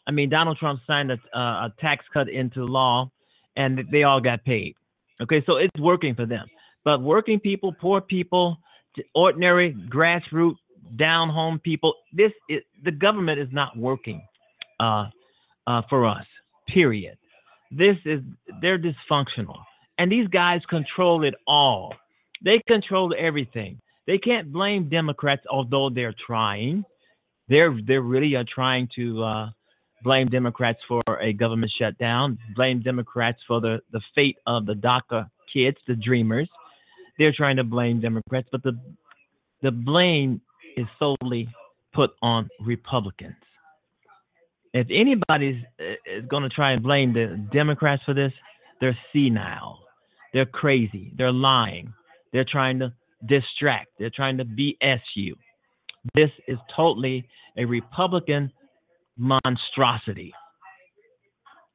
I 0.08 0.12
mean, 0.12 0.30
Donald 0.30 0.58
Trump 0.58 0.80
signed 0.88 1.12
a, 1.12 1.20
uh, 1.38 1.68
a 1.68 1.74
tax 1.80 2.04
cut 2.12 2.30
into 2.30 2.66
law, 2.66 3.12
and 3.56 3.86
they 3.92 4.04
all 4.04 4.22
got 4.22 4.44
paid. 4.44 4.76
Okay, 5.22 5.44
so 5.46 5.58
it's 5.58 5.78
working 5.80 6.16
for 6.16 6.26
them. 6.26 6.48
But 6.84 7.02
working 7.02 7.40
people, 7.40 7.74
poor 7.74 8.02
people, 8.02 8.58
ordinary 9.14 9.76
grassroots, 9.90 10.58
down 10.96 11.30
home 11.30 11.60
people, 11.60 11.94
this 12.14 12.32
is, 12.48 12.62
the 12.84 12.92
government 12.92 13.40
is 13.40 13.50
not 13.52 13.78
working 13.78 14.22
uh, 14.80 15.06
uh, 15.68 15.82
for 15.90 16.08
us. 16.08 16.26
Period. 16.68 17.18
This 17.72 17.98
is 18.06 18.22
they're 18.62 18.80
dysfunctional, 18.80 19.58
and 19.98 20.12
these 20.12 20.28
guys 20.28 20.62
control 20.70 21.24
it 21.24 21.36
all. 21.48 21.94
They 22.44 22.62
control 22.68 23.14
everything. 23.18 23.80
They 24.08 24.18
can't 24.18 24.52
blame 24.52 24.90
Democrats, 24.90 25.44
although 25.50 25.90
they're 25.90 26.16
trying. 26.26 26.84
They're 27.48 27.78
they're 27.86 28.02
really 28.02 28.36
are 28.36 28.46
trying 28.52 28.90
to 28.96 29.24
uh, 29.24 29.50
blame 30.04 30.28
Democrats 30.28 30.80
for 30.88 31.02
a 31.20 31.34
government 31.34 31.72
shutdown. 31.78 32.38
Blame 32.56 32.82
Democrats 32.82 33.40
for 33.48 33.60
the 33.62 33.82
the 33.92 34.02
fate 34.16 34.38
of 34.46 34.66
the 34.66 34.74
DACA 34.74 35.30
kids, 35.52 35.78
the 35.88 35.96
Dreamers. 35.96 36.50
They're 37.18 37.34
trying 37.34 37.58
to 37.58 37.64
blame 37.64 38.00
Democrats, 38.00 38.48
but 38.52 38.64
the 38.64 38.80
the 39.62 39.72
blame 39.72 40.42
is 40.78 40.86
solely 40.98 41.50
put 41.94 42.12
on 42.22 42.50
Republicans. 42.62 43.36
If 44.74 44.88
anybody's 44.92 45.62
uh, 45.80 45.94
is 46.06 46.26
going 46.28 46.44
to 46.44 46.50
try 46.50 46.72
and 46.72 46.84
blame 46.84 47.14
the 47.14 47.44
Democrats 47.52 48.04
for 48.06 48.14
this, 48.14 48.32
they're 48.80 48.98
senile, 49.12 49.80
they're 50.34 50.46
crazy, 50.46 51.12
they're 51.18 51.32
lying, 51.32 51.92
they're 52.32 52.46
trying 52.50 52.80
to 52.80 52.94
distract, 53.26 53.88
they're 53.98 54.12
trying 54.12 54.38
to 54.38 54.46
BS 54.46 55.02
you. 55.16 55.36
This 56.14 56.30
is 56.48 56.58
totally 56.76 57.28
a 57.58 57.66
Republican 57.66 58.52
monstrosity. 59.20 60.34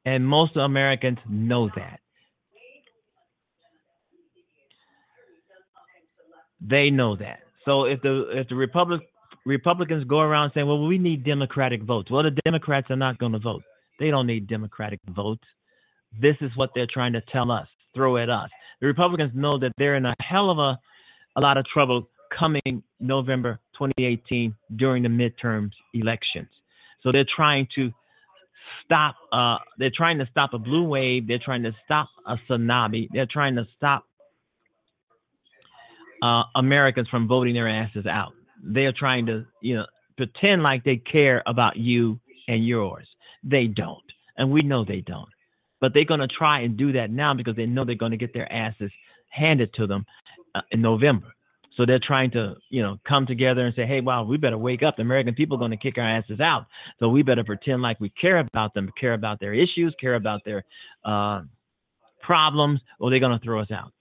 And 0.04 0.26
most 0.26 0.56
Americans 0.56 1.18
know 1.28 1.70
that. 1.76 2.00
They 6.60 6.90
know 6.90 7.16
that. 7.16 7.40
So 7.64 7.84
if 7.84 8.00
the 8.02 8.30
if 8.32 8.48
the 8.48 8.54
Republic, 8.54 9.00
Republicans 9.44 10.04
go 10.04 10.20
around 10.20 10.52
saying, 10.54 10.66
"Well, 10.66 10.86
we 10.86 10.98
need 10.98 11.24
Democratic 11.24 11.82
votes," 11.82 12.10
well, 12.10 12.22
the 12.22 12.38
Democrats 12.44 12.90
are 12.90 12.96
not 12.96 13.18
going 13.18 13.32
to 13.32 13.38
vote. 13.38 13.62
They 13.98 14.10
don't 14.10 14.26
need 14.26 14.46
Democratic 14.46 15.00
votes. 15.08 15.44
This 16.20 16.36
is 16.40 16.50
what 16.56 16.70
they're 16.74 16.86
trying 16.92 17.12
to 17.14 17.22
tell 17.32 17.50
us, 17.50 17.68
throw 17.94 18.16
at 18.16 18.30
us. 18.30 18.50
The 18.80 18.86
Republicans 18.86 19.32
know 19.34 19.58
that 19.58 19.72
they're 19.78 19.96
in 19.96 20.06
a 20.06 20.14
hell 20.22 20.50
of 20.50 20.58
a, 20.58 20.78
a 21.36 21.40
lot 21.40 21.56
of 21.56 21.64
trouble 21.66 22.08
coming 22.36 22.82
November 23.00 23.60
2018 23.74 24.54
during 24.76 25.02
the 25.02 25.08
midterms 25.08 25.72
elections. 25.92 26.48
So 27.04 27.12
they're 27.12 27.26
trying 27.36 27.68
to 27.76 27.92
stop. 28.84 29.14
Uh, 29.32 29.58
they're 29.78 29.92
trying 29.94 30.18
to 30.18 30.26
stop 30.30 30.54
a 30.54 30.58
blue 30.58 30.84
wave. 30.84 31.28
They're 31.28 31.38
trying 31.38 31.62
to 31.62 31.72
stop 31.84 32.08
a 32.26 32.36
tsunami. 32.48 33.08
They're 33.12 33.28
trying 33.30 33.54
to 33.56 33.66
stop 33.76 34.04
uh, 36.22 36.44
Americans 36.56 37.08
from 37.08 37.28
voting 37.28 37.54
their 37.54 37.68
asses 37.68 38.06
out. 38.06 38.32
They're 38.62 38.92
trying 38.92 39.26
to, 39.26 39.44
you 39.60 39.76
know, 39.76 39.86
pretend 40.16 40.62
like 40.62 40.82
they 40.84 40.96
care 40.96 41.42
about 41.46 41.76
you 41.76 42.18
and 42.48 42.66
yours. 42.66 43.06
They 43.42 43.66
don't, 43.66 44.04
and 44.38 44.50
we 44.50 44.62
know 44.62 44.84
they 44.84 45.00
don't. 45.00 45.28
But 45.80 45.92
they're 45.92 46.04
going 46.04 46.20
to 46.20 46.28
try 46.28 46.60
and 46.60 46.78
do 46.78 46.92
that 46.92 47.10
now 47.10 47.34
because 47.34 47.56
they 47.56 47.66
know 47.66 47.84
they're 47.84 47.94
going 47.94 48.12
to 48.12 48.16
get 48.16 48.32
their 48.32 48.50
asses 48.50 48.90
handed 49.28 49.74
to 49.74 49.86
them 49.86 50.06
uh, 50.54 50.62
in 50.70 50.80
November. 50.80 51.33
So 51.76 51.84
they're 51.84 52.00
trying 52.00 52.30
to, 52.32 52.54
you 52.70 52.82
know, 52.82 52.98
come 53.06 53.26
together 53.26 53.66
and 53.66 53.74
say, 53.74 53.84
hey, 53.86 54.00
wow, 54.00 54.22
we 54.24 54.36
better 54.36 54.58
wake 54.58 54.82
up. 54.82 54.96
The 54.96 55.02
American 55.02 55.34
people 55.34 55.56
are 55.56 55.58
going 55.58 55.72
to 55.72 55.76
kick 55.76 55.98
our 55.98 56.08
asses 56.08 56.40
out. 56.40 56.66
So 57.00 57.08
we 57.08 57.22
better 57.22 57.42
pretend 57.42 57.82
like 57.82 57.98
we 58.00 58.10
care 58.10 58.38
about 58.38 58.74
them, 58.74 58.90
care 59.00 59.14
about 59.14 59.40
their 59.40 59.54
issues, 59.54 59.94
care 60.00 60.14
about 60.14 60.42
their 60.44 60.64
uh, 61.04 61.42
problems, 62.22 62.80
or 63.00 63.10
they're 63.10 63.18
going 63.18 63.36
to 63.36 63.44
throw 63.44 63.60
us 63.60 63.70
out. 63.72 63.92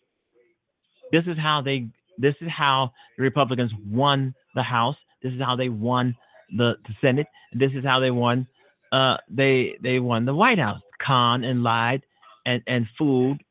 This 1.11 1.23
is 1.27 1.37
how 1.37 1.61
they. 1.63 1.87
This 2.19 2.35
is 2.41 2.49
how 2.55 2.91
the 3.17 3.23
Republicans 3.23 3.71
won 3.89 4.35
the 4.53 4.61
House. 4.61 4.95
This 5.23 5.33
is 5.33 5.41
how 5.41 5.55
they 5.55 5.69
won 5.69 6.15
the, 6.55 6.73
the 6.87 6.93
Senate. 7.01 7.25
This 7.53 7.71
is 7.73 7.83
how 7.83 7.99
they 7.99 8.11
won. 8.11 8.47
Uh, 8.91 9.17
they 9.29 9.77
they 9.81 9.97
won 9.99 10.25
the 10.25 10.35
White 10.35 10.59
House. 10.59 10.81
Con 11.03 11.43
and 11.43 11.63
lied 11.63 12.03
and 12.45 12.61
and 12.67 12.85
fooled 12.97 13.41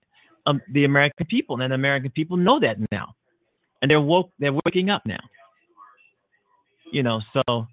um, 0.47 0.61
the 0.73 0.85
American 0.85 1.27
people, 1.27 1.61
and 1.61 1.73
the 1.73 1.75
American 1.75 2.11
people 2.13 2.37
know 2.37 2.61
that 2.61 2.77
now 2.93 3.15
and 3.83 3.91
they're 3.91 4.01
woke 4.01 4.31
they're 4.39 4.57
waking 4.65 4.89
up 4.91 5.03
now. 5.05 5.21
You 6.91 7.03
know 7.03 7.21
so 7.35 7.67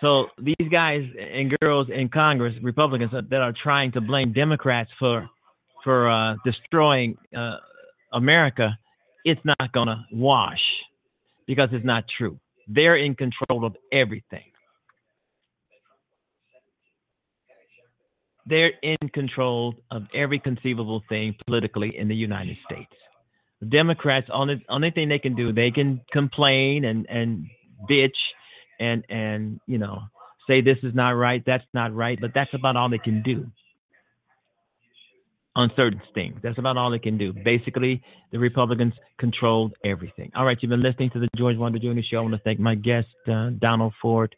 so 0.00 0.26
these 0.40 0.68
guys 0.70 1.02
and 1.18 1.52
girls 1.60 1.88
in 1.92 2.08
congress 2.08 2.54
republicans 2.62 3.10
that 3.12 3.40
are 3.40 3.52
trying 3.62 3.90
to 3.92 4.00
blame 4.00 4.32
democrats 4.32 4.90
for 4.98 5.28
for 5.84 6.10
uh, 6.10 6.36
destroying 6.44 7.16
uh, 7.36 7.56
america 8.12 8.78
it's 9.24 9.40
not 9.44 9.72
to 9.88 10.04
wash 10.12 10.60
because 11.46 11.68
it's 11.72 11.84
not 11.84 12.04
true. 12.16 12.38
They're 12.68 12.96
in 12.96 13.14
control 13.14 13.64
of 13.64 13.74
everything. 13.92 14.44
They're 18.46 18.72
in 18.82 19.08
control 19.12 19.74
of 19.90 20.04
every 20.14 20.38
conceivable 20.38 21.02
thing 21.08 21.34
politically 21.46 21.98
in 21.98 22.08
the 22.08 22.14
united 22.14 22.56
states 22.64 22.92
the 23.60 23.66
Democrats, 23.66 24.28
only 24.32 24.64
only 24.68 24.90
thing 24.90 25.08
they 25.08 25.18
can 25.18 25.34
do, 25.34 25.52
they 25.52 25.70
can 25.70 26.00
complain 26.12 26.84
and 26.84 27.06
and 27.08 27.46
bitch 27.90 28.10
and 28.78 29.04
and 29.08 29.60
you 29.66 29.78
know 29.78 30.02
say 30.46 30.60
this 30.60 30.78
is 30.82 30.94
not 30.94 31.10
right, 31.10 31.42
that's 31.44 31.64
not 31.74 31.94
right, 31.94 32.18
but 32.20 32.30
that's 32.34 32.52
about 32.54 32.76
all 32.76 32.88
they 32.88 32.98
can 32.98 33.22
do 33.22 33.46
on 35.56 35.70
certain 35.74 36.00
things. 36.14 36.38
That's 36.42 36.58
about 36.58 36.76
all 36.76 36.90
they 36.90 37.00
can 37.00 37.18
do. 37.18 37.32
Basically, 37.32 38.02
the 38.30 38.38
Republicans 38.38 38.94
controlled 39.18 39.74
everything. 39.84 40.30
All 40.36 40.44
right, 40.44 40.56
you've 40.60 40.70
been 40.70 40.82
listening 40.82 41.10
to 41.10 41.18
the 41.18 41.28
George 41.36 41.56
Wilder 41.56 41.78
Jr. 41.78 42.00
Show. 42.08 42.18
I 42.18 42.20
want 42.20 42.34
to 42.34 42.40
thank 42.44 42.60
my 42.60 42.76
guest, 42.76 43.08
uh, 43.26 43.50
Donald 43.58 43.92
Ford, 44.00 44.34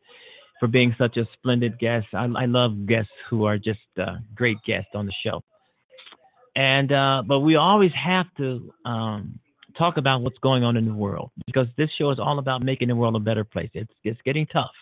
for 0.58 0.66
being 0.66 0.94
such 0.98 1.18
a 1.18 1.28
splendid 1.34 1.78
guest. 1.78 2.06
I, 2.14 2.24
I 2.24 2.46
love 2.46 2.86
guests 2.86 3.12
who 3.28 3.44
are 3.44 3.58
just 3.58 3.80
uh, 4.00 4.16
great 4.34 4.56
guests 4.66 4.90
on 4.94 5.06
the 5.06 5.12
show 5.24 5.42
and 6.56 6.92
uh, 6.92 7.22
but 7.26 7.40
we 7.40 7.56
always 7.56 7.92
have 7.92 8.26
to 8.36 8.72
um, 8.84 9.38
talk 9.78 9.96
about 9.96 10.22
what's 10.22 10.38
going 10.38 10.64
on 10.64 10.76
in 10.76 10.86
the 10.86 10.94
world 10.94 11.30
because 11.46 11.66
this 11.76 11.88
show 11.98 12.10
is 12.10 12.18
all 12.18 12.38
about 12.38 12.62
making 12.62 12.88
the 12.88 12.96
world 12.96 13.16
a 13.16 13.20
better 13.20 13.44
place. 13.44 13.70
It's 13.74 13.92
it's 14.04 14.20
getting 14.24 14.46
tough. 14.46 14.72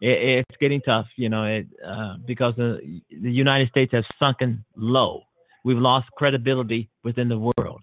It, 0.00 0.44
it's 0.48 0.56
getting 0.60 0.80
tough, 0.82 1.06
you 1.16 1.28
know, 1.28 1.44
it, 1.44 1.66
uh, 1.86 2.16
because 2.26 2.54
the, 2.56 3.00
the 3.10 3.30
United 3.30 3.68
States 3.70 3.92
has 3.92 4.04
sunken 4.18 4.64
low. 4.76 5.22
We've 5.64 5.78
lost 5.78 6.08
credibility 6.16 6.90
within 7.02 7.28
the 7.28 7.38
world, 7.38 7.82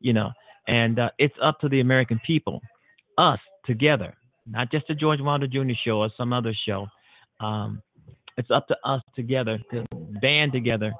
you 0.00 0.12
know, 0.12 0.30
and 0.68 0.98
uh, 0.98 1.10
it's 1.18 1.34
up 1.42 1.60
to 1.60 1.68
the 1.68 1.80
American 1.80 2.20
people, 2.26 2.60
us 3.18 3.40
together, 3.64 4.14
not 4.46 4.70
just 4.70 4.86
the 4.88 4.94
George 4.94 5.20
Wilder 5.20 5.46
Jr. 5.46 5.72
show 5.84 6.00
or 6.00 6.10
some 6.16 6.32
other 6.32 6.52
show. 6.66 6.86
Um, 7.40 7.82
it's 8.36 8.50
up 8.50 8.68
to 8.68 8.76
us 8.84 9.00
together 9.14 9.58
to 9.72 9.84
band 10.20 10.52
together 10.52 10.92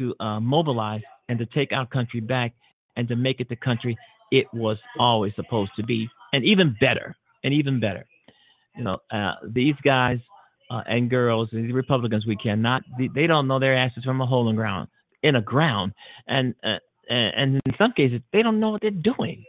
to 0.00 0.14
uh, 0.18 0.40
mobilize 0.40 1.02
and 1.28 1.38
to 1.38 1.46
take 1.46 1.72
our 1.72 1.86
country 1.86 2.20
back 2.20 2.52
and 2.96 3.06
to 3.08 3.16
make 3.16 3.40
it 3.40 3.48
the 3.48 3.56
country 3.56 3.96
it 4.30 4.46
was 4.52 4.78
always 4.98 5.32
supposed 5.34 5.72
to 5.76 5.82
be, 5.82 6.08
and 6.32 6.44
even 6.44 6.76
better, 6.80 7.16
and 7.42 7.52
even 7.52 7.80
better. 7.80 8.06
You 8.76 8.84
know, 8.84 8.98
uh, 9.10 9.32
these 9.42 9.74
guys 9.84 10.18
uh, 10.70 10.82
and 10.86 11.10
girls, 11.10 11.48
these 11.52 11.72
Republicans, 11.72 12.26
we 12.26 12.36
cannot. 12.36 12.82
They, 13.14 13.26
don't 13.26 13.48
know 13.48 13.58
their 13.58 13.76
asses 13.76 14.04
from 14.04 14.20
a 14.20 14.26
hole 14.26 14.48
in 14.48 14.56
ground, 14.56 14.88
in 15.22 15.36
a 15.36 15.42
ground, 15.42 15.92
and 16.28 16.54
uh, 16.62 16.76
and 17.08 17.56
in 17.66 17.74
some 17.76 17.92
cases, 17.92 18.20
they 18.32 18.42
don't 18.42 18.60
know 18.60 18.70
what 18.70 18.82
they're 18.82 18.90
doing. 18.92 19.44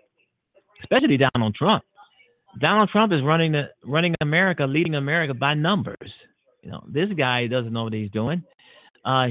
Especially 0.81 1.17
Donald 1.17 1.53
Trump. 1.53 1.83
Donald 2.59 2.89
Trump 2.89 3.13
is 3.13 3.21
running 3.21 3.51
the 3.51 3.69
running 3.85 4.15
America, 4.21 4.65
leading 4.65 4.95
America 4.95 5.33
by 5.33 5.53
numbers. 5.53 6.11
You 6.63 6.71
know, 6.71 6.83
this 6.87 7.09
guy 7.15 7.47
doesn't 7.47 7.71
know 7.71 7.83
what 7.83 7.93
he's 7.93 8.11
doing. 8.11 8.43
Uh, 9.05 9.27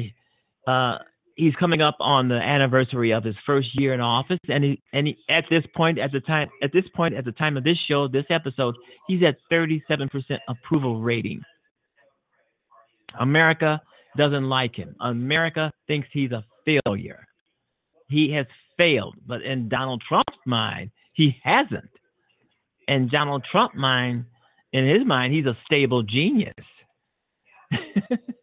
he's 1.40 1.54
coming 1.54 1.80
up 1.80 1.96
on 2.00 2.28
the 2.28 2.34
anniversary 2.34 3.12
of 3.12 3.24
his 3.24 3.34
first 3.46 3.68
year 3.74 3.94
in 3.94 4.00
office, 4.00 4.38
and 4.48 4.62
he, 4.62 4.82
and 4.92 5.06
he, 5.06 5.16
at 5.28 5.44
this 5.50 5.64
point, 5.74 5.98
at 5.98 6.12
the 6.12 6.20
time, 6.20 6.48
at 6.62 6.70
this 6.72 6.84
point, 6.94 7.14
at 7.14 7.24
the 7.24 7.32
time 7.32 7.56
of 7.56 7.64
this 7.64 7.78
show, 7.88 8.06
this 8.06 8.26
episode, 8.30 8.74
he's 9.08 9.22
at 9.22 9.36
37% 9.50 10.10
approval 10.48 11.00
rating. 11.00 11.42
America 13.18 13.80
doesn't 14.16 14.48
like 14.48 14.76
him. 14.76 14.94
America 15.00 15.72
thinks 15.86 16.08
he's 16.12 16.32
a 16.32 16.44
failure. 16.64 17.24
He 18.08 18.32
has 18.34 18.46
failed, 18.78 19.16
but 19.26 19.42
in 19.42 19.68
Donald 19.68 20.02
Trump's 20.06 20.38
mind, 20.46 20.90
he 21.14 21.36
hasn't. 21.42 21.90
In 22.86 23.08
Donald 23.08 23.44
Trump's 23.50 23.76
mind, 23.76 24.26
in 24.72 24.86
his 24.86 25.06
mind, 25.06 25.32
he's 25.32 25.46
a 25.46 25.56
stable 25.64 26.02
genius. 26.02 26.54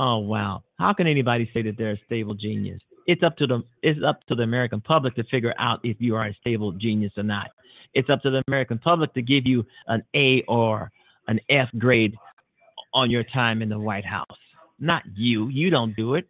Oh 0.00 0.18
wow! 0.18 0.62
How 0.78 0.92
can 0.92 1.08
anybody 1.08 1.50
say 1.52 1.60
that 1.62 1.76
they're 1.76 1.90
a 1.90 2.00
stable 2.06 2.34
genius? 2.34 2.80
It's 3.08 3.24
up 3.24 3.36
to 3.38 3.48
the 3.48 3.64
it's 3.82 3.98
up 4.06 4.24
to 4.28 4.36
the 4.36 4.44
American 4.44 4.80
public 4.80 5.16
to 5.16 5.24
figure 5.24 5.52
out 5.58 5.80
if 5.82 5.96
you 5.98 6.14
are 6.14 6.26
a 6.26 6.34
stable 6.40 6.70
genius 6.70 7.10
or 7.16 7.24
not. 7.24 7.48
It's 7.94 8.08
up 8.08 8.22
to 8.22 8.30
the 8.30 8.40
American 8.46 8.78
public 8.78 9.12
to 9.14 9.22
give 9.22 9.44
you 9.44 9.66
an 9.88 10.04
A 10.14 10.44
or 10.46 10.92
an 11.26 11.40
F 11.50 11.68
grade 11.78 12.14
on 12.94 13.10
your 13.10 13.24
time 13.24 13.60
in 13.60 13.68
the 13.68 13.78
White 13.78 14.04
House. 14.04 14.26
Not 14.78 15.02
you. 15.16 15.48
You 15.48 15.68
don't 15.68 15.96
do 15.96 16.14
it. 16.14 16.28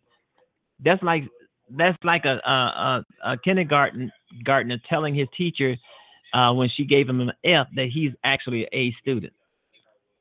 That's 0.82 1.02
like 1.02 1.24
that's 1.76 1.98
like 2.02 2.24
a 2.24 2.40
a, 2.48 2.52
a, 2.52 3.32
a 3.32 3.38
kindergarten 3.38 4.10
gardener 4.44 4.78
telling 4.88 5.14
his 5.14 5.28
teacher 5.36 5.76
uh, 6.32 6.54
when 6.54 6.70
she 6.74 6.86
gave 6.86 7.06
him 7.06 7.20
an 7.20 7.32
F 7.44 7.66
that 7.76 7.90
he's 7.92 8.12
actually 8.24 8.62
an 8.62 8.70
A 8.72 8.94
student, 9.02 9.34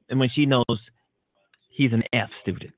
and 0.10 0.20
when 0.20 0.30
she 0.36 0.46
knows 0.46 0.66
he's 1.70 1.94
an 1.94 2.04
F 2.12 2.30
student. 2.42 2.74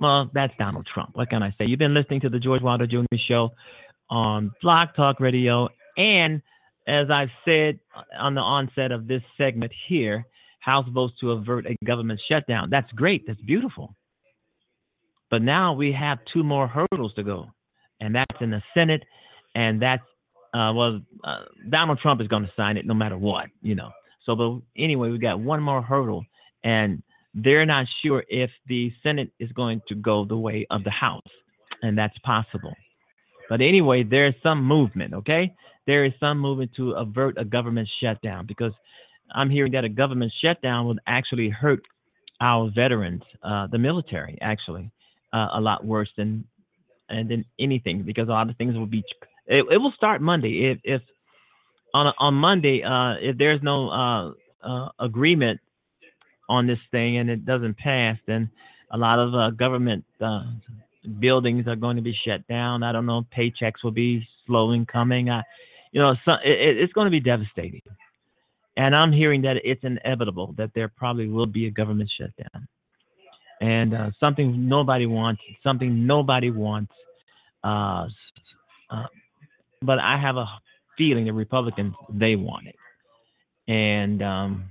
Well, 0.00 0.30
that's 0.32 0.54
Donald 0.58 0.88
Trump. 0.92 1.10
What 1.12 1.28
can 1.28 1.42
I 1.42 1.50
say? 1.50 1.66
You've 1.66 1.78
been 1.78 1.92
listening 1.92 2.22
to 2.22 2.30
the 2.30 2.38
George 2.38 2.62
Wilder 2.62 2.86
Jr. 2.86 3.04
Show 3.28 3.50
on 4.08 4.50
Blog 4.62 4.88
Talk 4.96 5.20
Radio. 5.20 5.68
And 5.98 6.40
as 6.88 7.10
I've 7.10 7.28
said 7.44 7.78
on 8.18 8.34
the 8.34 8.40
onset 8.40 8.92
of 8.92 9.06
this 9.06 9.22
segment 9.36 9.72
here, 9.88 10.24
House 10.60 10.86
votes 10.92 11.14
to 11.20 11.32
avert 11.32 11.66
a 11.66 11.76
government 11.84 12.20
shutdown. 12.30 12.68
That's 12.70 12.90
great. 12.92 13.26
That's 13.26 13.40
beautiful. 13.42 13.94
But 15.30 15.42
now 15.42 15.74
we 15.74 15.92
have 15.92 16.18
two 16.32 16.42
more 16.42 16.66
hurdles 16.66 17.14
to 17.14 17.22
go, 17.22 17.46
and 18.00 18.14
that's 18.14 18.40
in 18.40 18.50
the 18.50 18.62
Senate, 18.74 19.02
and 19.54 19.80
that's 19.80 20.02
uh, 20.52 20.72
well, 20.74 21.00
uh, 21.22 21.44
Donald 21.70 22.00
Trump 22.00 22.20
is 22.20 22.26
going 22.26 22.42
to 22.42 22.52
sign 22.56 22.76
it 22.76 22.84
no 22.84 22.94
matter 22.94 23.16
what, 23.16 23.46
you 23.62 23.74
know. 23.74 23.90
So, 24.26 24.34
but 24.34 24.82
anyway, 24.82 25.10
we 25.10 25.18
got 25.18 25.38
one 25.38 25.62
more 25.62 25.80
hurdle, 25.80 26.24
and 26.64 27.02
they're 27.34 27.66
not 27.66 27.86
sure 28.02 28.24
if 28.28 28.50
the 28.66 28.92
Senate 29.02 29.30
is 29.38 29.50
going 29.52 29.80
to 29.88 29.94
go 29.94 30.24
the 30.24 30.36
way 30.36 30.66
of 30.70 30.84
the 30.84 30.90
House, 30.90 31.22
and 31.82 31.96
that's 31.96 32.16
possible. 32.18 32.74
But 33.48 33.60
anyway, 33.60 34.04
there's 34.04 34.34
some 34.42 34.64
movement, 34.64 35.14
okay? 35.14 35.54
There 35.86 36.04
is 36.04 36.12
some 36.20 36.38
movement 36.38 36.72
to 36.76 36.92
avert 36.92 37.36
a 37.38 37.44
government 37.44 37.88
shutdown 38.00 38.46
because 38.46 38.72
I'm 39.34 39.50
hearing 39.50 39.72
that 39.72 39.84
a 39.84 39.88
government 39.88 40.32
shutdown 40.42 40.86
would 40.86 41.00
actually 41.06 41.48
hurt 41.48 41.82
our 42.40 42.70
veterans, 42.74 43.22
uh, 43.42 43.66
the 43.66 43.78
military, 43.78 44.38
actually, 44.40 44.90
uh, 45.32 45.48
a 45.54 45.60
lot 45.60 45.84
worse 45.84 46.08
than 46.16 46.44
and 47.08 47.28
than 47.28 47.44
anything 47.58 48.02
because 48.02 48.28
a 48.28 48.30
lot 48.30 48.48
of 48.48 48.56
things 48.56 48.74
will 48.76 48.86
be. 48.86 49.04
It, 49.46 49.64
it 49.70 49.78
will 49.78 49.92
start 49.96 50.20
Monday 50.20 50.70
if 50.70 50.78
if 50.84 51.02
on 51.92 52.12
on 52.18 52.34
Monday, 52.34 52.82
uh, 52.82 53.14
if 53.20 53.36
there's 53.36 53.62
no 53.62 53.90
uh, 53.90 54.32
uh, 54.66 54.88
agreement 54.98 55.60
on 56.50 56.66
this 56.66 56.80
thing 56.90 57.18
and 57.18 57.30
it 57.30 57.46
doesn't 57.46 57.78
pass, 57.78 58.18
then 58.26 58.50
a 58.90 58.98
lot 58.98 59.18
of 59.18 59.34
uh, 59.34 59.50
government 59.50 60.04
uh, 60.20 60.42
buildings 61.20 61.66
are 61.68 61.76
going 61.76 61.96
to 61.96 62.02
be 62.02 62.14
shut 62.26 62.46
down. 62.48 62.82
I 62.82 62.92
don't 62.92 63.06
know. 63.06 63.24
Paychecks 63.36 63.84
will 63.84 63.92
be 63.92 64.26
slow 64.46 64.72
in 64.72 64.84
coming. 64.84 65.30
I, 65.30 65.42
you 65.92 66.00
know, 66.00 66.14
so 66.24 66.32
it, 66.44 66.76
it's 66.76 66.92
going 66.92 67.06
to 67.06 67.10
be 67.10 67.20
devastating. 67.20 67.82
And 68.76 68.94
I'm 68.94 69.12
hearing 69.12 69.42
that 69.42 69.56
it's 69.62 69.84
inevitable 69.84 70.54
that 70.58 70.70
there 70.74 70.88
probably 70.88 71.28
will 71.28 71.46
be 71.46 71.66
a 71.66 71.70
government 71.70 72.10
shutdown. 72.18 72.68
And 73.60 73.94
uh, 73.94 74.10
something 74.18 74.68
nobody 74.68 75.06
wants, 75.06 75.42
something 75.62 76.06
nobody 76.06 76.50
wants. 76.50 76.92
Uh, 77.62 78.06
uh, 78.90 79.06
but 79.82 79.98
I 79.98 80.18
have 80.20 80.36
a 80.36 80.46
feeling 80.98 81.26
the 81.26 81.32
Republicans, 81.32 81.94
they 82.12 82.36
want 82.36 82.66
it. 82.68 82.76
And 83.68 84.22
um, 84.22 84.64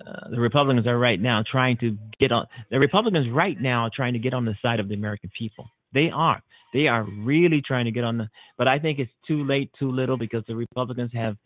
uh, 0.00 0.28
the 0.30 0.40
Republicans 0.40 0.86
are 0.86 0.98
right 0.98 1.20
now 1.20 1.42
trying 1.50 1.76
to 1.78 1.96
get 2.18 2.32
on, 2.32 2.46
the 2.70 2.78
Republicans 2.78 3.28
right 3.30 3.60
now 3.60 3.82
are 3.82 3.90
trying 3.94 4.12
to 4.14 4.18
get 4.18 4.34
on 4.34 4.44
the 4.44 4.54
side 4.60 4.80
of 4.80 4.88
the 4.88 4.94
American 4.94 5.30
people. 5.36 5.70
They 5.92 6.10
are. 6.10 6.42
They 6.72 6.88
are 6.88 7.04
really 7.04 7.62
trying 7.62 7.84
to 7.84 7.92
get 7.92 8.02
on 8.02 8.18
the, 8.18 8.28
but 8.58 8.66
I 8.66 8.78
think 8.80 8.98
it's 8.98 9.12
too 9.28 9.44
late, 9.44 9.70
too 9.78 9.92
little 9.92 10.16
because 10.16 10.42
the 10.48 10.56
Republicans 10.56 11.12
have 11.14 11.36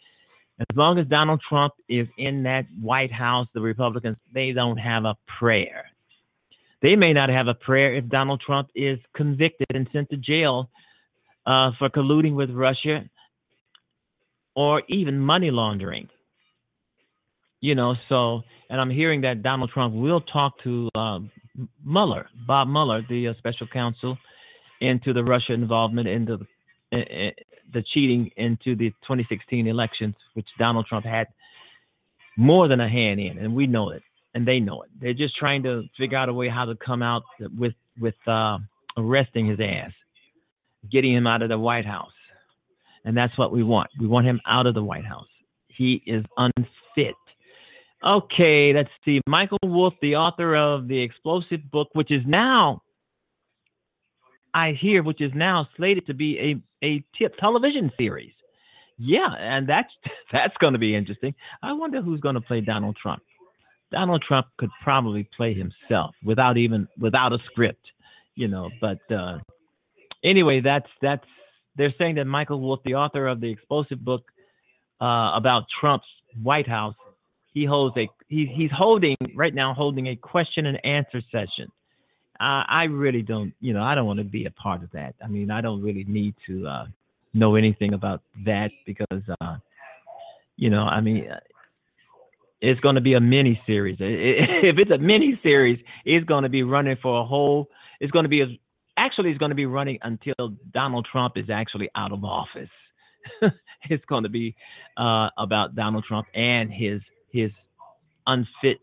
as 0.61 0.77
long 0.77 0.99
as 0.99 1.07
Donald 1.07 1.41
Trump 1.49 1.75
is 1.89 2.09
in 2.17 2.43
that 2.43 2.67
White 2.81 3.13
House, 3.13 3.47
the 3.55 3.61
Republicans, 3.61 4.17
they 4.35 4.53
don't 4.53 4.79
have 4.79 5.05
a 5.05 5.17
prayer. 5.39 5.85
They 6.83 6.97
may 6.97 7.13
not 7.13 7.29
have 7.29 7.47
a 7.47 7.55
prayer 7.55 7.95
if 7.95 8.09
Donald 8.09 8.43
Trump 8.45 8.69
is 8.75 8.99
convicted 9.15 9.69
and 9.75 9.89
sent 9.93 10.11
to 10.11 10.17
jail 10.17 10.71
uh, 11.47 11.73
for 11.79 11.89
colluding 11.89 12.35
with 12.35 12.51
Russia 12.51 13.05
or 14.55 14.83
even 14.89 15.19
money 15.19 15.51
laundering. 15.51 16.09
You 17.61 17.75
know, 17.75 17.95
so, 18.09 18.43
and 18.71 18.81
I'm 18.81 18.91
hearing 18.91 19.23
that 19.23 19.43
Donald 19.43 19.71
Trump 19.73 19.95
will 19.95 20.21
talk 20.21 20.53
to 20.63 20.89
uh, 20.95 21.19
Mueller, 21.85 22.29
Bob 22.47 22.69
Mueller, 22.69 23.03
the 23.09 23.29
uh, 23.29 23.35
special 23.39 23.67
counsel, 23.67 24.17
into 24.81 25.13
the 25.13 25.25
Russia 25.25 25.53
involvement 25.53 26.07
into 26.07 26.37
the, 26.37 26.99
uh, 26.99 27.31
the 27.73 27.83
cheating 27.93 28.31
into 28.37 28.77
the 28.77 28.91
2016 29.03 29.67
elections, 29.67 30.15
which 30.35 30.47
Donald 30.59 30.87
Trump 30.87 31.05
had 31.05 31.27
more 32.37 32.69
than 32.69 32.81
a 32.81 32.89
hand 32.89 33.19
in, 33.19 33.39
and 33.39 33.55
we 33.55 33.67
know 33.67 33.91
it, 33.91 34.03
and 34.35 34.47
they 34.47 34.61
know 34.61 34.83
it. 34.83 34.91
They're 35.01 35.13
just 35.13 35.37
trying 35.37 35.65
to 35.65 35.83
figure 35.99 36.17
out 36.17 36.29
a 36.29 36.33
way 36.33 36.49
how 36.49 36.65
to 36.65 36.77
come 36.77 37.03
out 37.03 37.23
with 37.59 37.75
with 38.01 38.15
uh, 38.29 38.59
arresting 38.97 39.49
his 39.49 39.59
ass, 39.61 39.91
getting 40.91 41.13
him 41.13 41.27
out 41.27 41.43
of 41.43 41.49
the 41.49 41.59
White 41.59 41.85
House, 41.85 42.13
and 43.05 43.17
that's 43.17 43.37
what 43.37 43.51
we 43.51 43.65
want. 43.65 43.91
We 44.01 44.07
want 44.07 44.27
him 44.27 44.41
out 44.47 44.67
of 44.67 44.75
the 44.75 44.83
White 44.83 45.05
House. 45.05 45.27
He 45.67 46.03
is 46.07 46.25
unfit. 46.37 47.17
Okay, 48.05 48.73
let's 48.73 48.91
see. 49.05 49.21
Michael 49.27 49.59
Wolff, 49.65 49.95
the 50.01 50.17
author 50.17 50.55
of 50.57 50.87
the 50.87 51.01
explosive 51.01 51.69
book, 51.71 51.89
which 51.95 52.13
is 52.13 52.23
now 52.27 52.83
I 54.55 54.73
hear, 54.81 55.03
which 55.03 55.21
is 55.21 55.33
now 55.35 55.69
slated 55.77 56.07
to 56.07 56.15
be 56.15 56.39
a 56.39 56.87
a 56.87 57.05
t- 57.17 57.27
television 57.39 57.93
series. 57.99 58.33
Yeah, 58.99 59.33
and 59.39 59.69
that's 59.69 59.91
that's 60.33 60.57
going 60.61 60.73
to 60.73 60.79
be 60.79 60.95
interesting. 60.95 61.35
I 61.63 61.73
wonder 61.73 62.01
who's 62.01 62.21
going 62.21 62.35
to 62.35 62.41
play 62.41 62.61
Donald 62.61 62.97
Trump. 63.01 63.23
Donald 63.91 64.23
Trump 64.27 64.47
could 64.59 64.71
probably 64.83 65.29
play 65.37 65.55
himself 65.55 66.15
without 66.25 66.57
even 66.57 66.89
without 66.99 67.33
a 67.33 67.39
script, 67.51 67.85
you 68.35 68.49
know. 68.49 68.71
But 68.81 69.01
uh, 69.11 69.39
anyway, 70.25 70.61
that's 70.61 70.89
that's 71.01 71.25
they're 71.77 71.95
saying 71.99 72.17
that 72.17 72.27
Michael 72.27 72.61
Wolff, 72.61 72.81
the 72.85 72.95
author 72.95 73.27
of 73.29 73.41
the 73.41 73.51
explosive 73.51 74.05
book 74.05 74.25
uh, 75.01 75.33
about 75.35 75.65
Trump's 75.81 76.07
White 76.43 76.69
House, 76.69 76.97
he 77.59 77.65
holds 77.65 77.97
a 77.97 78.09
he, 78.29 78.47
he's 78.47 78.71
holding 78.71 79.17
right 79.35 79.55
now 79.55 79.75
holding 79.75 80.09
a 80.09 80.17
question 80.17 80.67
and 80.67 80.85
answer 80.85 81.21
session 81.33 81.71
I, 82.41 82.65
I 82.69 82.85
really 82.85 83.23
don't, 83.23 83.53
you 83.61 83.73
know, 83.73 83.83
I 83.83 83.95
don't 83.95 84.07
want 84.07 84.19
to 84.19 84.25
be 84.25 84.47
a 84.47 84.51
part 84.51 84.83
of 84.83 84.91
that. 84.93 85.15
I 85.23 85.27
mean, 85.27 85.51
I 85.51 85.61
don't 85.61 85.83
really 85.83 86.05
need 86.05 86.35
to 86.47 86.67
uh, 86.67 86.87
know 87.35 87.57
anything 87.57 87.95
about 87.95 88.23
that 88.45 88.71
because, 88.87 89.23
uh, 89.41 89.57
you 90.57 90.71
know, 90.71 90.83
I 90.83 91.01
mean, 91.01 91.29
uh, 91.31 91.41
it's 92.61 92.81
going 92.81 92.97
to 92.97 93.01
be 93.01 93.15
a 93.15 93.21
mini 93.21 93.61
series. 93.67 93.99
If 94.01 94.79
it's 94.79 94.91
a 94.91 94.99
mini 94.99 95.39
series, 95.43 95.79
it's 96.05 96.27
going 96.27 96.43
to 96.43 96.49
be 96.49 96.63
running 96.63 96.97
for 97.03 97.21
a 97.21 97.25
whole. 97.25 97.69
It's 98.01 98.11
going 98.11 98.25
to 98.25 98.29
be 98.29 98.43
a, 98.43 98.47
actually 98.97 99.31
it's 99.31 99.39
going 99.39 99.51
to 99.51 99.57
be 99.57 99.67
running 99.67 99.99
until 100.03 100.55
Donald 100.73 101.07
Trump 101.11 101.37
is 101.37 101.51
actually 101.51 101.89
out 101.95 102.13
of 102.13 102.25
office. 102.25 102.71
it's 103.91 104.05
going 104.07 104.25
to 104.25 104.29
be 104.29 104.55
uh, 104.97 105.29
about 105.39 105.75
Donald 105.75 106.05
Trump 106.07 106.27
and 106.35 106.73
his 106.73 107.01
his 107.31 107.51
unfit 108.27 108.79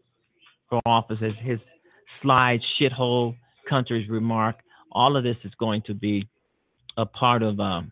for 0.70 0.82
office, 0.86 1.20
his, 1.42 1.60
slide 2.22 2.60
shithole 2.80 3.36
country's 3.70 4.10
remark. 4.10 4.56
All 4.92 5.18
of 5.18 5.24
this 5.24 5.36
is 5.44 5.52
going 5.60 5.84
to 5.88 5.94
be 5.94 6.28
a 6.98 7.06
part 7.06 7.44
of 7.44 7.60
um, 7.60 7.92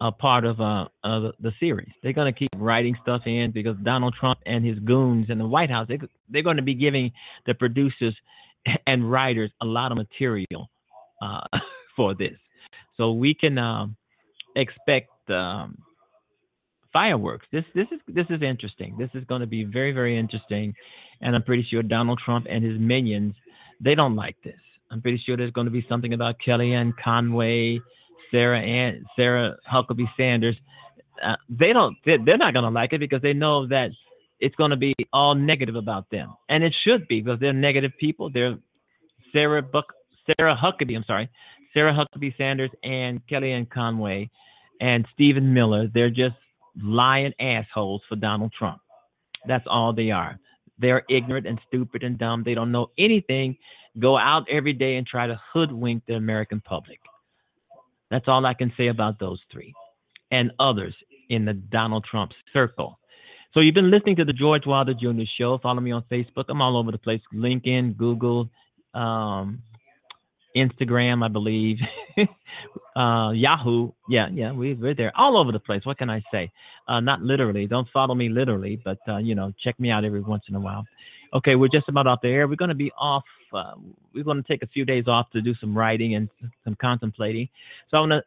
a 0.00 0.10
part 0.10 0.44
of, 0.46 0.60
uh, 0.60 0.86
of 1.04 1.34
the 1.40 1.52
series. 1.60 1.90
They're 2.02 2.14
going 2.14 2.32
to 2.32 2.38
keep 2.38 2.48
writing 2.56 2.96
stuff 3.02 3.22
in 3.26 3.50
because 3.52 3.76
Donald 3.82 4.14
Trump 4.18 4.38
and 4.46 4.64
his 4.64 4.78
goons 4.78 5.26
in 5.28 5.36
the 5.36 5.46
White 5.46 5.70
House 5.70 5.88
they, 5.88 5.98
they're 6.30 6.42
going 6.42 6.56
to 6.56 6.62
be 6.62 6.74
giving 6.74 7.12
the 7.46 7.52
producers 7.52 8.16
and 8.86 9.10
writers 9.10 9.50
a 9.60 9.66
lot 9.66 9.92
of 9.92 9.98
material 9.98 10.70
uh, 11.20 11.46
for 11.96 12.14
this. 12.14 12.36
So 12.96 13.12
we 13.12 13.34
can 13.34 13.58
um, 13.58 13.96
expect 14.56 15.10
um, 15.28 15.78
fireworks. 16.92 17.46
This 17.52 17.64
this 17.74 17.86
is 17.92 18.00
this 18.08 18.26
is 18.30 18.42
interesting. 18.42 18.96
This 18.98 19.10
is 19.14 19.24
going 19.24 19.40
to 19.40 19.46
be 19.46 19.64
very 19.64 19.92
very 19.92 20.18
interesting, 20.18 20.74
and 21.20 21.34
I'm 21.34 21.42
pretty 21.42 21.66
sure 21.70 21.82
Donald 21.82 22.20
Trump 22.24 22.46
and 22.48 22.64
his 22.64 22.78
minions 22.78 23.34
they 23.80 23.94
don't 23.94 24.16
like 24.16 24.36
this. 24.44 24.58
I'm 24.90 25.00
pretty 25.00 25.22
sure 25.24 25.36
there's 25.36 25.52
going 25.52 25.66
to 25.66 25.70
be 25.70 25.86
something 25.88 26.12
about 26.12 26.36
Kellyanne 26.46 26.92
Conway, 27.02 27.80
Sarah 28.30 28.60
and 28.60 29.04
Sarah 29.16 29.56
Huckabee 29.72 30.08
Sanders. 30.16 30.56
Uh, 31.24 31.36
they 31.48 31.72
don't. 31.72 31.96
They're, 32.04 32.18
they're 32.24 32.38
not 32.38 32.54
going 32.54 32.64
to 32.64 32.70
like 32.70 32.92
it 32.92 32.98
because 32.98 33.22
they 33.22 33.32
know 33.32 33.66
that 33.68 33.90
it's 34.40 34.54
going 34.56 34.70
to 34.70 34.76
be 34.76 34.94
all 35.12 35.34
negative 35.34 35.76
about 35.76 36.10
them, 36.10 36.34
and 36.48 36.64
it 36.64 36.74
should 36.84 37.06
be 37.08 37.20
because 37.20 37.40
they're 37.40 37.52
negative 37.52 37.92
people. 37.98 38.30
They're 38.30 38.58
Sarah 39.32 39.62
Buck, 39.62 39.86
Sarah 40.38 40.56
Huckabee. 40.56 40.96
I'm 40.96 41.04
sorry, 41.06 41.28
Sarah 41.74 41.92
Huckabee 41.94 42.36
Sanders 42.36 42.70
and 42.82 43.20
Kellyanne 43.26 43.70
Conway 43.70 44.30
and 44.80 45.06
Stephen 45.14 45.52
Miller. 45.52 45.88
They're 45.92 46.10
just 46.10 46.36
lying 46.80 47.32
assholes 47.40 48.02
for 48.08 48.16
Donald 48.16 48.52
Trump. 48.56 48.80
That's 49.46 49.66
all 49.68 49.92
they 49.92 50.10
are. 50.10 50.38
They're 50.78 51.04
ignorant 51.08 51.46
and 51.46 51.60
stupid 51.68 52.02
and 52.02 52.18
dumb. 52.18 52.42
They 52.44 52.54
don't 52.54 52.72
know 52.72 52.90
anything. 52.98 53.56
Go 53.98 54.16
out 54.16 54.46
every 54.50 54.72
day 54.72 54.96
and 54.96 55.06
try 55.06 55.26
to 55.26 55.40
hoodwink 55.52 56.04
the 56.06 56.14
American 56.14 56.60
public. 56.60 57.00
That's 58.10 58.28
all 58.28 58.44
I 58.46 58.54
can 58.54 58.72
say 58.76 58.88
about 58.88 59.18
those 59.18 59.40
three 59.52 59.74
and 60.30 60.52
others 60.58 60.94
in 61.28 61.44
the 61.44 61.54
Donald 61.54 62.04
Trump 62.10 62.32
circle. 62.52 62.98
So 63.52 63.60
you've 63.60 63.74
been 63.74 63.90
listening 63.90 64.16
to 64.16 64.24
the 64.24 64.32
George 64.32 64.64
Wilder 64.64 64.94
Jr. 64.94 65.22
Show. 65.38 65.58
Follow 65.58 65.80
me 65.80 65.90
on 65.90 66.04
Facebook. 66.10 66.44
I'm 66.48 66.62
all 66.62 66.76
over 66.76 66.92
the 66.92 66.98
place. 66.98 67.20
LinkedIn, 67.34 67.96
Google, 67.96 68.48
um, 68.94 69.62
Instagram, 70.56 71.24
I 71.24 71.28
believe, 71.28 71.78
uh, 72.96 73.30
Yahoo. 73.32 73.92
Yeah, 74.08 74.28
yeah, 74.32 74.52
we, 74.52 74.74
we're 74.74 74.94
there 74.94 75.12
all 75.16 75.36
over 75.36 75.52
the 75.52 75.60
place. 75.60 75.84
What 75.84 75.98
can 75.98 76.10
I 76.10 76.22
say? 76.32 76.50
Uh, 76.88 77.00
not 77.00 77.22
literally. 77.22 77.66
Don't 77.66 77.88
follow 77.92 78.14
me 78.14 78.28
literally, 78.28 78.80
but 78.84 78.98
uh, 79.08 79.18
you 79.18 79.34
know, 79.34 79.52
check 79.62 79.78
me 79.78 79.90
out 79.90 80.04
every 80.04 80.20
once 80.20 80.44
in 80.48 80.54
a 80.54 80.60
while. 80.60 80.84
Okay, 81.32 81.54
we're 81.54 81.68
just 81.68 81.88
about 81.88 82.06
off 82.06 82.20
the 82.22 82.28
air. 82.28 82.48
We're 82.48 82.56
going 82.56 82.70
to 82.70 82.74
be 82.74 82.90
off. 82.98 83.24
Uh, 83.52 83.74
we're 84.14 84.24
going 84.24 84.42
to 84.42 84.48
take 84.48 84.62
a 84.62 84.66
few 84.66 84.84
days 84.84 85.04
off 85.06 85.30
to 85.32 85.40
do 85.40 85.54
some 85.60 85.76
writing 85.76 86.14
and 86.16 86.28
some 86.64 86.76
contemplating. 86.80 87.48
So 87.90 87.98
I 87.98 88.00
want 88.00 88.12
to 88.12 88.22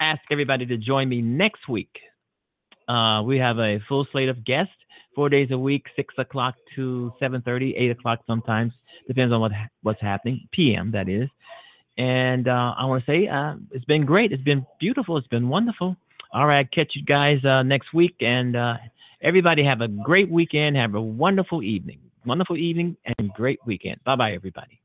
ask 0.00 0.20
everybody 0.30 0.66
to 0.66 0.76
join 0.76 1.08
me 1.08 1.22
next 1.22 1.68
week. 1.68 1.96
Uh, 2.88 3.22
we 3.22 3.38
have 3.38 3.58
a 3.58 3.78
full 3.88 4.06
slate 4.10 4.28
of 4.28 4.44
guests, 4.44 4.72
four 5.14 5.28
days 5.28 5.48
a 5.52 5.58
week, 5.58 5.84
six 5.94 6.14
o'clock 6.18 6.54
to 6.74 7.12
7:30, 7.20 7.74
eight 7.76 7.90
o'clock 7.90 8.20
sometimes, 8.26 8.72
depends 9.06 9.32
on 9.32 9.40
what 9.40 9.52
what's 9.82 10.00
happening. 10.00 10.48
PM 10.52 10.90
that 10.92 11.08
is. 11.08 11.28
And 11.98 12.46
uh, 12.46 12.74
I 12.78 12.84
want 12.84 13.04
to 13.04 13.10
say 13.10 13.26
uh, 13.26 13.56
it's 13.72 13.84
been 13.84 14.06
great. 14.06 14.32
It's 14.32 14.42
been 14.42 14.64
beautiful. 14.78 15.16
It's 15.18 15.26
been 15.26 15.48
wonderful. 15.48 15.96
All 16.32 16.46
right, 16.46 16.70
catch 16.70 16.92
you 16.94 17.04
guys 17.04 17.44
uh, 17.44 17.62
next 17.62 17.92
week. 17.92 18.16
And 18.20 18.56
uh, 18.56 18.74
everybody 19.20 19.64
have 19.64 19.80
a 19.80 19.88
great 19.88 20.30
weekend. 20.30 20.76
Have 20.76 20.94
a 20.94 21.02
wonderful 21.02 21.62
evening. 21.62 21.98
Wonderful 22.24 22.56
evening 22.56 22.96
and 23.18 23.32
great 23.34 23.58
weekend. 23.66 24.02
Bye 24.04 24.16
bye, 24.16 24.32
everybody. 24.32 24.80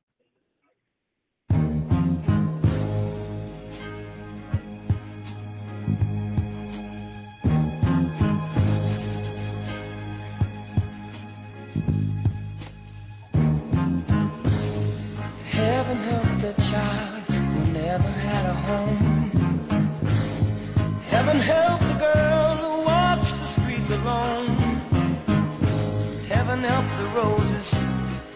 Help 26.53 26.85
the 26.97 27.05
roses 27.19 27.73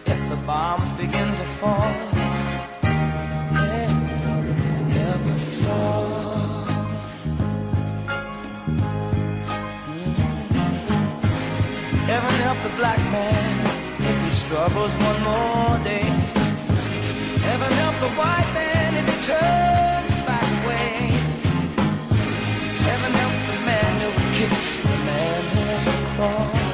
if 0.04 0.18
the 0.28 0.36
bombs 0.44 0.92
begin 0.92 1.28
to 1.28 1.44
fall. 1.60 1.94
All. 5.70 6.64
Heaven 12.06 12.34
help 12.46 12.58
the 12.62 12.74
black 12.76 12.98
man 13.12 13.66
if 14.00 14.22
he 14.24 14.30
struggles 14.30 14.92
one 14.94 15.20
more 15.22 15.78
day. 15.84 16.08
Heaven 17.46 17.72
help 17.72 17.96
the 18.00 18.12
white 18.18 18.50
man 18.52 18.96
if 19.00 19.06
he 19.12 19.16
turns 19.32 20.16
back 20.26 20.48
away. 20.64 21.12
Heaven 22.88 23.12
help 23.22 23.36
the 23.52 23.60
man 23.64 23.92
who 24.00 24.10
kicks 24.38 24.80
the 24.80 24.88
man 24.88 25.42
who 25.54 25.60
has 25.70 25.84
to 25.84 25.92
crawl. 26.16 26.67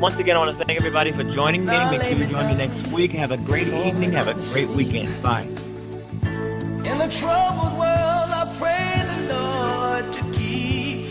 Once 0.00 0.16
again, 0.16 0.34
I 0.36 0.38
want 0.38 0.56
to 0.58 0.64
thank 0.64 0.78
everybody 0.78 1.12
for 1.12 1.22
joining 1.24 1.66
me. 1.66 1.72
Make 1.90 2.02
sure 2.02 2.12
you 2.12 2.26
join 2.26 2.46
me 2.46 2.66
next 2.66 2.90
week. 2.90 3.12
Have 3.12 3.32
a 3.32 3.36
great 3.36 3.68
evening. 3.68 4.12
Have 4.12 4.28
a 4.28 4.34
great 4.52 4.68
weekend. 4.68 5.22
Bye. 5.22 5.42
In 5.42 6.96
the 6.98 7.08
troubled 7.20 7.78
world, 7.78 8.30
I 8.32 8.54
pray 8.58 9.04
the 9.12 9.34
Lord 9.34 10.12
to 10.14 10.22
keep, 10.32 11.04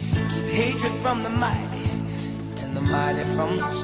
keep 0.00 0.44
hatred 0.50 0.92
from 1.00 1.22
the 1.22 1.30
mighty 1.30 1.88
and 2.60 2.76
the 2.76 2.80
mighty 2.80 3.22
from 3.34 3.56
the. 3.56 3.81